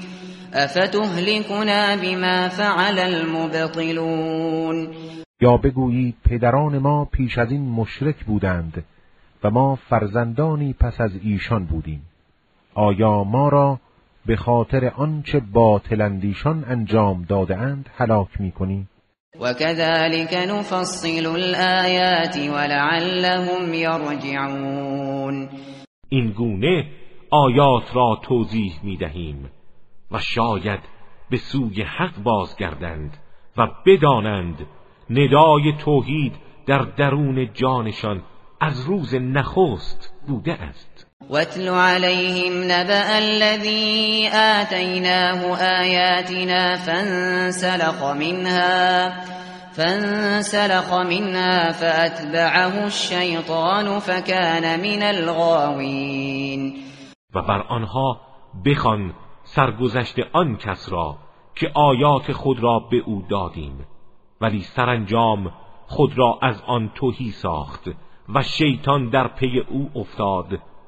افتهلكنا 0.53 1.95
بما 1.95 2.49
فعل 2.49 2.99
المبطلون. 2.99 4.87
یا 5.41 5.57
بگویید 5.57 6.15
پدران 6.29 6.77
ما 6.77 7.05
پیش 7.05 7.37
از 7.37 7.51
این 7.51 7.69
مشرک 7.69 8.25
بودند 8.25 8.83
و 9.43 9.49
ما 9.49 9.75
فرزندانی 9.75 10.73
پس 10.73 11.01
از 11.01 11.11
ایشان 11.23 11.65
بودیم. 11.65 12.01
آیا 12.75 13.23
ما 13.23 13.49
را 13.49 13.79
به 14.25 14.35
خاطر 14.35 14.91
آنچه 14.95 15.39
باطلندیشان 15.39 16.65
انجام 16.67 17.25
داده 17.29 17.57
اند 17.57 17.89
هلاک 17.97 18.41
می‌کنی؟ 18.41 18.87
و 19.41 19.53
كذلك 19.53 20.33
نفصل 20.49 21.25
الآیات 21.25 22.37
ولعلهم 22.37 23.73
یرجعون. 23.73 25.49
این 26.09 26.31
گونه 26.31 26.85
آیات 27.29 27.95
را 27.95 28.19
توضیح 28.23 28.73
می 28.83 28.97
دهیم 28.97 29.49
و 30.11 30.19
شاید 30.19 30.79
به 31.29 31.37
سوی 31.37 31.81
حق 31.81 32.23
بازگردند 32.23 33.17
و 33.57 33.67
بدانند 33.85 34.67
ندای 35.09 35.73
توحید 35.79 36.33
در 36.65 36.79
درون 36.97 37.53
جانشان 37.53 38.23
از 38.59 38.85
روز 38.85 39.15
نخست 39.15 40.13
بوده 40.27 40.53
است. 40.53 41.02
واتل 41.29 41.69
عليهم 41.69 42.63
نبأ 42.63 43.17
الذي 43.17 44.29
آتيناه 44.33 45.55
آياتنا 45.55 46.75
فانسلخ 46.75 48.03
منها 48.03 49.09
فانسلخ 49.71 50.93
منها 50.93 51.71
فأتبعه 51.71 52.85
الشيطان 52.85 53.99
فكان 53.99 54.79
من 54.79 55.03
الغاوين. 55.03 56.73
و 57.35 57.41
بر 57.41 57.65
آنها 57.69 58.21
بخوان 58.65 59.13
سرگذشت 59.43 60.19
آن 60.33 60.57
کس 60.57 60.89
را 60.89 61.17
که 61.55 61.71
آیات 61.75 62.31
خود 62.31 62.59
را 62.59 62.79
به 62.79 62.97
او 63.05 63.25
دادیم 63.29 63.85
ولی 64.41 64.61
سرانجام 64.61 65.51
خود 65.87 66.17
را 66.17 66.39
از 66.41 66.61
آن 66.67 66.91
توهی 66.95 67.31
ساخت 67.31 67.89
و 68.35 68.43
شیطان 68.43 69.09
در 69.09 69.27
پی 69.27 69.59
او 69.69 69.91
افتاد. 69.95 70.59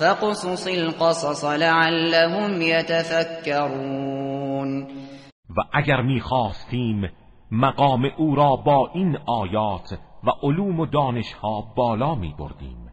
فقصص 0.00 0.66
القصص 0.66 1.44
لعلهم 1.44 2.62
يتفكرون. 2.62 4.02
و 5.56 5.60
اگر 5.72 6.02
می‌خواستیم 6.02 7.10
مقام 7.50 8.10
او 8.16 8.34
را 8.34 8.56
با 8.56 8.90
این 8.94 9.18
آیات 9.26 9.98
و 10.24 10.30
علوم 10.42 10.80
و 10.80 10.86
دانشها 10.86 11.60
بالا 11.76 12.14
می 12.14 12.34
بردیم 12.38 12.88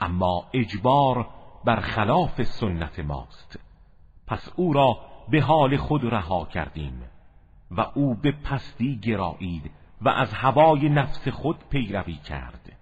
اما 0.00 0.44
اجبار 0.54 1.26
بر 1.64 1.80
خلاف 1.80 2.42
سنت 2.42 2.98
ماست. 2.98 3.58
پس 4.26 4.48
او 4.56 4.72
را 4.72 4.98
به 5.30 5.40
حال 5.40 5.76
خود 5.76 6.04
رها 6.04 6.44
کردیم 6.44 7.02
و 7.70 7.86
او 7.94 8.14
به 8.14 8.32
پستی 8.32 9.00
گرایید 9.02 9.70
و 10.00 10.08
از 10.08 10.32
هوای 10.32 10.88
نفس 10.88 11.28
خود 11.28 11.56
پیروی 11.70 12.14
کرد. 12.14 12.72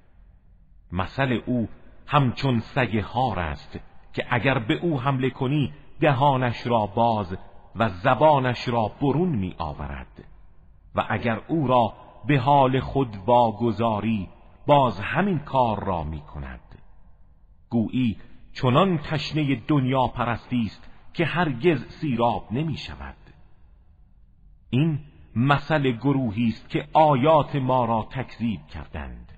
مثل 0.92 1.40
او 1.46 1.68
همچون 2.08 2.60
سگ 2.60 2.96
هار 2.96 3.38
است 3.38 3.78
که 4.12 4.26
اگر 4.30 4.58
به 4.58 4.74
او 4.74 5.00
حمله 5.00 5.30
کنی 5.30 5.72
دهانش 6.00 6.66
را 6.66 6.86
باز 6.86 7.36
و 7.76 7.88
زبانش 7.88 8.68
را 8.68 8.90
برون 9.00 9.28
می 9.28 9.54
آورد 9.58 10.24
و 10.94 11.06
اگر 11.08 11.40
او 11.48 11.66
را 11.66 11.92
به 12.26 12.38
حال 12.38 12.80
خود 12.80 13.16
واگذاری 13.26 14.28
باز 14.66 15.00
همین 15.00 15.38
کار 15.38 15.84
را 15.84 16.04
می 16.04 16.20
کند 16.20 16.60
گویی 17.70 18.16
چنان 18.52 18.98
تشنه 18.98 19.54
دنیا 19.54 20.06
پرستی 20.06 20.62
است 20.66 20.90
که 21.14 21.24
هرگز 21.24 21.86
سیراب 21.88 22.46
نمی 22.50 22.76
شود 22.76 23.16
این 24.70 25.00
مثل 25.36 25.90
گروهی 25.90 26.48
است 26.48 26.68
که 26.68 26.88
آیات 26.92 27.56
ما 27.56 27.84
را 27.84 28.08
تکذیب 28.10 28.66
کردند. 28.66 29.32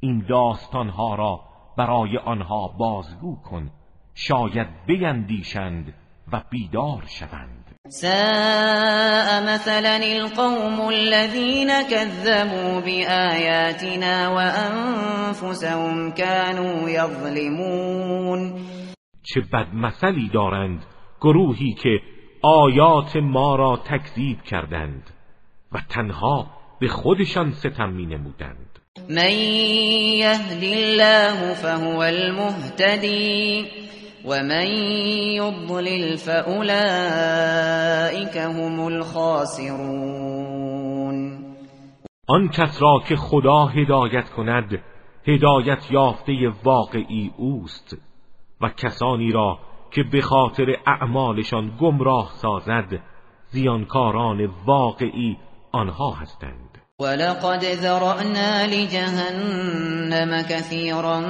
این 0.00 0.18
داستانها 0.28 1.14
را 1.14 1.47
برای 1.78 2.18
آنها 2.18 2.68
بازگو 2.78 3.36
کن. 3.36 3.70
شاید 4.14 4.68
بیندیشند 4.86 5.94
و 6.32 6.42
بیدار 6.50 7.02
شوند. 7.06 7.74
ساء 7.88 9.40
مثلا 9.54 10.00
القوم 10.02 10.80
الذين 10.80 11.68
كذبوا 11.90 12.80
بآياتنا 12.80 14.28
وأنفسهم 14.34 16.10
كانوا 16.12 16.90
يظلمون. 16.90 18.54
چه 19.22 19.40
بد 19.40 19.74
مثلی 19.74 20.28
دارند 20.28 20.84
گروهی 21.20 21.72
که 21.72 22.00
آیات 22.42 23.16
ما 23.16 23.56
را 23.56 23.76
تکذیب 23.76 24.42
کردند 24.42 25.10
و 25.72 25.78
تنها 25.88 26.46
به 26.80 26.88
خودشان 26.88 27.52
ستم 27.52 27.92
می 27.92 28.06
نمودند 28.06 28.77
من 29.08 29.32
يهد 30.24 30.62
الله 30.62 31.54
فهو 31.54 32.02
المهتدی 32.02 33.66
ومن 34.24 34.66
يضلل 35.36 36.16
فأولئك 36.16 36.76
هم 38.36 38.86
الخاسرون. 38.86 40.28
آن 42.28 42.48
کس 42.48 42.82
را 42.82 43.02
که 43.08 43.16
خدا 43.16 43.66
هدایت 43.66 44.30
کند 44.30 44.82
هدایت 45.26 45.90
یافته 45.90 46.52
واقعی 46.64 47.30
اوست 47.36 47.96
و 48.60 48.68
کسانی 48.68 49.32
را 49.32 49.58
که 49.90 50.02
به 50.02 50.20
خاطر 50.20 50.76
اعمالشان 50.86 51.76
گمراه 51.80 52.30
سازد 52.32 53.02
زیانکاران 53.46 54.50
واقعی 54.66 55.36
آنها 55.72 56.10
هستند. 56.10 56.67
ولقد 57.00 57.64
ذرأنا 57.64 58.66
لجهنم 58.66 60.40
كثيرا 60.40 61.20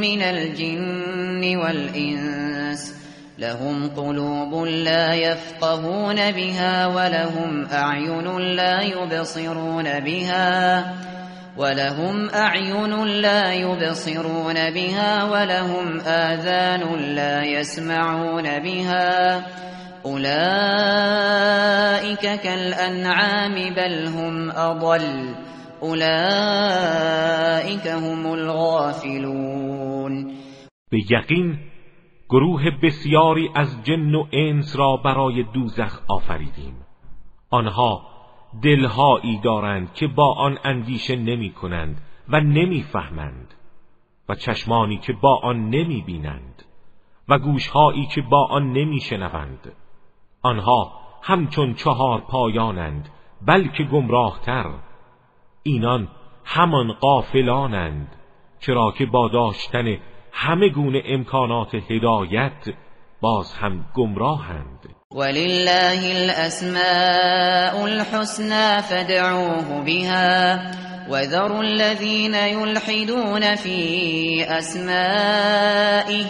من 0.00 0.22
الجن 0.22 1.56
والإنس 1.56 2.94
لهم 3.38 3.88
قلوب 3.88 4.64
لا 4.64 5.14
يفقهون 5.14 6.30
بها 6.32 6.86
ولهم 6.86 7.66
أعين 7.72 8.38
لا 8.38 8.82
يبصرون 8.82 10.00
بها 10.00 10.84
ولهم 11.56 12.30
أعين 12.30 13.04
لا 13.04 13.52
يبصرون 13.52 14.70
بها 14.70 15.24
ولهم 15.24 16.00
آذان 16.00 17.14
لا 17.14 17.44
يسمعون 17.44 18.58
بها 18.58 19.42
أولئك 20.12 21.60
كالأنعام 22.42 23.74
بل 23.74 24.06
هم 24.06 24.50
أضل 24.50 25.34
أولئك 25.82 27.86
هم 27.86 28.32
الغافلون 28.32 30.34
به 30.90 30.98
یقین 31.10 31.58
گروه 32.28 32.62
بسیاری 32.82 33.50
از 33.54 33.84
جن 33.84 34.14
و 34.14 34.26
انس 34.32 34.76
را 34.76 34.96
برای 34.96 35.42
دوزخ 35.42 36.00
آفریدیم. 36.08 36.74
آنها 37.50 38.02
دلهایی 38.62 39.40
دارند 39.44 39.94
که 39.94 40.06
با 40.06 40.34
آن 40.34 40.58
اندیشه 40.64 41.16
نمی 41.16 41.50
کنند 41.50 42.00
و 42.28 42.40
نمی 42.40 42.82
فهمند 42.82 43.54
و 44.28 44.34
چشمانی 44.34 44.98
که 44.98 45.12
با 45.12 45.40
آن 45.42 45.70
نمی 45.70 46.02
بینند 46.02 46.64
و 47.28 47.38
گوشهایی 47.38 48.06
که 48.06 48.22
با 48.22 48.46
آن 48.46 48.72
نمی 48.72 49.00
شنوند 49.00 49.72
آنها 50.48 50.92
همچون 51.22 51.74
چهار 51.74 52.20
پایانند 52.20 53.08
بلکه 53.46 53.84
گمراهتر. 53.84 54.64
اینان 55.62 56.08
همان 56.44 56.92
قافلانند 56.92 58.08
چرا 58.60 58.92
که 58.98 59.06
با 59.06 59.28
داشتن 59.28 59.96
همه 60.32 60.68
گونه 60.68 61.02
امکانات 61.06 61.74
هدایت 61.74 62.74
باز 63.20 63.52
هم 63.52 63.84
گمراهند. 63.94 64.94
ولله 65.14 66.00
الاسماء 66.16 67.84
الحسنى 67.84 68.82
فادعوه 68.82 69.84
بها 69.84 70.58
وذروا 71.10 71.62
الذين 71.62 72.34
يلحدون 72.34 73.56
في 73.56 74.44
اسمائه 74.48 76.26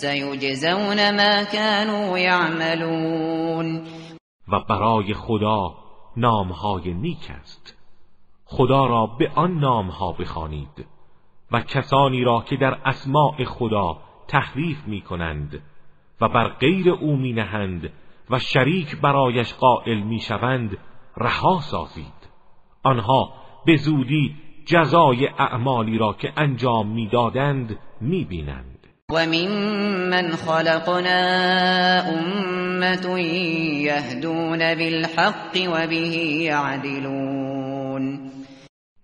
سیجزون 0.00 1.10
ما 1.10 1.44
كانوا 1.44 2.18
يعملون. 2.18 3.82
و 4.48 4.60
برای 4.68 5.14
خدا 5.14 5.74
نامهای 6.16 6.94
نیک 6.94 7.30
است. 7.30 7.78
خدا 8.44 8.86
را 8.86 9.06
به 9.06 9.30
آن 9.34 9.58
نامها 9.58 10.12
بخوانید 10.12 10.86
و 11.52 11.60
کسانی 11.60 12.24
را 12.24 12.40
که 12.40 12.56
در 12.56 12.78
اسماع 12.84 13.44
خدا 13.44 13.96
تحریف 14.28 14.86
می 14.86 15.00
کنند 15.00 15.62
و 16.20 16.28
بر 16.28 16.48
غیر 16.48 16.90
او 16.90 17.16
می 17.16 17.32
نهند 17.32 17.92
و 18.30 18.38
شریک 18.38 19.00
برایش 19.00 19.54
قائل 19.54 20.00
می 20.00 20.20
شوند 20.20 20.78
رها 21.16 21.60
سازید. 21.60 22.28
آنها 22.82 23.32
به 23.66 23.76
زودی 23.76 24.36
جزای 24.66 25.26
اعمالی 25.26 25.98
را 25.98 26.12
که 26.12 26.32
انجام 26.36 26.86
می‌دادند 26.86 27.78
می‌بینند. 28.00 28.73
وممن 29.10 30.36
خلقنا 30.36 31.20
أمة 32.18 33.18
يهدون 33.84 34.74
بالحق 34.74 35.56
وبه 35.56 36.16
يعدلون 36.42 38.30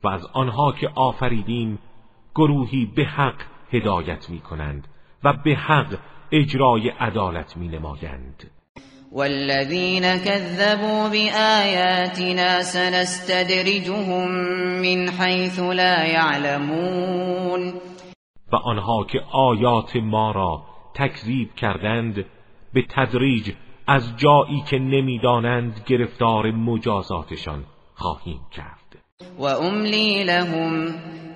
و 0.05 0.09
از 0.09 0.27
آنها 0.32 0.72
که 0.72 0.89
آفریدیم 0.94 1.78
گروهی 2.35 2.93
به 2.97 3.05
حق 3.05 3.43
هدایت 3.72 4.31
می 4.31 4.40
کنند 4.40 4.89
و 5.24 5.32
به 5.44 5.55
حق 5.55 5.98
اجرای 6.32 6.89
عدالت 6.89 7.56
می 7.56 7.68
نمایند 7.68 8.51
والذين 9.12 10.18
كذبوا 10.18 11.09
بآياتنا 11.09 12.62
سنستدرجهم 12.62 14.31
من 14.82 15.10
حيث 15.10 15.60
لا 15.60 16.05
يعلمون 16.05 17.72
و 18.52 18.56
آنها 18.56 19.05
که 19.05 19.20
آیات 19.32 19.97
ما 19.97 20.31
را 20.31 20.62
تکذیب 20.94 21.55
کردند 21.55 22.24
به 22.72 22.82
تدریج 22.89 23.52
از 23.86 24.16
جایی 24.16 24.60
که 24.60 24.78
نمی‌دانند 24.78 25.82
گرفتار 25.86 26.51
مجازاتشان 26.51 27.64
خواهیم 27.94 28.40
کرد. 28.51 28.98
و 29.39 29.44
املی 29.44 30.24
لهم 30.24 30.86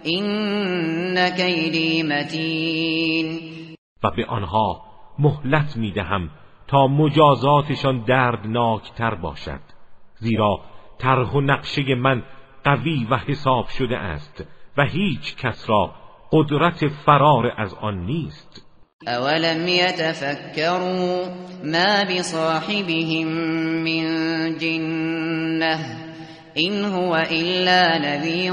این 0.02 1.30
کیدی 1.36 2.02
متین. 2.02 3.40
و 4.04 4.10
به 4.10 4.26
آنها 4.26 4.82
مهلت 5.18 5.76
می‌دهم 5.76 6.30
تا 6.66 6.86
مجازاتشان 6.86 8.04
دردناکتر 8.04 9.14
باشد 9.14 9.60
زیرا 10.14 10.60
طرح 10.98 11.30
و 11.30 11.40
نقشه 11.40 11.94
من 11.94 12.22
قوی 12.64 13.06
و 13.10 13.16
حساب 13.16 13.68
شده 13.68 13.98
است 13.98 14.44
و 14.76 14.84
هیچ 14.84 15.36
کس 15.36 15.70
را 15.70 15.90
قدرت 16.34 16.88
فرار 16.88 17.52
از 17.56 17.74
آن 17.74 18.06
نیست. 18.06 18.66
اولم 19.06 19.68
يتفكروا 19.68 21.24
ما 21.64 22.04
بصاحبهم 22.04 23.28
من 23.84 24.04
جنه 24.58 25.78
این 26.54 26.84
هو 26.84 27.12
الا 27.12 27.98
نذیر 27.98 28.52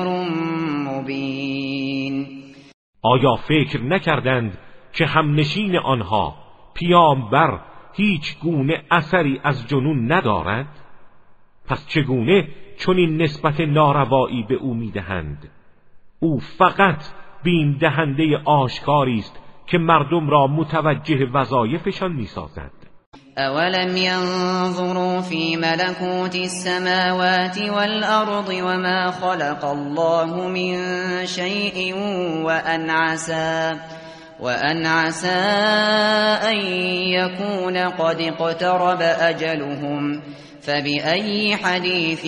مبین 0.87 2.27
آیا 3.01 3.35
فکر 3.35 3.81
نکردند 3.81 4.57
که 4.93 5.05
همنشین 5.05 5.77
آنها 5.77 6.35
پیامبر 6.73 7.59
هیچ 7.93 8.39
گونه 8.39 8.83
اثری 8.91 9.39
از 9.43 9.67
جنون 9.67 10.11
ندارد؟ 10.11 10.67
پس 11.67 11.87
چگونه 11.87 12.47
چون 12.77 12.97
این 12.97 13.21
نسبت 13.21 13.59
ناروایی 13.59 14.43
به 14.43 14.55
او 14.55 14.73
می‌دهند؟ 14.73 15.49
او 16.19 16.39
فقط 16.39 17.20
بیم 17.43 17.77
دهنده 17.81 18.37
آشکاری 18.45 19.19
است 19.19 19.35
که 19.67 19.77
مردم 19.77 20.29
را 20.29 20.47
متوجه 20.47 21.27
وظایفشان 21.33 22.11
می‌سازد. 22.11 22.71
اولم 23.37 23.97
ينظروا 23.97 25.21
في 25.21 25.55
ملكوت 25.57 26.35
السماوات 26.35 27.57
والأرض 27.57 28.49
وما 28.49 29.11
خلق 29.11 29.65
الله 29.65 30.47
من 30.47 30.75
شيء 31.25 31.95
وأن 32.43 32.89
عسى 32.89 33.79
وأن 34.39 34.85
عسى 34.85 35.41
أن 36.49 36.57
يكون 37.07 37.77
قد 37.77 38.21
اقترب 38.21 39.01
أجلهم 39.01 40.21
فبأي 40.61 41.55
حديث 41.55 42.25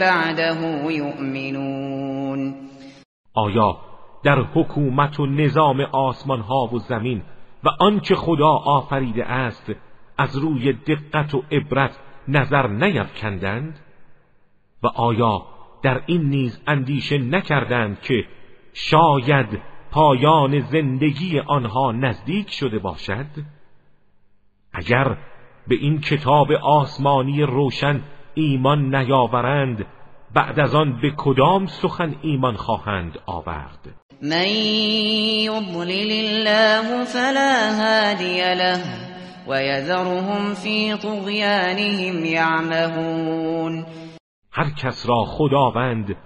بعده 0.00 0.90
يؤمنون؟ 0.90 2.68
آیا 3.36 3.87
در 4.22 4.40
حکومت 4.40 5.20
و 5.20 5.26
نظام 5.26 5.80
آسمان 5.80 6.40
ها 6.40 6.66
و 6.66 6.78
زمین 6.78 7.22
و 7.64 7.68
آنچه 7.80 8.14
خدا 8.14 8.50
آفریده 8.50 9.24
است 9.24 9.72
از 10.18 10.36
روی 10.36 10.72
دقت 10.72 11.34
و 11.34 11.42
عبرت 11.50 11.98
نظر 12.28 12.66
نیفکندند؟ 12.66 13.78
و 14.82 14.86
آیا 14.86 15.42
در 15.82 16.02
این 16.06 16.22
نیز 16.22 16.62
اندیشه 16.66 17.18
نکردند 17.18 18.00
که 18.00 18.24
شاید 18.72 19.62
پایان 19.90 20.60
زندگی 20.60 21.38
آنها 21.38 21.92
نزدیک 21.92 22.50
شده 22.50 22.78
باشد؟ 22.78 23.26
اگر 24.72 25.16
به 25.68 25.74
این 25.74 26.00
کتاب 26.00 26.52
آسمانی 26.52 27.42
روشن 27.42 28.02
ایمان 28.34 28.94
نیاورند 28.94 29.86
بعد 30.34 30.60
از 30.60 30.74
آن 30.74 31.00
به 31.00 31.10
کدام 31.16 31.66
سخن 31.66 32.14
ایمان 32.22 32.54
خواهند 32.56 33.18
آورد؟ 33.26 33.97
من 34.22 34.48
یضلل 35.46 36.10
الله 36.12 37.04
فلا 37.04 37.70
هادی 37.80 38.54
له 38.54 38.82
ويذرهم 39.48 40.54
في 40.54 40.96
طغيانهم 40.96 42.24
يعمهون. 42.24 43.86
هر 44.52 44.70
کس 44.70 45.08
را 45.08 45.24
خداوند 45.24 46.16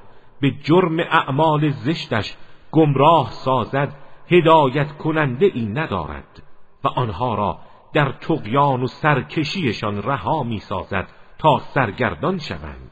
به 0.41 0.51
جرم 0.65 1.01
اعمال 1.01 1.71
زشتش 1.71 2.35
گمراه 2.71 3.31
سازد 3.31 3.89
هدایت 4.31 4.93
کننده 4.93 5.47
ای 5.55 5.67
ندارد 5.67 6.43
و 6.85 6.89
آنها 6.89 7.35
را 7.35 7.59
در 7.95 8.13
تقیان 8.13 8.83
و 8.83 8.87
سرکشیشان 8.87 10.03
رها 10.03 10.43
می 10.43 10.59
سازد 10.59 11.07
تا 11.39 11.59
سرگردان 11.59 12.39
شوند. 12.39 12.92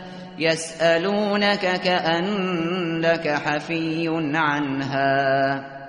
يسألونك 0.39 1.81
كأنك 1.81 3.27
حفي 3.27 4.07
عنها. 4.35 5.81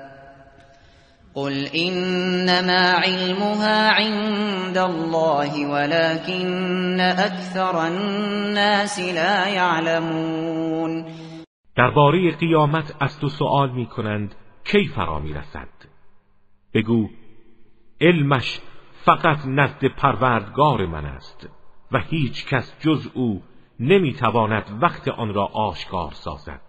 قل 1.35 1.67
انما 1.75 2.91
علمها 2.91 3.91
عند 3.91 4.79
الله 4.79 5.67
ولكن 5.67 7.01
اكثر 7.01 7.87
الناس 7.87 9.01
لا 9.01 9.49
يعلمون. 9.49 11.05
درباره 11.77 12.31
قیامت 12.31 12.95
از 13.01 13.21
تو 13.21 13.29
سوال 13.29 13.71
می 13.71 13.87
کنند 13.87 14.35
کی 14.65 14.89
فرا 14.89 15.19
می 15.19 15.33
رسد 15.33 15.69
بگو 16.75 17.09
علمش 18.01 18.61
فقط 19.05 19.39
نزد 19.47 19.85
پروردگار 19.87 20.87
من 20.87 21.05
است 21.05 21.49
و 21.93 21.99
هیچ 21.99 22.47
کس 22.47 22.75
جز 22.81 23.09
او 23.15 23.43
نمی‌تواند 23.83 24.79
وقت 24.83 25.09
آن 25.09 25.35
را 25.35 25.45
آشکار 25.45 26.11
سازد. 26.13 26.61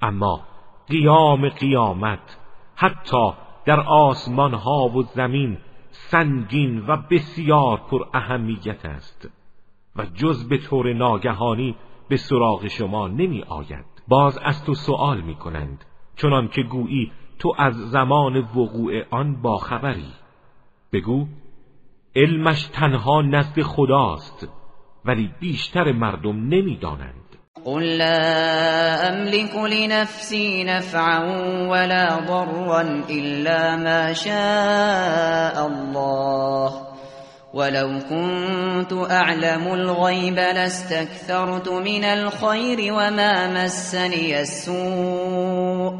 اما 0.00 0.40
قیام 0.88 1.48
قیامت 1.48 2.38
حتی 2.76 3.32
در 3.64 3.80
آسمان 3.80 4.54
ها 4.54 4.88
و 4.88 5.02
زمین 5.02 5.58
سنگین 5.90 6.86
و 6.86 6.96
بسیار 6.96 7.80
پر 7.90 8.04
اهمیت 8.14 8.84
است 8.84 9.28
و 9.96 10.06
جز 10.06 10.48
به 10.48 10.58
طور 10.58 10.92
ناگهانی 10.92 11.76
به 12.08 12.16
سراغ 12.16 12.68
شما 12.68 13.08
نمی 13.08 13.42
آید. 13.42 13.84
باز 14.08 14.38
از 14.38 14.64
تو 14.64 14.74
سوال 14.74 15.20
می 15.20 15.34
کنند 15.34 15.84
چنان 16.16 16.48
که 16.48 16.62
گویی 16.62 17.12
تو 17.38 17.54
از 17.58 17.74
زمان 17.74 18.36
وقوع 18.36 19.02
آن 19.10 19.42
با 19.42 19.56
خبری 19.58 20.12
بگو 20.92 21.26
علمش 22.16 22.64
تنها 22.64 23.22
نزد 23.22 23.62
خداست. 23.62 24.61
ولی 25.06 25.30
بیشتر 25.40 25.92
مردم 25.92 26.36
نمیدانند. 26.36 27.22
قل 27.64 27.82
لا 27.82 29.08
أملك 29.08 29.56
لنفسي 29.56 30.64
نفعا 30.64 31.18
ولا 31.68 32.18
ضرا 32.26 33.04
إلا 33.10 33.76
ما 33.76 34.12
شاء 34.12 35.66
الله. 35.66 36.86
ولو 37.54 37.98
كنت 38.10 38.92
أعلم 39.10 39.74
الغيب 39.74 40.34
لاستكثرت 40.34 41.68
من 41.68 42.04
الخير 42.04 42.92
وما 42.92 43.64
مسني 43.64 44.40
السوء. 44.40 45.92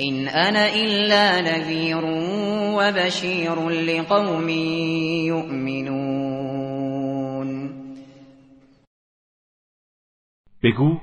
إن 0.00 0.28
أنا 0.28 0.74
إلا 0.74 1.40
نذير 1.40 2.04
وبشير 2.76 3.68
لقوم 3.68 4.48
يؤمنون. 5.28 6.25
بگو 10.66 11.00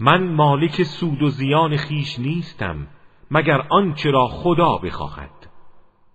من 0.00 0.34
مالک 0.34 0.82
سود 0.82 1.22
و 1.22 1.28
زیان 1.28 1.76
خیش 1.76 2.18
نیستم 2.18 2.86
مگر 3.30 3.66
آنچه 3.70 4.10
را 4.10 4.26
خدا 4.26 4.78
بخواهد. 4.78 5.30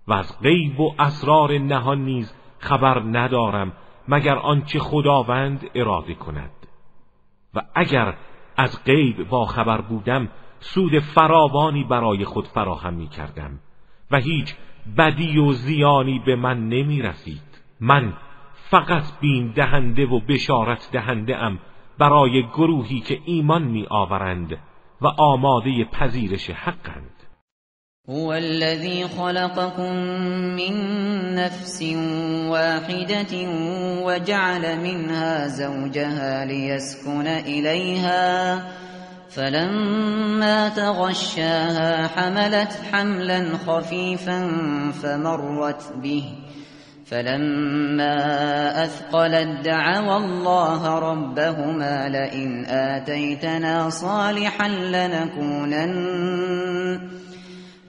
و 0.07 0.13
از 0.13 0.41
غیب 0.41 0.79
و 0.79 0.95
اسرار 0.99 1.57
نهان 1.57 2.05
نیز 2.05 2.33
خبر 2.59 2.99
ندارم 2.99 3.73
مگر 4.07 4.35
آنچه 4.35 4.79
خداوند 4.79 5.69
اراده 5.75 6.13
کند. 6.13 6.51
و 7.53 7.61
اگر 7.75 8.17
از 8.57 8.83
غیب 8.83 9.29
با 9.29 9.45
خبر 9.45 9.81
بودم 9.81 10.29
سود 10.59 10.99
فراوانی 10.99 11.83
برای 11.83 12.25
خود 12.25 12.47
فراهم 12.47 12.93
می 12.93 13.07
کردم. 13.07 13.59
و 14.11 14.17
هیچ 14.17 14.55
بدی 14.97 15.37
و 15.37 15.51
زیانی 15.51 16.19
به 16.25 16.35
من 16.35 16.69
نمی 16.69 17.01
رسید. 17.01 17.61
من 17.79 18.13
فقط 18.53 19.19
بین 19.19 19.51
دهنده 19.51 20.05
و 20.05 20.19
بشارت 20.19 20.89
دهنده 20.91 21.37
ام. 21.37 21.59
برای 21.99 22.43
گروهی 22.43 22.99
که 22.99 23.19
ایمان 23.25 23.63
می 23.63 23.85
آورند 23.89 24.57
و 25.01 25.07
آماده 25.07 25.85
پذیرش 25.85 26.49
حقند. 26.49 27.17
هو 28.09 28.27
الذي 28.27 29.07
خلقكم 29.07 29.93
من 30.55 30.75
نفس 31.35 31.81
واحدة 32.49 33.33
وجعل 34.05 34.79
منها 34.79 35.47
زوجها 35.47 36.45
ليسكن 36.45 37.27
إليها 37.27 38.63
فلما 39.29 40.69
تغشاها 40.69 42.07
حملت 42.07 42.79
حملا 42.91 43.57
خفيفا 43.67 44.51
فمرت 44.91 45.93
به 46.03 46.23
فلما 47.09 48.15
اثقلت 48.83 49.65
دعوا 49.65 50.17
الله 50.17 50.99
ربهما 50.99 52.09
لئن 52.09 52.65
آتيتنا 52.65 53.89
صالحا 53.89 54.67
لنكونن 54.67 55.93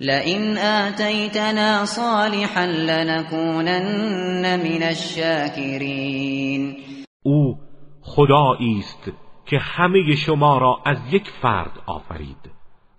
لئن 0.01 0.59
آتيتنا 0.59 1.85
صالحا 1.85 2.67
لنكونن 2.67 4.57
من 4.57 4.83
الشاکرین 4.83 6.77
او 7.23 7.59
خدایی 8.03 8.79
است 8.79 9.13
که 9.47 9.59
همه 9.59 10.15
شما 10.27 10.59
را 10.59 10.83
از 10.87 10.99
یک 11.11 11.31
فرد 11.43 11.73
آفرید 11.87 12.51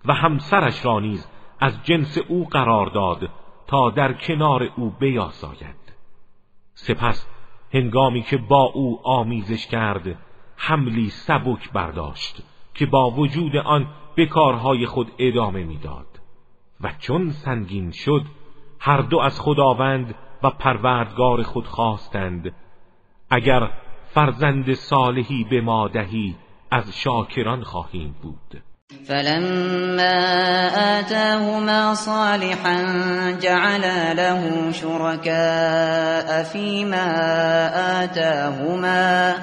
و 0.04 0.12
همسرش 0.12 0.84
را 0.84 1.00
نیز 1.00 1.26
از 1.60 1.72
جنس 1.84 2.18
او 2.28 2.44
قرار 2.44 2.90
داد 2.94 3.28
تا 3.66 3.90
در 3.90 4.12
کنار 4.12 4.62
او 4.76 4.90
بیاساید. 5.00 5.79
سپس 6.82 7.26
هنگامی 7.74 8.22
که 8.22 8.36
با 8.36 8.62
او 8.62 9.00
آمیزش 9.04 9.66
کرد 9.66 10.18
حملی 10.56 11.10
سبک 11.10 11.72
برداشت 11.72 12.42
که 12.74 12.86
با 12.86 13.10
وجود 13.10 13.56
آن 13.56 13.86
به 14.14 14.26
کارهای 14.26 14.86
خود 14.86 15.12
ادامه 15.18 15.64
می‌داد. 15.64 16.06
و 16.80 16.92
چون 16.98 17.30
سنگین 17.30 17.90
شد 17.90 18.22
هر 18.78 19.00
دو 19.00 19.18
از 19.18 19.40
خداوند 19.40 20.14
و 20.42 20.50
پروردگار 20.50 21.42
خود 21.42 21.66
خواستند 21.66 22.54
اگر 23.30 23.70
فرزند 24.04 24.74
صالحی 24.74 25.44
به 25.44 25.60
ما 25.60 25.88
دهی 25.88 26.36
از 26.70 26.96
شاکران 26.96 27.62
خواهیم 27.62 28.14
بود. 28.22 28.62
فلما 28.90 30.18
آتاهما 30.98 31.94
صالحا 31.94 32.76
جعل 33.42 34.16
له 34.16 34.72
شركاء 34.72 36.42
فيما 36.42 37.06
آتاهما 38.04 39.34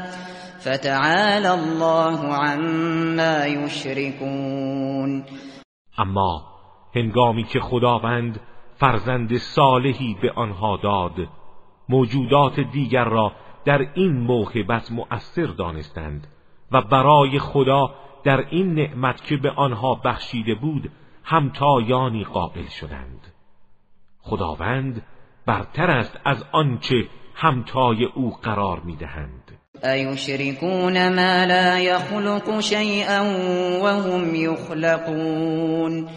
فتعالى 0.59 1.53
الله 1.53 2.33
عما 2.33 3.45
يشركون. 3.45 5.23
اما 5.99 6.41
هنگامی 6.95 7.43
که 7.43 7.59
خداوند 7.59 8.39
فرزند 8.79 9.37
صالحی 9.37 10.17
به 10.21 10.31
آنها 10.35 10.77
داد 10.83 11.27
موجودات 11.89 12.59
دیگر 12.59 13.05
را 13.05 13.31
در 13.65 13.87
این 13.93 14.11
موهبت 14.11 14.91
مؤثر 14.91 15.45
دانستند 15.45 16.27
و 16.71 16.81
برای 16.81 17.39
خدا 17.39 17.89
در 18.27 18.45
این 18.49 18.73
نعمت 18.73 19.23
که 19.23 19.37
به 19.37 19.51
آنها 19.51 19.95
بخشیده 20.05 20.55
بود 20.55 20.91
همتایانی 21.23 22.23
قابل 22.23 22.67
شدند. 22.67 23.33
خداوند 24.21 25.01
برتر 25.45 25.91
است 25.91 26.19
از 26.25 26.45
آنچه 26.51 26.95
همتای 27.35 28.05
او 28.05 28.31
قرار 28.31 28.79
می‌دهند. 28.79 29.59
ایشرکون 29.83 31.09
ما 31.09 31.45
لا 31.45 31.79
یخلق 31.79 32.59
شیئا 32.59 33.23
وهم 33.83 34.35
یخلقون. 34.35 36.07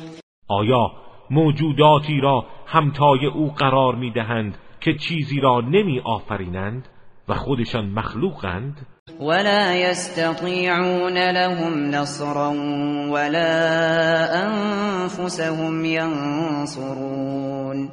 آیا 0.49 0.93
موجوداتی 1.31 2.20
را 2.20 2.47
همتای 2.66 3.27
او 3.27 3.51
قرار 3.53 3.95
می‌دهند 3.95 4.59
که 4.81 4.95
چیزی 4.95 5.41
را 5.41 5.61
نمی 5.61 6.01
آفرینند 6.01 6.89
و 7.28 7.35
خودشان 7.35 7.91
مخلوقند؟ 7.91 8.87
ولا 9.20 9.74
يستطيعون 9.74 11.31
لهم 11.31 11.91
نصرا 11.91 12.49
ولا 13.11 14.47
أنفسهم 14.47 15.85
ينصرون. 15.85 17.89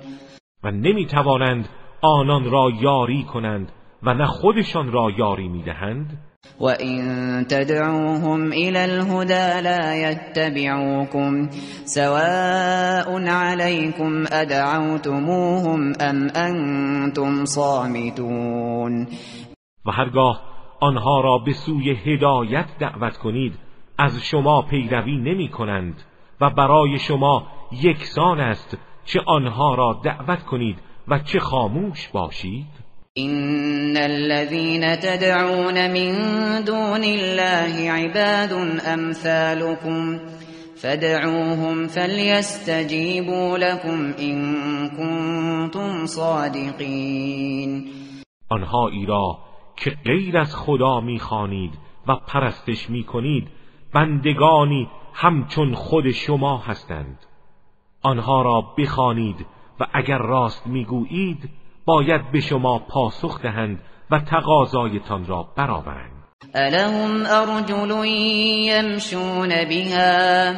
و 0.64 0.72
نمی 0.72 1.06
توانند 1.06 1.65
آنان 2.02 2.52
را 2.52 2.72
یاری 2.81 3.23
کنند 3.23 3.72
و 4.03 4.14
نه 4.14 4.26
خودشان 4.26 4.91
را 4.91 5.11
یاری 5.18 5.48
میدهند؟ 5.48 6.18
و 6.60 6.65
این 6.65 7.44
تدعوهم 7.44 8.52
إلى 8.52 8.77
الهدى 8.77 9.61
لا 9.61 9.95
يتبعوكم 9.95 11.49
سواء 11.85 13.27
عليكم 13.27 14.23
ادعوتموهم 14.31 15.94
ام 16.02 16.27
أنتم 16.35 17.45
صامتون. 17.45 19.07
و 19.85 19.91
هرگاه 19.91 20.56
آنها 20.80 21.22
را 21.22 21.38
به 21.38 21.54
سوی 21.54 21.91
هدایت 21.91 22.66
دعوت 22.80 23.18
کنید. 23.18 23.54
از 23.99 24.22
شما 24.24 24.62
پیروی 24.62 25.18
نمی 25.18 25.48
کنند 25.48 26.04
و 26.41 26.49
برای 26.49 26.99
شما 26.99 27.48
یکسان 27.72 28.40
است 28.40 28.78
چه 29.06 29.20
آنها 29.26 29.76
را 29.76 30.02
دعوت 30.04 30.44
کنید 30.44 30.80
و 31.08 31.20
چه 31.20 31.40
خاموش 31.40 32.08
باشید. 32.08 32.66
این 33.14 33.98
الذين 33.98 34.95
تدعون 34.95 35.91
من 35.91 36.62
دون 36.62 37.04
الله 37.04 37.91
عباد 37.91 38.54
امثالكم 38.86 40.20
فدعوهم 40.76 41.88
فليستجيبوا 41.88 43.58
لكم 43.58 44.14
ان 44.20 44.90
كنتم 44.90 46.06
صادقين. 46.06 47.86
آنها 48.49 48.90
را 49.08 49.47
که 49.78 49.90
غیر 50.06 50.38
از 50.38 50.56
خدا 50.56 50.99
می‌خوانید 50.99 51.74
و 52.08 52.16
پرستش 52.16 52.90
می‌کنید 52.90 53.48
بندگانی 53.94 54.90
همچون 55.14 55.74
خود 55.74 56.12
شما 56.12 56.58
هستند. 56.58 57.20
آنها 58.02 58.41
را 58.41 58.62
بخوانید 58.78 59.45
و 59.80 59.86
اگر 59.94 60.18
راست 60.18 60.68
می‌گویید 60.68 61.49
باید 61.86 62.32
به 62.32 62.40
شما 62.40 62.80
پاسخ 62.80 63.41
دهند 63.41 63.80
و 64.12 64.20
تقاضایتان 64.20 65.26
را 65.26 65.48
برآورند. 65.58 66.12
الهم 66.56 67.26
ارجل 67.26 68.06
یمشون 68.06 69.49
بها 69.49 70.54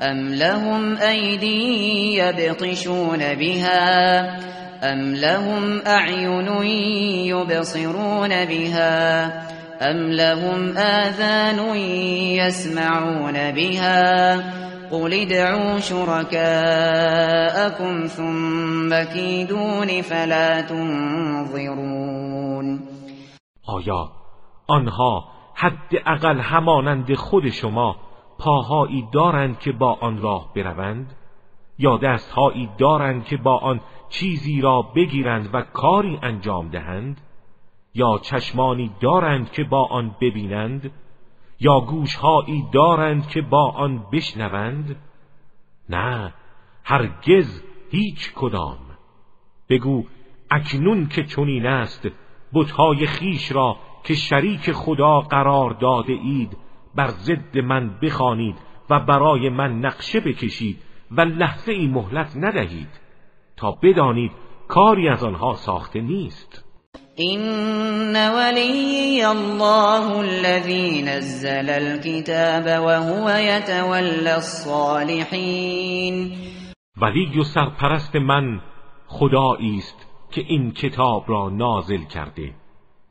ام 0.00 0.28
لهم 0.28 0.96
ایدی 0.96 2.12
یبطشون 2.12 3.18
بها 3.18 4.65
ام 4.82 5.14
لهم 5.14 5.80
اعین 5.86 6.62
یبصرون 7.26 8.28
بها 8.28 9.24
ام 9.80 9.96
لهم 9.96 10.76
آذان 10.76 11.76
يسمعون 11.76 13.52
بها 13.52 14.36
قل 14.90 15.12
ادعوا 15.12 15.78
شركاءكم 15.78 17.26
ثم 18.06 19.04
كيدون 19.04 20.02
فلا 20.02 20.60
تنظرون 20.60 22.16
آیا 23.68 24.08
آنها 24.68 25.24
حد 25.54 25.96
اقل 26.06 26.40
همانند 26.40 27.14
خود 27.14 27.48
شما 27.48 27.96
پاهایی 28.38 29.08
دارند 29.12 29.58
که 29.58 29.72
با 29.72 29.98
آن 30.00 30.22
راه 30.22 30.52
بروند؟ 30.56 31.12
یا 31.78 31.96
دستهایی 31.96 32.68
دارند 32.78 33.24
که 33.24 33.36
با 33.36 33.58
آن 33.58 33.80
چیزی 34.08 34.60
را 34.60 34.82
بگیرند 34.82 35.50
و 35.52 35.62
کاری 35.62 36.18
انجام 36.22 36.68
دهند 36.68 37.20
یا 37.94 38.18
چشمانی 38.18 38.90
دارند 39.00 39.52
که 39.52 39.64
با 39.64 39.86
آن 39.86 40.16
ببینند 40.20 40.90
یا 41.60 41.80
گوشهایی 41.80 42.64
دارند 42.72 43.28
که 43.28 43.42
با 43.42 43.70
آن 43.70 44.06
بشنوند؟ 44.12 44.96
نه 45.88 46.34
هرگز 46.84 47.62
هیچ 47.90 48.32
کدام. 48.34 48.78
بگو 49.68 50.04
اکنون 50.50 51.08
که 51.08 51.24
چنین 51.24 51.66
است 51.66 52.08
بتهای 52.54 53.06
خیش 53.06 53.52
را 53.52 53.76
که 54.04 54.14
شریک 54.14 54.72
خدا 54.72 55.20
قرار 55.20 55.70
داده 55.70 56.12
اید 56.12 56.56
بر 56.94 57.08
ضد 57.08 57.58
من 57.58 57.98
بخوانید 58.02 58.56
و 58.90 59.00
برای 59.00 59.48
من 59.48 59.78
نقشه 59.78 60.20
بکشید 60.20 60.82
و 61.10 61.20
لحظه 61.20 61.72
ای 61.72 61.86
مهلت 61.86 62.36
ندهید. 62.36 63.05
تا 63.56 63.70
بدانید 63.82 64.32
کاری 64.68 65.08
از 65.08 65.24
آنها 65.24 65.54
ساخته 65.54 66.00
نیست. 66.00 66.66
این 67.18 68.16
ولی 68.16 69.22
الله 69.22 70.16
الذي 70.18 71.02
نزل 71.02 71.70
الكتاب 71.70 72.66
وهو 72.84 73.30
يتولى 73.30 74.30
الصالحین 74.30 75.56
ولی 76.96 77.38
و 77.38 77.44
سرپرست 77.44 78.16
من 78.16 78.60
خدایی 79.06 79.76
است 79.78 80.06
که 80.30 80.40
این 80.40 80.72
کتاب 80.72 81.24
را 81.28 81.48
نازل 81.48 82.04
کرده 82.04 82.54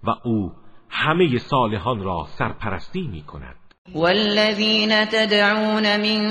و 0.03 0.09
او 0.23 0.51
همه 0.89 1.37
صالحان 1.37 2.03
را 2.03 2.25
سرپرستی 2.29 3.07
می 3.07 3.21
کند 3.21 3.54
والذين 3.93 5.05
تدعون 5.09 5.99
من 5.99 6.21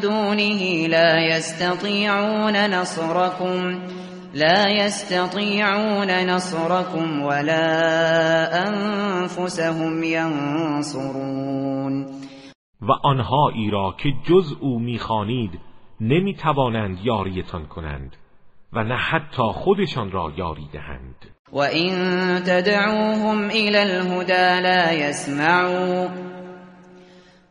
دونه 0.00 0.86
لا 0.86 1.36
يستطيعون 1.36 2.70
نصركم 2.70 3.82
لا 4.34 4.68
يستطيعون 4.68 6.10
نصركم 6.10 7.22
ولا 7.22 7.66
انفسهم 8.68 10.02
ينصرون. 10.02 11.34
و 12.82 12.92
آنهایی 13.02 13.70
را 13.70 13.94
که 13.98 14.12
جز 14.28 14.52
او 14.60 14.78
می‌خوانید 14.78 15.50
نمی‌توانند 16.00 16.98
یاریتان 17.04 17.66
کنند 17.66 18.16
و 18.72 18.84
نه 18.84 18.96
حتی 18.96 19.42
خودشان 19.42 20.10
را 20.10 20.32
یاری 20.36 20.68
دهند. 20.72 21.14
وإن 21.52 21.90
تدعوهم 22.46 23.44
إلى 23.50 23.78
الهدى 23.78 24.60
لا 24.62 24.92
يسمعوا 24.92 26.33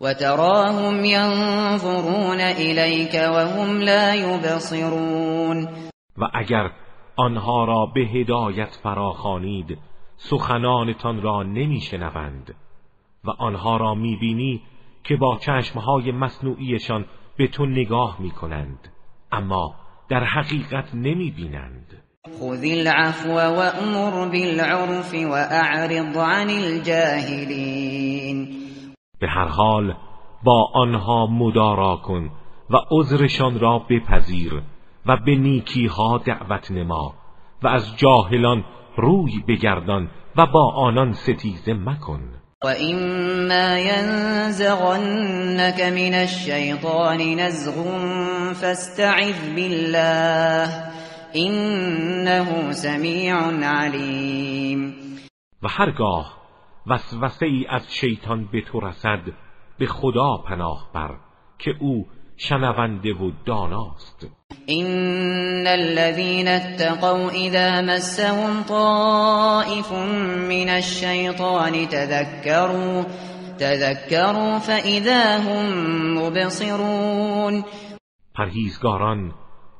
وتراهم 0.04 1.06
ينظرون 1.06 2.40
إليك 2.40 3.14
وهم 3.14 3.82
لا 3.82 4.16
يبصرون. 4.16 5.68
و 6.18 6.30
اگر 6.34 6.72
آنها 7.16 7.66
را 7.66 7.86
به 7.96 8.02
هدایت 8.02 8.80
فراخوانید 8.84 9.78
سخنانتان 10.18 11.22
را 11.22 11.44
نمیشنوند. 11.44 12.56
و 13.24 13.30
آنها 13.30 13.78
را 13.78 13.96
می‌بینی 13.96 14.62
که 15.04 15.16
با 15.16 15.38
چشمهای 15.38 16.12
مصنوعیشان 16.12 17.06
به 17.38 17.48
تو 17.48 17.66
نگاه 17.66 18.18
می‌کنند 18.22 18.80
اما 19.32 19.76
در 20.10 20.24
حقیقت 20.24 20.96
نمی‌بینند. 20.96 22.04
خذ 22.40 22.64
العفو 22.64 23.30
وأمر 23.30 24.30
بالعرف 24.30 25.14
وأعرض 25.14 26.18
عن 26.18 26.50
الجاهلين 26.50 27.84
به 29.24 29.30
هر 29.30 29.48
حال 29.48 29.95
با 30.44 30.70
آنها 30.74 31.26
مدارا 31.26 31.95
کن 31.95 32.30
و 32.70 32.78
عذرشان 32.91 33.60
را 33.60 33.80
بپذیر 33.90 34.62
و 35.06 35.18
به 35.18 35.36
نیکی 35.36 35.86
ها 35.86 36.18
دعوت 36.18 36.72
نما 36.72 37.14
و 37.64 37.68
از 37.68 37.98
جاهلان 37.98 38.66
روی 38.98 39.44
بگردان 39.48 40.10
و 40.38 40.45
با 40.45 40.74
آنان 40.76 41.14
ستیزه 41.14 41.74
مکن. 41.74 42.22
و 42.64 42.68
اما 42.68 43.80
ینزغنك 43.80 45.82
من 45.82 46.14
الشیطان 46.14 47.20
نزغ 47.20 47.74
فاستعذ 48.54 49.50
بالله 49.56 50.70
انه 51.34 52.72
سمیع 52.72 53.36
علیم. 53.64 54.95
و 55.64 55.68
هرگاه 55.68 56.43
وسوسه 56.88 57.46
ای 57.46 57.66
از 57.70 57.94
شیطان 57.94 58.50
به 58.52 58.62
تو 58.62 58.80
رسد 58.80 59.20
به 59.80 59.86
خدا 59.86 60.38
پناه 60.38 60.90
بر 60.94 61.16
که 61.60 61.76
او 61.80 62.08
شنونده 62.38 63.14
و 63.14 63.32
داناست. 63.46 64.28
ان 64.68 65.68
الذين 65.68 66.48
اتقوا 66.48 67.30
اذا 67.30 67.82
مسهم 67.82 68.64
طائف 68.64 69.92
من 70.50 70.70
الشيطان 70.70 71.88
تذكروا 71.88 73.04
تذكروا 73.60 74.60
فاذا 74.60 75.38
هم 75.38 75.66
مبصرون. 76.18 77.64
پرهیزگاران 78.36 79.34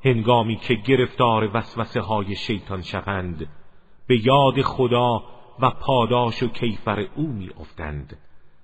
هنگامی 0.06 0.56
که 0.56 0.74
گرفتار 0.74 1.50
وسوسه 1.54 2.02
های 2.02 2.36
شیطان 2.36 2.82
شوند 2.82 3.48
به 4.08 4.26
یاد 4.26 4.62
خدا 4.62 5.22
و 5.60 5.70
پاداش 5.70 6.44
و 6.44 6.48
کیفر 6.48 7.08
او 7.16 7.28
می 7.28 7.50
افتند 7.60 8.18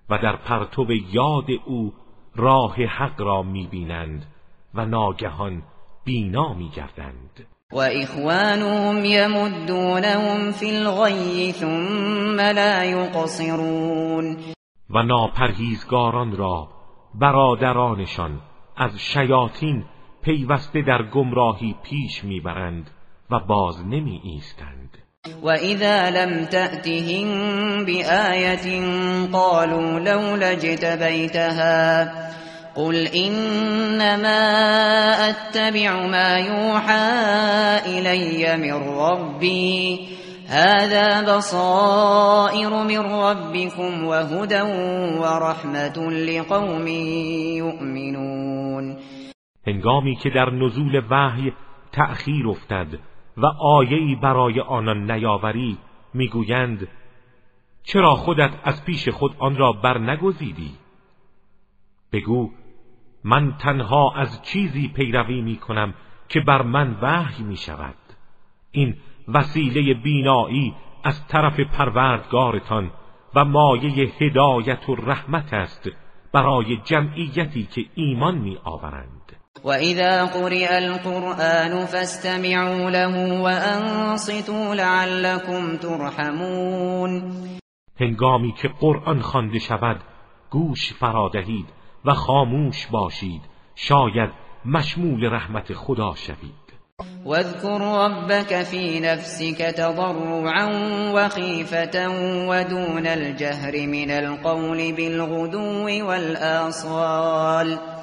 و 0.09 0.17
در 0.17 0.35
پرتو 0.35 0.85
یاد 1.11 1.45
او 1.65 1.93
راه 2.35 2.75
حق 2.75 3.21
را 3.21 3.43
می 3.43 3.67
بینند 3.67 4.25
و 4.73 4.85
ناگهان 4.85 5.63
بینا 6.05 6.53
می 6.53 6.69
گردند 6.69 7.47
و 7.71 7.77
اخوانهم 7.77 9.05
یمدونهم 9.05 10.51
فی 10.51 10.75
الغی 10.75 11.51
ثم 11.51 12.39
لا 12.39 12.83
یقصرون. 12.85 14.37
و 14.89 15.03
ناپرهیزگاران 15.03 16.37
را 16.37 16.67
برادرانشان 17.15 18.41
از 18.77 18.99
شیاطین 18.99 19.85
پیوسته 20.21 20.81
در 20.81 21.03
گمراهی 21.03 21.75
پیش 21.83 22.23
می‌برند 22.23 22.91
و 23.29 23.39
باز 23.39 23.85
نمی 23.85 24.21
ایستند 24.23 24.88
و 25.43 25.49
اذا 25.49 26.09
لم 26.09 26.45
تأتهم 26.45 27.27
بآیت 27.85 28.67
قالوا 29.33 29.99
لولا 29.99 30.53
جتبیتها 30.53 32.11
قل 32.75 33.07
انما 33.07 34.39
اتبع 35.29 36.07
ما 36.07 36.37
يوحى 36.37 37.09
الي 37.85 38.57
من 38.57 38.73
ربي 38.99 40.07
هذا 40.47 41.37
بصائر 41.37 42.83
من 42.83 42.99
ربكم 42.99 44.03
وهدى 44.03 44.61
ورحمة 45.19 46.11
لقوم 46.11 46.87
يؤمنون 47.57 48.97
هنگامی 49.67 50.15
که 50.23 50.29
در 50.29 50.49
نزول 50.49 51.03
وحی 51.11 51.53
تأخیر 51.91 52.47
افتد 52.49 53.08
و 53.41 53.45
آیه‌ای 53.45 54.15
برای 54.15 54.59
آنان 54.59 55.11
نیاوری 55.11 55.77
می‌گویند 56.13 56.87
چرا 57.83 58.15
خودت 58.15 58.51
از 58.63 58.85
پیش 58.85 59.09
خود 59.09 59.35
آن 59.39 59.57
را 59.57 59.73
بر 59.73 59.97
نگزیدی 59.97 60.71
بگو 62.11 62.51
من 63.23 63.57
تنها 63.57 64.13
از 64.15 64.41
چیزی 64.41 64.87
پیروی 64.87 65.41
می 65.41 65.55
کنم 65.57 65.93
که 66.29 66.39
بر 66.39 66.61
من 66.61 66.97
وحی 67.01 67.43
می 67.43 67.57
شود 67.57 67.95
این 68.71 68.97
وسیله 69.27 69.93
بینایی 69.93 70.75
از 71.03 71.27
طرف 71.27 71.59
پروردگارتان 71.59 72.91
و 73.35 73.45
مایه 73.45 74.13
هدایت 74.19 74.89
و 74.89 74.95
رحمت 74.95 75.53
است 75.53 75.89
برای 76.31 76.77
جمعیتی 76.77 77.63
که 77.63 77.85
ایمان 77.95 78.37
می 78.37 78.57
آورند 78.63 79.38
و 79.63 79.69
اذا 79.69 80.25
قرئ 80.25 80.77
القرآن 80.77 81.85
فاستمعوا 81.85 82.89
له 82.89 83.41
وانصتوا 83.41 84.75
لعلكم 84.75 85.77
ترحمون. 85.77 87.33
هنگامی 87.99 88.53
که 88.61 88.67
قرآن 88.67 89.21
خوانده 89.21 89.59
شود 89.59 90.01
گوش 90.49 90.93
فرادهید 90.93 91.65
و 92.05 92.13
خاموش 92.13 92.87
باشید. 92.87 93.41
شاید 93.75 94.29
مشمول 94.65 95.29
رحمت 95.29 95.73
خدا 95.73 96.15
شوید. 96.15 96.69
واذكر 97.25 97.79
ربك 97.79 98.63
في 98.63 98.99
نفسك 98.99 99.57
تضرعا 99.57 100.67
وخيفة 101.13 102.07
ودون 102.49 103.07
الجهر 103.07 103.87
من 103.87 104.11
القول 104.11 104.91
بالغدو 104.91 106.07
والآصال. 106.07 107.98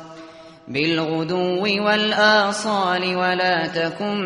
بالغدو 0.69 1.61
والآصال 1.85 3.17
ولا 3.17 3.67
تكن 3.67 4.17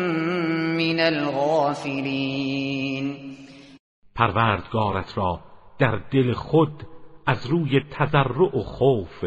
من 0.77 0.99
الغافلين. 0.99 2.57
پروردگارت 4.15 5.17
را 5.17 5.39
در 5.79 6.01
دل 6.11 6.33
خود 6.33 6.87
از 7.27 7.47
روی 7.47 7.81
تضرع 7.91 8.57
و 8.57 8.63
خوف 8.63 9.25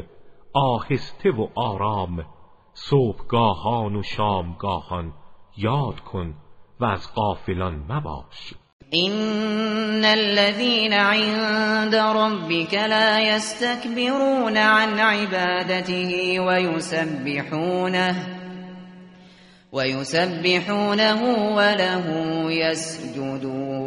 آهسته 0.54 1.30
و 1.30 1.48
آرام 1.54 2.24
صبحگاهان 2.72 3.96
و 3.96 4.02
شامگاهان 4.02 5.12
یاد 5.56 6.00
کن 6.00 6.34
و 6.80 6.84
از 6.84 7.14
غافلان 7.14 7.74
مباش. 7.88 8.54
این 8.94 10.04
الذين 10.04 10.92
عند 10.92 11.94
ربك 11.94 12.74
لا 12.74 13.20
يستكبرون 13.20 14.56
عن 14.56 14.98
عبادته 14.98 16.40
ويسبحونه 16.40 18.16
ويسبحونه 19.72 21.22
وله 21.56 22.06
يسجدون 22.52 23.84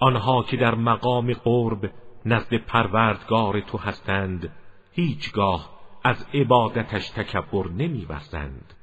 آنها 0.00 0.42
که 0.42 0.56
در 0.56 0.74
مقام 0.74 1.32
قرب 1.32 1.90
نزد 2.26 2.54
پروردگار 2.54 3.60
تو 3.60 3.78
هستند 3.78 4.52
هیچگاه 4.92 5.70
از 6.04 6.26
عبادتش 6.34 7.10
تکبر 7.10 7.68
نمیورزند 7.68 8.74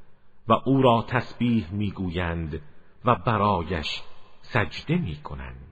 و 0.47 0.53
او 0.65 0.81
را 0.81 1.05
تسبیح 1.07 1.65
می‌گویند. 1.71 2.61
و 3.05 3.15
برایش 3.15 4.01
سجده 4.41 4.95
می‌کنند. 4.95 5.62